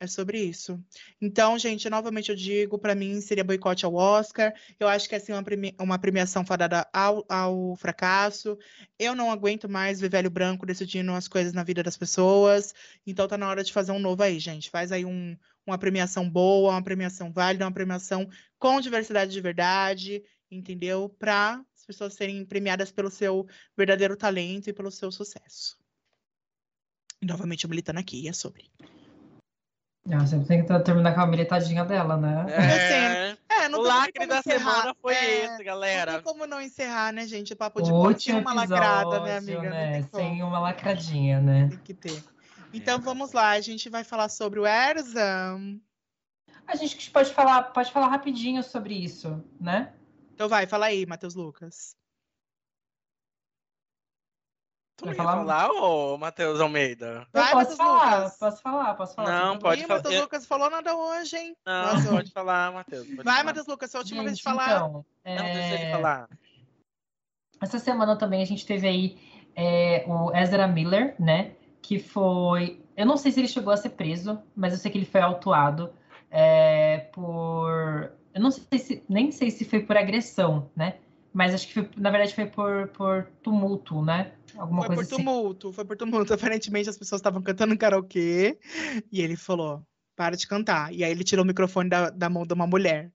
é 0.00 0.06
sobre 0.06 0.40
isso. 0.40 0.82
Então, 1.20 1.58
gente, 1.58 1.90
novamente 1.90 2.30
eu 2.30 2.36
digo, 2.36 2.78
para 2.78 2.94
mim 2.94 3.20
seria 3.20 3.42
boicote 3.42 3.84
ao 3.84 3.94
Oscar. 3.94 4.54
Eu 4.78 4.86
acho 4.86 5.08
que 5.08 5.14
é 5.14 5.18
assim 5.18 5.32
uma, 5.32 5.42
uma 5.80 5.98
premiação 5.98 6.44
fadada 6.44 6.88
ao, 6.92 7.24
ao 7.28 7.76
fracasso. 7.76 8.56
Eu 8.98 9.14
não 9.14 9.30
aguento 9.30 9.68
mais 9.68 10.00
ver 10.00 10.10
velho 10.10 10.30
branco 10.30 10.64
decidindo 10.64 11.12
as 11.12 11.26
coisas 11.26 11.52
na 11.52 11.64
vida 11.64 11.82
das 11.82 11.96
pessoas. 11.96 12.74
Então 13.06 13.26
tá 13.26 13.36
na 13.36 13.48
hora 13.48 13.64
de 13.64 13.72
fazer 13.72 13.92
um 13.92 13.98
novo 13.98 14.22
aí, 14.22 14.38
gente. 14.38 14.70
Faz 14.70 14.92
aí 14.92 15.04
um- 15.04 15.36
uma 15.66 15.76
premiação 15.76 16.28
boa, 16.28 16.70
uma 16.72 16.82
premiação 16.82 17.32
válida, 17.32 17.64
uma 17.64 17.72
premiação 17.72 18.28
com 18.58 18.80
diversidade 18.80 19.32
de 19.32 19.40
verdade, 19.40 20.22
entendeu? 20.50 21.08
Para 21.18 21.62
as 21.76 21.84
pessoas 21.84 22.14
serem 22.14 22.44
premiadas 22.46 22.90
pelo 22.90 23.10
seu 23.10 23.46
verdadeiro 23.76 24.16
talento 24.16 24.70
e 24.70 24.72
pelo 24.72 24.90
seu 24.90 25.10
sucesso. 25.12 25.76
E 27.20 27.26
novamente 27.26 27.64
eu 27.64 27.70
militando 27.70 27.98
aqui, 27.98 28.28
é 28.28 28.32
sobre. 28.32 28.70
Ela 30.10 30.26
sempre 30.26 30.46
tem 30.46 30.62
que 30.62 30.68
ter- 30.68 30.82
terminar 30.82 31.14
com 31.14 31.20
a 31.20 31.26
militadinha 31.26 31.84
dela, 31.84 32.16
né? 32.16 32.46
É, 32.48 33.36
É, 33.64 33.68
não 33.68 33.80
o 33.80 33.82
lacre 33.82 34.26
da 34.26 34.38
encerrar. 34.38 34.58
semana 34.58 34.96
foi 35.02 35.14
É, 35.14 35.44
esse, 35.44 35.58
Não 35.58 35.64
galera. 35.64 36.12
tem 36.14 36.22
como 36.22 36.46
não 36.46 36.60
encerrar, 36.60 37.12
né, 37.12 37.26
gente? 37.26 37.52
O 37.52 37.56
papo 37.56 37.82
de 37.82 37.90
tinha 38.14 38.38
uma 38.38 38.54
lacrada, 38.54 39.20
né, 39.20 39.36
amiga? 39.36 39.62
Não 39.62 39.70
né? 39.70 40.02
tem 40.12 40.42
uma 40.42 40.58
lacradinha, 40.58 41.40
né? 41.40 41.68
Tem 41.68 41.78
que 41.78 41.94
ter. 41.94 42.24
Então 42.72 43.00
vamos 43.00 43.32
lá, 43.32 43.50
a 43.50 43.60
gente 43.60 43.88
vai 43.88 44.04
falar 44.04 44.28
sobre 44.28 44.60
o 44.60 44.66
Erzam. 44.66 45.80
A 46.66 46.76
gente 46.76 47.10
pode 47.10 47.32
falar, 47.32 47.62
pode 47.64 47.90
falar 47.90 48.08
rapidinho 48.08 48.62
sobre 48.62 48.94
isso, 48.94 49.42
né? 49.60 49.92
Então 50.34 50.48
vai, 50.48 50.66
fala 50.66 50.86
aí, 50.86 51.04
Matheus 51.06 51.34
Lucas. 51.34 51.96
Tu 54.98 55.06
não 55.06 55.14
falar? 55.14 55.36
falar, 55.36 55.70
ô 55.70 56.18
Matheus 56.18 56.60
Almeida? 56.60 57.24
Eu 57.32 57.40
Vai, 57.40 57.52
posso 57.52 57.56
Matheus 57.70 57.76
falar, 57.76 58.16
Lucas. 58.16 58.36
posso 58.36 58.62
falar, 58.62 58.94
posso 58.94 59.14
falar. 59.14 59.30
Não, 59.30 59.58
pode 59.58 59.82
falar. 59.82 59.94
Matheus 59.98 60.14
Eu- 60.16 60.20
Lucas 60.22 60.44
falou 60.46 60.68
nada 60.68 60.96
hoje, 60.96 61.36
hein? 61.36 61.56
Não, 61.64 61.94
Nossa. 61.94 62.08
pode 62.10 62.30
falar, 62.32 62.72
Matheus. 62.72 63.04
pode 63.06 63.16
Vai, 63.22 63.24
falar. 63.24 63.44
Matheus 63.44 63.66
Lucas, 63.68 63.94
é 63.94 63.96
a 63.96 64.00
última 64.00 64.22
vez 64.24 64.36
de 64.38 64.42
Gente, 64.42 64.52
falar. 64.56 64.66
Então, 64.76 65.04
Não, 65.24 65.32
é, 65.32 65.54
deixa 65.54 65.74
ele 65.82 65.92
falar. 65.92 66.28
Essa 67.60 67.78
semana 67.78 68.16
também 68.16 68.42
a 68.42 68.44
gente 68.44 68.66
teve 68.66 68.88
aí 68.88 69.18
é, 69.54 70.04
o 70.08 70.34
Ezra 70.36 70.66
Miller, 70.66 71.14
né? 71.18 71.52
Que 71.80 72.00
foi. 72.00 72.80
Eu 72.96 73.06
não 73.06 73.16
sei 73.16 73.30
se 73.30 73.38
ele 73.40 73.48
chegou 73.48 73.72
a 73.72 73.76
ser 73.76 73.90
preso, 73.90 74.42
mas 74.56 74.72
eu 74.72 74.78
sei 74.80 74.90
que 74.90 74.98
ele 74.98 75.06
foi 75.06 75.20
autuado 75.20 75.92
é, 76.28 77.06
por. 77.12 78.12
Eu 78.34 78.40
não 78.40 78.50
sei 78.50 78.78
se. 78.80 79.04
Nem 79.08 79.30
sei 79.30 79.50
se 79.52 79.64
foi 79.64 79.80
por 79.80 79.96
agressão, 79.96 80.68
né? 80.74 80.96
Mas 81.32 81.54
acho 81.54 81.68
que 81.68 81.74
foi, 81.74 81.90
na 81.96 82.10
verdade 82.10 82.34
foi 82.34 82.46
por, 82.46 82.88
por 82.88 83.26
tumulto, 83.42 84.02
né? 84.02 84.32
Alguma 84.56 84.80
Foi 84.80 84.88
por 84.88 84.96
coisa 84.96 85.14
assim. 85.14 85.24
tumulto, 85.24 85.72
foi 85.72 85.84
por 85.84 85.96
tumulto. 85.96 86.32
Aparentemente 86.34 86.88
as 86.88 86.98
pessoas 86.98 87.20
estavam 87.20 87.42
cantando 87.42 87.76
karaokê 87.76 88.58
e 89.12 89.20
ele 89.20 89.36
falou: 89.36 89.82
para 90.16 90.36
de 90.36 90.46
cantar. 90.46 90.92
E 90.92 91.04
aí 91.04 91.10
ele 91.10 91.24
tirou 91.24 91.44
o 91.44 91.46
microfone 91.46 91.88
da, 91.88 92.10
da 92.10 92.28
mão 92.28 92.46
de 92.46 92.54
uma 92.54 92.66
mulher. 92.66 93.12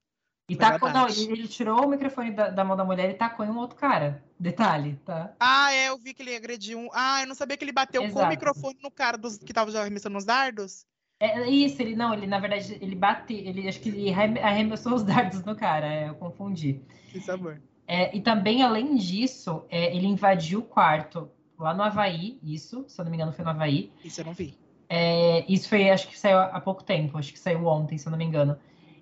E 0.49 0.55
tacou, 0.55 0.89
não, 0.91 1.07
ele 1.07 1.47
tirou 1.47 1.85
o 1.85 1.89
microfone 1.89 2.31
da, 2.31 2.49
da 2.49 2.63
mão 2.63 2.75
da 2.75 2.83
mulher 2.83 3.09
e 3.09 3.13
tacou 3.13 3.45
em 3.45 3.49
um 3.49 3.57
outro 3.57 3.77
cara. 3.77 4.23
Detalhe, 4.37 4.99
tá? 5.05 5.33
Ah, 5.39 5.71
é, 5.73 5.87
eu 5.87 5.97
vi 5.97 6.13
que 6.13 6.21
ele 6.21 6.35
agrediu 6.35 6.79
um. 6.79 6.89
Ah, 6.93 7.21
eu 7.21 7.27
não 7.27 7.35
sabia 7.35 7.55
que 7.55 7.63
ele 7.63 7.71
bateu 7.71 8.01
com 8.01 8.07
o 8.09 8.11
Exato. 8.11 8.29
microfone 8.29 8.77
no 8.81 8.91
cara 8.91 9.17
dos, 9.17 9.37
que 9.37 9.53
tava 9.53 9.71
já 9.71 9.81
arremessando 9.81 10.17
os 10.17 10.25
dardos. 10.25 10.85
É 11.19 11.49
isso, 11.49 11.81
ele 11.81 11.95
não, 11.95 12.13
ele 12.13 12.27
na 12.27 12.39
verdade, 12.39 12.77
ele 12.81 12.95
bate, 12.95 13.33
ele 13.33 13.67
acho 13.67 13.79
que 13.79 13.87
ele 13.87 14.11
arrem- 14.11 14.39
arremessou 14.39 14.93
os 14.93 15.03
dardos 15.05 15.43
no 15.45 15.55
cara, 15.55 15.87
é, 15.87 16.09
eu 16.09 16.15
confundi. 16.15 16.81
Que 17.11 17.21
sabor. 17.21 17.61
É, 17.87 18.15
e 18.15 18.21
também, 18.21 18.63
além 18.63 18.95
disso, 18.95 19.65
é, 19.69 19.95
ele 19.95 20.07
invadiu 20.07 20.59
o 20.59 20.63
quarto 20.63 21.29
lá 21.57 21.73
no 21.73 21.83
Havaí, 21.83 22.39
isso, 22.41 22.85
se 22.87 22.99
eu 22.99 23.05
não 23.05 23.11
me 23.11 23.17
engano, 23.17 23.33
foi 23.33 23.43
no 23.43 23.51
Havaí. 23.51 23.91
Isso 24.03 24.21
eu 24.21 24.25
não 24.25 24.33
vi. 24.33 24.57
É, 24.89 25.45
isso 25.51 25.67
foi, 25.67 25.89
acho 25.89 26.07
que 26.07 26.17
saiu 26.17 26.39
há 26.39 26.59
pouco 26.61 26.83
tempo, 26.83 27.17
acho 27.17 27.31
que 27.31 27.39
saiu 27.39 27.65
ontem, 27.65 27.97
se 27.97 28.07
eu 28.07 28.11
não 28.11 28.17
me 28.17 28.25
engano. 28.25 28.57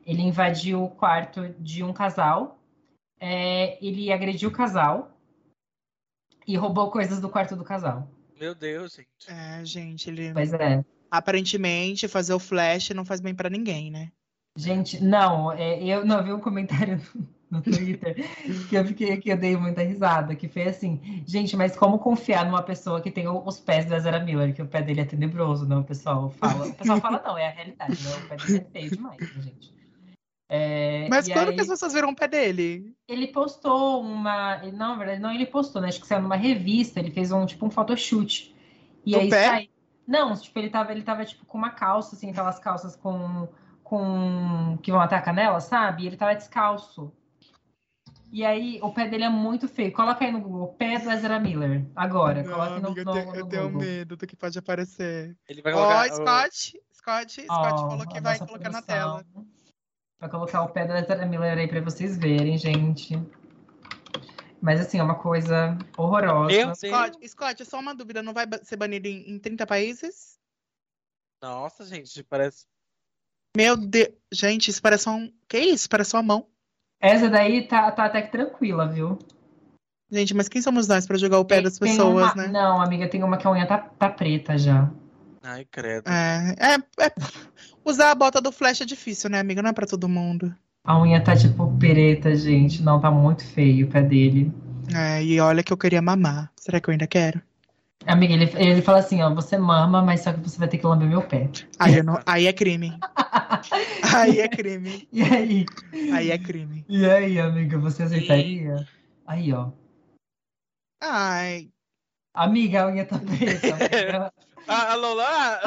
Ele 0.05 0.21
invadiu 0.21 0.83
o 0.83 0.89
quarto 0.89 1.49
de 1.59 1.83
um 1.83 1.93
casal, 1.93 2.59
é, 3.19 3.77
ele 3.85 4.11
agrediu 4.11 4.49
o 4.49 4.53
casal 4.53 5.17
e 6.47 6.55
roubou 6.55 6.89
coisas 6.89 7.19
do 7.21 7.29
quarto 7.29 7.55
do 7.55 7.63
casal. 7.63 8.09
Meu 8.39 8.55
Deus, 8.55 8.95
gente. 8.95 9.29
É, 9.29 9.63
gente, 9.63 10.09
ele. 10.09 10.33
Pois 10.33 10.53
é. 10.53 10.83
Aparentemente, 11.09 12.07
fazer 12.07 12.33
o 12.33 12.39
flash 12.39 12.89
não 12.91 13.05
faz 13.05 13.19
bem 13.21 13.35
pra 13.35 13.49
ninguém, 13.49 13.91
né? 13.91 14.11
Gente, 14.57 15.01
não, 15.03 15.51
é, 15.51 15.83
eu 15.83 16.05
não 16.05 16.23
vi 16.23 16.33
um 16.33 16.39
comentário 16.39 16.99
no, 17.51 17.61
Twitter 17.61 18.15
que 18.69 18.75
eu 18.75 18.85
fiquei 18.85 19.17
que 19.17 19.29
eu 19.29 19.37
dei 19.37 19.55
muita 19.57 19.83
risada, 19.83 20.35
que 20.35 20.47
foi 20.47 20.63
assim, 20.63 20.99
gente, 21.27 21.55
mas 21.55 21.75
como 21.75 21.99
confiar 21.99 22.45
numa 22.45 22.63
pessoa 22.63 23.01
que 23.01 23.11
tem 23.11 23.27
os 23.27 23.59
pés 23.59 23.85
do 23.85 23.93
Ezra 23.93 24.19
Miller, 24.19 24.55
que 24.55 24.61
o 24.61 24.67
pé 24.67 24.81
dele 24.81 25.01
é 25.01 25.05
tenebroso, 25.05 25.67
não? 25.67 25.81
O 25.81 25.83
pessoal 25.83 26.29
fala. 26.29 26.67
O 26.67 26.73
pessoal 26.73 26.99
fala, 26.99 27.21
não, 27.23 27.37
é 27.37 27.47
a 27.47 27.51
realidade, 27.51 28.01
né? 28.03 28.09
O 28.15 28.29
pé 28.29 28.37
dele 28.37 28.57
é 28.65 28.71
feio 28.71 28.91
demais, 28.91 29.19
né, 29.19 29.41
gente. 29.43 29.73
É, 30.49 31.07
Mas 31.09 31.27
quando 31.29 31.49
aí, 31.49 31.55
que 31.55 31.61
as 31.61 31.67
pessoas 31.67 31.93
viram 31.93 32.09
o 32.09 32.15
pé 32.15 32.27
dele? 32.27 32.93
ele 33.07 33.27
postou 33.27 34.01
uma. 34.01 34.57
Não, 34.71 34.71
na 34.93 34.95
verdade, 34.95 35.21
não, 35.21 35.31
ele 35.31 35.45
postou, 35.45 35.81
né? 35.81 35.89
Acho 35.89 35.99
que 35.99 36.07
saiu 36.07 36.21
numa 36.21 36.35
revista, 36.35 36.99
ele 36.99 37.11
fez 37.11 37.31
um 37.31 37.45
tipo 37.45 37.65
um 37.65 37.69
photoshoot. 37.71 38.55
E 39.05 39.11
Do 39.11 39.19
aí 39.19 39.29
pé? 39.29 39.45
sai- 39.45 39.69
Não, 40.07 40.35
tipo, 40.35 40.57
ele 40.59 40.69
tava, 40.69 40.91
ele 40.91 41.03
tava 41.03 41.25
tipo 41.25 41.45
com 41.45 41.57
uma 41.57 41.71
calça, 41.71 42.15
assim, 42.15 42.31
aquelas 42.31 42.59
calças 42.59 42.95
com, 42.95 43.47
com 43.83 44.77
que 44.81 44.91
vão 44.91 45.01
até 45.01 45.15
a 45.15 45.21
canela, 45.21 45.59
sabe? 45.59 46.03
E 46.03 46.07
ele 46.07 46.17
tava 46.17 46.35
descalço. 46.35 47.11
E 48.31 48.45
aí, 48.45 48.79
o 48.81 48.93
pé 48.93 49.09
dele 49.09 49.25
é 49.25 49.29
muito 49.29 49.67
feio. 49.67 49.91
Coloca 49.91 50.23
aí 50.23 50.31
no 50.31 50.39
Google, 50.39 50.69
pé 50.75 50.97
do 50.99 51.11
Ezra 51.11 51.37
Miller. 51.37 51.85
Agora, 51.93 52.41
Não, 52.41 52.51
coloca 52.53 52.79
no, 52.79 52.87
amiga, 52.87 53.01
eu 53.01 53.05
no, 53.05 53.11
tenho, 53.13 53.25
no 53.25 53.35
eu 53.35 53.45
tenho 53.45 53.63
Google. 53.63 53.81
medo 53.81 54.15
do 54.15 54.25
que 54.25 54.35
pode 54.37 54.57
aparecer. 54.57 55.35
Ele 55.49 55.61
vai 55.61 55.73
colocar. 55.73 56.09
o- 56.09 56.15
Scott. 56.15 56.81
Scott, 56.93 57.41
Scott 57.41 57.47
Ó, 57.49 57.89
falou 57.89 58.07
que 58.07 58.21
vai 58.21 58.37
colocar 58.39 58.69
na 58.69 58.81
produção. 58.81 58.83
tela. 58.83 59.25
Vai 60.19 60.29
colocar 60.29 60.61
o 60.61 60.69
pé 60.69 60.85
do 60.87 60.93
Ezra 60.93 61.25
Miller 61.25 61.57
aí 61.57 61.67
pra 61.67 61.81
vocês 61.81 62.17
verem, 62.17 62.57
gente. 62.57 63.15
Mas 64.61 64.79
assim, 64.79 64.99
é 64.99 65.03
uma 65.03 65.15
coisa 65.19 65.77
horrorosa. 65.97 66.47
Deus. 66.55 66.77
Scott, 66.79 67.27
Scott, 67.27 67.65
só 67.65 67.79
uma 67.79 67.95
dúvida, 67.95 68.21
não 68.23 68.31
vai 68.33 68.45
ser 68.63 68.77
banido 68.77 69.07
em, 69.07 69.29
em 69.31 69.39
30 69.39 69.65
países? 69.65 70.39
Nossa, 71.41 71.83
gente, 71.83 72.23
parece. 72.23 72.65
Meu 73.57 73.75
Deus. 73.75 74.13
Gente, 74.31 74.69
isso 74.69 74.81
parece 74.81 75.09
um. 75.09 75.33
Que 75.49 75.57
isso? 75.59 75.89
Parece 75.89 76.15
uma 76.15 76.21
mão. 76.23 76.47
Essa 77.01 77.29
daí 77.29 77.67
tá, 77.67 77.91
tá 77.91 78.05
até 78.05 78.21
que 78.21 78.31
tranquila, 78.31 78.87
viu? 78.87 79.17
Gente, 80.11 80.33
mas 80.35 80.47
quem 80.47 80.61
somos 80.61 80.87
nós 80.87 81.07
pra 81.07 81.17
jogar 81.17 81.39
o 81.39 81.45
pé 81.45 81.55
Tem- 81.55 81.63
das 81.63 81.79
pessoas, 81.79 82.33
uma- 82.33 82.35
né? 82.35 82.47
Não, 82.49 82.81
amiga, 82.81 83.07
tem 83.07 83.23
uma 83.23 83.37
que 83.37 83.47
a 83.47 83.51
unha 83.51 83.65
tá, 83.65 83.77
tá 83.77 84.09
preta 84.09 84.57
já. 84.57 84.89
Ai, 85.41 85.65
credo. 85.71 86.07
É, 86.07 86.55
é, 86.59 87.05
é- 87.05 87.13
Usar 87.83 88.11
a 88.11 88.15
bota 88.15 88.39
do 88.39 88.51
Flash 88.51 88.81
é 88.81 88.85
difícil, 88.85 89.29
né, 89.29 89.39
amiga? 89.39 89.61
Não 89.61 89.71
é 89.71 89.73
pra 89.73 89.87
todo 89.87 90.07
mundo. 90.07 90.53
A 90.83 90.99
unha 91.01 91.23
tá 91.23 91.35
tipo 91.35 91.75
preta, 91.77 92.35
gente. 92.35 92.83
Não, 92.83 92.99
tá 92.99 93.09
muito 93.09 93.43
feio 93.43 93.87
o 93.87 93.89
pé 93.89 94.03
dele. 94.03 94.51
É, 94.93 95.23
e 95.23 95.39
olha 95.39 95.63
que 95.63 95.73
eu 95.73 95.77
queria 95.77 96.01
mamar. 96.01 96.51
Será 96.57 96.79
que 96.79 96.89
eu 96.89 96.91
ainda 96.91 97.07
quero? 97.07 97.41
Amiga, 98.07 98.33
ele, 98.33 98.51
ele 98.55 98.81
fala 98.81 98.99
assim, 98.99 99.21
ó, 99.21 99.33
você 99.33 99.57
mama, 99.57 100.01
mas 100.01 100.21
só 100.21 100.33
que 100.33 100.39
você 100.39 100.57
vai 100.57 100.67
ter 100.67 100.77
que 100.79 100.85
lamber 100.87 101.07
meu 101.07 101.21
pé. 101.21 101.49
Aí, 101.79 102.01
não- 102.01 102.19
aí 102.25 102.47
é 102.47 102.53
crime. 102.53 102.97
Aí 104.15 104.39
é 104.39 104.47
crime. 104.47 105.07
E 105.11 105.21
aí? 105.23 105.65
Aí 106.11 106.31
é 106.31 106.37
crime. 106.37 106.83
E 106.89 107.05
aí, 107.05 107.39
amiga, 107.39 107.77
você 107.77 108.03
aceitaria? 108.03 108.87
Aí, 109.25 109.53
ó. 109.53 109.69
Ai. 111.01 111.69
Amiga, 112.33 112.83
a 112.83 112.87
unha 112.87 113.05
tá 113.05 113.19
preta. 113.19 113.75
amiga. 113.75 114.33
Ah, 114.67 114.93
a 114.93 114.95
Lola. 114.95 115.59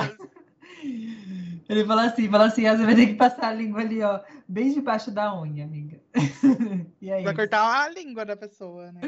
Ele 1.66 1.84
fala 1.86 2.04
assim, 2.06 2.28
fala 2.28 2.46
assim, 2.46 2.66
ah, 2.66 2.76
você 2.76 2.84
vai 2.84 2.94
ter 2.94 3.06
que 3.06 3.14
passar 3.14 3.48
a 3.48 3.52
língua 3.54 3.80
ali, 3.80 4.02
ó, 4.02 4.20
bem 4.46 4.72
debaixo 4.72 5.10
da 5.10 5.34
unha, 5.40 5.64
amiga. 5.64 5.98
E 7.00 7.10
aí, 7.12 7.22
Vai 7.22 7.34
cortar 7.34 7.82
a 7.84 7.88
língua 7.90 8.24
da 8.24 8.34
pessoa, 8.36 8.90
né? 8.92 9.00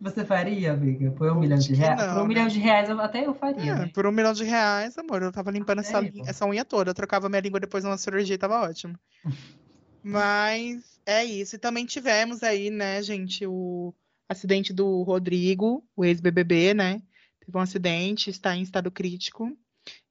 você 0.00 0.24
faria, 0.24 0.72
amiga? 0.72 1.10
Por 1.12 1.30
um 1.32 1.40
milhão 1.40 1.58
de 1.58 1.74
reais? 1.74 1.98
não, 1.98 2.14
Por 2.14 2.18
um 2.18 2.22
né? 2.22 2.28
milhão 2.28 2.48
de 2.48 2.58
reais, 2.60 2.90
até 2.90 3.26
eu 3.26 3.34
faria, 3.34 3.72
É, 3.72 3.74
né? 3.74 3.90
por 3.92 4.06
um 4.06 4.12
milhão 4.12 4.32
de 4.32 4.44
reais, 4.44 4.96
amor, 4.98 5.22
eu 5.22 5.32
tava 5.32 5.50
limpando 5.50 5.80
essa, 5.80 6.00
essa 6.26 6.46
unha 6.46 6.64
toda. 6.64 6.90
Eu 6.90 6.94
trocava 6.94 7.28
minha 7.28 7.40
língua 7.40 7.58
depois 7.60 7.82
de 7.82 7.90
uma 7.90 7.98
cirurgia 7.98 8.34
e 8.34 8.38
tava 8.38 8.60
ótimo. 8.60 8.96
Mas 10.02 11.00
é 11.06 11.24
isso. 11.24 11.56
E 11.56 11.58
também 11.58 11.86
tivemos 11.86 12.42
aí, 12.42 12.70
né, 12.70 13.02
gente, 13.02 13.46
o 13.46 13.92
acidente 14.28 14.72
do 14.72 15.02
Rodrigo, 15.02 15.84
o 15.96 16.04
ex-BBB, 16.04 16.74
né? 16.74 17.02
Teve 17.44 17.56
um 17.56 17.60
acidente, 17.60 18.30
está 18.30 18.54
em 18.56 18.62
estado 18.62 18.90
crítico. 18.90 19.56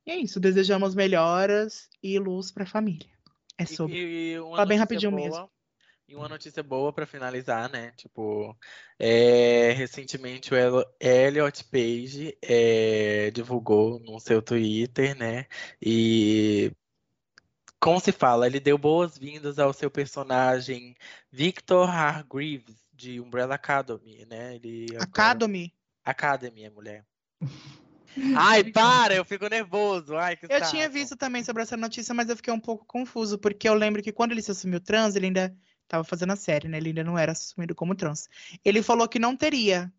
E 0.05 0.11
é 0.11 0.15
isso. 0.17 0.39
Desejamos 0.39 0.93
melhoras 0.95 1.89
e 2.01 2.17
luz 2.19 2.51
pra 2.51 2.65
família. 2.65 3.09
É 3.57 3.65
sobre. 3.65 3.95
E, 3.95 4.33
e 4.33 4.37
Fala 4.37 4.65
bem 4.65 4.77
notícia 4.77 4.79
rapidinho 4.79 5.11
boa, 5.11 5.21
mesmo. 5.23 5.49
E 6.07 6.15
uma 6.15 6.27
notícia 6.27 6.61
boa 6.61 6.91
pra 6.91 7.05
finalizar, 7.05 7.69
né? 7.69 7.91
Tipo, 7.95 8.55
é, 8.99 9.71
recentemente 9.71 10.53
o 10.53 10.57
El- 10.57 10.85
Elliot 10.99 11.63
Page 11.65 12.37
é, 12.41 13.31
divulgou 13.31 13.99
no 13.99 14.19
seu 14.19 14.41
Twitter, 14.41 15.17
né? 15.17 15.45
E 15.81 16.71
como 17.79 17.99
se 17.99 18.11
fala, 18.11 18.47
ele 18.47 18.59
deu 18.59 18.77
boas-vindas 18.77 19.59
ao 19.59 19.71
seu 19.73 19.89
personagem 19.89 20.95
Victor 21.31 21.89
Hargreaves 21.89 22.75
de 22.93 23.19
Umbrella 23.21 23.55
Academy, 23.55 24.25
né? 24.25 24.55
Ele 24.55 24.87
agora- 24.91 25.03
Academy. 25.03 25.73
Academy, 26.03 26.63
é 26.65 26.69
mulher. 26.69 27.05
Ai, 28.35 28.63
para, 28.63 29.15
eu 29.15 29.25
fico 29.25 29.47
nervoso. 29.47 30.15
Ai, 30.17 30.35
que 30.35 30.45
Eu 30.45 30.59
saco. 30.59 30.71
tinha 30.71 30.89
visto 30.89 31.15
também 31.15 31.43
sobre 31.43 31.63
essa 31.63 31.75
notícia, 31.77 32.13
mas 32.13 32.29
eu 32.29 32.35
fiquei 32.35 32.53
um 32.53 32.59
pouco 32.59 32.85
confuso, 32.85 33.37
porque 33.37 33.67
eu 33.67 33.73
lembro 33.73 34.01
que 34.01 34.11
quando 34.11 34.31
ele 34.31 34.41
se 34.41 34.51
assumiu 34.51 34.79
trans, 34.79 35.15
ele 35.15 35.27
ainda 35.27 35.55
estava 35.83 36.03
fazendo 36.03 36.33
a 36.33 36.35
série, 36.35 36.67
né? 36.67 36.77
Ele 36.77 36.89
ainda 36.89 37.03
não 37.03 37.17
era 37.17 37.31
assumido 37.31 37.75
como 37.75 37.95
trans. 37.95 38.27
Ele 38.63 38.81
falou 38.81 39.07
que 39.07 39.19
não 39.19 39.35
teria. 39.35 39.91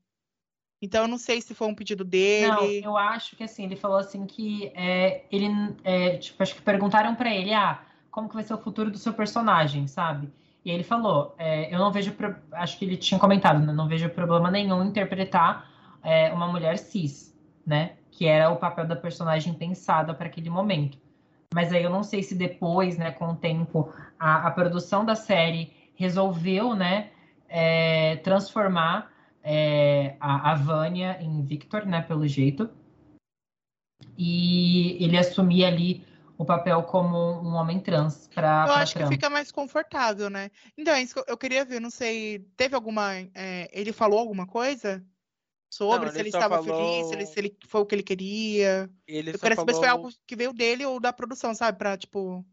Então 0.83 1.03
eu 1.03 1.09
não 1.09 1.19
sei 1.19 1.41
se 1.41 1.55
foi 1.55 1.67
um 1.67 1.75
pedido 1.75 2.05
Não, 2.05 2.11
dele. 2.11 2.85
eu 2.85 2.97
acho 2.97 3.37
que 3.37 3.45
assim, 3.45 3.65
ele 3.65 3.77
falou 3.77 3.97
assim 3.97 4.27
que 4.27 4.71
é, 4.75 5.25
ele, 5.31 5.47
é, 5.83 6.17
tipo, 6.19 6.43
acho 6.43 6.55
que 6.55 6.63
perguntaram 6.63 7.15
pra 7.15 7.35
ele, 7.35 7.55
ah, 7.55 7.83
como 8.11 8.29
que 8.29 8.35
vai 8.35 8.45
ser 8.45 8.55
o 8.55 8.59
futuro 8.59 8.91
do 8.91 8.99
seu 8.99 9.15
personagem, 9.15 9.87
sabe? 9.87 10.31
E 10.65 10.71
ele 10.71 10.83
falou, 10.83 11.35
é, 11.39 11.73
eu 11.75 11.79
não 11.79 11.91
vejo, 11.93 12.13
pro- 12.13 12.37
acho 12.53 12.79
que 12.79 12.85
ele 12.85 12.97
tinha 12.97 13.19
comentado, 13.19 13.61
né, 13.61 13.73
não 13.73 13.89
vejo 13.89 14.09
problema 14.11 14.51
nenhum 14.51 14.83
em 14.83 14.89
interpretar 14.89 15.71
é, 16.03 16.33
uma 16.33 16.47
mulher 16.49 16.77
cis, 16.79 17.35
né? 17.67 17.97
Que 18.17 18.27
era 18.27 18.49
o 18.49 18.57
papel 18.57 18.87
da 18.87 18.95
personagem 18.95 19.53
pensada 19.55 20.15
para 20.15 20.27
aquele 20.27 20.49
momento. 20.49 20.97
Mas 21.53 21.73
aí 21.73 21.83
eu 21.83 21.91
não 21.91 22.03
sei 22.05 22.23
se 22.23 22.35
depois, 22.35 22.97
né, 22.97 23.11
com 23.11 23.27
o 23.27 23.37
tempo, 23.37 23.93
a, 24.19 24.47
a 24.47 24.51
produção 24.53 25.05
da 25.05 25.17
série 25.17 25.73
resolveu, 25.97 26.75
né, 26.75 27.11
é, 27.49 28.17
transformar 28.17 29.13
é, 29.43 30.17
a, 30.21 30.53
a 30.53 30.55
Vânia 30.55 31.19
em 31.21 31.43
Victor, 31.43 31.85
né, 31.87 32.03
pelo 32.03 32.27
jeito. 32.27 32.71
E 34.17 35.03
ele 35.03 35.19
assumir 35.19 35.65
ali 35.65 36.07
o 36.37 36.45
papel 36.45 36.83
como 36.85 37.17
um 37.41 37.55
homem 37.55 37.81
trans 37.81 38.29
para 38.35 38.63
Eu 38.63 38.73
pra 38.73 38.75
acho 38.83 38.93
que 38.93 38.99
trama. 38.99 39.13
fica 39.13 39.31
mais 39.31 39.51
confortável, 39.53 40.29
né? 40.31 40.51
Então, 40.77 40.95
é 40.95 41.03
isso 41.03 41.15
que 41.15 41.21
eu- 41.21 41.25
eu 41.29 41.39
queria 41.39 41.65
ver, 41.65 41.81
não 41.81 41.91
sei. 41.91 42.41
Teve 42.57 42.75
alguma. 42.75 43.13
é, 43.35 43.69
ele 43.73 43.93
falou 43.93 44.19
alguma 44.19 44.47
coisa? 44.47 45.05
Sobre 45.77 46.07
Não, 46.07 46.13
se 46.13 46.21
ele 46.21 46.29
estava 46.29 46.63
falou- 46.63 46.77
feliz, 46.95 47.07
se 47.09 47.15
ele, 47.15 47.27
se 47.27 47.41
ele 47.41 47.57
foi 47.67 47.81
o 47.81 47.87
que 47.87 47.95
ele 47.97 48.03
queria. 48.03 48.89
Ele 49.09 49.31
Eu 49.31 49.35
só 49.35 49.41
queria 49.41 49.57
saber 49.57 49.73
se 49.73 49.81
foi 49.81 49.89
falou- 49.89 50.05
algo 50.07 50.17
que 50.27 50.37
veio 50.37 50.53
dele 50.53 50.85
ou 50.85 51.01
da 51.01 51.13
produção, 51.13 51.53
sabe? 51.55 51.79
Pra, 51.79 51.97
tipo, 51.97 52.45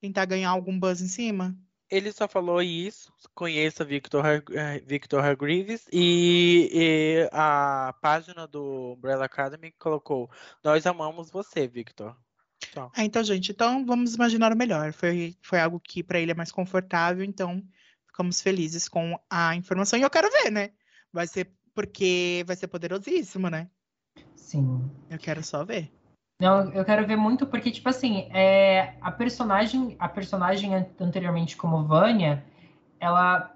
tentar 0.00 0.24
ganhar 0.24 0.50
algum 0.50 0.78
buzz 0.78 1.00
em 1.00 1.08
cima. 1.08 1.56
Ele 1.90 2.12
só 2.12 2.28
falou 2.28 2.62
isso, 2.62 3.12
conheça 3.34 3.84
Victor, 3.84 4.24
eh, 4.24 4.80
Victor 4.86 5.24
Hargreaves 5.24 5.86
e, 5.92 6.70
e 6.72 7.28
a 7.32 7.92
página 8.00 8.46
do 8.46 8.94
Umbrella 8.96 9.24
Academy 9.24 9.72
colocou 9.76 10.30
Nós 10.62 10.86
amamos 10.86 11.28
você, 11.30 11.66
Victor. 11.66 12.16
Ah, 12.76 13.04
então, 13.04 13.24
gente, 13.24 13.50
então 13.50 13.84
vamos 13.84 14.14
imaginar 14.14 14.52
o 14.52 14.56
melhor. 14.56 14.92
Foi, 14.92 15.34
foi 15.42 15.58
algo 15.58 15.80
que 15.80 16.04
pra 16.04 16.20
ele 16.20 16.30
é 16.30 16.34
mais 16.34 16.52
confortável, 16.52 17.24
então 17.24 17.60
ficamos 18.06 18.40
felizes 18.40 18.88
com 18.88 19.18
a 19.28 19.56
informação. 19.56 19.98
E 19.98 20.02
eu 20.02 20.10
quero 20.10 20.30
ver, 20.30 20.50
né? 20.52 20.70
Vai 21.12 21.26
ser 21.26 21.50
porque 21.74 22.44
vai 22.46 22.56
ser 22.56 22.68
poderosíssimo, 22.68 23.48
né? 23.48 23.68
Sim. 24.34 24.90
Eu 25.08 25.18
quero 25.18 25.42
só 25.42 25.64
ver. 25.64 25.92
Não, 26.40 26.72
eu 26.72 26.84
quero 26.84 27.06
ver 27.06 27.16
muito 27.16 27.46
porque, 27.46 27.70
tipo 27.70 27.88
assim, 27.88 28.28
é, 28.32 28.96
a 29.00 29.12
personagem, 29.12 29.94
a 29.98 30.08
personagem 30.08 30.74
an- 30.74 30.86
anteriormente 30.98 31.56
como 31.56 31.84
Vânia, 31.86 32.42
ela, 32.98 33.54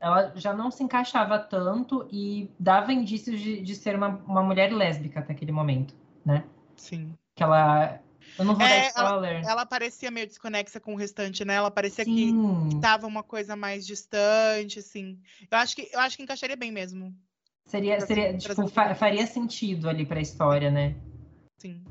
ela 0.00 0.32
já 0.34 0.52
não 0.52 0.70
se 0.70 0.82
encaixava 0.82 1.38
tanto 1.38 2.08
e 2.10 2.50
dava 2.58 2.92
indícios 2.92 3.40
de, 3.40 3.62
de 3.62 3.74
ser 3.76 3.94
uma, 3.94 4.08
uma 4.26 4.42
mulher 4.42 4.72
lésbica 4.72 5.20
até 5.20 5.32
aquele 5.32 5.52
momento, 5.52 5.94
né? 6.24 6.44
Sim. 6.76 7.14
Que 7.36 7.42
ela 7.44 8.00
Eu 8.36 8.44
não 8.44 8.54
vou 8.56 8.66
É, 8.66 8.68
dar 8.68 8.86
spoiler. 8.88 9.48
Ela 9.48 9.64
parecia 9.64 10.10
meio 10.10 10.26
desconexa 10.26 10.80
com 10.80 10.94
o 10.94 10.96
restante, 10.98 11.44
né? 11.44 11.54
Ela 11.54 11.70
parecia 11.70 12.04
que 12.04 12.10
Sim. 12.10 12.80
tava 12.80 13.06
uma 13.06 13.22
coisa 13.22 13.54
mais 13.54 13.86
distante, 13.86 14.80
assim. 14.80 15.20
Eu 15.48 15.58
acho 15.58 15.76
que, 15.76 15.88
eu 15.92 16.00
acho 16.00 16.16
que 16.16 16.22
encaixaria 16.24 16.56
bem 16.56 16.72
mesmo. 16.72 17.14
Seria, 17.66 18.00
seria 18.00 18.36
tipo, 18.36 18.68
fa- 18.68 18.94
faria 18.94 19.26
sentido 19.26 19.88
ali 19.88 20.04
pra 20.04 20.20
história, 20.20 20.70
né? 20.70 20.94
Sim. 21.58 21.82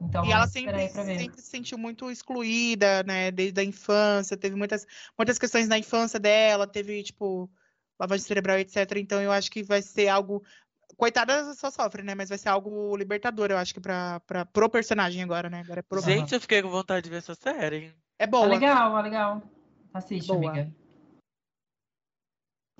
Então 0.00 0.24
E 0.24 0.32
ela 0.32 0.46
sempre, 0.46 0.88
sempre 0.88 1.40
se 1.40 1.48
sentiu 1.48 1.78
muito 1.78 2.10
excluída, 2.10 3.02
né? 3.02 3.30
Desde 3.30 3.60
a 3.60 3.64
infância. 3.64 4.36
Teve 4.36 4.54
muitas, 4.54 4.86
muitas 5.18 5.38
questões 5.38 5.66
na 5.66 5.78
infância 5.78 6.20
dela. 6.20 6.66
Teve, 6.66 7.02
tipo, 7.02 7.50
lavagem 7.98 8.24
cerebral, 8.24 8.58
etc. 8.58 8.76
Então 8.98 9.20
eu 9.20 9.32
acho 9.32 9.50
que 9.50 9.62
vai 9.62 9.80
ser 9.80 10.08
algo. 10.08 10.44
Coitada 10.96 11.54
só 11.54 11.70
sofre, 11.70 12.02
né? 12.02 12.14
Mas 12.14 12.28
vai 12.28 12.38
ser 12.38 12.50
algo 12.50 12.96
libertador, 12.96 13.50
eu 13.50 13.56
acho 13.56 13.72
que 13.74 13.80
pra, 13.80 14.20
pra, 14.20 14.44
pro 14.44 14.68
personagem 14.68 15.22
agora, 15.22 15.48
né? 15.48 15.60
Agora 15.60 15.80
é 15.80 15.82
pro. 15.82 16.00
Gente, 16.02 16.34
eu 16.34 16.40
fiquei 16.40 16.62
com 16.62 16.68
vontade 16.68 17.04
de 17.04 17.10
ver 17.10 17.16
essa 17.16 17.34
série. 17.34 17.92
É 18.18 18.26
Tá 18.26 18.30
boa, 18.30 18.46
legal, 18.46 18.92
tá 18.92 19.00
legal. 19.00 19.42
Assiste, 19.92 20.26
Boa. 20.26 20.50
amiga. 20.50 20.72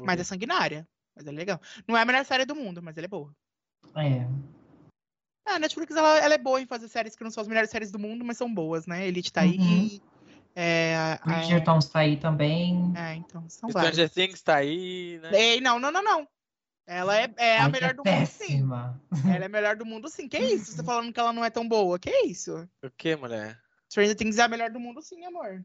mas 0.03 0.21
é 0.21 0.25
sanguinária. 0.25 0.87
Mas 1.15 1.27
é 1.27 1.31
legal. 1.31 1.61
Não 1.87 1.97
é 1.97 2.03
a 2.03 2.05
melhor 2.05 2.25
série 2.25 2.45
do 2.45 2.55
mundo, 2.55 2.83
mas 2.83 2.97
ela 2.97 3.07
é 3.07 3.09
boa. 3.09 3.35
É. 3.97 4.27
É, 5.47 5.57
a 5.57 5.59
Netflix 5.59 5.95
ela, 5.95 6.19
ela 6.19 6.35
é 6.35 6.39
boa 6.39 6.61
em 6.61 6.67
fazer 6.67 6.89
séries 6.89 7.15
que 7.15 7.23
não 7.23 7.31
são 7.31 7.43
as 7.43 7.49
melhores 7.49 7.71
séries 7.71 7.91
do 7.91 7.99
mundo, 7.99 8.25
mas 8.25 8.39
são 8.39 8.53
boas, 8.53 8.87
né? 8.87 9.07
Elite 9.07 9.33
tá 9.33 9.43
aí. 9.43 9.59
Uhum. 9.59 10.01
É, 10.57 11.19
Bridgerton 11.25 11.79
tá 11.81 11.99
aí 11.99 12.17
também. 12.17 12.93
é, 12.97 13.15
então, 13.15 13.45
são 13.49 13.69
várias. 13.71 13.95
Stranger 13.95 14.11
Things 14.11 14.43
tá 14.43 14.57
aí, 14.57 15.19
né? 15.21 15.31
Ei, 15.33 15.61
não, 15.61 15.79
não, 15.79 15.91
não, 15.91 16.03
não. 16.03 16.29
Ela 16.87 17.19
é, 17.19 17.35
é 17.39 17.59
a 17.59 17.69
melhor 17.69 17.91
que 17.91 18.03
do 18.03 18.05
mundo, 18.05 18.27
sim. 18.27 18.39
péssima. 18.39 19.01
Ela 19.25 19.45
é 19.45 19.47
a 19.47 19.49
melhor 19.49 19.77
do 19.77 19.87
mundo, 19.87 20.09
sim. 20.09 20.29
Que 20.29 20.39
isso? 20.39 20.73
Você 20.73 20.83
falando 20.85 21.13
que 21.13 21.19
ela 21.19 21.33
não 21.33 21.45
é 21.45 21.51
tão 21.51 21.67
boa? 21.67 21.99
Que 21.99 22.11
isso? 22.27 22.69
O 22.83 22.91
que, 22.91 23.17
mulher? 23.17 23.59
Stranger 23.91 24.15
Things 24.15 24.39
é 24.39 24.43
a 24.43 24.49
melhor 24.49 24.71
do 24.71 24.79
mundo, 24.79 25.01
sim, 25.03 25.25
amor. 25.25 25.65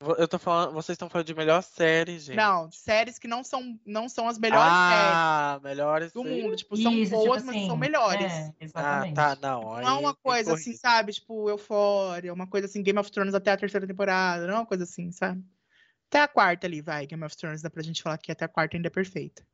Eu 0.00 0.28
tô 0.28 0.38
falando, 0.38 0.72
vocês 0.72 0.94
estão 0.94 1.10
falando 1.10 1.26
de 1.26 1.34
melhor 1.34 1.60
série, 1.60 2.20
gente. 2.20 2.36
Não, 2.36 2.70
séries 2.70 3.18
que 3.18 3.26
não 3.26 3.42
são, 3.42 3.76
não 3.84 4.08
são 4.08 4.28
as 4.28 4.38
melhores 4.38 4.72
séries 4.72 5.12
ah, 5.16 5.60
melhores 5.60 6.12
do 6.12 6.22
séries. 6.22 6.42
mundo. 6.44 6.56
Tipo, 6.56 6.76
são 6.76 6.92
Isso, 6.92 7.10
tipo 7.10 7.24
boas, 7.26 7.42
mas 7.42 7.56
assim, 7.56 7.66
são 7.66 7.76
melhores. 7.76 8.32
É, 8.32 8.48
Ah, 8.48 8.54
exatamente. 8.60 9.14
tá, 9.14 9.36
não. 9.42 9.62
Não 9.62 9.80
é 9.80 9.92
uma 9.94 10.14
tem 10.14 10.22
coisa 10.22 10.54
assim, 10.54 10.72
sabe? 10.74 11.12
Tipo, 11.12 11.50
Euphoria, 11.50 12.32
uma 12.32 12.46
coisa 12.46 12.66
assim, 12.66 12.80
Game 12.80 12.98
of 12.98 13.10
Thrones 13.10 13.34
até 13.34 13.50
a 13.50 13.56
terceira 13.56 13.88
temporada, 13.88 14.46
não 14.46 14.54
é 14.54 14.58
uma 14.58 14.66
coisa 14.66 14.84
assim, 14.84 15.10
sabe? 15.10 15.44
Até 16.08 16.20
a 16.20 16.28
quarta 16.28 16.66
ali, 16.68 16.80
vai. 16.80 17.04
Game 17.04 17.24
of 17.24 17.36
Thrones 17.36 17.60
dá 17.60 17.68
pra 17.68 17.82
gente 17.82 18.00
falar 18.00 18.18
que 18.18 18.30
até 18.30 18.44
a 18.44 18.48
quarta 18.48 18.76
ainda 18.76 18.86
é 18.86 18.90
perfeita. 18.90 19.44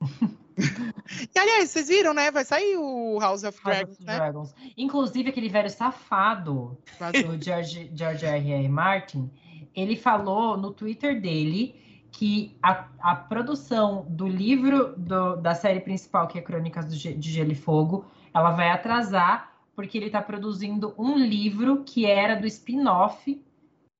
e 1.34 1.38
aliás, 1.38 1.70
vocês 1.70 1.88
viram, 1.88 2.12
né? 2.14 2.30
Vai 2.30 2.44
sair 2.44 2.76
o 2.76 3.18
House 3.20 3.42
of 3.44 3.58
House 3.64 3.76
Dragons, 3.76 3.96
of 3.98 4.04
né? 4.06 4.16
Dragons. 4.16 4.54
Inclusive, 4.76 5.30
aquele 5.30 5.48
velho 5.48 5.70
safado 5.70 6.78
do 7.26 7.42
George, 7.44 7.90
George 7.94 8.24
R. 8.26 8.52
R. 8.52 8.68
Martin, 8.68 9.30
ele 9.74 9.96
falou 9.96 10.56
no 10.56 10.70
Twitter 10.72 11.20
dele 11.20 11.74
que 12.12 12.56
a, 12.62 12.86
a 13.00 13.14
produção 13.14 14.04
do 14.08 14.26
livro 14.26 14.94
do- 14.96 15.36
da 15.36 15.54
série 15.54 15.80
principal, 15.80 16.26
que 16.26 16.38
é 16.38 16.42
Crônicas 16.42 16.86
do 16.86 16.96
de 16.96 17.30
Gelo 17.30 17.52
e 17.52 17.54
Fogo, 17.54 18.04
ela 18.34 18.50
vai 18.50 18.70
atrasar 18.70 19.50
porque 19.76 19.96
ele 19.96 20.06
está 20.06 20.20
produzindo 20.20 20.92
um 20.98 21.16
livro 21.16 21.84
que 21.84 22.04
era 22.04 22.34
do 22.34 22.46
spin-off, 22.46 23.40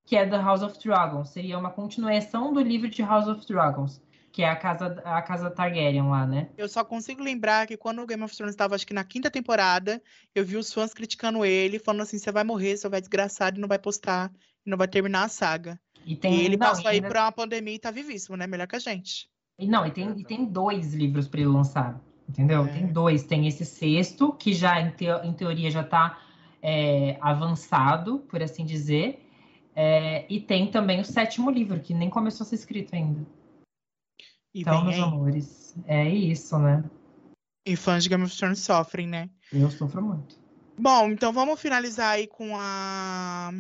que 0.04 0.16
é 0.16 0.26
da 0.26 0.42
House 0.42 0.60
of 0.62 0.76
Dragons. 0.84 1.30
Seria 1.30 1.56
uma 1.56 1.70
continuação 1.70 2.52
do 2.52 2.60
livro 2.60 2.88
de 2.90 3.00
House 3.00 3.28
of 3.28 3.46
Dragons, 3.46 4.02
que 4.32 4.42
é 4.42 4.48
a 4.48 4.56
casa, 4.56 5.00
a 5.04 5.20
casa 5.22 5.50
Targaryen 5.50 6.08
lá, 6.08 6.26
né? 6.26 6.48
Eu 6.56 6.68
só 6.68 6.84
consigo 6.84 7.22
lembrar 7.22 7.66
que 7.66 7.76
quando 7.76 8.00
o 8.00 8.06
Game 8.06 8.22
of 8.22 8.36
Thrones 8.36 8.54
estava, 8.54 8.74
acho 8.74 8.86
que 8.86 8.94
na 8.94 9.04
quinta 9.04 9.30
temporada, 9.30 10.00
eu 10.34 10.44
vi 10.44 10.56
os 10.56 10.72
fãs 10.72 10.94
criticando 10.94 11.44
ele, 11.44 11.78
falando 11.78 12.02
assim: 12.02 12.18
você 12.18 12.30
vai 12.30 12.44
morrer, 12.44 12.76
você 12.76 12.88
vai 12.88 13.00
desgraçado 13.00 13.58
e 13.58 13.60
não 13.60 13.68
vai 13.68 13.78
postar, 13.78 14.30
e 14.64 14.70
não 14.70 14.78
vai 14.78 14.86
terminar 14.88 15.24
a 15.24 15.28
saga. 15.28 15.80
E 16.06 16.16
tem 16.16 16.34
e 16.34 16.44
ele 16.44 16.56
não, 16.56 16.66
passou 16.68 16.88
aí 16.88 16.96
ainda- 16.96 17.08
por 17.08 17.16
uma 17.16 17.32
pandemia 17.32 17.74
e 17.74 17.78
tá 17.78 17.90
vivíssimo, 17.90 18.36
né? 18.36 18.46
Melhor 18.46 18.66
que 18.66 18.76
a 18.76 18.80
gente. 18.80 19.28
E 19.58 19.66
não, 19.66 19.84
e 19.86 19.90
tem, 19.90 20.10
e 20.18 20.24
tem 20.24 20.44
dois 20.44 20.94
livros 20.94 21.28
para 21.28 21.40
ele 21.40 21.50
lançar, 21.50 22.00
entendeu? 22.28 22.64
É. 22.64 22.68
Tem 22.68 22.86
dois. 22.86 23.24
Tem 23.24 23.46
esse 23.46 23.64
sexto, 23.64 24.32
que 24.32 24.54
já, 24.54 24.80
em, 24.80 24.90
teo- 24.92 25.22
em 25.22 25.32
teoria, 25.34 25.70
já 25.70 25.82
está 25.82 26.18
avançado, 27.20 28.20
por 28.20 28.42
assim 28.42 28.64
dizer. 28.64 29.26
É, 29.74 30.24
e 30.28 30.40
tem 30.40 30.70
também 30.70 31.00
o 31.00 31.04
sétimo 31.04 31.50
livro, 31.50 31.80
que 31.80 31.94
nem 31.94 32.10
começou 32.10 32.44
a 32.44 32.48
ser 32.48 32.54
escrito 32.56 32.94
ainda. 32.94 33.26
E 34.54 34.62
então, 34.62 34.82
meus 34.82 34.96
aí. 34.96 35.02
amores, 35.02 35.74
é 35.86 36.08
isso, 36.08 36.58
né? 36.58 36.84
E 37.66 37.76
fãs 37.76 38.02
de 38.02 38.08
Game 38.08 38.24
of 38.24 38.36
Thrones 38.36 38.60
sofrem, 38.60 39.06
né? 39.06 39.30
Eu 39.52 39.70
sofro 39.70 40.02
muito. 40.02 40.36
Bom, 40.78 41.10
então 41.10 41.32
vamos 41.32 41.60
finalizar 41.60 42.12
aí 42.12 42.26
com 42.26 42.56
a 42.56 43.50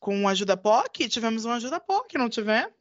com 0.00 0.28
ajuda 0.28 0.56
POC. 0.56 1.08
Tivemos 1.08 1.44
uma 1.46 1.54
ajuda 1.54 1.80
POC, 1.80 2.18
não 2.18 2.28
tivemos? 2.28 2.72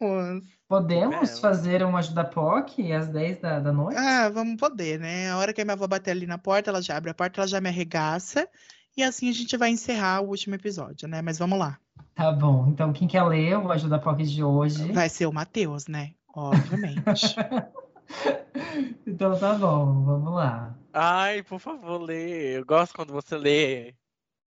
Podemos 0.68 1.15
Tivemos. 1.15 1.40
fazer 1.40 1.84
uma 1.84 1.99
ajuda 1.99 2.26
POC 2.26 2.91
às 2.91 3.07
10 3.07 3.40
da, 3.40 3.60
da 3.60 3.72
noite? 3.72 3.98
Ah, 3.98 4.27
vamos 4.30 4.57
poder, 4.57 4.99
né? 4.99 5.30
A 5.30 5.38
hora 5.38 5.53
que 5.53 5.61
a 5.61 5.64
minha 5.64 5.76
avó 5.76 5.88
bater 5.88 6.11
ali 6.11 6.26
na 6.26 6.38
porta, 6.38 6.69
ela 6.69 6.81
já 6.81 6.98
abre 6.98 7.11
a 7.11 7.14
porta, 7.14 7.40
ela 7.40 7.48
já 7.48 7.61
me 7.61 7.69
arregaça. 7.69 8.48
E 8.98 9.03
assim 9.03 9.30
a 9.30 9.31
gente 9.31 9.56
vai 9.56 9.69
encerrar 9.69 10.22
o 10.22 10.27
último 10.30 10.56
episódio, 10.56 11.07
né? 11.07 11.22
Mas 11.22 11.38
vamos 11.38 11.57
lá. 11.57 11.80
Tá 12.15 12.31
bom. 12.31 12.68
Então, 12.68 12.91
quem 12.91 13.07
quer 13.07 13.23
ler 13.23 13.57
o 13.57 13.72
Ajuda 13.72 13.98
POC 13.98 14.23
de 14.23 14.44
hoje? 14.44 14.91
Vai 14.91 15.10
ser 15.10 15.26
o 15.26 15.34
Matheus, 15.34 15.88
né? 15.88 16.11
Obviamente. 16.34 17.35
Então 19.07 19.39
tá 19.39 19.53
bom, 19.55 20.03
vamos 20.03 20.34
lá. 20.34 20.77
Ai, 20.91 21.41
por 21.43 21.60
favor, 21.60 21.99
lê. 22.01 22.57
Eu 22.57 22.65
gosto 22.65 22.93
quando 22.93 23.14
você 23.14 23.35
lê. 23.38 23.95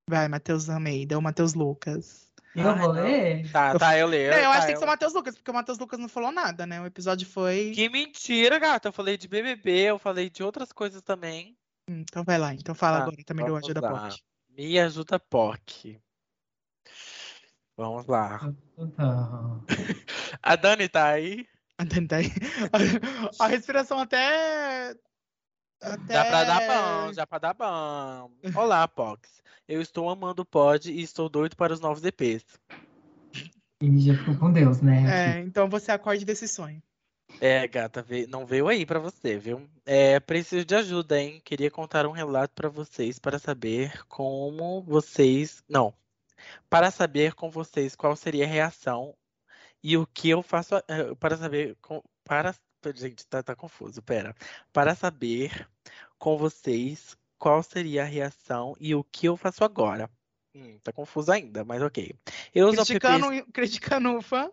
Vai, 0.08 0.28
Matheus 0.28 0.68
Almeida, 0.68 1.18
o 1.18 1.22
Matheus 1.22 1.54
Lucas. 1.54 2.30
Eu 2.54 2.70
Ai, 2.70 2.78
vou 2.78 2.94
não. 2.94 3.02
ler? 3.02 3.50
Tá, 3.50 3.78
tá, 3.78 3.98
eu 3.98 4.06
leio. 4.06 4.30
Não, 4.30 4.38
eu 4.38 4.44
tá, 4.44 4.50
acho 4.50 4.60
que 4.60 4.66
tem 4.66 4.74
que 4.74 4.78
ser 4.78 4.84
o 4.84 4.88
Matheus 4.88 5.14
Lucas, 5.14 5.34
porque 5.34 5.50
o 5.50 5.54
Matheus 5.54 5.78
Lucas 5.78 5.98
não 5.98 6.08
falou 6.08 6.30
nada, 6.30 6.66
né? 6.66 6.80
O 6.80 6.86
episódio 6.86 7.26
foi. 7.26 7.72
Que 7.74 7.88
mentira, 7.88 8.58
gata. 8.58 8.88
Eu 8.88 8.92
falei 8.92 9.16
de 9.16 9.26
BBB, 9.26 9.70
eu 9.90 9.98
falei 9.98 10.30
de 10.30 10.42
outras 10.42 10.72
coisas 10.72 11.02
também. 11.02 11.56
Então 11.88 12.24
vai 12.24 12.38
lá, 12.38 12.54
então 12.54 12.74
fala 12.74 12.98
Tá, 12.98 13.02
agora 13.04 13.16
também 13.24 13.46
do 13.46 13.56
Ajuda 13.56 13.80
lá. 13.80 14.08
POC. 14.08 14.22
Me 14.50 14.78
ajuda, 14.78 15.18
POC. 15.18 16.00
Vamos 17.76 18.06
lá. 18.06 18.52
Então, 18.78 19.64
A 20.42 20.56
Dani 20.56 20.88
tá 20.88 21.08
aí? 21.08 21.46
Aí. 22.12 22.32
A, 23.38 23.46
respiração 23.48 23.98
até. 23.98 24.94
até... 25.80 26.14
Dá 26.14 26.24
pra 26.24 26.44
dar 26.44 26.60
bom, 26.60 27.12
já 27.12 27.26
pra 27.26 27.38
dar 27.38 27.54
bom. 27.54 28.30
Olá, 28.54 28.88
Pox. 28.88 29.42
Eu 29.68 29.82
estou 29.82 30.08
amando 30.08 30.42
o 30.42 30.46
pod 30.46 30.90
e 30.90 31.02
estou 31.02 31.28
doido 31.28 31.54
para 31.54 31.74
os 31.74 31.80
novos 31.80 32.02
EPs. 32.02 32.44
e 33.82 34.00
já 34.00 34.16
ficou 34.16 34.36
com 34.38 34.52
Deus, 34.52 34.80
né? 34.80 35.36
É, 35.36 35.40
então 35.40 35.68
você 35.68 35.92
acorde 35.92 36.24
desse 36.24 36.48
sonho. 36.48 36.82
É, 37.40 37.66
gata, 37.68 38.06
não 38.28 38.46
veio 38.46 38.68
aí 38.68 38.86
pra 38.86 38.98
você, 38.98 39.36
viu? 39.36 39.68
É, 39.84 40.18
preciso 40.20 40.64
de 40.64 40.74
ajuda, 40.74 41.20
hein? 41.20 41.42
Queria 41.44 41.70
contar 41.70 42.06
um 42.06 42.12
relato 42.12 42.54
pra 42.54 42.70
vocês 42.70 43.18
para 43.18 43.38
saber 43.38 44.02
como 44.06 44.80
vocês. 44.82 45.62
Não. 45.68 45.92
Para 46.70 46.90
saber 46.90 47.34
com 47.34 47.50
vocês 47.50 47.94
qual 47.94 48.16
seria 48.16 48.44
a 48.44 48.48
reação 48.48 49.14
e 49.86 49.96
o 49.96 50.04
que 50.04 50.28
eu 50.28 50.42
faço. 50.42 50.74
eh, 50.88 51.14
Para 51.20 51.36
saber. 51.36 51.76
Para. 52.24 52.52
Gente, 52.96 53.24
tá, 53.26 53.40
tá 53.40 53.54
confuso, 53.54 54.02
pera. 54.02 54.34
Para 54.72 54.96
saber 54.96 55.68
com 56.18 56.36
vocês 56.36 57.16
qual 57.38 57.62
seria 57.62 58.02
a 58.02 58.04
reação 58.04 58.76
e 58.80 58.96
o 58.96 59.04
que 59.04 59.28
eu 59.28 59.36
faço 59.36 59.62
agora. 59.62 60.10
Hum, 60.52 60.78
tá 60.82 60.92
confuso 60.92 61.30
ainda, 61.30 61.64
mas 61.64 61.80
ok. 61.82 62.12
Eu 62.52 62.70
Criticando, 62.70 63.28
criticando 63.52 64.16
o 64.16 64.22
fã. 64.22 64.50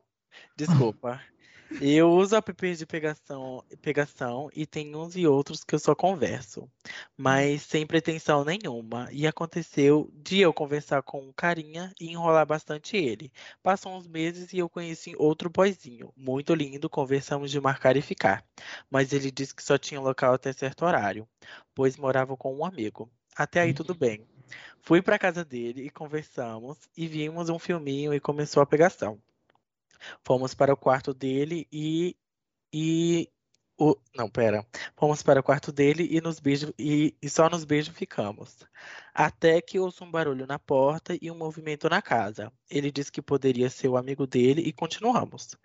Desculpa. 0.55 1.19
Eu 1.81 2.11
uso 2.11 2.35
apps 2.35 2.77
de 2.77 2.85
pegação, 2.85 3.63
pegação 3.81 4.49
e 4.55 4.65
tem 4.65 4.95
uns 4.95 5.15
e 5.15 5.25
outros 5.25 5.63
que 5.63 5.73
eu 5.75 5.79
só 5.79 5.95
converso, 5.95 6.69
mas 7.17 7.63
sem 7.63 7.85
pretensão 7.85 8.45
nenhuma. 8.45 9.09
E 9.11 9.25
aconteceu 9.27 10.09
de 10.13 10.39
eu 10.39 10.53
conversar 10.53 11.01
com 11.01 11.19
um 11.21 11.33
carinha 11.33 11.91
e 11.99 12.11
enrolar 12.11 12.45
bastante 12.45 12.95
ele. 12.95 13.31
Passam 13.61 13.95
uns 13.95 14.07
meses 14.07 14.53
e 14.53 14.59
eu 14.59 14.69
conheci 14.69 15.13
outro 15.17 15.49
boyzinho, 15.49 16.13
muito 16.15 16.53
lindo, 16.53 16.89
conversamos 16.89 17.51
de 17.51 17.59
marcar 17.59 17.97
e 17.97 18.01
ficar. 18.01 18.45
Mas 18.89 19.11
ele 19.11 19.31
disse 19.31 19.55
que 19.55 19.63
só 19.63 19.77
tinha 19.77 19.99
local 19.99 20.33
até 20.33 20.53
certo 20.53 20.85
horário, 20.85 21.27
pois 21.73 21.97
morava 21.97 22.37
com 22.37 22.55
um 22.55 22.65
amigo. 22.65 23.09
Até 23.35 23.61
aí 23.61 23.73
tudo 23.73 23.95
bem. 23.95 24.21
Fui 24.81 25.01
pra 25.01 25.19
casa 25.19 25.43
dele 25.43 25.85
e 25.85 25.89
conversamos 25.89 26.77
e 26.95 27.07
vimos 27.07 27.49
um 27.49 27.57
filminho 27.57 28.13
e 28.13 28.19
começou 28.19 28.61
a 28.61 28.65
pegação. 28.65 29.19
Fomos 30.25 30.53
para 30.53 30.73
o 30.73 30.77
quarto 30.77 31.13
dele 31.13 31.67
e 31.71 32.15
e 32.73 33.29
o 33.77 33.95
não, 34.15 34.29
pera. 34.29 34.65
Fomos 34.97 35.23
para 35.23 35.39
o 35.39 35.43
quarto 35.43 35.71
dele 35.71 36.07
e 36.11 36.21
nos 36.21 36.39
beijos 36.39 36.71
e, 36.79 37.15
e 37.21 37.29
só 37.29 37.49
nos 37.49 37.65
beijos 37.65 37.95
ficamos. 37.95 38.57
Até 39.13 39.61
que 39.61 39.79
ouço 39.79 40.03
um 40.03 40.11
barulho 40.11 40.45
na 40.47 40.59
porta 40.59 41.17
e 41.21 41.31
um 41.31 41.35
movimento 41.37 41.89
na 41.89 42.01
casa. 42.01 42.51
Ele 42.69 42.91
disse 42.91 43.11
que 43.11 43.21
poderia 43.21 43.69
ser 43.69 43.87
o 43.89 43.97
amigo 43.97 44.27
dele 44.27 44.61
e 44.61 44.73
continuamos. 44.73 45.55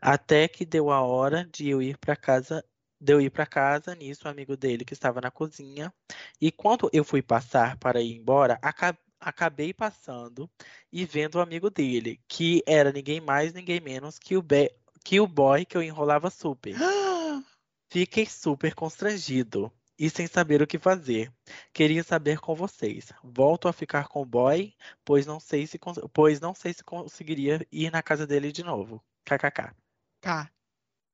Até 0.00 0.48
que 0.48 0.64
deu 0.64 0.90
a 0.90 1.00
hora 1.02 1.44
de 1.52 1.68
eu 1.68 1.82
ir 1.82 1.96
para 1.98 2.16
casa, 2.16 2.64
de 3.00 3.12
eu 3.12 3.20
ir 3.20 3.30
para 3.30 3.46
casa, 3.46 3.94
nisso 3.94 4.26
o 4.26 4.30
amigo 4.30 4.56
dele 4.56 4.84
que 4.84 4.92
estava 4.94 5.20
na 5.20 5.30
cozinha. 5.30 5.92
E 6.40 6.50
quando 6.52 6.88
eu 6.92 7.04
fui 7.04 7.22
passar 7.22 7.76
para 7.78 8.00
ir 8.00 8.16
embora, 8.16 8.58
aca- 8.62 8.96
acabei 9.20 9.72
passando 9.72 10.50
e 10.92 11.04
vendo 11.04 11.36
o 11.36 11.40
amigo 11.40 11.70
dele, 11.70 12.20
que 12.28 12.62
era 12.66 12.92
ninguém 12.92 13.20
mais, 13.20 13.52
ninguém 13.52 13.80
menos 13.80 14.18
que 14.18 14.36
o, 14.36 14.42
be 14.42 14.70
que 15.04 15.20
o 15.20 15.26
boy 15.26 15.64
que 15.64 15.76
eu 15.76 15.82
enrolava 15.82 16.30
super. 16.30 16.74
Fiquei 17.90 18.26
super 18.26 18.74
constrangido 18.74 19.72
e 19.98 20.10
sem 20.10 20.26
saber 20.26 20.60
o 20.62 20.66
que 20.66 20.78
fazer. 20.78 21.32
Queria 21.72 22.02
saber 22.02 22.38
com 22.40 22.54
vocês. 22.54 23.12
Volto 23.22 23.68
a 23.68 23.72
ficar 23.72 24.08
com 24.08 24.22
o 24.22 24.26
boy, 24.26 24.74
pois 25.04 25.26
não 25.26 25.38
sei 25.38 25.66
se, 25.66 25.78
pois 26.12 26.40
não 26.40 26.54
sei 26.54 26.72
se 26.72 26.82
conseguiria 26.82 27.66
ir 27.70 27.90
na 27.90 28.02
casa 28.02 28.26
dele 28.26 28.50
de 28.50 28.62
novo. 28.62 29.02
KKK. 29.24 29.74
K. 30.20 30.50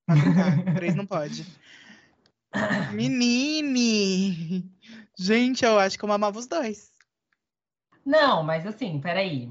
Três 0.77 0.95
não 0.95 1.07
pode. 1.07 1.47
Menine! 2.93 4.69
Gente, 5.17 5.65
eu 5.65 5.79
acho 5.79 5.99
que 5.99 6.05
eu 6.05 6.13
amava 6.13 6.39
os 6.39 6.47
dois. 6.47 6.91
Não, 8.05 8.43
mas 8.43 8.67
assim, 8.67 9.01
peraí. 9.01 9.51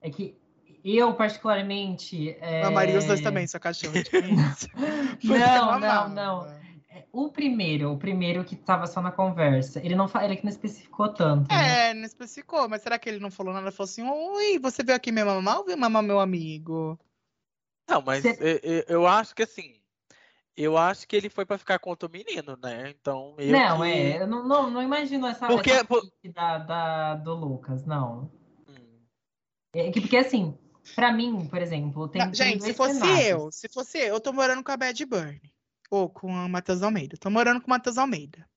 É 0.00 0.10
que 0.10 0.36
eu, 0.84 1.14
particularmente. 1.14 2.30
É... 2.40 2.62
Amaria 2.62 2.98
os 2.98 3.04
dois 3.04 3.20
também, 3.20 3.46
seu 3.46 3.60
cachorro. 3.60 3.94
não, 5.22 5.78
não, 5.78 6.08
não. 6.08 6.60
O 7.12 7.28
primeiro, 7.28 7.92
o 7.92 7.98
primeiro 7.98 8.44
que 8.44 8.56
tava 8.56 8.86
só 8.86 9.00
na 9.00 9.10
conversa, 9.12 9.80
ele 9.84 9.94
não 9.94 10.10
ele 10.22 10.36
que 10.36 10.44
não 10.44 10.50
especificou 10.50 11.08
tanto. 11.08 11.48
Né? 11.50 11.90
É, 11.90 11.94
não 11.94 12.04
especificou, 12.04 12.68
mas 12.68 12.82
será 12.82 12.98
que 12.98 13.08
ele 13.08 13.18
não 13.18 13.30
falou 13.30 13.52
nada? 13.52 13.72
Falou 13.72 13.88
assim: 13.88 14.02
Oi, 14.02 14.58
você 14.58 14.82
veio 14.82 14.96
aqui 14.96 15.10
me 15.12 15.24
mamar 15.24 15.58
ou 15.58 15.64
veio 15.64 15.78
mamar 15.78 16.02
meu 16.02 16.20
amigo? 16.20 16.98
Não, 17.88 18.00
mas 18.02 18.22
Cê... 18.22 18.60
eu, 18.62 18.84
eu, 18.88 19.06
acho 19.06 19.34
que 19.34 19.42
assim. 19.42 19.79
Eu 20.56 20.76
acho 20.76 21.06
que 21.06 21.16
ele 21.16 21.30
foi 21.30 21.46
para 21.46 21.58
ficar 21.58 21.78
contra 21.78 22.08
o 22.08 22.12
menino, 22.12 22.58
né? 22.62 22.90
Então. 22.90 23.34
não, 23.38 23.80
que... 23.80 23.88
é. 23.88 24.22
Eu 24.22 24.26
não, 24.26 24.46
não, 24.46 24.70
não 24.70 24.82
imagino 24.82 25.26
essa, 25.26 25.46
porque, 25.46 25.70
essa 25.70 25.84
por... 25.84 26.02
da, 26.34 26.58
da, 26.58 27.14
do 27.14 27.34
Lucas, 27.34 27.86
não. 27.86 28.30
Hum. 28.68 29.00
É 29.74 29.90
que, 29.90 30.00
porque 30.00 30.16
assim, 30.16 30.58
para 30.94 31.12
mim, 31.12 31.46
por 31.46 31.62
exemplo, 31.62 32.08
tem. 32.08 32.24
Não, 32.24 32.34
gente, 32.34 32.62
se 32.62 32.74
fosse 32.74 32.98
cenários. 32.98 33.26
eu, 33.26 33.52
se 33.52 33.68
fosse 33.68 33.98
eu, 33.98 34.14
eu 34.14 34.20
tô 34.20 34.32
morando 34.32 34.62
com 34.62 34.72
a 34.72 34.76
Bad 34.76 35.06
Burn. 35.06 35.40
Ou 35.90 36.08
com 36.08 36.28
o 36.28 36.48
Matheus 36.48 36.82
Almeida. 36.82 37.16
Tô 37.16 37.30
morando 37.30 37.60
com 37.60 37.66
o 37.66 37.70
Matheus 37.70 37.98
Almeida. 37.98 38.48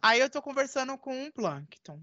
Aí 0.00 0.20
eu 0.20 0.30
tô 0.30 0.40
conversando 0.40 0.96
com 0.96 1.26
o 1.26 1.32
Plankton. 1.32 2.00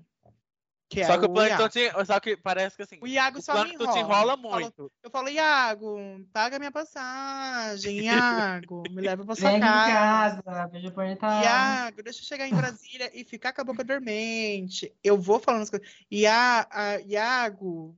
Que 0.90 1.06
só 1.06 1.14
é 1.14 1.20
que 1.20 1.26
o 1.26 1.30
Plankton 1.30 1.70
te, 1.70 1.92
só 2.04 2.20
que 2.20 2.36
parece 2.36 2.76
que 2.76 2.82
assim. 2.82 2.98
O 3.00 3.08
Iago 3.08 3.38
o 3.38 3.42
só 3.44 3.64
me 3.64 3.74
enrola. 3.74 3.94
te 3.94 4.00
enrola 4.00 4.36
muito. 4.36 4.56
Eu 4.58 4.72
falo, 4.72 4.92
eu 5.04 5.12
falo, 5.12 5.30
Iago, 5.30 5.98
paga 6.34 6.58
minha 6.58 6.72
passagem, 6.72 8.02
Iago, 8.10 8.82
me 8.90 9.04
leva 9.04 9.24
pra 9.24 9.36
sua 9.36 9.52
Vem 9.52 9.60
casa. 9.60 10.42
casa. 10.42 11.44
Iago, 11.44 12.02
deixa 12.02 12.22
eu 12.22 12.26
chegar 12.26 12.48
em 12.48 12.56
Brasília 12.56 13.12
e 13.14 13.24
ficar 13.24 13.54
com 13.54 13.62
a 13.62 13.64
boca 13.64 13.84
dormente. 13.84 14.92
Eu 15.04 15.16
vou 15.16 15.40
falando 15.40 15.62
as 15.62 15.70
coisas. 15.70 15.88
Ia, 16.10 16.68
Iago, 17.06 17.96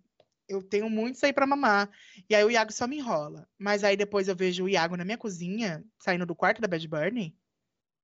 eu 0.50 0.62
tenho 0.62 0.90
muito 0.90 1.16
isso 1.16 1.26
aí 1.26 1.32
pra 1.32 1.48
mamar. 1.48 1.90
E 2.30 2.36
aí 2.36 2.44
o 2.44 2.52
Iago 2.52 2.74
só 2.74 2.86
me 2.88 2.98
enrola. 2.98 3.48
Mas 3.58 3.86
aí 3.86 3.96
depois 3.96 4.28
eu 4.28 4.36
vejo 4.36 4.66
o 4.66 4.70
Iago 4.70 4.98
na 4.98 5.06
minha 5.06 5.18
cozinha, 5.18 5.82
saindo 5.98 6.26
do 6.26 6.36
quarto 6.36 6.62
da 6.62 6.68
Bad 6.68 6.86
Bunny, 6.90 7.34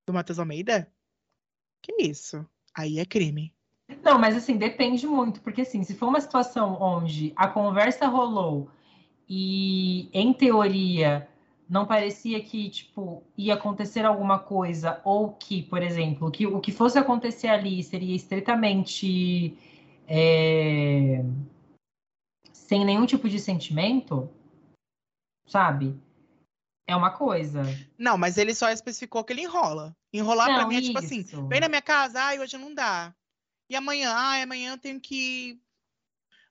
do 0.07 0.14
Matheus 0.14 0.39
Almeida. 0.39 0.89
Que 1.81 1.93
isso? 2.03 2.49
Aí 2.73 2.99
é 2.99 3.05
crime. 3.05 3.56
Não, 4.03 4.19
mas 4.19 4.35
assim, 4.35 4.57
depende 4.57 5.07
muito, 5.07 5.41
porque 5.41 5.61
assim, 5.61 5.84
se 5.84 5.95
for 5.95 6.07
uma 6.07 6.22
situação 6.22 6.77
onde 6.81 7.34
a 7.35 7.47
conversa 7.47 8.07
rolou 8.07 8.69
e, 9.27 10.09
em 10.14 10.34
teoria, 10.34 11.27
não 11.69 11.85
parecia 11.85 12.41
que, 12.41 12.69
tipo, 12.69 13.23
ia 13.38 13.53
acontecer 13.53 14.05
alguma 14.05 14.39
coisa, 14.39 15.01
ou 15.03 15.34
que, 15.34 15.64
por 15.64 15.81
exemplo, 15.81 16.31
que 16.31 16.45
o 16.47 16.59
que 16.59 16.72
fosse 16.72 16.97
acontecer 16.97 17.47
ali 17.47 17.84
seria 17.84 18.15
estritamente. 18.15 19.57
É 20.09 21.23
sem 22.68 22.84
nenhum 22.84 23.05
tipo 23.05 23.30
de 23.30 23.39
sentimento, 23.39 24.30
sabe? 25.45 25.97
É 26.85 26.93
uma 26.93 27.11
coisa. 27.11 27.64
Não, 27.97 28.18
mas 28.18 28.38
ele 28.38 28.53
só 28.53 28.69
especificou 28.69 29.23
que 29.23 29.31
ele 29.31 29.43
enrola. 29.43 29.95
Enrolar 30.11 30.49
não, 30.49 30.55
pra 30.55 30.68
mim 30.68 30.76
é 30.76 30.81
tipo 30.81 30.99
assim: 30.99 31.23
vem 31.47 31.61
na 31.61 31.69
minha 31.69 31.81
casa, 31.81 32.22
ai, 32.22 32.39
hoje 32.39 32.57
não 32.57 32.73
dá. 32.73 33.15
E 33.69 33.76
amanhã, 33.76 34.11
ai, 34.14 34.41
amanhã 34.41 34.73
eu 34.73 34.77
tenho 34.77 34.99
que 34.99 35.60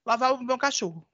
lavar 0.04 0.32
o 0.34 0.42
meu 0.42 0.58
cachorro. 0.58 1.06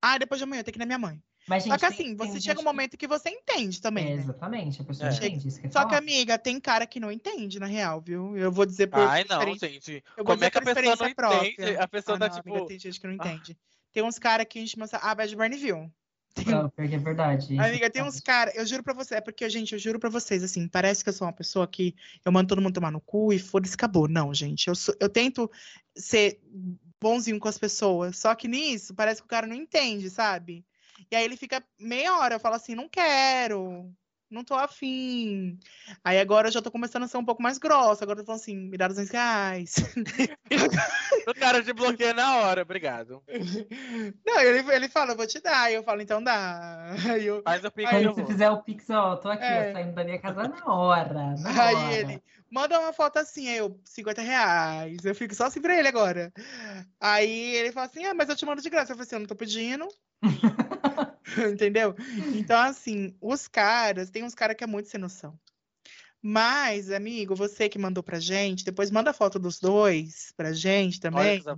Ah, 0.00 0.18
depois 0.18 0.38
de 0.38 0.44
amanhã 0.44 0.60
eu 0.60 0.64
tenho 0.64 0.72
que 0.72 0.78
ir 0.78 0.80
na 0.80 0.86
minha 0.86 0.98
mãe. 0.98 1.22
Mas, 1.48 1.64
gente, 1.64 1.72
Só 1.72 1.78
que 1.78 1.86
assim, 1.86 2.04
tem, 2.04 2.16
você 2.16 2.32
tem 2.32 2.40
chega 2.42 2.60
um 2.60 2.64
momento 2.64 2.90
que... 2.90 2.98
que 2.98 3.06
você 3.06 3.30
entende 3.30 3.80
também. 3.80 4.12
É, 4.12 4.16
né? 4.16 4.22
Exatamente, 4.22 4.82
a 4.82 4.84
pessoa 4.84 5.08
é. 5.08 5.14
entende. 5.14 5.48
Isso 5.48 5.60
que 5.60 5.68
Só 5.68 5.80
falar. 5.80 5.88
que, 5.88 5.94
amiga, 5.96 6.38
tem 6.38 6.60
cara 6.60 6.86
que 6.86 7.00
não 7.00 7.10
entende, 7.10 7.58
na 7.58 7.66
real, 7.66 8.02
viu? 8.02 8.36
Eu 8.36 8.52
vou 8.52 8.66
dizer 8.66 8.88
por. 8.88 9.00
Ai, 9.00 9.24
não, 9.24 9.40
gente. 9.56 10.04
Eu 10.14 10.24
Como 10.24 10.44
é 10.44 10.50
que 10.50 10.58
a 10.58 10.62
pessoa 10.62 10.96
não 10.96 11.14
própria. 11.14 11.48
entende? 11.48 11.76
A 11.78 11.88
pessoa 11.88 12.16
ah, 12.16 12.20
tá 12.20 12.28
não, 12.28 12.36
tipo. 12.36 12.50
Amiga, 12.50 12.66
tem 12.66 12.78
gente 12.78 13.00
que 13.00 13.06
não 13.06 13.14
entende. 13.14 13.56
Ah. 13.58 13.68
Tem 13.92 14.02
uns 14.02 14.18
caras 14.18 14.46
que 14.46 14.58
a 14.58 14.60
gente 14.60 14.74
chama. 14.74 14.86
Ah, 14.92 15.14
Bad 15.14 15.34
Burn 15.34 15.56
viu. 15.56 15.90
Não, 16.46 16.70
porque 16.70 16.94
é 16.94 16.98
verdade. 16.98 17.58
Amiga, 17.58 17.90
tem 17.90 18.02
uns 18.02 18.20
caras, 18.20 18.54
eu 18.54 18.66
juro 18.66 18.82
pra 18.82 18.94
você, 18.94 19.16
é 19.16 19.20
porque, 19.20 19.48
gente, 19.48 19.72
eu 19.72 19.78
juro 19.78 19.98
pra 19.98 20.10
vocês, 20.10 20.42
assim, 20.42 20.68
parece 20.68 21.02
que 21.02 21.08
eu 21.10 21.12
sou 21.12 21.26
uma 21.26 21.32
pessoa 21.32 21.66
que 21.66 21.94
eu 22.24 22.32
mando 22.32 22.48
todo 22.48 22.62
mundo 22.62 22.74
tomar 22.74 22.90
no 22.90 23.00
cu 23.00 23.32
e 23.32 23.38
foda-se, 23.38 23.74
acabou. 23.74 24.08
Não, 24.08 24.32
gente, 24.32 24.68
eu, 24.68 24.74
sou, 24.74 24.94
eu 25.00 25.08
tento 25.08 25.50
ser 25.96 26.40
bonzinho 27.00 27.38
com 27.38 27.48
as 27.48 27.58
pessoas, 27.58 28.18
só 28.18 28.34
que 28.34 28.48
nisso 28.48 28.94
parece 28.94 29.20
que 29.20 29.26
o 29.26 29.30
cara 29.30 29.46
não 29.46 29.54
entende, 29.54 30.10
sabe? 30.10 30.64
E 31.10 31.16
aí 31.16 31.24
ele 31.24 31.36
fica 31.36 31.62
meia 31.78 32.18
hora, 32.18 32.34
eu 32.34 32.40
falo 32.40 32.56
assim, 32.56 32.74
não 32.74 32.88
quero, 32.88 33.90
não 34.30 34.44
tô 34.44 34.54
afim. 34.54 35.58
Aí 36.04 36.18
agora 36.18 36.48
eu 36.48 36.52
já 36.52 36.60
tô 36.60 36.70
começando 36.70 37.04
a 37.04 37.08
ser 37.08 37.16
um 37.16 37.24
pouco 37.24 37.42
mais 37.42 37.58
grossa. 37.58 38.04
Agora 38.04 38.20
eu 38.20 38.22
tô 38.22 38.26
falando 38.26 38.40
assim, 38.40 38.56
me 38.56 38.76
dá 38.76 38.88
200 38.88 39.10
reais. 39.10 39.74
o 41.26 41.34
cara 41.34 41.62
te 41.62 41.72
bloqueia 41.72 42.12
na 42.12 42.38
hora, 42.38 42.62
obrigado. 42.62 43.22
Não, 44.26 44.40
ele, 44.40 44.70
ele 44.72 44.88
fala, 44.88 45.12
eu 45.12 45.16
vou 45.16 45.26
te 45.26 45.40
dar. 45.40 45.62
Aí 45.62 45.74
eu 45.74 45.82
falo, 45.82 46.02
então 46.02 46.22
dá. 46.22 46.94
Aí 47.10 47.26
eu, 47.26 47.42
Faz 47.42 47.64
o 47.64 47.70
pix. 47.70 47.92
Aí, 47.92 48.14
se 48.14 48.26
fizer 48.26 48.50
o 48.50 48.62
pix, 48.62 48.90
ó, 48.90 49.16
tô 49.16 49.28
aqui, 49.28 49.44
é. 49.44 49.70
ó, 49.70 49.72
saindo 49.72 49.94
da 49.94 50.04
minha 50.04 50.18
casa 50.18 50.46
na 50.46 50.66
hora. 50.66 51.34
Na 51.38 51.62
aí 51.62 51.74
hora. 51.74 51.94
ele, 51.94 52.22
manda 52.50 52.78
uma 52.78 52.92
foto 52.92 53.18
assim, 53.18 53.48
aí 53.48 53.58
eu, 53.58 53.80
50 53.84 54.22
reais. 54.22 55.04
Eu 55.04 55.14
fico 55.14 55.34
só 55.34 55.46
assim 55.46 55.60
pra 55.60 55.78
ele 55.78 55.88
agora. 55.88 56.32
Aí 57.00 57.56
ele 57.56 57.72
fala 57.72 57.86
assim, 57.86 58.04
ah, 58.04 58.14
mas 58.14 58.28
eu 58.28 58.36
te 58.36 58.46
mando 58.46 58.62
de 58.62 58.70
graça. 58.70 58.92
Eu 58.92 58.96
falei 58.96 59.06
assim, 59.06 59.16
eu 59.16 59.20
não 59.20 59.26
tô 59.26 59.36
pedindo. 59.36 59.86
Entendeu? 61.52 61.94
Então, 62.34 62.58
assim, 62.58 63.16
os 63.20 63.46
caras, 63.46 64.10
tem 64.10 64.24
uns 64.24 64.34
caras 64.34 64.56
que 64.56 64.64
é 64.64 64.66
muito 64.66 64.88
sem 64.88 65.00
noção. 65.00 65.38
Mas, 66.20 66.90
amigo, 66.90 67.34
você 67.36 67.68
que 67.68 67.78
mandou 67.78 68.02
pra 68.02 68.18
gente, 68.18 68.64
depois 68.64 68.90
manda 68.90 69.12
foto 69.12 69.38
dos 69.38 69.60
dois 69.60 70.32
pra 70.36 70.52
gente 70.52 70.98
também. 70.98 71.20
Olha 71.20 71.38
essa 71.38 71.56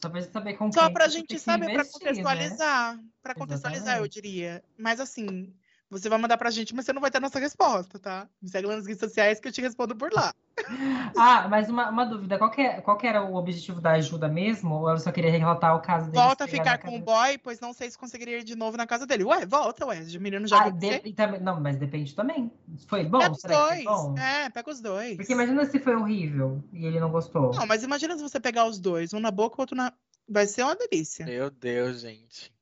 Só 0.00 0.08
pra 0.08 0.20
gente 0.20 0.32
saber 0.32 0.54
com 0.54 0.72
Só 0.72 0.90
pra 0.90 1.08
gente 1.08 1.38
saber, 1.38 1.70
investir, 1.70 1.90
pra 1.90 1.98
contextualizar. 1.98 2.96
Né? 2.96 3.04
Pra 3.22 3.34
contextualizar, 3.34 3.98
eu 3.98 4.06
diria. 4.06 4.62
Mas 4.78 5.00
assim, 5.00 5.52
você 5.90 6.08
vai 6.08 6.18
mandar 6.18 6.36
pra 6.36 6.50
gente, 6.50 6.74
mas 6.74 6.84
você 6.84 6.92
não 6.92 7.00
vai 7.00 7.10
ter 7.10 7.18
a 7.18 7.20
nossa 7.20 7.38
resposta, 7.38 7.98
tá? 7.98 8.28
Me 8.42 8.48
segue 8.48 8.66
nas 8.66 8.86
redes 8.86 8.98
sociais 8.98 9.38
que 9.38 9.46
eu 9.46 9.52
te 9.52 9.60
respondo 9.60 9.94
por 9.94 10.12
lá. 10.12 10.34
Ah, 11.18 11.46
mas 11.48 11.68
uma, 11.68 11.90
uma 11.90 12.04
dúvida, 12.04 12.38
qual 12.38 12.50
que, 12.50 12.60
é, 12.60 12.80
qual 12.80 12.96
que 12.96 13.06
era 13.06 13.22
o 13.22 13.36
objetivo 13.36 13.80
da 13.80 13.92
ajuda 13.92 14.26
mesmo? 14.26 14.74
Ou 14.74 14.90
eu 14.90 14.98
só 14.98 15.12
queria 15.12 15.30
relatar 15.30 15.76
o 15.76 15.80
caso 15.80 16.10
dele? 16.10 16.22
Volta 16.22 16.44
a 16.44 16.48
ficar 16.48 16.78
com 16.78 16.96
o 16.96 17.00
boy, 17.00 17.38
pois 17.38 17.60
não 17.60 17.72
sei 17.72 17.90
se 17.90 17.96
conseguiria 17.96 18.38
ir 18.38 18.44
de 18.44 18.56
novo 18.56 18.76
na 18.76 18.86
casa 18.86 19.06
dele. 19.06 19.24
Ué, 19.24 19.46
volta, 19.46 19.86
ué, 19.86 20.00
o 20.00 20.20
menino 20.20 20.46
já 20.46 20.64
ah, 20.64 20.70
de, 20.70 21.12
também, 21.12 21.40
Não, 21.40 21.60
mas 21.60 21.76
depende 21.76 22.14
também. 22.14 22.50
Foi 22.86 23.04
bom? 23.04 23.18
Pega 23.18 23.32
os 23.32 23.42
dois. 23.42 23.84
Bom? 23.84 24.18
É, 24.18 24.50
pega 24.50 24.70
os 24.70 24.80
dois. 24.80 25.16
Porque 25.16 25.32
imagina 25.32 25.64
se 25.66 25.78
foi 25.78 25.94
horrível 25.94 26.62
e 26.72 26.86
ele 26.86 27.00
não 27.00 27.10
gostou. 27.10 27.52
Não, 27.52 27.66
mas 27.66 27.82
imagina 27.82 28.16
se 28.16 28.22
você 28.22 28.40
pegar 28.40 28.66
os 28.66 28.78
dois, 28.78 29.12
um 29.12 29.20
na 29.20 29.30
boca 29.30 29.56
e 29.58 29.60
outro 29.60 29.76
na... 29.76 29.92
Vai 30.28 30.46
ser 30.46 30.64
uma 30.64 30.74
delícia. 30.74 31.24
Meu 31.24 31.50
Deus, 31.50 32.00
gente. 32.00 32.55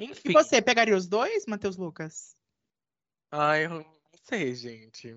Enfim. 0.00 0.30
E 0.30 0.32
você, 0.32 0.62
pegaria 0.62 0.96
os 0.96 1.06
dois, 1.06 1.44
Matheus 1.46 1.76
Lucas? 1.76 2.34
Ai, 3.30 3.66
eu 3.66 3.70
não 3.70 3.86
sei, 4.24 4.54
gente. 4.54 5.16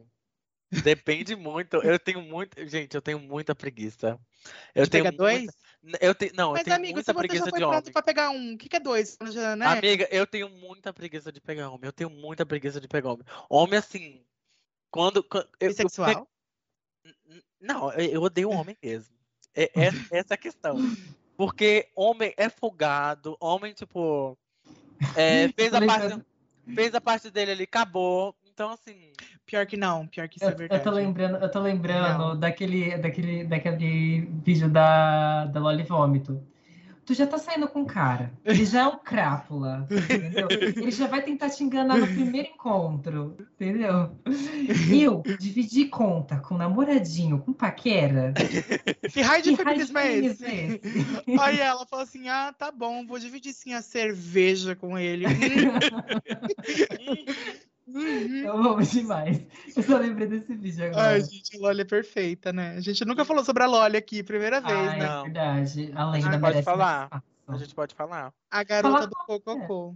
Depende 0.83 1.35
muito. 1.35 1.77
Eu 1.77 1.97
tenho 1.97 2.21
muito. 2.21 2.65
Gente, 2.67 2.93
eu 2.95 3.01
tenho 3.01 3.19
muita 3.19 3.55
preguiça. 3.55 4.19
Eu 4.75 4.83
de 4.85 4.89
tenho 4.89 5.03
muita... 5.05 5.17
dois? 5.17 5.47
Eu 5.99 6.15
te... 6.15 6.31
Não, 6.33 6.51
Mas, 6.51 6.59
eu 6.59 6.65
tenho 6.65 6.75
amigo, 6.77 6.93
muita 6.93 7.13
preguiça 7.13 7.51
de 7.51 7.63
homem. 7.63 7.81
pra 7.91 8.01
pegar 8.01 8.29
um, 8.29 8.53
o 8.53 8.57
que, 8.57 8.69
que 8.69 8.75
é 8.77 8.79
dois? 8.79 9.17
Né? 9.57 9.65
Amiga, 9.65 10.07
eu 10.11 10.25
tenho 10.25 10.49
muita 10.49 10.93
preguiça 10.93 11.31
de 11.31 11.41
pegar 11.41 11.69
homem. 11.69 11.85
Eu 11.85 11.93
tenho 11.93 12.09
muita 12.09 12.45
preguiça 12.45 12.79
de 12.79 12.87
pegar 12.87 13.11
homem. 13.11 13.25
Homem, 13.49 13.77
assim. 13.77 14.25
Quando. 14.89 15.23
quando 15.23 15.47
eu, 15.59 15.69
Bissexual? 15.69 16.27
Eu... 17.05 17.43
Não, 17.59 17.91
eu 17.93 18.21
odeio 18.21 18.49
homem 18.49 18.77
mesmo. 18.81 19.15
É, 19.53 19.63
é, 19.63 19.87
essa 20.11 20.33
é 20.33 20.35
a 20.35 20.37
questão. 20.37 20.77
Porque 21.35 21.91
homem 21.95 22.33
é 22.37 22.49
folgado, 22.49 23.37
homem, 23.39 23.73
tipo. 23.73 24.37
É, 25.15 25.47
fez, 25.55 25.73
a 25.73 25.81
parte, 25.81 26.21
fez 26.73 26.95
a 26.95 27.01
parte 27.01 27.29
dele 27.29 27.51
ali, 27.51 27.63
acabou. 27.63 28.35
Então, 28.51 28.69
assim. 28.69 29.11
Pior 29.45 29.65
que 29.65 29.75
não, 29.75 30.07
pior 30.07 30.27
que 30.29 30.37
isso 30.37 30.45
eu, 30.45 30.51
é 30.51 30.55
verdade. 30.55 30.79
Eu 30.79 30.83
tô 30.83 30.91
lembrando, 30.91 31.37
eu 31.37 31.51
tô 31.51 31.59
lembrando 31.59 32.35
daquele, 32.35 32.97
daquele, 32.97 33.43
daquele 33.43 34.21
vídeo 34.43 34.69
da, 34.69 35.45
da 35.45 35.59
Loli 35.59 35.83
Vômito. 35.83 36.41
Tu 37.05 37.13
já 37.13 37.27
tá 37.27 37.37
saindo 37.37 37.67
com 37.67 37.81
um 37.81 37.85
cara. 37.85 38.31
Ele 38.43 38.65
já 38.65 38.81
é 38.81 38.87
um 38.87 38.97
crápula, 38.97 39.87
entendeu? 39.91 40.47
Ele 40.49 40.91
já 40.91 41.07
vai 41.07 41.21
tentar 41.21 41.49
te 41.49 41.63
enganar 41.63 41.97
no 41.97 42.07
primeiro 42.07 42.49
encontro, 42.49 43.37
entendeu? 43.55 44.17
Eu 44.91 45.23
dividir 45.39 45.89
conta 45.89 46.37
com 46.37 46.57
namoradinho, 46.57 47.39
com 47.39 47.53
paquera. 47.53 48.33
Que 49.11 49.21
raio 49.21 49.43
de 49.43 49.55
feminismo 49.55 49.97
é 49.97 50.17
esse? 50.17 50.45
é 50.45 50.65
esse? 50.65 50.81
Aí 51.39 51.59
ela 51.59 51.85
falou 51.85 52.03
assim: 52.03 52.29
ah, 52.29 52.53
tá 52.57 52.71
bom, 52.71 53.05
vou 53.05 53.19
dividir 53.19 53.53
sim 53.53 53.73
a 53.73 53.81
cerveja 53.81 54.75
com 54.75 54.97
ele. 54.97 55.25
Uhum. 57.85 58.37
Eu 58.37 58.53
amo 58.53 58.81
demais. 58.81 59.45
Eu 59.75 59.83
só 59.83 59.97
lembrei 59.97 60.27
desse 60.27 60.55
vídeo 60.55 60.85
agora. 60.85 61.09
Ai, 61.09 61.21
gente, 61.21 61.57
a 61.57 61.59
Loli 61.59 61.81
é 61.81 61.85
perfeita, 61.85 62.53
né? 62.53 62.75
A 62.77 62.79
gente 62.79 63.03
nunca 63.03 63.25
falou 63.25 63.43
sobre 63.43 63.63
a 63.63 63.67
Loli 63.67 63.97
aqui, 63.97 64.23
primeira 64.23 64.61
vez, 64.61 64.89
Ai, 64.89 64.99
né? 64.99 65.05
é 65.05 65.23
verdade. 65.23 65.91
A 65.93 66.09
lenda 66.09 66.29
pode 66.29 66.41
merece 66.41 66.63
falar. 66.63 67.23
A 67.47 67.57
gente 67.57 67.75
pode 67.75 67.93
falar. 67.93 68.33
A 68.49 68.63
garota 68.63 68.93
Fala 68.93 69.07
do 69.07 69.17
é. 69.21 69.25
Cococô. 69.25 69.95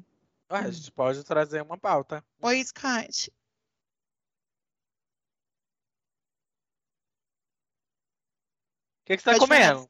Ué, 0.52 0.60
a 0.60 0.72
gente 0.72 0.92
pode 0.92 1.24
trazer 1.24 1.62
uma 1.62 1.78
pauta. 1.78 2.24
Oi, 2.42 2.64
Scott. 2.64 3.32
O 9.02 9.08
que, 9.08 9.16
que 9.16 9.24
você 9.24 9.32
tá 9.32 9.38
Pode 9.38 9.40
comendo? 9.40 9.90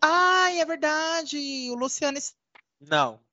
Ai, 0.00 0.60
é 0.60 0.64
verdade. 0.64 1.68
O 1.70 1.74
Luciano, 1.74 2.18
Não. 2.80 3.25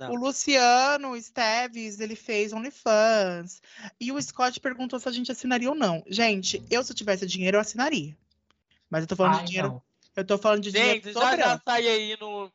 Não. 0.00 0.12
o 0.12 0.16
Luciano 0.16 1.14
Esteves, 1.14 2.00
ele 2.00 2.16
fez 2.16 2.54
OnlyFans. 2.54 3.60
E 4.00 4.10
o 4.10 4.22
Scott 4.22 4.58
perguntou 4.58 4.98
se 4.98 5.06
a 5.06 5.12
gente 5.12 5.30
assinaria 5.30 5.68
ou 5.68 5.74
não. 5.74 6.02
Gente, 6.06 6.62
eu 6.70 6.82
se 6.82 6.90
eu 6.90 6.96
tivesse 6.96 7.26
dinheiro, 7.26 7.58
eu 7.58 7.60
assinaria. 7.60 8.16
Mas 8.88 9.02
eu 9.02 9.06
tô 9.06 9.14
falando 9.14 9.34
Ai, 9.34 9.40
de 9.40 9.46
dinheiro. 9.48 9.68
não. 9.68 9.82
Eu 10.16 10.24
tô 10.24 10.38
falando 10.38 10.62
de 10.62 10.72
dinheiro 10.72 11.04
Gente, 11.04 11.12
já, 11.12 11.36
já 11.36 11.60
sai 11.62 11.86
aí 11.86 12.16
no. 12.18 12.50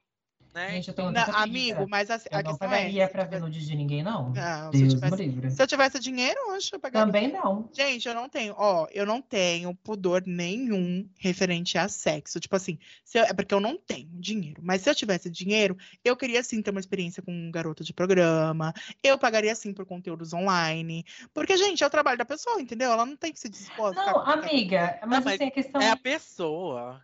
Né? 0.56 0.72
Gente, 0.72 0.88
eu 0.88 0.94
tenho 0.94 1.12
Não, 1.12 1.26
tanta 1.26 1.38
amigo, 1.38 1.86
mas 1.90 2.10
a, 2.10 2.16
Eu 2.16 2.22
a 2.40 2.42
não 2.42 2.52
questão 2.52 2.68
é. 2.70 2.72
pagaria 2.72 3.06
se 3.08 3.12
pra 3.12 3.24
ver 3.24 3.28
tivesse- 3.28 3.44
nude 3.44 3.66
de 3.68 3.76
ninguém, 3.76 4.02
não. 4.02 4.30
Não, 4.30 4.72
se 4.72 4.78
eu 4.78 4.88
Deus 4.88 4.94
tivesse- 4.94 5.16
livre. 5.18 5.52
Se 5.52 5.62
eu 5.62 5.68
tivesse 5.68 6.00
dinheiro, 6.00 6.40
eu 6.72 6.80
pagaria. 6.80 7.06
Também 7.06 7.30
não. 7.30 7.70
Gente, 7.74 8.08
eu 8.08 8.14
não 8.16 8.30
tenho, 8.30 8.56
ó, 8.58 8.88
eu 8.94 9.06
não 9.06 9.22
tenho 9.22 9.76
pudor 9.76 10.24
nenhum 10.26 11.06
referente 11.20 11.78
a 11.78 11.90
sexo. 11.90 12.40
Tipo 12.40 12.56
assim, 12.56 12.80
eu- 13.14 13.26
é 13.26 13.34
porque 13.34 13.54
eu 13.54 13.60
não 13.60 13.78
tenho 13.78 14.08
dinheiro. 14.14 14.62
Mas 14.64 14.82
se 14.82 14.90
eu 14.90 14.96
tivesse 14.96 15.30
dinheiro, 15.30 15.78
eu 16.06 16.16
queria 16.16 16.42
sim 16.42 16.62
ter 16.62 16.72
uma 16.72 16.80
experiência 16.80 17.22
com 17.22 17.34
um 17.34 17.52
garoto 17.52 17.84
de 17.84 17.92
programa. 17.94 18.74
Eu 19.04 19.18
pagaria 19.18 19.54
sim 19.56 19.74
por 19.74 19.86
conteúdos 19.86 20.32
online. 20.32 21.04
Porque, 21.34 21.58
gente, 21.58 21.84
é 21.84 21.88
o 21.88 21.90
trabalho 21.90 22.18
da 22.18 22.24
pessoa, 22.24 22.62
entendeu? 22.62 22.94
Ela 22.94 23.06
não 23.06 23.18
tem 23.18 23.34
que 23.34 23.40
se 23.42 23.50
dispor. 23.50 23.94
Não, 23.94 24.22
amiga, 24.22 25.00
mas, 25.06 25.26
mas 25.26 25.34
assim, 25.36 25.48
a 25.48 25.52
questão. 25.52 25.82
É 25.82 25.90
a 25.90 25.98
pessoa. 25.98 27.02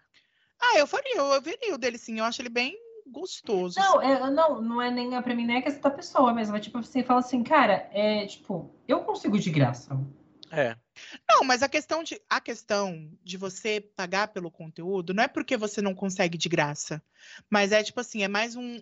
Ah, 0.58 0.78
eu 0.78 0.88
faria, 0.88 1.18
eu, 1.18 1.26
eu 1.34 1.42
veria 1.42 1.76
o 1.76 1.78
dele 1.78 1.98
sim. 1.98 2.20
Eu 2.20 2.24
acho 2.24 2.42
ele 2.42 2.48
bem 2.48 2.78
gostoso. 3.08 3.80
Não, 3.80 4.02
é, 4.02 4.30
não, 4.30 4.62
não 4.62 4.82
é 4.82 4.92
nem 4.92 5.10
pra 5.22 5.36
mim, 5.36 5.46
nem 5.46 5.58
é 5.58 5.62
questão 5.62 5.90
da 5.90 5.96
pessoa 5.96 6.34
mesmo. 6.34 6.56
É 6.56 6.60
tipo 6.60 6.78
assim, 6.78 7.04
fala 7.04 7.20
assim, 7.20 7.44
cara, 7.44 7.90
é 7.92 8.26
tipo, 8.26 8.74
eu 8.88 9.02
consigo 9.04 9.40
de 9.40 9.50
graça. 9.50 10.00
É. 10.52 10.76
Não, 11.30 11.46
mas 11.46 11.64
a 11.64 11.70
questão 11.70 12.04
de 12.04 12.22
a 12.30 12.42
questão 12.42 13.10
de 13.24 13.38
você 13.38 13.80
pagar 13.80 14.28
pelo 14.28 14.52
conteúdo 14.52 15.14
não 15.14 15.24
é 15.24 15.28
porque 15.28 15.56
você 15.56 15.82
não 15.82 15.96
consegue 15.96 16.38
de 16.38 16.50
graça, 16.50 17.02
mas 17.50 17.72
é 17.72 17.82
tipo 17.82 18.02
assim, 18.02 18.22
é 18.22 18.28
mais 18.28 18.56
um 18.56 18.76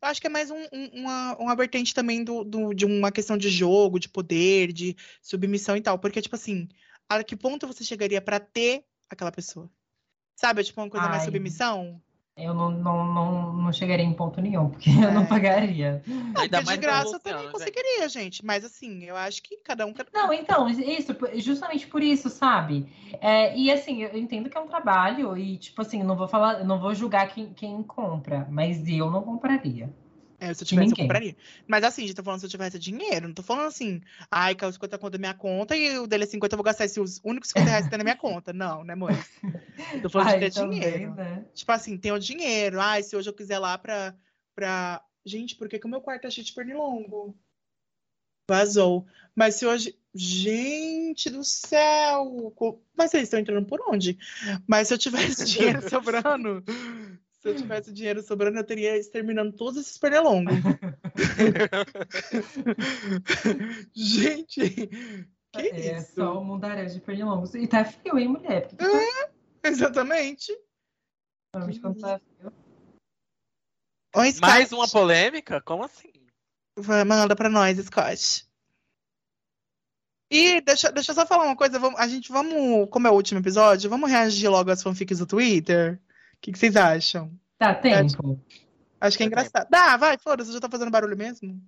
eu 0.00 0.08
acho 0.08 0.20
que 0.20 0.26
é 0.26 0.30
mais 0.30 0.50
um- 0.50 0.66
um- 0.72 1.00
uma, 1.00 1.36
uma 1.38 1.56
vertente 1.56 1.94
também 1.94 2.22
do, 2.22 2.44
do- 2.44 2.74
de 2.74 2.84
uma 2.84 3.10
questão 3.10 3.36
de 3.36 3.48
jogo, 3.48 3.98
de 3.98 4.08
poder, 4.08 4.72
de 4.72 4.96
submissão 5.22 5.76
e 5.76 5.80
tal. 5.80 5.98
Porque, 5.98 6.20
tipo 6.20 6.36
assim, 6.36 6.68
a 7.08 7.24
que 7.24 7.34
ponto 7.34 7.66
você 7.66 7.82
chegaria 7.82 8.20
pra 8.20 8.38
ter 8.38 8.84
aquela 9.08 9.32
pessoa? 9.32 9.70
Sabe? 10.36 10.62
Tipo, 10.64 10.80
uma 10.82 10.90
coisa 10.90 11.08
mais 11.08 11.22
Ai. 11.22 11.26
submissão? 11.26 12.00
Eu 12.36 12.54
não, 12.54 12.70
não, 12.70 13.04
não, 13.04 13.52
não 13.52 13.72
chegaria 13.72 14.04
em 14.04 14.14
ponto 14.14 14.40
nenhum, 14.40 14.70
porque 14.70 14.88
eu 15.04 15.12
não 15.12 15.22
É. 15.22 15.26
pagaria. 15.26 16.02
Não, 16.06 16.16
Ainda 16.16 16.40
porque 16.40 16.58
de 16.60 16.64
mais 16.64 16.78
graça 16.80 17.16
eu 17.16 17.20
também 17.20 17.42
gente. 17.42 17.52
conseguiria, 17.52 18.08
gente. 18.08 18.44
Mas 18.44 18.64
assim, 18.64 19.04
eu 19.04 19.16
acho 19.16 19.42
que 19.42 19.56
cada 19.58 19.84
um. 19.84 19.92
Não, 20.12 20.32
então, 20.32 20.68
isso, 20.68 21.14
justamente 21.34 21.86
por 21.86 22.02
isso, 22.02 22.30
sabe? 22.30 22.86
É, 23.20 23.56
e 23.56 23.70
assim, 23.70 24.02
eu 24.02 24.16
entendo 24.16 24.48
que 24.48 24.56
é 24.56 24.60
um 24.60 24.66
trabalho, 24.66 25.36
e 25.36 25.58
tipo 25.58 25.82
assim, 25.82 26.02
não 26.02 26.16
vou 26.16 26.28
falar, 26.28 26.64
não 26.64 26.80
vou 26.80 26.94
julgar 26.94 27.28
quem, 27.28 27.52
quem 27.52 27.82
compra, 27.82 28.46
mas 28.50 28.88
eu 28.88 29.10
não 29.10 29.22
compraria. 29.22 29.92
É, 30.40 30.54
se 30.54 30.64
eu 30.64 30.66
tivesse, 30.66 30.92
eu 30.92 30.96
compraria. 30.96 31.36
Mas 31.68 31.84
assim, 31.84 32.06
gente, 32.06 32.16
tô 32.16 32.22
falando 32.22 32.40
se 32.40 32.46
eu 32.46 32.50
tivesse 32.50 32.78
dinheiro. 32.78 33.28
Não 33.28 33.34
tô 33.34 33.42
falando 33.42 33.66
assim, 33.66 34.00
ai, 34.30 34.54
caiu 34.54 34.72
50 34.72 34.96
conto 34.96 35.12
da 35.12 35.18
minha 35.18 35.34
conta 35.34 35.76
e 35.76 35.98
o 35.98 36.06
dele 36.06 36.24
é 36.24 36.26
50, 36.26 36.54
eu 36.54 36.56
vou 36.56 36.64
gastar 36.64 36.86
esses 36.86 37.20
únicos 37.22 37.50
50 37.50 37.68
reais 37.68 37.84
que 37.84 37.90
tem 37.90 37.98
na 37.98 38.04
minha 38.04 38.16
conta. 38.18 38.50
Não, 38.52 38.82
né, 38.82 38.94
amor? 38.94 39.12
Eu 39.92 40.00
tô 40.00 40.08
falando 40.08 40.28
Ai, 40.28 40.38
de 40.38 40.46
ter 40.46 40.54
também, 40.54 40.80
dinheiro. 40.80 41.14
né? 41.14 41.44
Tipo 41.54 41.72
assim, 41.72 41.98
tem 41.98 42.10
o 42.10 42.18
dinheiro. 42.18 42.80
Ai, 42.80 43.02
se 43.02 43.14
hoje 43.14 43.28
eu 43.28 43.34
quiser 43.34 43.58
lá 43.58 43.76
pra. 43.76 44.14
pra... 44.54 45.04
Gente, 45.26 45.54
por 45.56 45.68
que, 45.68 45.78
que 45.78 45.86
o 45.86 45.90
meu 45.90 46.00
quarto 46.00 46.22
tá 46.22 46.30
cheio 46.30 46.46
de 46.46 46.54
pernilongo? 46.54 47.36
Vazou. 48.48 49.06
Mas 49.36 49.56
se 49.56 49.66
hoje. 49.66 49.94
Gente 50.12 51.30
do 51.30 51.44
céu! 51.44 52.52
Mas 52.96 53.14
eles 53.14 53.28
estão 53.28 53.38
entrando 53.38 53.64
por 53.64 53.80
onde? 53.88 54.18
Mas 54.66 54.88
se 54.88 54.94
eu 54.94 54.98
tivesse 54.98 55.44
dinheiro 55.46 55.88
sobrando. 55.88 56.64
Se 57.40 57.48
eu 57.48 57.56
tivesse 57.56 57.90
dinheiro 57.92 58.22
sobrando, 58.22 58.58
eu 58.58 58.64
teria 58.64 58.96
exterminando 58.98 59.52
todos 59.56 59.80
esses 59.80 59.96
pernilongos. 59.96 60.52
Gente, 63.94 64.70
que 64.70 65.58
é 65.58 65.96
isso? 65.98 66.14
só 66.14 66.38
um 66.38 66.44
mundaréu 66.44 66.86
de 66.86 67.00
pernilongos. 67.00 67.54
E 67.54 67.66
tá 67.66 67.84
frio, 67.84 68.18
hein, 68.18 68.28
mulher? 68.28 68.68
Porque 68.68 68.84
tá 68.84 69.30
Exatamente. 69.68 70.52
normalmente 71.54 71.80
quando 71.80 72.00
tá 72.00 72.18
frio. 72.18 72.52
Oi, 74.16 74.32
Scott. 74.32 74.40
Mais 74.40 74.72
uma 74.72 74.88
polêmica? 74.88 75.60
Como 75.62 75.84
assim? 75.84 76.12
Vai, 76.78 77.04
Manda 77.04 77.34
pra 77.34 77.48
nós, 77.48 77.78
Scott. 77.78 78.46
E 80.30 80.60
deixa, 80.60 80.92
deixa 80.92 81.10
eu 81.12 81.14
só 81.14 81.26
falar 81.26 81.44
uma 81.44 81.56
coisa. 81.56 81.78
vamos- 81.78 81.98
a 81.98 82.06
gente 82.06 82.30
vamos, 82.30 82.88
como 82.90 83.06
é 83.06 83.10
o 83.10 83.14
último 83.14 83.40
episódio, 83.40 83.90
vamos 83.90 84.10
reagir 84.10 84.48
logo 84.48 84.70
às 84.70 84.82
fanfics 84.82 85.18
do 85.18 85.26
Twitter? 85.26 86.00
O 86.40 86.42
que, 86.42 86.52
que 86.52 86.58
vocês 86.58 86.74
acham? 86.74 87.38
Tá, 87.58 87.74
tempo. 87.74 88.40
Acho 88.98 89.18
que 89.18 89.24
é 89.24 89.26
Dá 89.26 89.28
engraçado. 89.28 89.68
Dá, 89.68 89.96
vai, 89.98 90.16
foda-se, 90.16 90.50
já 90.50 90.58
tá 90.58 90.70
fazendo 90.70 90.90
barulho 90.90 91.14
mesmo. 91.16 91.62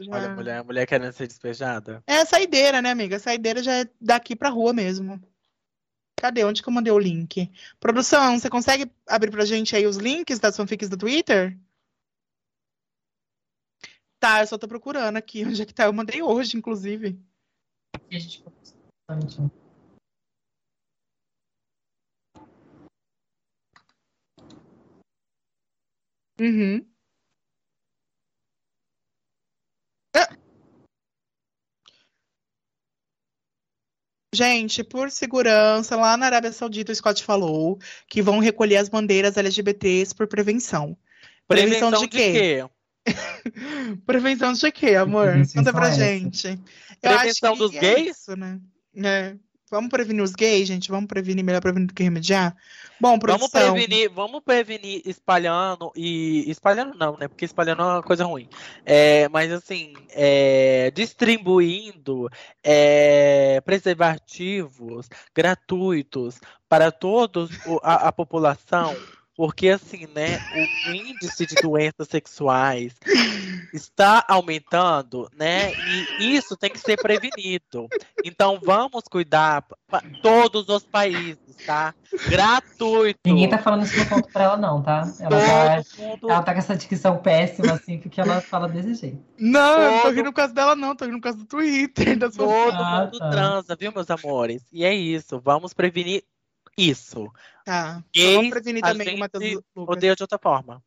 Já- 0.00 0.12
Olha, 0.12 0.30
a 0.30 0.34
mulher, 0.36 0.58
a 0.58 0.64
mulher 0.64 0.86
querendo 0.86 1.12
ser 1.12 1.26
despejada. 1.26 2.04
É 2.06 2.18
a 2.18 2.24
saideira, 2.26 2.80
né, 2.80 2.92
amiga? 2.92 3.16
A 3.16 3.18
saideira 3.18 3.60
já 3.64 3.80
é 3.80 3.90
daqui 4.00 4.36
pra 4.36 4.48
rua 4.48 4.72
mesmo. 4.72 5.20
Cadê? 6.20 6.44
Onde 6.44 6.62
que 6.62 6.68
eu 6.68 6.72
mandei 6.72 6.92
o 6.92 6.98
link? 7.00 7.50
Produção, 7.80 8.38
você 8.38 8.48
consegue 8.48 8.88
abrir 9.08 9.32
pra 9.32 9.44
gente 9.44 9.74
aí 9.74 9.84
os 9.84 9.96
links 9.96 10.38
das 10.38 10.56
fanfics 10.56 10.88
do 10.88 10.96
Twitter? 10.96 11.58
Tá, 14.20 14.40
eu 14.40 14.46
só 14.46 14.56
tô 14.56 14.68
procurando 14.68 15.16
aqui. 15.16 15.42
Onde 15.46 15.62
é 15.62 15.66
que 15.66 15.74
tá? 15.74 15.86
Eu 15.86 15.92
mandei 15.92 16.22
hoje, 16.22 16.56
inclusive. 16.56 17.20
E 18.08 18.16
a 18.16 18.18
gente 18.20 18.44
bastante. 19.08 19.50
Uhum. 26.40 26.86
Ah! 30.14 30.36
Gente, 34.34 34.84
por 34.84 35.10
segurança, 35.10 35.96
lá 35.96 36.16
na 36.16 36.26
Arábia 36.26 36.52
Saudita, 36.52 36.92
o 36.92 36.94
Scott 36.94 37.24
falou 37.24 37.78
que 38.06 38.20
vão 38.22 38.38
recolher 38.38 38.76
as 38.76 38.88
bandeiras 38.88 39.36
LGBTs 39.36 40.14
por 40.14 40.28
prevenção. 40.28 40.96
Prevenção, 41.46 41.90
de 41.90 42.08
quê? 42.08 42.64
Prevenção 44.04 44.52
de 44.52 44.70
quê, 44.70 44.94
amor? 44.96 45.32
Conta 45.54 45.72
pra 45.72 45.88
essa. 45.88 45.98
gente. 45.98 46.60
Eu 47.02 47.16
Prevenção 47.16 47.52
acho 47.52 47.62
dos 47.62 47.70
que 47.70 47.78
é 47.78 47.80
gays? 47.80 48.18
isso, 48.18 48.36
né? 48.36 48.60
É. 48.94 49.36
Vamos 49.70 49.90
prevenir 49.90 50.22
os 50.22 50.32
gays, 50.32 50.66
gente? 50.66 50.90
Vamos 50.90 51.06
prevenir, 51.08 51.44
melhor 51.44 51.60
prevenir 51.60 51.88
do 51.88 51.94
que 51.94 52.02
remediar? 52.02 52.56
Bom, 53.00 53.18
Vamos 53.18 53.48
produção. 53.50 53.72
prevenir, 53.74 54.10
vamos 54.10 54.40
prevenir 54.42 55.02
espalhando 55.04 55.92
e 55.94 56.50
espalhando 56.50 56.96
não, 56.98 57.16
né? 57.16 57.28
Porque 57.28 57.44
espalhando 57.44 57.82
é 57.82 57.84
uma 57.84 58.02
coisa 58.02 58.24
ruim. 58.24 58.48
É, 58.84 59.28
mas 59.28 59.52
assim, 59.52 59.92
é, 60.10 60.90
distribuindo 60.92 62.28
é, 62.64 63.60
preservativos 63.60 65.08
gratuitos 65.34 66.40
para 66.68 66.90
todos 66.90 67.50
o- 67.66 67.80
a, 67.82 68.08
a 68.08 68.12
população, 68.12 68.96
porque 69.38 69.68
assim, 69.68 70.08
né? 70.12 70.40
O 70.88 70.90
índice 70.90 71.46
de 71.46 71.54
doenças 71.62 72.08
sexuais 72.10 72.92
está 73.72 74.24
aumentando, 74.26 75.30
né? 75.38 75.72
E 76.18 76.34
isso 76.34 76.56
tem 76.56 76.68
que 76.68 76.78
ser 76.80 77.00
prevenido. 77.00 77.86
Então 78.24 78.58
vamos 78.60 79.04
cuidar 79.08 79.64
para 79.86 80.02
todos 80.20 80.68
os 80.68 80.82
países, 80.84 81.38
tá? 81.64 81.94
Gratuito. 82.28 83.20
Ninguém 83.26 83.48
tá 83.48 83.58
falando 83.58 83.84
isso 83.84 83.96
no 83.96 84.06
ponto 84.06 84.28
pra 84.32 84.42
ela, 84.42 84.56
não, 84.56 84.82
tá? 84.82 85.04
Ela 85.20 85.30
tá, 85.30 85.84
Todo 85.84 86.02
mundo 86.02 86.30
ela 86.32 86.42
tá 86.42 86.52
com 86.52 86.58
essa 86.58 86.74
dicção 86.76 87.18
péssima, 87.18 87.74
assim, 87.74 87.96
porque 87.98 88.20
ela 88.20 88.40
fala 88.40 88.68
desse 88.68 88.92
jeito. 88.94 89.22
Não, 89.38 89.80
eu 89.80 89.90
não 89.92 89.96
tô 89.98 90.02
Todo- 90.08 90.14
rindo 90.16 90.30
por 90.32 90.36
causa 90.36 90.52
dela, 90.52 90.74
não. 90.74 90.96
Tô 90.96 91.04
rindo 91.04 91.18
por 91.18 91.22
causa 91.22 91.38
do 91.38 91.46
Twitter, 91.46 92.18
das 92.18 92.34
Todo 92.34 92.50
Ah, 92.50 93.02
mundo 93.04 93.18
tá. 93.20 93.30
transa, 93.30 93.76
viu, 93.76 93.92
meus 93.92 94.10
amores? 94.10 94.62
E 94.72 94.84
é 94.84 94.92
isso. 94.92 95.40
Vamos 95.40 95.72
prevenir 95.72 96.24
Isso. 96.78 97.30
Tá. 97.64 98.02
Gays, 98.14 98.36
Vamos 98.36 98.50
prevenir 98.50 98.84
a 98.84 98.88
também 98.88 99.16
o 99.16 99.18
Matheus 99.18 99.44
Lucas. 99.74 99.96
Odeia 99.96 100.14
de 100.14 100.22
outra 100.22 100.38
forma. 100.38 100.82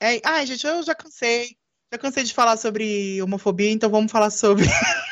É, 0.00 0.20
ai, 0.24 0.46
gente, 0.46 0.66
eu 0.66 0.82
já 0.82 0.94
cansei. 0.94 1.56
Já 1.92 1.98
cansei 1.98 2.22
de 2.22 2.32
falar 2.32 2.56
sobre 2.56 3.20
homofobia, 3.20 3.70
então 3.70 3.90
vamos 3.90 4.12
falar 4.12 4.30
sobre. 4.30 4.64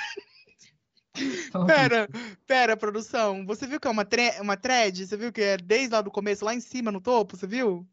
Pera, 1.66 2.08
pera, 2.46 2.76
produção. 2.76 3.44
Você 3.44 3.66
viu 3.66 3.80
que 3.80 3.88
é 3.88 3.90
uma, 3.90 4.04
tre 4.04 4.40
uma 4.40 4.56
thread? 4.56 5.04
Você 5.04 5.16
viu 5.16 5.32
que 5.32 5.40
é 5.40 5.56
desde 5.56 5.92
lá 5.92 6.00
do 6.00 6.12
começo, 6.12 6.44
lá 6.44 6.54
em 6.54 6.60
cima, 6.60 6.92
no 6.92 7.00
topo? 7.00 7.36
Você 7.36 7.46
viu? 7.46 7.84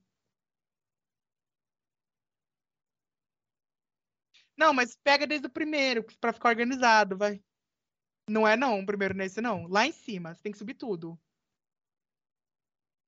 Não, 4.57 4.73
mas 4.73 4.95
pega 5.03 5.26
desde 5.26 5.48
o 5.48 5.49
primeiro, 5.49 6.06
pra 6.19 6.32
ficar 6.32 6.49
organizado, 6.49 7.18
vai. 7.18 7.41
Não 8.30 8.48
é 8.48 8.56
não, 8.56 8.80
o 8.80 8.86
primeiro 8.86 9.14
nesse 9.15 9.41
não. 9.41 9.68
Lá 9.68 9.86
em 9.88 9.91
cima, 9.91 10.34
você 10.34 10.41
tem 10.44 10.52
que 10.52 10.57
subir 10.57 10.76
tudo. 10.76 11.19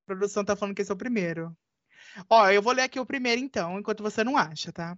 Produção 0.08 0.46
tá 0.46 0.56
falando 0.56 0.74
que 0.74 0.82
esse 0.82 0.90
é 0.90 0.94
o 0.94 0.98
primeiro. 0.98 1.56
Ó, 2.30 2.50
eu 2.50 2.62
vou 2.62 2.72
ler 2.72 2.84
aqui 2.84 2.98
o 2.98 3.06
primeiro 3.06 3.42
então, 3.42 3.78
enquanto 3.78 4.02
você 4.02 4.24
não 4.24 4.38
acha, 4.38 4.72
tá? 4.72 4.98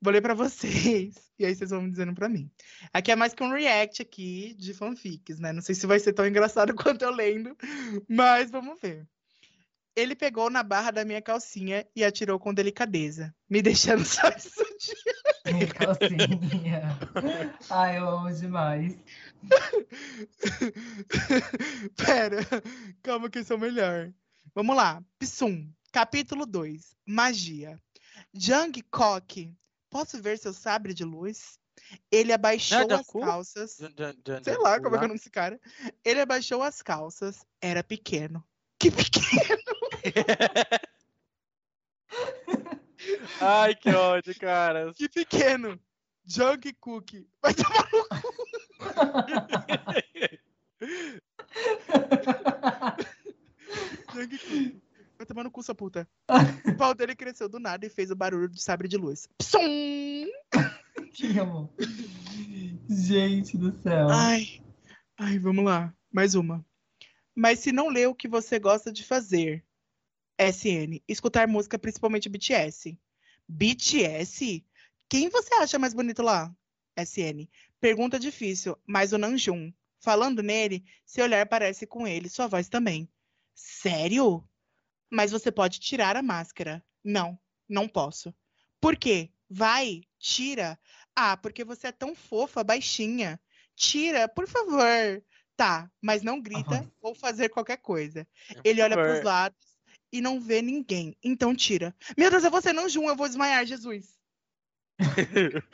Vou 0.00 0.10
ler 0.10 0.22
pra 0.22 0.32
vocês, 0.34 1.14
e 1.38 1.44
aí 1.44 1.54
vocês 1.54 1.68
vão 1.68 1.82
me 1.82 1.90
dizendo 1.90 2.14
pra 2.14 2.30
mim. 2.30 2.50
Aqui 2.90 3.12
é 3.12 3.16
mais 3.16 3.34
que 3.34 3.42
um 3.42 3.52
react 3.52 4.00
aqui 4.00 4.54
de 4.58 4.72
fanfics, 4.72 5.38
né? 5.38 5.52
Não 5.52 5.60
sei 5.60 5.74
se 5.74 5.86
vai 5.86 5.98
ser 6.00 6.14
tão 6.14 6.26
engraçado 6.26 6.74
quanto 6.74 7.02
eu 7.02 7.10
lendo, 7.10 7.54
mas 8.08 8.50
vamos 8.50 8.80
ver. 8.80 9.06
Ele 9.94 10.16
pegou 10.16 10.48
na 10.48 10.62
barra 10.62 10.92
da 10.92 11.04
minha 11.04 11.20
calcinha 11.20 11.86
e 11.94 12.02
atirou 12.02 12.38
com 12.38 12.54
delicadeza, 12.54 13.34
me 13.50 13.60
deixando 13.60 14.02
só 14.06 14.28
isso 14.30 14.64
Minha 15.44 15.66
calcinha. 15.66 16.98
Ai, 17.68 17.98
eu 17.98 18.08
amo 18.08 18.32
demais. 18.32 18.96
Pera, 21.96 22.38
calma 23.02 23.28
que 23.28 23.40
esse 23.40 23.52
é 23.52 23.54
o 23.54 23.58
melhor. 23.58 24.10
Vamos 24.54 24.76
lá. 24.76 25.02
Psum, 25.18 25.70
capítulo 25.92 26.44
2. 26.46 26.94
Magia. 27.06 27.78
Jungkook, 28.34 29.54
posso 29.90 30.20
ver 30.20 30.38
seu 30.38 30.52
sabre 30.52 30.92
de 30.94 31.04
luz? 31.04 31.58
Ele 32.10 32.32
abaixou 32.32 32.78
as 32.78 32.88
Jungkook? 32.98 33.24
calças. 33.24 33.78
Jan- 33.78 34.14
jan- 34.26 34.42
Sei 34.42 34.56
lá 34.58 34.80
como 34.80 34.96
é 34.96 34.98
que 34.98 35.04
é 35.04 35.06
o 35.06 35.08
nome 35.08 35.18
desse 35.18 35.30
cara. 35.30 35.60
Ele 36.04 36.20
abaixou 36.20 36.62
as 36.62 36.82
calças. 36.82 37.46
Era 37.60 37.82
pequeno. 37.84 38.44
Que 38.78 38.90
pequeno. 38.90 39.62
Ai, 43.40 43.74
que 43.74 43.90
ódio, 43.90 44.38
cara. 44.38 44.92
Que 44.94 45.08
pequeno. 45.08 45.78
Jungkook. 46.24 47.26
Vai 47.40 47.54
tomar 47.54 47.88
no 47.92 48.08
cu. 48.08 48.18
Jungkook. 54.22 54.80
Vai 55.18 55.26
tomar 55.26 55.42
no 55.42 55.50
cu, 55.50 55.62
sua 55.62 55.74
puta. 55.74 56.08
O 56.72 56.76
pau 56.76 56.94
dele 56.94 57.16
cresceu 57.16 57.48
do 57.48 57.58
nada 57.58 57.84
e 57.84 57.90
fez 57.90 58.10
o 58.10 58.16
barulho 58.16 58.48
de 58.48 58.62
sabre 58.62 58.86
de 58.86 58.96
luz. 58.96 59.28
Psum! 59.38 60.26
Que 61.12 61.38
amor. 61.38 61.68
Gente 62.88 63.56
do 63.56 63.72
céu. 63.82 64.08
Ai, 64.08 64.60
ai, 65.16 65.38
vamos 65.38 65.64
lá. 65.64 65.92
Mais 66.12 66.34
uma. 66.34 66.64
Mas 67.34 67.60
se 67.60 67.72
não 67.72 67.88
lê 67.88 68.06
o 68.06 68.14
que 68.14 68.28
você 68.28 68.58
gosta 68.58 68.92
de 68.92 69.04
fazer, 69.04 69.64
SN, 70.38 71.02
escutar 71.08 71.48
música, 71.48 71.78
principalmente 71.78 72.28
BTS. 72.28 72.98
BTS? 73.48 74.64
Quem 75.08 75.28
você 75.28 75.54
acha 75.54 75.78
mais 75.78 75.94
bonito 75.94 76.22
lá? 76.22 76.54
SN. 76.96 77.48
Pergunta 77.80 78.18
difícil, 78.18 78.76
mas 78.86 79.12
o 79.12 79.18
Namjoon. 79.18 79.72
Falando 80.00 80.42
nele, 80.42 80.84
seu 81.04 81.24
olhar 81.24 81.46
parece 81.46 81.86
com 81.86 82.06
ele, 82.06 82.28
sua 82.28 82.46
voz 82.46 82.68
também. 82.68 83.08
Sério? 83.58 84.48
Mas 85.10 85.32
você 85.32 85.50
pode 85.50 85.80
tirar 85.80 86.16
a 86.16 86.22
máscara. 86.22 86.84
Não, 87.02 87.36
não 87.68 87.88
posso. 87.88 88.32
Por 88.80 88.96
quê? 88.96 89.32
Vai, 89.50 90.02
tira. 90.16 90.78
Ah, 91.16 91.36
porque 91.36 91.64
você 91.64 91.88
é 91.88 91.92
tão 91.92 92.14
fofa, 92.14 92.62
baixinha. 92.62 93.40
Tira, 93.74 94.28
por 94.28 94.46
favor. 94.46 95.24
Tá, 95.56 95.90
mas 96.00 96.22
não 96.22 96.40
grita 96.40 96.76
Aham. 96.76 96.92
ou 97.02 97.16
fazer 97.16 97.48
qualquer 97.48 97.78
coisa. 97.78 98.28
Ele 98.62 98.80
olha 98.80 98.94
favor. 98.94 99.10
pros 99.10 99.24
lados 99.24 99.78
e 100.12 100.20
não 100.20 100.40
vê 100.40 100.62
ninguém. 100.62 101.16
Então 101.20 101.52
tira. 101.52 101.92
Meu 102.16 102.30
Deus, 102.30 102.44
é 102.44 102.50
você 102.50 102.72
não, 102.72 102.88
Jun, 102.88 103.08
eu 103.08 103.16
vou 103.16 103.26
desmaiar, 103.26 103.66
Jesus. 103.66 104.16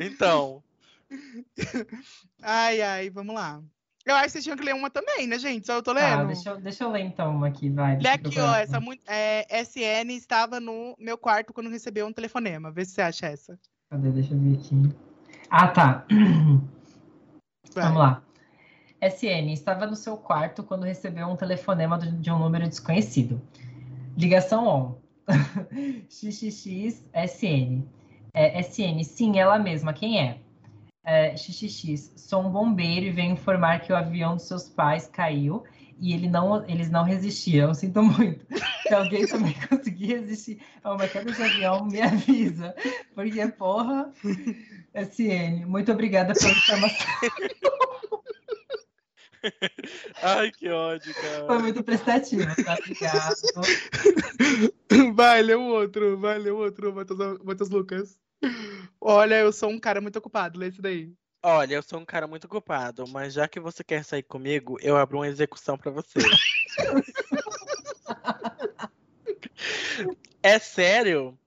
Então, 0.00 0.62
Ai, 2.42 2.80
ai, 2.82 3.10
vamos 3.10 3.34
lá. 3.34 3.62
Eu 4.08 4.16
acho 4.16 4.24
que 4.24 4.30
vocês 4.30 4.44
tinham 4.44 4.56
que 4.56 4.64
ler 4.64 4.74
uma 4.74 4.88
também, 4.88 5.26
né, 5.26 5.38
gente? 5.38 5.66
Só 5.66 5.74
eu 5.74 5.82
tô 5.82 5.92
lendo. 5.92 6.22
Ah, 6.22 6.24
deixa, 6.24 6.50
eu, 6.50 6.60
deixa 6.60 6.84
eu 6.84 6.90
ler 6.90 7.02
então 7.02 7.34
uma 7.34 7.48
aqui, 7.48 7.68
vai. 7.68 7.98
Lê 7.98 8.08
aqui, 8.08 8.40
ó. 8.40 8.54
Essa 8.54 8.78
é, 9.06 9.62
SN 9.62 10.10
estava 10.12 10.58
no 10.58 10.94
meu 10.98 11.18
quarto 11.18 11.52
quando 11.52 11.68
recebeu 11.68 12.06
um 12.06 12.12
telefonema. 12.12 12.70
Vê 12.70 12.84
se 12.84 12.92
você 12.92 13.02
acha 13.02 13.26
essa. 13.26 13.58
Cadê? 13.90 14.10
Deixa 14.10 14.32
eu 14.32 14.38
ver 14.38 14.54
aqui. 14.54 14.96
Ah, 15.50 15.68
tá. 15.68 16.06
Vai. 17.74 17.84
Vamos 17.84 17.98
lá. 17.98 18.22
SN, 19.00 19.52
estava 19.52 19.86
no 19.86 19.94
seu 19.94 20.16
quarto 20.16 20.62
quando 20.62 20.84
recebeu 20.84 21.26
um 21.28 21.36
telefonema 21.36 21.98
de 21.98 22.30
um 22.30 22.38
número 22.38 22.66
desconhecido. 22.66 23.40
Ligação 24.16 24.66
on. 24.66 24.98
XXX 26.08 27.04
SN. 27.12 27.84
É, 28.32 28.60
SN, 28.60 29.04
sim, 29.04 29.38
ela 29.38 29.58
mesma. 29.58 29.92
Quem 29.92 30.20
é? 30.20 30.40
É? 31.08 31.34
XXX, 31.36 32.12
sou 32.16 32.42
um 32.42 32.50
bombeiro 32.50 33.06
e 33.06 33.10
venho 33.10 33.32
informar 33.32 33.80
que 33.80 33.92
o 33.92 33.96
avião 33.96 34.36
dos 34.36 34.46
seus 34.46 34.68
pais 34.68 35.08
caiu 35.08 35.64
e 35.98 36.12
ele 36.12 36.28
não, 36.28 36.64
eles 36.68 36.90
não 36.90 37.02
resistiram. 37.02 37.72
Sinto 37.74 38.02
muito. 38.02 38.46
Se 38.86 38.94
alguém 38.94 39.26
também 39.26 39.54
conseguir 39.68 40.06
resistir 40.06 40.60
a 40.84 40.94
uma 40.94 41.08
queda 41.08 41.32
de 41.32 41.42
avião, 41.42 41.86
me 41.86 42.00
avisa. 42.00 42.74
Porque, 43.14 43.46
porra, 43.48 44.12
SN, 44.94 45.66
muito 45.66 45.90
obrigada 45.92 46.34
pela 46.34 46.50
informação. 46.50 47.06
ai, 50.22 50.50
que 50.52 50.68
ódio, 50.68 51.14
Foi 51.14 51.22
cara. 51.46 51.58
muito 51.58 51.82
prestativo, 51.82 52.44
tá? 52.64 52.74
Obrigado. 52.74 53.36
Vai, 55.14 55.42
lê 55.42 55.54
o 55.54 55.62
outro. 55.62 56.18
Vai, 56.18 56.38
lê 56.38 56.50
o 56.50 56.58
outro, 56.58 56.94
Matheus 57.44 57.70
Lucas. 57.70 58.18
Olha, 59.00 59.36
eu 59.36 59.52
sou 59.52 59.70
um 59.70 59.78
cara 59.78 60.00
muito 60.00 60.16
ocupado. 60.18 60.58
Lê 60.58 60.68
esse 60.68 60.80
daí. 60.80 61.12
Olha, 61.42 61.74
eu 61.74 61.82
sou 61.82 62.00
um 62.00 62.04
cara 62.04 62.26
muito 62.26 62.46
ocupado, 62.46 63.06
mas 63.08 63.32
já 63.32 63.46
que 63.46 63.60
você 63.60 63.84
quer 63.84 64.04
sair 64.04 64.24
comigo, 64.24 64.76
eu 64.80 64.96
abro 64.96 65.18
uma 65.18 65.28
execução 65.28 65.78
pra 65.78 65.90
você. 65.90 66.18
É 70.42 70.58
sério? 70.58 71.38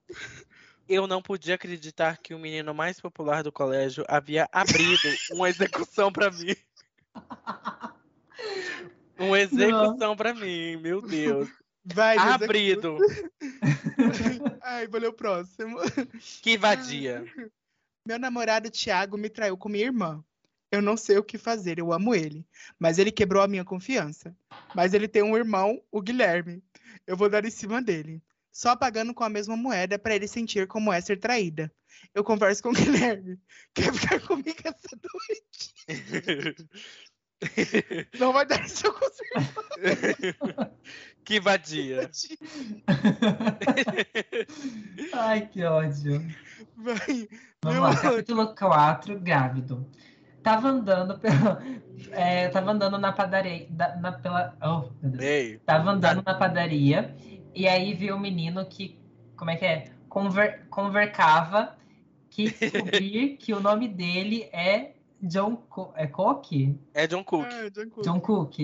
Eu 0.88 1.06
não 1.06 1.22
podia 1.22 1.54
acreditar 1.54 2.18
que 2.18 2.34
o 2.34 2.38
menino 2.38 2.74
mais 2.74 3.00
popular 3.00 3.42
do 3.42 3.52
colégio 3.52 4.04
havia 4.08 4.48
abrido 4.50 5.08
uma 5.32 5.48
execução 5.48 6.12
pra 6.12 6.30
mim. 6.30 6.54
Uma 9.18 9.38
execução 9.38 10.16
pra 10.16 10.34
mim, 10.34 10.76
meu 10.76 11.00
Deus. 11.00 11.48
Vai, 11.84 12.18
José. 12.18 12.44
Abrido. 12.44 12.98
Ai, 14.62 14.86
vou 14.86 15.00
ler 15.00 15.08
o 15.08 15.12
próximo. 15.12 15.78
Que 16.40 16.56
vadia. 16.56 17.24
Meu 18.06 18.18
namorado 18.18 18.70
Thiago 18.70 19.16
me 19.16 19.28
traiu 19.28 19.56
com 19.56 19.68
minha 19.68 19.84
irmã. 19.84 20.24
Eu 20.70 20.80
não 20.80 20.96
sei 20.96 21.18
o 21.18 21.22
que 21.22 21.36
fazer, 21.36 21.78
eu 21.78 21.92
amo 21.92 22.14
ele. 22.14 22.46
Mas 22.78 22.98
ele 22.98 23.12
quebrou 23.12 23.42
a 23.42 23.48
minha 23.48 23.64
confiança. 23.64 24.34
Mas 24.74 24.94
ele 24.94 25.06
tem 25.06 25.22
um 25.22 25.36
irmão, 25.36 25.82
o 25.90 26.00
Guilherme. 26.00 26.62
Eu 27.06 27.16
vou 27.16 27.28
dar 27.28 27.44
em 27.44 27.50
cima 27.50 27.82
dele. 27.82 28.22
Só 28.50 28.74
pagando 28.74 29.14
com 29.14 29.22
a 29.22 29.28
mesma 29.28 29.56
moeda 29.56 29.98
pra 29.98 30.14
ele 30.14 30.26
sentir 30.26 30.66
como 30.66 30.92
é 30.92 31.00
ser 31.00 31.18
traída. 31.18 31.72
Eu 32.14 32.24
converso 32.24 32.62
com 32.62 32.70
o 32.70 32.72
Guilherme. 32.74 33.38
Quer 33.74 33.92
ficar 33.92 34.20
comigo 34.20 34.58
essa 34.64 34.98
noite? 35.14 36.68
Não 38.18 38.32
vai 38.32 38.46
dar 38.46 38.64
isso, 38.64 38.86
eu 38.86 38.94
consigo. 38.94 39.76
Que 41.24 41.38
vadia. 41.38 42.10
Ai, 45.14 45.46
que 45.46 45.62
ódio. 45.64 46.20
Vai. 46.76 47.28
Vamos 47.62 47.80
lá, 47.80 47.90
amor. 47.90 48.00
capítulo 48.02 48.54
4, 48.56 49.20
grávido. 49.20 49.86
Tava 50.42 50.68
andando 50.68 51.18
pela. 51.20 51.62
é, 52.10 52.48
tava 52.48 52.72
andando 52.72 52.98
na 52.98 53.12
padaria. 53.12 53.66
da- 53.70 53.94
na, 53.96 54.12
pela, 54.12 54.56
oh. 54.62 54.90
Ei, 55.20 55.58
Tava 55.58 55.90
andando 55.92 56.22
na 56.26 56.34
padaria 56.34 57.14
e 57.54 57.68
aí 57.68 57.94
viu 57.94 58.16
um 58.16 58.20
menino 58.20 58.64
que. 58.66 58.98
Como 59.36 59.50
é 59.50 59.56
que 59.56 59.64
é? 59.64 59.84
Conver, 60.08 60.66
convercava 60.68 61.76
que 62.30 62.50
descobrir 62.50 63.36
que 63.36 63.52
o 63.52 63.60
nome 63.60 63.86
dele 63.88 64.48
é 64.52 64.91
John 65.22 65.56
Co 65.56 65.92
é 65.96 66.06
Cook? 66.06 66.50
é 66.94 67.06
John 67.06 67.22
Cook. 67.22 67.46
Ah, 67.48 67.68
John 67.70 67.88
Cook. 67.90 68.04
John 68.04 68.20
Cook. 68.20 68.58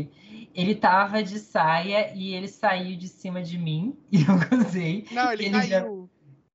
Ele 0.55 0.75
tava 0.75 1.23
de 1.23 1.39
saia 1.39 2.13
e 2.15 2.35
ele 2.35 2.49
saiu 2.49 2.97
de 2.97 3.07
cima 3.09 3.43
de 3.43 3.57
mim 3.57 3.97
e 4.11 4.23
eu 4.23 4.39
gozei. 4.51 5.07
Não, 5.13 5.33
ele 5.33 5.47
Ele 5.47 5.63
já- 5.63 5.81
caiu. 5.83 6.11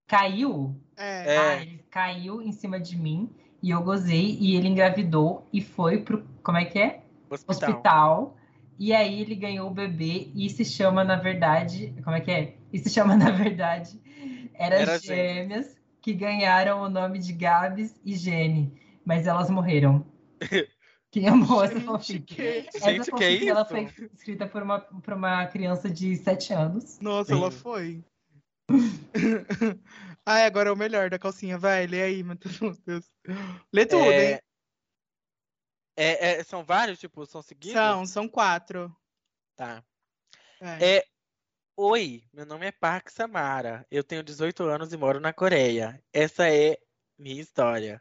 Caiu? 0.08 0.76
É. 0.98 1.36
É. 1.36 1.38
Ah, 1.38 1.62
ele 1.62 1.84
caiu 1.90 2.42
em 2.42 2.52
cima 2.52 2.80
de 2.80 2.98
mim 2.98 3.30
e 3.62 3.70
eu 3.70 3.82
gozei 3.82 4.38
e 4.40 4.56
ele 4.56 4.68
engravidou 4.68 5.48
e 5.52 5.62
foi 5.62 6.00
pro. 6.02 6.24
Como 6.44 6.58
é 6.58 6.66
que 6.66 6.78
é? 6.80 7.02
Hospital. 7.30 7.70
Hospital. 7.70 8.38
E 8.78 8.92
aí 8.94 9.22
ele 9.22 9.36
ganhou 9.36 9.68
o 9.70 9.74
bebê 9.74 10.30
e 10.36 10.50
se 10.50 10.66
chama, 10.66 11.04
na 11.04 11.16
verdade. 11.16 11.94
Como 12.04 12.16
é 12.16 12.20
que 12.20 12.32
é? 12.32 12.56
E 12.74 12.80
se 12.80 12.90
chama, 12.90 13.16
na 13.18 13.32
verdade, 13.32 14.00
era, 14.54 14.76
Era 14.76 15.00
gêmeas 15.00 15.78
que 16.02 16.14
ganharam 16.14 16.82
o 16.82 16.90
nome 16.90 17.18
de 17.20 17.32
Gabs 17.32 17.96
e 18.04 18.14
Jenny, 18.16 18.74
mas 19.06 19.28
elas 19.28 19.50
morreram. 19.50 20.06
Quem 21.12 21.28
amou 21.28 21.64
essa 21.64 21.76
Gente, 21.76 21.86
fanfic? 21.86 22.36
que- 22.36 22.42
Essa 22.42 22.80
Gente, 22.92 23.04
que 23.06 23.24
é 23.24 23.28
fanfic, 23.30 23.48
ela 23.50 23.62
isso? 23.62 23.70
foi 23.70 24.08
escrita 24.14 24.48
por 24.48 24.64
uma, 24.64 24.80
por 24.80 25.14
uma 25.14 25.46
criança 25.48 25.90
de 25.90 26.16
7 26.18 26.54
anos. 26.54 27.00
Nossa, 27.00 27.34
Sim. 27.34 27.40
ela 27.40 27.52
foi. 27.52 28.04
Ai, 30.26 30.46
agora 30.46 30.70
é 30.70 30.72
o 30.72 30.76
melhor 30.78 31.10
da 31.10 31.20
calcinha. 31.20 31.58
Vai, 31.58 31.86
lê 31.86 32.02
aí, 32.02 32.24
Matheus. 32.24 32.82
Lê 33.72 33.86
tudo, 33.86 34.12
É, 34.12 34.32
hein? 34.34 34.40
é- 35.96 36.40
é- 36.40 36.44
são 36.44 36.64
vários, 36.64 37.00
tipo, 37.00 37.26
são 37.26 37.42
seguidos? 37.42 37.80
São, 37.80 38.06
são 38.06 38.28
quatro. 38.28 38.96
Tá. 39.56 39.84
É, 40.82 41.06
Oi, 41.76 42.24
meu 42.32 42.46
nome 42.46 42.68
é 42.68 42.72
Park 42.72 43.10
Samara. 43.10 43.86
Eu 43.90 44.04
tenho 44.04 44.24
18 44.24 44.64
anos 44.64 44.94
e 44.94 44.98
moro 44.98 45.20
na 45.20 45.34
Coreia. 45.34 46.00
Essa 46.14 46.48
é 46.48 46.78
minha 47.18 47.42
história. 47.42 48.00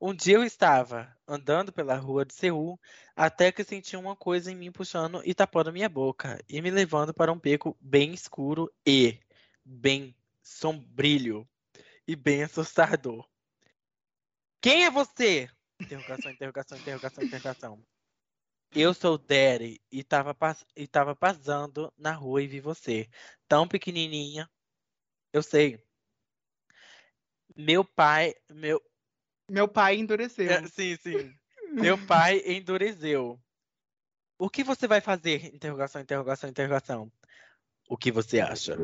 Um 0.00 0.14
dia 0.14 0.36
eu 0.36 0.44
estava 0.44 1.16
andando 1.26 1.72
pela 1.72 1.96
rua 1.96 2.24
de 2.24 2.34
Seul 2.34 2.78
até 3.16 3.50
que 3.52 3.64
senti 3.64 3.96
uma 3.96 4.16
coisa 4.16 4.50
em 4.50 4.54
mim 4.56 4.72
puxando 4.72 5.20
e 5.24 5.34
tapando 5.34 5.72
minha 5.72 5.88
boca 5.88 6.38
e 6.48 6.60
me 6.62 6.70
levando 6.70 7.12
para 7.12 7.32
um 7.32 7.38
beco 7.38 7.76
bem 7.80 8.12
escuro 8.12 8.72
e 8.86 9.18
bem 9.64 10.14
sombrio 10.42 11.48
e 12.06 12.16
bem 12.16 12.42
assustador. 12.42 13.28
Quem 14.60 14.84
é 14.84 14.90
você? 14.90 15.48
Interrogação, 15.80 16.30
interrogação, 16.32 16.78
interrogação, 16.78 17.24
interrogação. 17.24 17.84
Eu 18.74 18.92
sou 18.94 19.18
Daddy 19.18 19.80
e 19.90 20.04
tava, 20.04 20.34
pas- 20.34 20.64
e 20.76 20.86
tava 20.86 21.14
passando 21.16 21.92
na 21.96 22.12
rua 22.12 22.42
e 22.42 22.46
vi 22.46 22.60
você. 22.60 23.08
Tão 23.48 23.66
pequenininha. 23.66 24.48
Eu 25.32 25.42
sei. 25.42 25.82
Meu 27.56 27.84
pai, 27.84 28.34
meu, 28.50 28.80
Meu 29.50 29.68
pai 29.68 29.96
endureceu. 29.96 30.50
é, 30.50 30.66
sim, 30.66 30.96
sim. 30.96 31.32
Meu 31.72 31.98
pai 32.06 32.42
endureceu. 32.44 33.38
O 34.38 34.48
que 34.48 34.62
você 34.62 34.86
vai 34.86 35.00
fazer? 35.00 35.46
Interrogação, 35.54 36.00
interrogação, 36.00 36.48
interrogação. 36.50 37.12
O 37.88 37.96
que 37.96 38.12
você 38.12 38.40
acha? 38.40 38.76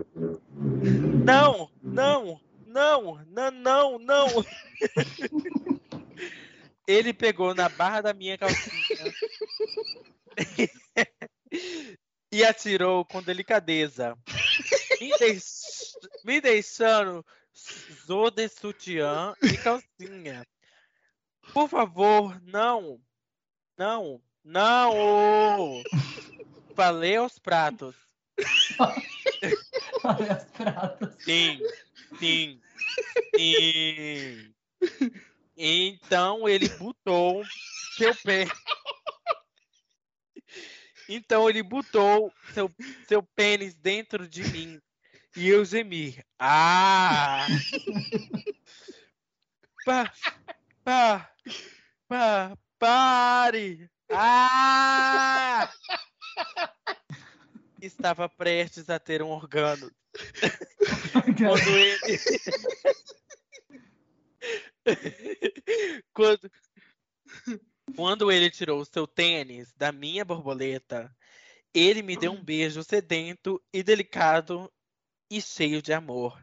Não, 1.26 1.70
não, 1.82 2.40
não, 2.66 3.24
não, 3.26 3.50
não, 3.50 3.98
não. 3.98 4.26
Ele 6.86 7.14
pegou 7.14 7.54
na 7.54 7.68
barra 7.68 8.02
da 8.02 8.12
minha 8.14 8.36
calcinha 8.36 9.14
e 12.30 12.44
atirou 12.44 13.04
com 13.06 13.22
delicadeza, 13.22 14.14
me, 15.00 15.16
deix- 15.18 15.94
me 16.24 16.40
deixando 16.42 17.24
zo 18.06 18.30
de 18.30 18.48
sutiã 18.48 19.34
e 19.42 19.56
calcinha. 19.56 20.46
Por 21.55 21.68
favor, 21.68 22.43
não, 22.43 23.01
não, 23.78 24.20
não. 24.43 25.85
Falei 26.74 27.14
aos 27.14 27.39
pratos. 27.39 27.94
Olha 30.02 30.36
os 30.36 30.44
pratos. 30.51 31.14
Sim, 31.22 31.60
sim, 32.18 32.60
sim. 33.36 34.52
Então 35.56 36.48
ele 36.48 36.68
botou 36.70 37.44
seu 37.97 38.12
pé. 38.16 38.47
Então 41.09 41.48
ele 41.48 41.62
botou 41.62 42.32
seu, 42.52 42.68
seu 43.06 43.22
pênis 43.22 43.76
dentro 43.76 44.26
de 44.26 44.43
mim 44.43 44.81
e 45.36 45.48
eu 45.48 45.64
gemi. 45.64 46.18
Ah! 46.36 47.47
Pa, 50.85 51.31
pa, 52.06 52.59
pare! 52.78 53.90
Ah! 54.11 55.70
Estava 57.81 58.28
prestes 58.28 58.89
a 58.89 58.98
ter 58.98 59.23
um 59.23 59.31
organo 59.31 59.90
quando 61.36 61.69
ele. 61.78 62.19
quando... 66.12 66.51
quando 67.97 68.31
ele 68.31 68.51
tirou 68.51 68.81
o 68.81 68.85
seu 68.85 69.06
tênis 69.06 69.73
da 69.73 69.90
minha 69.90 70.24
borboleta, 70.24 71.15
ele 71.73 72.02
me 72.02 72.16
deu 72.16 72.32
um 72.32 72.44
beijo 72.44 72.82
sedento 72.82 73.62
e 73.73 73.82
delicado 73.82 74.73
e 75.31 75.40
cheio 75.40 75.82
de 75.82 75.93
amor. 75.93 76.43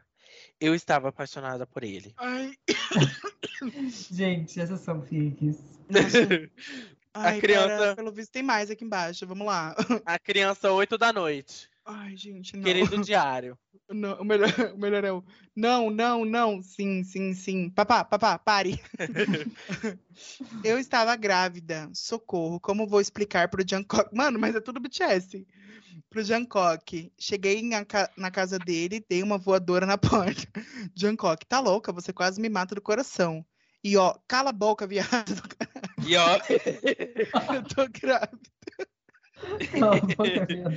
Eu 0.62 0.74
estava 0.76 1.08
apaixonada 1.08 1.66
por 1.66 1.82
ele. 1.82 2.14
Ai, 2.16 2.52
Gente, 4.10 4.60
essas 4.60 4.80
são 4.80 5.02
fiques. 5.02 5.58
ai, 7.12 7.40
criança- 7.40 7.78
pera, 7.78 7.96
pelo 7.96 8.12
visto 8.12 8.30
tem 8.30 8.42
mais 8.42 8.70
aqui 8.70 8.84
embaixo. 8.84 9.26
Vamos 9.26 9.46
lá. 9.46 9.74
A 10.06 10.18
criança, 10.18 10.70
8 10.70 10.96
da 10.96 11.12
noite. 11.12 11.68
Ai, 11.84 12.16
gente, 12.16 12.56
não. 12.56 12.62
Querido 12.62 12.96
diário. 13.02 13.58
Não, 13.90 14.20
o, 14.20 14.24
melhor, 14.24 14.48
o 14.74 14.78
melhor 14.78 15.04
é 15.04 15.12
o. 15.12 15.24
Não, 15.54 15.90
não, 15.90 16.24
não. 16.24 16.62
Sim, 16.62 17.02
sim, 17.02 17.34
sim. 17.34 17.70
Papá, 17.70 18.04
papá, 18.04 18.38
pare. 18.38 18.80
Eu 20.64 20.78
estava 20.78 21.14
grávida. 21.16 21.90
Socorro. 21.92 22.60
Como 22.60 22.86
vou 22.86 23.00
explicar 23.00 23.48
pro 23.48 23.64
Jungkook? 23.68 24.14
Mano, 24.14 24.38
mas 24.38 24.54
é 24.54 24.60
tudo 24.60 24.80
BTS. 24.80 25.44
Pro 26.08 26.22
Jungkook. 26.22 27.12
Cheguei 27.18 27.62
na, 27.62 27.84
na 28.16 28.30
casa 28.30 28.58
dele, 28.58 29.04
dei 29.08 29.22
uma 29.22 29.36
voadora 29.36 29.84
na 29.84 29.98
porta. 29.98 30.46
Jungkook, 30.94 31.44
tá 31.46 31.58
louca? 31.58 31.92
Você 31.92 32.12
quase 32.12 32.40
me 32.40 32.48
mata 32.48 32.74
do 32.74 32.80
coração. 32.80 33.44
E 33.84 33.96
ó, 33.96 34.14
cala 34.28 34.50
a 34.50 34.52
boca, 34.52 34.86
viado. 34.86 35.42
E 36.06 36.16
ó, 36.16 36.38
Eu 37.52 37.62
tô 37.64 37.88
grávida. 37.88 38.38
Cala 39.78 39.96
a 39.96 40.00
boca, 40.00 40.46
viado. 40.46 40.74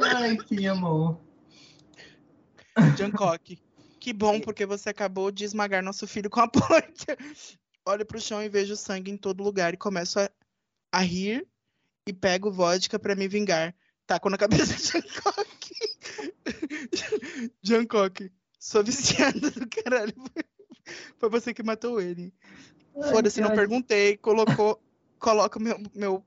Ai, 0.00 0.36
que 0.36 0.66
amor. 0.66 1.20
Jungkook. 2.96 3.58
Que 3.98 4.12
bom, 4.14 4.40
porque 4.40 4.64
você 4.64 4.88
acabou 4.88 5.30
de 5.30 5.44
esmagar 5.44 5.82
nosso 5.82 6.06
filho 6.06 6.30
com 6.30 6.40
a 6.40 6.48
porta. 6.48 7.16
Olho 7.84 8.06
pro 8.06 8.20
chão 8.20 8.42
e 8.42 8.48
vejo 8.48 8.76
sangue 8.76 9.10
em 9.10 9.16
todo 9.16 9.42
lugar 9.42 9.74
e 9.74 9.76
começo 9.76 10.18
a, 10.18 10.30
a 10.92 11.00
rir 11.00 11.46
e 12.06 12.12
pego 12.12 12.50
vodka 12.50 12.98
pra 12.98 13.14
me 13.14 13.28
vingar. 13.28 13.74
Taco 14.06 14.30
na 14.30 14.38
cabeça 14.38 14.74
de 14.74 14.82
Jungkook. 14.82 15.70
Jungkook, 17.62 18.32
sou 18.58 18.82
viciada 18.82 19.50
do 19.50 19.68
caralho. 19.68 20.14
Foi 21.18 21.28
você 21.28 21.52
que 21.54 21.62
matou 21.62 22.00
ele. 22.00 22.34
Foda-se, 22.94 23.40
não 23.40 23.50
perguntei. 23.50 24.16
Colocou, 24.16 24.80
coloca 25.18 25.58
meu, 25.58 25.78
meu 25.94 26.24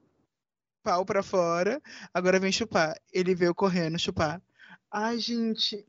pau 0.84 1.06
pra 1.06 1.24
fora. 1.24 1.82
Agora 2.14 2.40
vem 2.40 2.52
chupar. 2.52 2.96
Ele 3.12 3.36
veio 3.36 3.54
correndo 3.54 4.00
chupar. 4.00 4.42
Ai, 4.92 5.18
gente. 5.20 5.86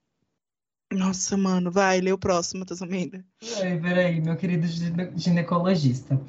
Nossa, 0.92 1.36
mano. 1.36 1.70
Vai, 1.70 2.00
lê 2.00 2.12
o 2.12 2.18
próximo, 2.18 2.60
Matheus 2.60 2.82
Almeida. 2.82 3.24
Ai, 3.60 3.78
peraí, 3.80 4.20
meu 4.20 4.36
querido 4.36 4.66
gine- 4.66 5.12
ginecologista. 5.16 6.20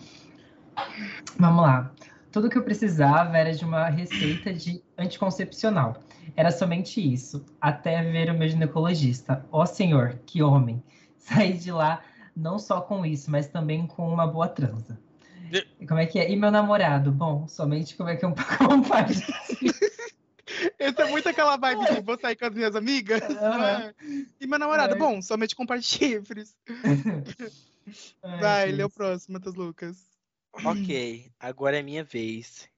Vamos 1.38 1.64
lá. 1.64 1.94
Tudo 2.32 2.50
que 2.50 2.58
eu 2.58 2.64
precisava 2.64 3.38
era 3.38 3.54
de 3.54 3.64
uma 3.64 3.88
receita 3.88 4.54
de 4.54 4.84
anticoncepcional. 4.98 6.02
Era 6.36 6.52
somente 6.52 7.00
isso, 7.00 7.46
até 7.62 8.02
ver 8.04 8.30
o 8.30 8.38
meu 8.38 8.50
ginecologista. 8.50 9.46
Ó 9.52 9.66
senhor, 9.66 10.20
que 10.26 10.42
homem. 10.44 10.84
Saí 11.18 11.54
de 11.54 11.72
lá 11.72 12.02
não 12.36 12.60
só 12.60 12.82
com 12.82 13.06
isso, 13.06 13.32
mas 13.32 13.48
também 13.48 13.88
com 13.88 14.08
uma 14.08 14.28
boa 14.28 14.48
transa. 14.48 15.00
E 15.80 15.88
como 15.88 16.00
é 16.00 16.06
que 16.06 16.20
é? 16.20 16.30
E 16.30 16.36
meu 16.36 16.52
namorado? 16.52 17.12
Bom, 17.12 17.48
somente 17.48 17.96
como 17.96 18.10
é 18.10 18.16
que 18.16 18.26
é 18.26 18.28
um 18.28 18.34
compartilho. 18.34 19.24
Esse 20.78 21.02
é 21.02 21.06
muito 21.10 21.28
aquela 21.28 21.58
vibe 21.58 21.86
de 21.88 22.02
vou 22.02 22.18
sair 22.20 22.36
com 22.36 22.46
as 22.46 22.54
minhas 22.54 22.76
amigas. 22.76 23.22
Aham. 23.22 23.94
E 24.40 24.46
meu 24.48 24.60
namorado, 24.60 24.94
É. 24.94 24.98
bom, 24.98 25.22
somente 25.22 25.56
com 25.56 25.66
chifres. 25.82 26.56
Vai, 28.22 28.72
lê 28.72 28.84
o 28.84 28.90
próximo, 28.90 29.34
Matheus 29.34 29.56
Lucas. 29.56 29.98
ok, 30.54 31.32
agora 31.40 31.80
é 31.80 31.84
minha 31.84 32.04
vez. 32.04 32.70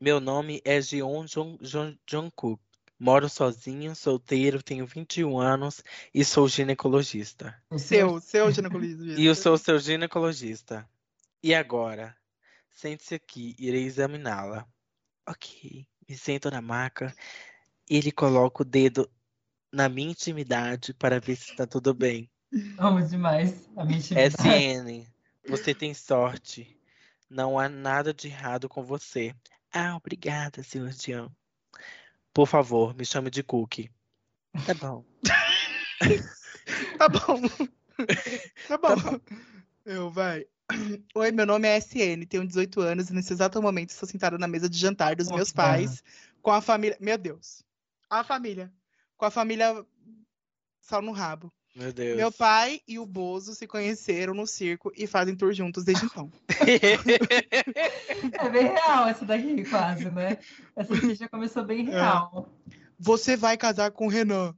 Meu 0.00 0.20
nome 0.20 0.60
é 0.64 0.80
Jeon 0.80 1.24
Jong- 1.24 1.58
Jong- 1.62 1.98
Jungkook. 2.08 2.60
Moro 3.04 3.28
sozinho, 3.28 3.94
solteiro, 3.94 4.62
tenho 4.62 4.86
21 4.86 5.38
anos 5.38 5.84
e 6.14 6.24
sou 6.24 6.48
ginecologista. 6.48 7.54
O 7.68 7.78
Seu, 7.78 8.18
seu 8.24 8.50
ginecologista. 8.50 9.20
E 9.20 9.26
eu 9.26 9.34
sou 9.34 9.58
seu 9.58 9.78
ginecologista. 9.78 10.88
E 11.42 11.54
agora? 11.54 12.16
Sente-se 12.70 13.14
aqui, 13.14 13.54
irei 13.58 13.84
examiná-la. 13.84 14.66
Ok, 15.28 15.86
me 16.08 16.16
sento 16.16 16.50
na 16.50 16.62
maca. 16.62 17.14
Ele 17.86 18.10
coloca 18.10 18.62
o 18.62 18.64
dedo 18.64 19.06
na 19.70 19.86
minha 19.86 20.12
intimidade 20.12 20.94
para 20.94 21.20
ver 21.20 21.36
se 21.36 21.50
está 21.50 21.66
tudo 21.66 21.92
bem. 21.92 22.30
Amo 22.78 23.06
demais 23.06 23.68
a 23.76 23.84
minha 23.84 23.98
intimidade. 23.98 24.34
SN, 24.34 25.06
você 25.46 25.74
tem 25.74 25.92
sorte. 25.92 26.74
Não 27.28 27.58
há 27.58 27.68
nada 27.68 28.14
de 28.14 28.28
errado 28.28 28.66
com 28.66 28.82
você. 28.82 29.34
Ah, 29.70 29.94
obrigada, 29.94 30.62
senhor 30.62 30.90
Jean. 30.90 31.30
Por 32.34 32.46
favor, 32.46 32.94
me 32.94 33.06
chame 33.06 33.30
de 33.30 33.42
Cookie. 33.42 33.90
Tá 34.66 34.74
bom. 34.74 35.04
Tá 36.98 37.08
bom. 37.08 37.42
Tá 38.68 38.78
bom. 38.78 39.20
Eu, 39.84 40.10
vai. 40.10 40.46
Oi, 41.14 41.30
meu 41.30 41.44
nome 41.46 41.68
é 41.68 41.76
SN, 41.76 42.24
tenho 42.26 42.46
18 42.46 42.80
anos 42.80 43.10
e 43.10 43.12
nesse 43.12 43.32
exato 43.32 43.60
momento 43.60 43.90
estou 43.90 44.08
sentada 44.08 44.38
na 44.38 44.48
mesa 44.48 44.68
de 44.68 44.78
jantar 44.78 45.14
dos 45.14 45.28
Oh, 45.28 45.34
meus 45.34 45.52
pais 45.52 46.02
com 46.42 46.50
a 46.50 46.60
família. 46.60 46.96
Meu 47.00 47.18
Deus. 47.18 47.62
A 48.08 48.24
família. 48.24 48.72
Com 49.16 49.26
a 49.26 49.30
família 49.30 49.84
sal 50.80 51.02
no 51.02 51.12
rabo. 51.12 51.52
Meu 51.74 51.92
Deus. 51.92 52.16
Meu 52.16 52.30
pai 52.30 52.80
e 52.86 52.98
o 53.00 53.06
Bozo 53.06 53.54
se 53.54 53.66
conheceram 53.66 54.32
no 54.32 54.46
circo 54.46 54.92
e 54.96 55.06
fazem 55.06 55.34
tour 55.34 55.52
juntos 55.52 55.84
desde 55.84 56.06
então. 56.06 56.30
É 58.40 58.48
bem 58.48 58.66
real 58.66 59.08
essa 59.08 59.24
daqui, 59.24 59.64
quase, 59.64 60.10
né? 60.10 60.38
Essa 60.76 60.94
aqui 60.94 61.14
já 61.14 61.28
começou 61.28 61.64
bem 61.64 61.84
real. 61.84 62.48
Você 62.98 63.36
vai 63.36 63.56
casar 63.56 63.90
com 63.90 64.06
o 64.06 64.10
Renan. 64.10 64.54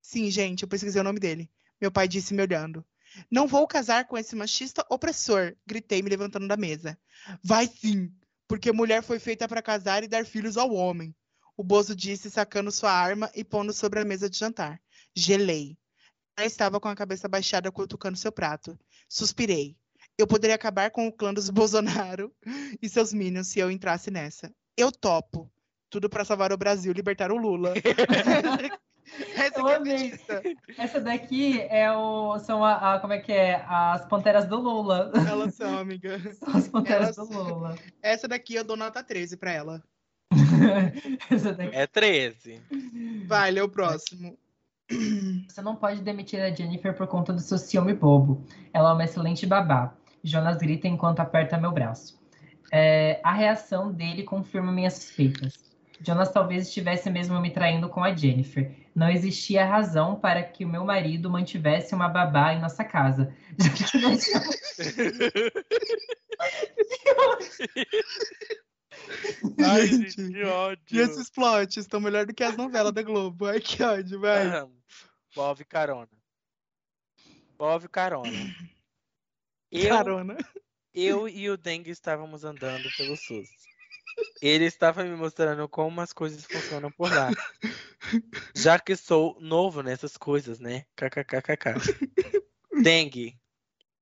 Sim, 0.00 0.30
gente, 0.30 0.62
eu 0.62 0.68
pesquisei 0.68 1.00
o 1.00 1.04
nome 1.04 1.20
dele. 1.20 1.50
Meu 1.80 1.92
pai 1.92 2.08
disse 2.08 2.34
me 2.34 2.42
olhando. 2.42 2.84
Não 3.30 3.46
vou 3.46 3.66
casar 3.66 4.06
com 4.06 4.18
esse 4.18 4.34
machista 4.34 4.84
opressor, 4.88 5.54
gritei 5.66 6.02
me 6.02 6.10
levantando 6.10 6.48
da 6.48 6.56
mesa. 6.56 6.98
Vai 7.42 7.66
sim, 7.66 8.12
porque 8.48 8.72
mulher 8.72 9.02
foi 9.02 9.18
feita 9.18 9.46
para 9.46 9.62
casar 9.62 10.02
e 10.02 10.08
dar 10.08 10.24
filhos 10.24 10.56
ao 10.56 10.72
homem. 10.72 11.14
O 11.56 11.62
Bozo 11.62 11.94
disse, 11.94 12.30
sacando 12.30 12.72
sua 12.72 12.90
arma 12.90 13.30
e 13.34 13.44
pondo 13.44 13.72
sobre 13.72 14.00
a 14.00 14.04
mesa 14.04 14.28
de 14.28 14.36
jantar. 14.36 14.80
Gelei. 15.14 15.78
Ela 16.36 16.46
estava 16.46 16.80
com 16.80 16.88
a 16.88 16.94
cabeça 16.96 17.28
baixada, 17.28 17.70
cutucando 17.70 18.18
seu 18.18 18.32
prato. 18.32 18.78
Suspirei. 19.08 19.76
Eu 20.18 20.26
poderia 20.26 20.54
acabar 20.56 20.90
com 20.90 21.06
o 21.06 21.12
clã 21.12 21.32
dos 21.32 21.48
Bolsonaro 21.50 22.32
e 22.82 22.88
seus 22.88 23.12
minions 23.12 23.48
se 23.48 23.60
eu 23.60 23.70
entrasse 23.70 24.10
nessa. 24.10 24.52
Eu 24.76 24.90
topo. 24.90 25.50
Tudo 25.90 26.08
para 26.10 26.24
salvar 26.24 26.52
o 26.52 26.56
Brasil 26.56 26.90
e 26.90 26.94
libertar 26.94 27.30
o 27.30 27.36
Lula. 27.36 27.72
Essa 29.36 29.60
é. 29.60 30.54
Essa 30.82 31.00
daqui 31.00 31.60
é 31.60 31.92
o, 31.92 32.38
são 32.38 32.64
a, 32.64 32.94
a- 32.94 33.00
como 33.00 33.12
é 33.12 33.20
que 33.20 33.30
é? 33.32 33.62
As 33.68 34.04
panteras 34.08 34.46
do 34.46 34.56
Lula. 34.58 35.12
Elas 35.28 35.54
são, 35.54 35.78
amiga. 35.78 36.18
São 36.34 36.56
as 36.56 36.68
panteras 36.68 37.16
Elas- 37.18 37.28
do 37.28 37.42
Lula. 37.42 37.78
Essa 38.02 38.26
daqui 38.26 38.54
eu 38.54 38.64
dou 38.64 38.76
nota 38.76 39.04
13 39.04 39.36
pra 39.36 39.52
ela. 39.52 39.82
Essa 41.30 41.52
daqui. 41.52 41.76
É 41.76 41.86
13. 41.86 42.60
Vai, 43.26 43.50
lê 43.50 43.60
o 43.60 43.68
próximo. 43.68 44.36
Você 45.48 45.62
não 45.62 45.76
pode 45.76 46.02
demitir 46.02 46.40
a 46.40 46.50
Jennifer 46.50 46.94
por 46.94 47.06
conta 47.06 47.32
do 47.32 47.40
seu 47.40 47.58
ciúme 47.58 47.94
bobo. 47.94 48.44
Ela 48.72 48.90
é 48.90 48.92
uma 48.92 49.04
excelente 49.04 49.46
babá. 49.46 49.94
Jonas 50.22 50.58
grita 50.58 50.88
enquanto 50.88 51.20
aperta 51.20 51.58
meu 51.58 51.72
braço. 51.72 52.18
É, 52.72 53.20
a 53.22 53.32
reação 53.32 53.92
dele 53.92 54.22
confirma 54.22 54.72
minhas 54.72 54.94
suspeitas. 54.94 55.64
Jonas 56.00 56.32
talvez 56.32 56.66
estivesse 56.66 57.08
mesmo 57.08 57.40
me 57.40 57.50
traindo 57.50 57.88
com 57.88 58.02
a 58.02 58.14
Jennifer. 58.14 58.74
Não 58.94 59.08
existia 59.08 59.64
razão 59.64 60.16
para 60.16 60.42
que 60.42 60.64
o 60.64 60.68
meu 60.68 60.84
marido 60.84 61.30
mantivesse 61.30 61.94
uma 61.94 62.08
babá 62.08 62.52
em 62.52 62.60
nossa 62.60 62.84
casa. 62.84 63.32
Já 63.58 63.70
que 63.70 63.98
nós 63.98 64.24
Ai, 69.64 69.86
Gente, 69.86 70.16
que 70.16 70.42
ódio. 70.44 70.82
E 70.90 70.98
esses 70.98 71.30
plots 71.30 71.76
estão 71.76 72.00
melhor 72.00 72.26
do 72.26 72.34
que 72.34 72.42
as 72.42 72.56
novelas 72.56 72.92
da 72.92 73.02
Globo. 73.02 73.46
Ai, 73.46 73.60
que 73.60 73.82
ódio, 73.82 74.20
vai. 74.20 74.46
Aham. 74.46 74.70
Bove 75.34 75.64
carona. 75.64 76.08
Bove 77.58 77.88
carona. 77.88 78.30
Eu, 79.70 79.88
Carona. 79.88 80.36
eu 80.94 81.28
e 81.28 81.50
o 81.50 81.56
Dengue 81.56 81.90
estávamos 81.90 82.44
andando 82.44 82.88
pelo 82.96 83.16
SUS. 83.16 83.48
Ele 84.40 84.66
estava 84.66 85.02
me 85.02 85.16
mostrando 85.16 85.68
como 85.68 86.00
as 86.00 86.12
coisas 86.12 86.44
funcionam 86.44 86.92
por 86.92 87.12
lá. 87.12 87.30
Já 88.54 88.78
que 88.78 88.94
sou 88.94 89.36
novo 89.40 89.82
nessas 89.82 90.16
coisas, 90.16 90.60
né? 90.60 90.84
KKKKK. 90.94 91.74
Dengue. 92.82 93.36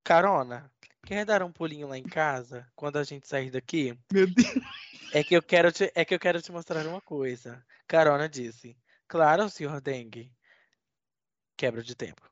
Carona. 0.04 0.70
Quer 1.04 1.24
dar 1.24 1.42
um 1.42 1.50
pulinho 1.52 1.88
lá 1.88 1.98
em 1.98 2.04
casa 2.04 2.66
quando 2.76 2.96
a 2.96 3.04
gente 3.04 3.26
sair 3.26 3.50
daqui? 3.50 3.98
Meu 4.12 4.26
Deus. 4.26 4.54
É 5.12 5.22
que 5.22 5.34
eu 5.34 5.42
quero 5.42 5.70
te, 5.72 5.92
é 5.94 6.04
que 6.04 6.14
eu 6.14 6.18
quero 6.18 6.40
te 6.40 6.50
mostrar 6.52 6.86
uma 6.86 7.00
coisa. 7.00 7.62
Carona 7.86 8.28
disse. 8.28 8.76
Claro, 9.08 9.48
senhor 9.50 9.80
Dengue. 9.80 10.32
Quebra 11.56 11.82
de 11.82 11.94
tempo. 11.94 12.22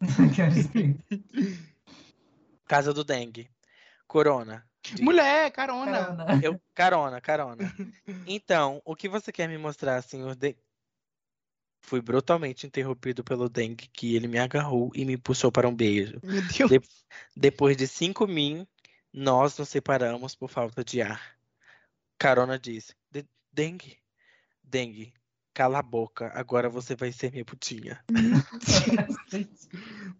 Casa 2.66 2.94
do 2.94 3.04
Dengue. 3.04 3.50
Corona. 4.06 4.66
Mulher, 5.00 5.50
carona. 5.50 5.92
Carona. 5.92 6.40
Eu, 6.42 6.60
carona, 6.74 7.20
carona. 7.20 7.64
Então, 8.26 8.80
o 8.84 8.96
que 8.96 9.08
você 9.08 9.30
quer 9.30 9.48
me 9.48 9.58
mostrar, 9.58 10.00
senhor 10.00 10.34
Dengue? 10.34 10.58
Fui 11.86 12.00
brutalmente 12.00 12.66
interrompido 12.66 13.22
pelo 13.22 13.46
Dengue, 13.46 13.88
que 13.92 14.16
ele 14.16 14.26
me 14.26 14.38
agarrou 14.38 14.90
e 14.94 15.04
me 15.04 15.18
puxou 15.18 15.52
para 15.52 15.68
um 15.68 15.74
beijo. 15.74 16.18
Meu 16.22 16.40
Deus. 16.40 16.70
De- 16.70 16.80
Depois 17.36 17.76
de 17.76 17.86
cinco 17.86 18.26
min, 18.26 18.66
nós 19.12 19.58
nos 19.58 19.68
separamos 19.68 20.34
por 20.34 20.48
falta 20.48 20.82
de 20.82 21.02
ar. 21.02 21.36
Carona 22.18 22.58
disse: 22.58 22.94
"De- 23.10 23.28
Dengue, 23.52 23.98
Dengue, 24.62 25.12
cala 25.52 25.80
a 25.80 25.82
boca, 25.82 26.32
agora 26.34 26.70
você 26.70 26.96
vai 26.96 27.12
ser 27.12 27.30
minha 27.30 27.44
putinha. 27.44 28.02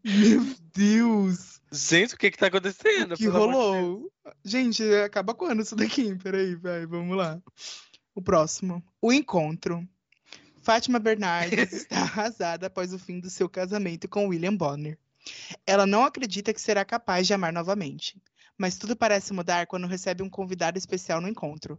Meu 0.04 0.44
Deus. 0.74 1.62
Gente, 1.72 2.14
o 2.14 2.18
que 2.18 2.30
que 2.30 2.36
tá 2.36 2.48
acontecendo? 2.48 3.14
O 3.14 3.16
que 3.16 3.26
amor 3.26 3.40
de 3.40 3.46
rolou? 3.46 4.12
Gente, 4.44 4.82
acaba 4.96 5.34
quando 5.34 5.62
isso 5.62 5.74
daqui? 5.74 6.14
Peraí, 6.16 6.54
vai, 6.56 6.84
vamos 6.84 7.16
lá. 7.16 7.40
O 8.14 8.20
próximo. 8.20 8.84
O 9.00 9.10
encontro. 9.10 9.88
Fátima 10.64 10.98
Bernardes 10.98 11.72
está 11.74 12.00
arrasada 12.00 12.68
após 12.68 12.94
o 12.94 12.98
fim 12.98 13.20
do 13.20 13.28
seu 13.28 13.50
casamento 13.50 14.08
com 14.08 14.28
William 14.28 14.56
Bonner. 14.56 14.98
Ela 15.66 15.86
não 15.86 16.04
acredita 16.04 16.54
que 16.54 16.60
será 16.60 16.86
capaz 16.86 17.26
de 17.26 17.34
amar 17.34 17.52
novamente. 17.52 18.16
Mas 18.56 18.78
tudo 18.78 18.96
parece 18.96 19.34
mudar 19.34 19.66
quando 19.66 19.86
recebe 19.86 20.22
um 20.22 20.30
convidado 20.30 20.78
especial 20.78 21.20
no 21.20 21.28
encontro. 21.28 21.78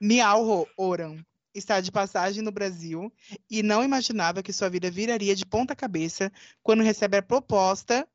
Miao 0.00 0.66
Oran 0.76 1.24
está 1.54 1.80
de 1.80 1.92
passagem 1.92 2.42
no 2.42 2.50
Brasil 2.50 3.12
e 3.48 3.62
não 3.62 3.84
imaginava 3.84 4.42
que 4.42 4.52
sua 4.52 4.68
vida 4.68 4.90
viraria 4.90 5.36
de 5.36 5.46
ponta 5.46 5.76
cabeça 5.76 6.32
quando 6.60 6.82
recebe 6.82 7.18
a 7.18 7.22
proposta 7.22 8.06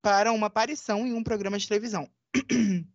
para 0.00 0.32
uma 0.32 0.46
aparição 0.46 1.06
em 1.06 1.12
um 1.12 1.22
programa 1.22 1.58
de 1.58 1.68
televisão. 1.68 2.08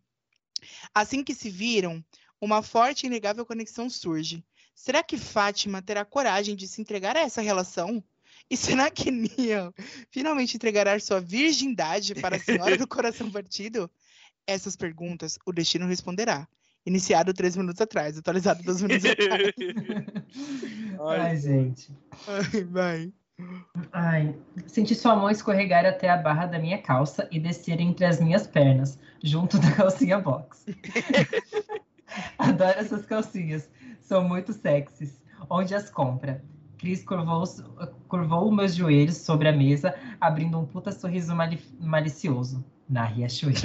Assim 0.92 1.24
que 1.24 1.36
se 1.36 1.52
viram, 1.52 2.04
uma 2.42 2.64
forte 2.64 3.04
e 3.04 3.08
inegável 3.08 3.46
conexão 3.46 3.90
surge. 3.92 4.44
Será 4.76 5.02
que 5.02 5.18
Fátima 5.18 5.82
terá 5.82 6.04
coragem 6.04 6.56
de 6.56 6.68
se 6.68 6.82
entregar 6.82 7.16
a 7.16 7.22
essa 7.22 7.42
relação? 7.42 8.04
E 8.50 8.56
será 8.56 8.92
que 8.92 9.10
Nia 9.10 9.74
finalmente 10.12 10.56
entregará 10.56 11.00
sua 11.00 11.20
virgindade 11.20 12.14
para 12.14 12.36
a 12.36 12.40
senhora 12.40 12.78
do 12.78 12.88
coração 12.88 13.32
partido? 13.32 13.90
Essas 14.46 14.76
perguntas 14.76 15.40
o 15.46 15.52
destino 15.52 15.88
responderá. 15.88 16.48
Iniciado 16.86 17.34
três 17.34 17.56
minutos 17.56 17.82
atrás, 17.82 18.16
atualizado 18.16 18.62
dois 18.62 18.82
minutos 18.82 19.10
atrás. 19.10 19.54
Ai, 21.00 21.38
gente. 21.38 21.92
Ai, 22.28 22.64
vai. 22.66 23.14
Ai, 23.92 24.36
senti 24.68 24.94
sua 24.94 25.16
mão 25.16 25.30
escorregar 25.30 25.86
até 25.86 26.10
a 26.10 26.18
barra 26.18 26.46
da 26.46 26.60
minha 26.60 26.78
calça 26.82 27.28
e 27.32 27.40
descer 27.40 27.82
entre 27.82 28.06
as 28.06 28.20
minhas 28.20 28.46
pernas, 28.46 29.00
junto 29.24 29.58
da 29.58 29.72
calcinha 29.72 30.20
box. 30.20 30.66
Adoro 32.38 32.80
essas 32.80 33.06
calcinhas, 33.06 33.68
são 34.06 34.24
muito 34.24 34.54
sexys. 34.54 35.20
Onde 35.50 35.74
as 35.76 35.90
compra? 35.90 36.44
Cris 36.78 37.04
curvou, 37.04 37.42
os- 37.42 37.62
curvou 38.08 38.52
meus 38.52 38.76
joelhos 38.76 39.18
sobre 39.18 39.48
a 39.48 39.52
mesa, 39.52 39.96
abrindo 40.22 40.60
um 40.60 40.66
puta 40.66 40.92
sorriso 40.92 41.36
mali- 41.36 41.62
malicioso. 41.80 42.64
Na 42.88 43.04
Riachuelo. 43.06 43.56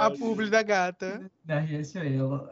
A 0.00 0.10
publi 0.10 0.48
da 0.50 0.62
gata. 0.62 1.30
Na 1.44 1.58
Riachuelo. 1.60 2.48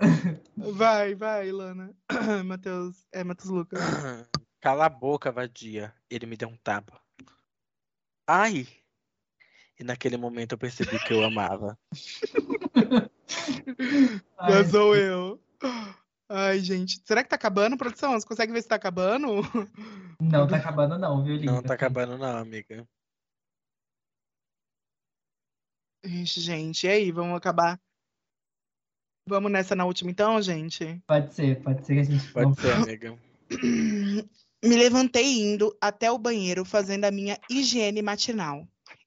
Vai, 0.56 1.14
vai, 1.14 1.50
Lana. 1.50 1.94
Matheus. 2.44 3.06
É, 3.12 3.24
Matheus 3.24 3.48
Lucas. 3.50 3.80
Cala 4.60 4.86
a 4.86 4.88
boca, 4.90 5.30
vadia. 5.32 5.94
Ele 6.10 6.26
me 6.26 6.36
deu 6.36 6.48
um 6.48 6.56
tapa. 6.56 7.00
Ai! 8.28 8.66
E 9.78 9.84
naquele 9.84 10.16
momento 10.16 10.52
eu 10.52 10.58
percebi 10.58 10.98
que 11.04 11.12
eu 11.12 11.22
amava. 11.24 11.78
Já 14.48 14.64
sou 14.64 14.94
eu. 14.94 15.40
Ai, 16.28 16.58
gente. 16.58 17.00
Será 17.04 17.22
que 17.22 17.30
tá 17.30 17.36
acabando, 17.36 17.76
produção? 17.76 18.12
Você 18.12 18.26
consegue 18.26 18.52
ver 18.52 18.62
se 18.62 18.68
tá 18.68 18.76
acabando? 18.76 19.42
Não 20.20 20.46
tá 20.46 20.56
acabando 20.56 20.98
não, 20.98 21.22
viu, 21.22 21.34
Lívia? 21.34 21.52
Não 21.52 21.62
tá 21.62 21.74
acabando, 21.74 22.18
não, 22.18 22.38
amiga. 22.38 22.86
Ixi, 26.04 26.40
gente, 26.40 26.86
e 26.86 26.90
aí? 26.90 27.12
Vamos 27.12 27.36
acabar? 27.36 27.80
Vamos 29.28 29.50
nessa 29.50 29.74
na 29.74 29.84
última 29.84 30.10
então, 30.10 30.40
gente? 30.40 31.02
Pode 31.06 31.34
ser, 31.34 31.60
pode 31.62 31.84
ser 31.84 31.94
que 31.94 32.00
a 32.00 32.04
gente... 32.04 32.32
Pode 32.32 32.60
ser, 32.60 32.72
amiga. 32.72 33.18
Me 34.64 34.76
levantei 34.76 35.40
indo 35.42 35.76
até 35.80 36.10
o 36.10 36.18
banheiro 36.18 36.64
fazendo 36.64 37.04
a 37.04 37.10
minha 37.10 37.38
higiene 37.50 38.02
matinal. 38.02 38.66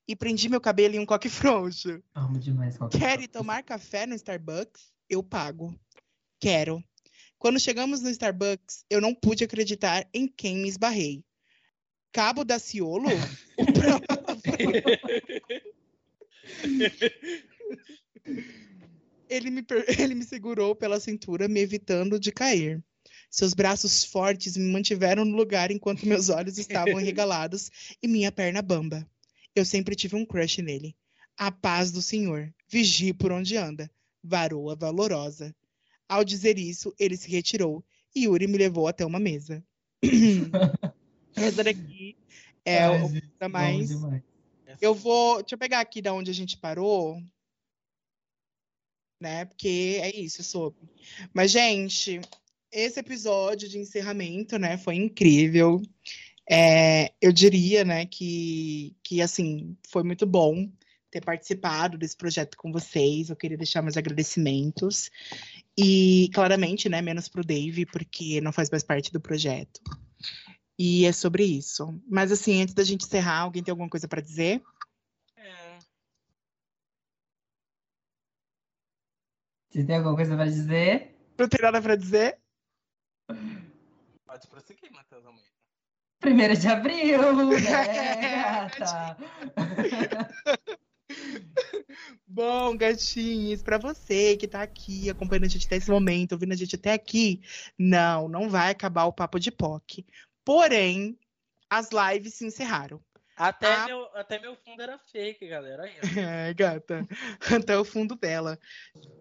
E 0.09 0.15
prendi 0.15 0.49
meu 0.49 0.59
cabelo 0.59 0.95
em 0.95 0.99
um 0.99 1.05
coque 1.05 1.29
frouxo. 1.69 2.01
Amo 2.15 2.39
demais 2.39 2.75
qualquer 2.75 3.19
Quer 3.19 3.27
tomar 3.27 3.61
café 3.61 4.07
no 4.07 4.15
Starbucks? 4.15 4.91
Eu 5.07 5.21
pago. 5.21 5.79
Quero. 6.39 6.83
Quando 7.37 7.59
chegamos 7.59 8.01
no 8.01 8.09
Starbucks, 8.09 8.83
eu 8.89 8.99
não 8.99 9.13
pude 9.13 9.43
acreditar 9.43 10.09
em 10.11 10.27
quem 10.27 10.57
me 10.57 10.67
esbarrei. 10.67 11.23
Cabo 12.11 12.43
da 12.43 12.57
Ciolo? 12.57 13.09
O 13.59 13.65
Ele 19.29 19.51
me, 19.51 19.61
per- 19.61 19.85
ele 19.99 20.15
me 20.15 20.23
segurou 20.23 20.75
pela 20.75 20.99
cintura, 20.99 21.47
me 21.47 21.59
evitando 21.59 22.19
de 22.19 22.31
cair. 22.31 22.83
Seus 23.29 23.53
braços 23.53 24.03
fortes 24.03 24.57
me 24.57 24.71
mantiveram 24.71 25.23
no 25.23 25.35
lugar 25.35 25.69
enquanto 25.69 26.07
meus 26.07 26.29
olhos 26.29 26.57
estavam 26.57 26.95
regalados 26.95 27.69
e 28.01 28.07
minha 28.07 28.31
perna 28.31 28.61
bamba. 28.63 29.07
Eu 29.55 29.65
sempre 29.65 29.95
tive 29.95 30.15
um 30.15 30.25
crush 30.25 30.61
nele. 30.61 30.95
A 31.37 31.51
paz 31.51 31.91
do 31.91 32.01
Senhor. 32.01 32.53
Vigie 32.67 33.13
por 33.13 33.31
onde 33.31 33.57
anda. 33.57 33.89
Varoa 34.23 34.75
valorosa. 34.75 35.55
Ao 36.07 36.23
dizer 36.23 36.57
isso, 36.57 36.93
ele 36.99 37.15
se 37.15 37.29
retirou 37.29 37.83
e 38.15 38.23
Yuri 38.23 38.47
me 38.47 38.57
levou 38.57 38.87
até 38.87 39.05
uma 39.05 39.19
mesa. 39.19 39.63
Essa 41.35 41.63
daqui 41.63 42.17
é 42.65 42.79
Ai, 42.79 43.03
o 43.03 43.09
gente, 43.09 43.31
amo 43.39 43.53
mais. 43.53 43.89
Eu 44.81 44.93
vou. 44.93 45.37
Deixa 45.37 45.55
eu 45.55 45.59
pegar 45.59 45.79
aqui 45.79 46.01
da 46.01 46.13
onde 46.13 46.31
a 46.31 46.33
gente 46.33 46.57
parou. 46.57 47.21
Né? 49.21 49.45
Porque 49.45 49.99
é 50.01 50.15
isso, 50.15 50.43
sobre. 50.43 50.79
Mas, 51.33 51.51
gente, 51.51 52.21
esse 52.71 52.99
episódio 52.99 53.67
de 53.67 53.77
encerramento, 53.77 54.57
né, 54.57 54.77
foi 54.77 54.95
incrível. 54.95 55.81
É, 56.51 57.13
eu 57.21 57.31
diria, 57.31 57.85
né, 57.85 58.07
que, 58.07 58.95
que, 59.03 59.21
assim, 59.21 59.77
foi 59.87 60.01
muito 60.01 60.25
bom 60.25 60.67
ter 61.11 61.23
participado 61.23 61.95
desse 61.95 62.17
projeto 62.17 62.57
com 62.57 62.71
vocês. 62.71 63.29
Eu 63.29 63.35
queria 63.35 63.57
deixar 63.57 63.83
meus 63.83 63.97
agradecimentos. 63.97 65.11
E, 65.77 66.29
claramente, 66.33 66.89
né, 66.89 67.03
menos 67.03 67.27
pro 67.29 67.45
Dave, 67.45 67.85
porque 67.85 68.41
não 68.41 68.51
faz 68.51 68.69
mais 68.71 68.83
parte 68.83 69.11
do 69.11 69.21
projeto. 69.21 69.79
E 70.77 71.05
é 71.05 71.11
sobre 71.11 71.43
isso. 71.43 72.01
Mas, 72.09 72.31
assim, 72.31 72.61
antes 72.61 72.73
da 72.73 72.83
gente 72.83 73.05
encerrar, 73.05 73.41
alguém 73.41 73.61
tem 73.61 73.71
alguma 73.71 73.89
coisa 73.89 74.07
para 74.07 74.21
dizer? 74.21 74.63
É. 75.37 75.79
Você 79.69 79.83
tem 79.83 79.97
alguma 79.97 80.15
coisa 80.15 80.35
pra 80.35 80.45
dizer? 80.45 81.15
Não 81.37 81.47
tem 81.47 81.61
nada 81.61 81.79
pra 81.79 81.95
dizer? 81.95 82.39
Pode 84.25 84.47
prosseguir, 84.47 84.91
Matheus 84.91 85.23
Almeida. 85.25 85.58
Primeiro 86.19 86.55
de 86.57 86.67
abril, 86.67 87.19
né, 87.47 88.69
gata? 88.69 89.17
Bom, 92.27 92.77
gatinhos, 92.77 93.63
pra 93.63 93.77
você 93.77 94.37
que 94.37 94.47
tá 94.47 94.61
aqui 94.61 95.09
acompanhando 95.09 95.45
a 95.45 95.49
gente 95.49 95.65
até 95.65 95.77
esse 95.77 95.89
momento, 95.89 96.33
ouvindo 96.33 96.53
a 96.53 96.55
gente 96.55 96.75
até 96.75 96.93
aqui, 96.93 97.41
não, 97.77 98.27
não 98.29 98.49
vai 98.49 98.69
acabar 98.71 99.05
o 99.05 99.13
papo 99.13 99.39
de 99.39 99.49
POC. 99.49 100.05
Porém, 100.45 101.17
as 101.69 101.89
lives 101.91 102.35
se 102.35 102.45
encerraram. 102.45 103.01
Até, 103.35 103.73
Ah. 103.73 103.85
meu, 103.85 104.03
até 104.15 104.37
meu 104.37 104.55
fundo 104.57 104.81
era 104.81 104.97
fake, 104.97 105.47
galera. 105.47 105.83
Aí. 105.83 105.93
É, 106.49 106.53
gata, 106.53 107.07
até 107.55 107.77
o 107.77 107.85
fundo 107.85 108.15
dela. 108.15 108.59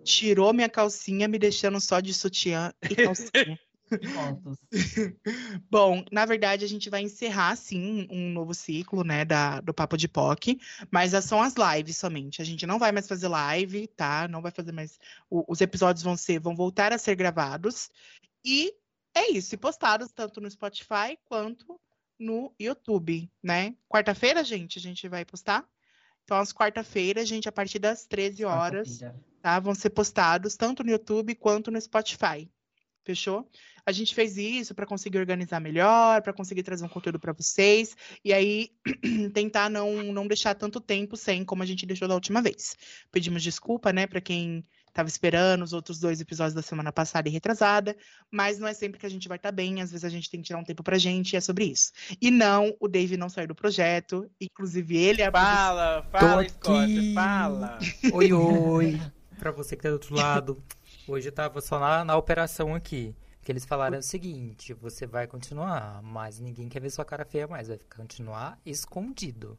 Tirou 0.04 0.52
minha 0.52 0.68
calcinha, 0.68 1.28
me 1.28 1.38
deixando 1.38 1.80
só 1.80 2.00
de 2.00 2.12
sutiã 2.12 2.72
e 2.82 2.96
calcinha. 2.96 3.58
Pontos. 3.88 4.58
Bom, 5.70 6.04
na 6.12 6.24
verdade, 6.26 6.64
a 6.64 6.68
gente 6.68 6.90
vai 6.90 7.02
encerrar, 7.02 7.56
sim, 7.56 8.06
um 8.10 8.30
novo 8.30 8.54
ciclo, 8.54 9.04
né, 9.04 9.24
da, 9.24 9.60
do 9.60 9.72
Papo 9.72 9.96
de 9.96 10.08
POC, 10.08 10.58
mas 10.90 11.12
são 11.24 11.40
as 11.40 11.54
lives 11.54 11.96
somente. 11.96 12.42
A 12.42 12.44
gente 12.44 12.66
não 12.66 12.78
vai 12.78 12.92
mais 12.92 13.08
fazer 13.08 13.28
live, 13.28 13.86
tá? 13.88 14.28
Não 14.28 14.42
vai 14.42 14.50
fazer 14.50 14.72
mais. 14.72 14.98
o- 15.30 15.44
os 15.50 15.60
episódios 15.60 16.02
vão 16.02 16.16
ser, 16.16 16.38
vão 16.40 16.54
voltar 16.54 16.92
a 16.92 16.98
ser 16.98 17.14
gravados. 17.14 17.90
E 18.44 18.72
é 19.14 19.32
isso, 19.32 19.54
e 19.54 19.58
postados 19.58 20.10
tanto 20.12 20.40
no 20.40 20.50
Spotify 20.50 21.18
quanto 21.24 21.80
no 22.18 22.52
YouTube, 22.58 23.30
né? 23.42 23.74
Quarta-feira, 23.88 24.42
gente, 24.44 24.78
a 24.78 24.82
gente 24.82 25.08
vai 25.08 25.24
postar. 25.24 25.66
Então, 26.24 26.36
às 26.36 26.52
quarta-feiras, 26.52 27.26
gente, 27.26 27.48
a 27.48 27.52
partir 27.52 27.78
das 27.78 28.06
13 28.06 28.44
horas 28.44 28.98
tá? 29.40 29.58
Vão 29.60 29.74
ser 29.74 29.90
postados 29.90 30.56
tanto 30.56 30.84
no 30.84 30.90
YouTube 30.90 31.34
quanto 31.34 31.70
no 31.70 31.80
Spotify. 31.80 32.50
Fechou? 33.08 33.48
A 33.86 33.90
gente 33.90 34.14
fez 34.14 34.36
isso 34.36 34.74
para 34.74 34.84
conseguir 34.84 35.16
organizar 35.16 35.60
melhor, 35.60 36.20
para 36.20 36.34
conseguir 36.34 36.62
trazer 36.62 36.84
um 36.84 36.90
conteúdo 36.90 37.18
para 37.18 37.32
vocês 37.32 37.96
e 38.22 38.34
aí 38.34 38.68
tentar 39.32 39.70
não, 39.70 40.02
não 40.12 40.26
deixar 40.26 40.54
tanto 40.54 40.78
tempo 40.78 41.16
sem 41.16 41.42
como 41.42 41.62
a 41.62 41.66
gente 41.66 41.86
deixou 41.86 42.06
da 42.06 42.12
última 42.12 42.42
vez. 42.42 42.76
Pedimos 43.10 43.42
desculpa, 43.42 43.94
né, 43.94 44.06
para 44.06 44.20
quem 44.20 44.62
estava 44.86 45.08
esperando 45.08 45.62
os 45.62 45.72
outros 45.72 45.98
dois 45.98 46.20
episódios 46.20 46.52
da 46.52 46.60
semana 46.60 46.92
passada 46.92 47.30
e 47.30 47.32
retrasada, 47.32 47.96
mas 48.30 48.58
não 48.58 48.68
é 48.68 48.74
sempre 48.74 49.00
que 49.00 49.06
a 49.06 49.10
gente 49.10 49.26
vai 49.26 49.38
estar 49.38 49.52
bem, 49.52 49.80
às 49.80 49.90
vezes 49.90 50.04
a 50.04 50.10
gente 50.10 50.28
tem 50.28 50.42
que 50.42 50.48
tirar 50.48 50.58
um 50.58 50.64
tempo 50.64 50.82
pra 50.82 50.98
gente 50.98 51.32
e 51.32 51.36
é 51.38 51.40
sobre 51.40 51.64
isso. 51.64 51.90
E 52.20 52.30
não, 52.30 52.76
o 52.78 52.88
Dave 52.88 53.16
não 53.16 53.30
saiu 53.30 53.48
do 53.48 53.54
projeto, 53.54 54.30
inclusive 54.38 54.98
ele 54.98 55.22
é 55.22 55.28
a 55.28 55.32
Fala, 55.32 56.06
fala. 56.12 56.46
Scott, 56.46 57.14
fala. 57.14 57.78
Oi, 58.12 58.32
oi. 58.34 59.00
Pra 59.38 59.52
você 59.52 59.76
que 59.76 59.82
tá 59.82 59.88
do 59.88 59.92
outro 59.92 60.14
lado. 60.14 60.62
Hoje 61.08 61.28
eu 61.28 61.32
tava 61.32 61.60
só 61.60 61.78
na, 61.78 62.04
na 62.04 62.16
operação 62.16 62.74
aqui. 62.74 63.14
Que 63.42 63.52
eles 63.52 63.64
falaram 63.64 63.98
o 63.98 64.02
seguinte: 64.02 64.74
você 64.74 65.06
vai 65.06 65.26
continuar, 65.26 66.02
mas 66.02 66.38
ninguém 66.38 66.68
quer 66.68 66.80
ver 66.80 66.90
sua 66.90 67.04
cara 67.04 67.24
feia 67.24 67.46
mais. 67.46 67.68
Vai 67.68 67.78
continuar 67.96 68.58
escondido. 68.66 69.56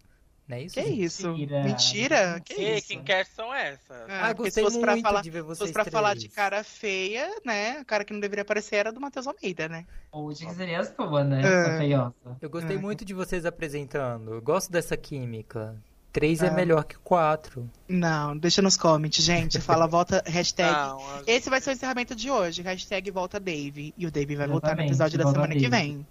Não 0.48 0.58
é 0.58 0.64
isso? 0.64 0.74
Que 0.76 0.82
gente? 0.84 1.04
isso? 1.04 1.32
Mentira. 1.32 1.64
Mentira? 1.64 2.40
Que 2.44 2.54
E 2.60 2.78
isso? 2.78 2.88
quem 2.88 3.04
quer 3.04 3.24
são 3.28 3.54
essas? 3.54 4.10
Ah, 4.10 4.30
se 4.30 4.34
gostei 4.34 4.64
fosse 4.64 4.80
pra 4.80 4.94
muito 4.94 5.04
falar, 5.06 5.22
de 5.22 5.30
ver 5.30 5.38
se 5.40 5.44
vocês 5.44 5.60
fosse 5.60 5.74
pra 5.74 5.86
falar 5.86 6.14
de 6.16 6.22
três. 6.22 6.34
cara 6.34 6.64
feia, 6.64 7.30
né? 7.46 7.78
A 7.78 7.86
cara 7.86 8.04
que 8.04 8.12
não 8.14 8.20
deveria 8.20 8.42
aparecer 8.42 8.78
era 8.78 8.92
do 8.92 9.00
Matheus 9.00 9.28
Almeida, 9.28 9.70
né? 9.70 9.86
Hoje 10.12 10.48
que 10.48 10.54
seria 10.56 10.80
a 10.80 10.86
sua, 10.86 11.24
né? 11.24 11.42
Sua 11.44 11.78
feiosa. 11.78 12.16
Eu 12.42 12.50
gostei 12.50 12.78
É. 12.78 12.80
muito 12.80 13.06
de 13.06 13.14
vocês 13.14 13.46
apresentando. 13.46 14.34
Eu 14.34 14.42
gosto 14.42 14.72
dessa 14.72 14.98
química. 14.98 15.80
Três 16.12 16.42
é 16.42 16.48
É. 16.48 16.52
melhor 16.52 16.84
que 16.86 16.98
quatro. 16.98 17.70
Não, 17.88 18.36
deixa 18.36 18.62
nos 18.62 18.76
comments, 18.76 19.24
gente. 19.24 19.60
Fala, 19.62 19.86
volta, 19.88 20.24
hashtag. 20.26 20.72
Não, 20.72 20.98
a- 21.00 21.24
Esse 21.28 21.50
vai 21.50 21.62
ser 21.62 21.70
o 21.70 21.74
encerramento 21.74 22.16
de 22.16 22.32
hoje. 22.32 22.62
Hashtag 22.64 23.12
volta 23.12 23.40
Dave. 23.40 23.94
E 23.98 24.08
o 24.08 24.12
Dave 24.12 24.36
vai 24.36 24.48
voltar 24.48 24.76
no 24.76 24.82
episódio 24.82 25.18
da 25.20 25.32
semana 25.32 25.56
que 25.56 25.70
vem. 25.70 26.06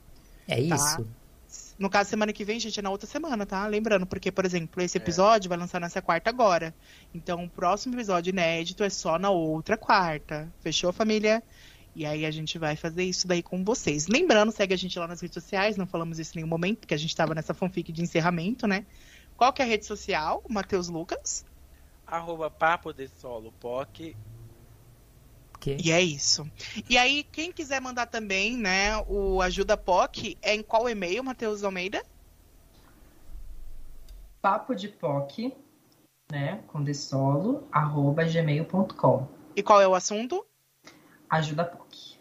É 0.46 0.66
Tá. 0.68 0.76
isso. 0.76 1.06
No 1.78 1.88
caso, 1.88 2.10
semana 2.10 2.32
que 2.32 2.44
vem, 2.44 2.58
gente, 2.58 2.78
é 2.78 2.82
na 2.82 2.90
outra 2.90 3.06
semana, 3.06 3.46
tá? 3.46 3.66
Lembrando, 3.66 4.04
porque, 4.06 4.30
por 4.32 4.44
exemplo, 4.44 4.82
É. 4.82 4.84
esse 4.84 4.96
episódio 4.98 5.48
vai 5.48 5.56
lançar 5.58 5.80
nessa 5.80 6.02
quarta 6.02 6.28
agora. 6.28 6.74
Então, 7.14 7.44
o 7.44 7.48
próximo 7.48 7.94
episódio 7.94 8.30
inédito 8.30 8.82
é 8.84 8.90
só 8.90 9.18
na 9.18 9.30
outra 9.30 9.76
quarta. 9.76 10.48
Fechou, 10.60 10.92
família? 10.92 11.42
E 11.94 12.04
aí 12.06 12.24
a 12.26 12.30
gente 12.30 12.58
vai 12.58 12.76
fazer 12.76 13.04
isso 13.04 13.26
daí 13.26 13.42
com 13.42 13.64
vocês. 13.64 14.06
Lembrando, 14.08 14.52
segue 14.52 14.74
a 14.74 14.76
gente 14.78 14.96
lá 14.98 15.06
nas 15.08 15.20
redes 15.20 15.34
sociais, 15.34 15.76
não 15.76 15.86
falamos 15.86 16.18
isso 16.18 16.32
em 16.34 16.36
nenhum 16.38 16.48
momento, 16.48 16.78
porque 16.80 16.94
a 16.94 16.98
gente 16.98 17.14
tava 17.16 17.34
nessa 17.34 17.54
fanfic 17.54 17.90
de 17.92 18.02
encerramento, 18.02 18.66
né? 18.66 18.84
Qual 19.38 19.52
que 19.52 19.62
é 19.62 19.64
a 19.64 19.68
rede 19.68 19.86
social? 19.86 20.42
Matheus 20.48 20.88
Lucas. 20.88 21.46
arroba 22.04 22.50
papo 22.50 22.92
de 22.92 23.06
solo 23.06 23.52
POC. 23.60 24.16
Que? 25.60 25.76
E 25.82 25.92
é 25.92 26.02
isso. 26.02 26.50
E 26.90 26.98
aí, 26.98 27.22
quem 27.22 27.52
quiser 27.52 27.80
mandar 27.80 28.06
também, 28.06 28.56
né, 28.56 28.98
o 29.06 29.40
Ajuda 29.40 29.76
POC, 29.76 30.36
é 30.42 30.56
em 30.56 30.62
qual 30.62 30.88
e-mail, 30.88 31.22
Matheus 31.22 31.62
Almeida? 31.62 32.04
Papo 34.42 34.74
de 34.74 34.88
POC, 34.88 35.54
né? 36.32 36.64
Com 36.66 36.82
de 36.82 36.94
solo, 36.94 37.66
arroba 37.70 38.24
gmail.com. 38.24 39.28
E 39.54 39.62
qual 39.62 39.80
é 39.80 39.86
o 39.86 39.94
assunto? 39.94 40.44
Ajuda 41.30 41.64
POC. 41.64 42.18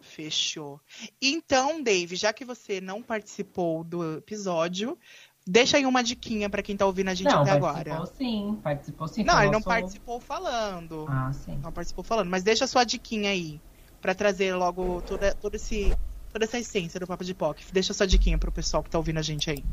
Fechou. 0.00 0.80
Então, 1.20 1.82
Dave, 1.82 2.14
já 2.16 2.32
que 2.32 2.44
você 2.44 2.80
não 2.80 3.02
participou 3.02 3.84
do 3.84 4.18
episódio, 4.18 4.98
deixa 5.46 5.76
aí 5.76 5.86
uma 5.86 6.02
diquinha 6.02 6.48
pra 6.48 6.62
quem 6.62 6.76
tá 6.76 6.86
ouvindo 6.86 7.08
a 7.08 7.14
gente 7.14 7.26
Não, 7.32 7.42
até 7.42 7.58
participou 7.58 7.92
agora. 7.94 8.12
sim, 8.16 8.60
participou 8.62 9.08
sim. 9.08 9.24
Não, 9.24 9.36
ele 9.38 9.46
não 9.46 9.52
nosso- 9.54 9.64
participou 9.64 10.20
falando. 10.20 11.06
Ah, 11.08 11.32
sim. 11.32 11.58
Não 11.62 11.72
participou 11.72 12.04
falando, 12.04 12.28
mas 12.30 12.42
deixa 12.42 12.64
a 12.64 12.68
sua 12.68 12.84
diquinha 12.84 13.30
aí 13.30 13.60
pra 14.00 14.14
trazer 14.14 14.54
logo 14.54 15.02
toda, 15.02 15.34
todo 15.34 15.54
esse, 15.56 15.96
toda 16.32 16.44
essa 16.44 16.58
essência 16.58 16.98
do 17.00 17.06
Papo 17.06 17.24
de 17.24 17.34
POC. 17.34 17.64
Deixa 17.72 17.92
a 17.92 17.94
sua 17.94 18.06
diquinha 18.06 18.38
pro 18.38 18.50
pessoal 18.52 18.82
que 18.82 18.90
tá 18.90 18.98
ouvindo 18.98 19.18
a 19.18 19.22
gente 19.22 19.50
aí. 19.50 19.64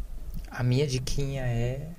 A 0.50 0.64
minha 0.64 0.86
diquinha 0.88 1.44
é. 1.46 1.90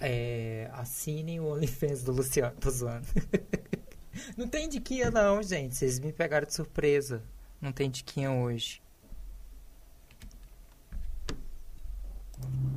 É. 0.00 0.70
Assinem 0.74 1.40
o 1.40 1.46
OnlyFans 1.52 2.02
do 2.02 2.12
Luciano. 2.12 2.54
Tô 2.60 2.70
zoando. 2.70 3.06
Não 4.36 4.48
tem 4.48 4.68
diquinha, 4.68 5.10
não, 5.12 5.40
gente. 5.42 5.76
Vocês 5.76 6.00
me 6.00 6.12
pegaram 6.12 6.44
de 6.46 6.52
surpresa. 6.52 7.22
Não 7.60 7.70
tem 7.72 7.88
diquinha 7.88 8.30
hoje. 8.32 8.80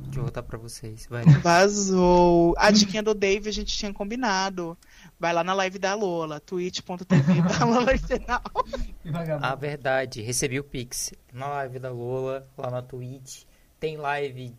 Deixa 0.04 0.18
eu 0.18 0.24
voltar 0.24 0.42
pra 0.42 0.58
vocês. 0.58 1.06
Vai. 1.08 1.24
Vazou. 1.24 2.54
A 2.58 2.70
diquinha 2.70 3.02
do 3.02 3.14
Dave 3.14 3.48
a 3.48 3.52
gente 3.52 3.74
tinha 3.74 3.92
combinado. 3.92 4.76
Vai 5.18 5.32
lá 5.32 5.42
na 5.42 5.54
live 5.54 5.78
da 5.78 5.94
Lola, 5.94 6.38
twitch.tv 6.38 7.42
da 7.42 7.64
Lola 7.64 7.92
Arsenal. 7.92 8.42
A 9.40 9.54
verdade, 9.54 10.20
recebi 10.20 10.60
o 10.60 10.64
Pix 10.64 11.12
na 11.32 11.48
live 11.48 11.78
da 11.78 11.90
Lola, 11.90 12.46
lá 12.58 12.70
na 12.70 12.82
Twitch. 12.82 13.44
Tem 13.80 13.96
live 13.96 14.54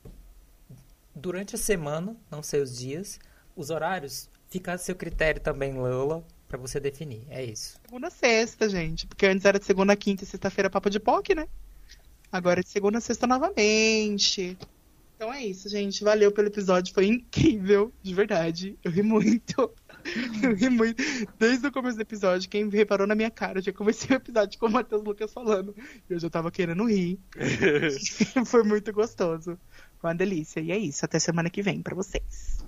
durante 1.15 1.55
a 1.55 1.57
semana, 1.59 2.15
não 2.31 2.41
sei 2.41 2.61
os 2.61 2.77
dias, 2.77 3.19
os 3.55 3.69
horários, 3.69 4.27
fica 4.49 4.73
a 4.73 4.77
seu 4.77 4.95
critério 4.95 5.39
também, 5.39 5.73
Lola, 5.73 6.25
pra 6.47 6.57
você 6.57 6.79
definir. 6.79 7.27
É 7.29 7.43
isso. 7.43 7.77
Segunda 7.85 8.07
a 8.07 8.11
sexta, 8.11 8.67
gente. 8.67 9.05
Porque 9.05 9.25
antes 9.25 9.45
era 9.45 9.59
de 9.59 9.65
segunda, 9.65 9.95
quinta 9.95 10.23
e 10.23 10.27
sexta-feira 10.27 10.69
papo 10.69 10.89
de 10.89 10.99
POC, 10.99 11.35
né? 11.35 11.47
Agora 12.31 12.61
é 12.61 12.63
de 12.63 12.69
segunda 12.69 12.97
a 12.97 13.01
sexta 13.01 13.27
novamente. 13.27 14.57
Então 15.23 15.33
é 15.33 15.45
isso, 15.45 15.69
gente. 15.69 16.03
Valeu 16.03 16.33
pelo 16.33 16.49
episódio. 16.49 16.93
Foi 16.93 17.05
incrível, 17.05 17.93
de 18.01 18.13
verdade. 18.13 18.77
Eu 18.83 18.91
ri 18.91 19.01
muito. 19.01 19.73
Eu 20.43 20.53
ri 20.53 20.67
muito. 20.67 21.01
Desde 21.39 21.65
o 21.65 21.71
começo 21.71 21.95
do 21.95 22.01
episódio, 22.01 22.49
quem 22.49 22.67
reparou 22.67 23.07
na 23.07 23.15
minha 23.15 23.31
cara, 23.31 23.59
eu 23.59 23.63
já 23.63 23.71
comecei 23.71 24.13
o 24.13 24.19
episódio 24.19 24.59
com 24.59 24.65
o 24.65 24.69
Matheus 24.69 25.01
Lucas 25.01 25.31
falando. 25.31 25.73
E 26.09 26.13
eu 26.13 26.19
já 26.19 26.29
tava 26.29 26.51
querendo 26.51 26.83
rir. 26.83 27.17
Foi 28.45 28.63
muito 28.63 28.91
gostoso. 28.91 29.57
Foi 29.97 30.09
uma 30.09 30.15
delícia. 30.15 30.59
E 30.59 30.73
é 30.73 30.77
isso. 30.77 31.05
Até 31.05 31.19
semana 31.19 31.49
que 31.49 31.61
vem 31.61 31.81
pra 31.81 31.95
vocês. 31.95 32.61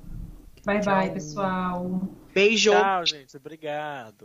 Bye, 0.64 0.82
bye, 0.82 1.12
pessoal. 1.12 2.10
Beijo. 2.34 2.72
Tchau, 2.72 3.06
gente. 3.06 3.36
Obrigado. 3.36 4.16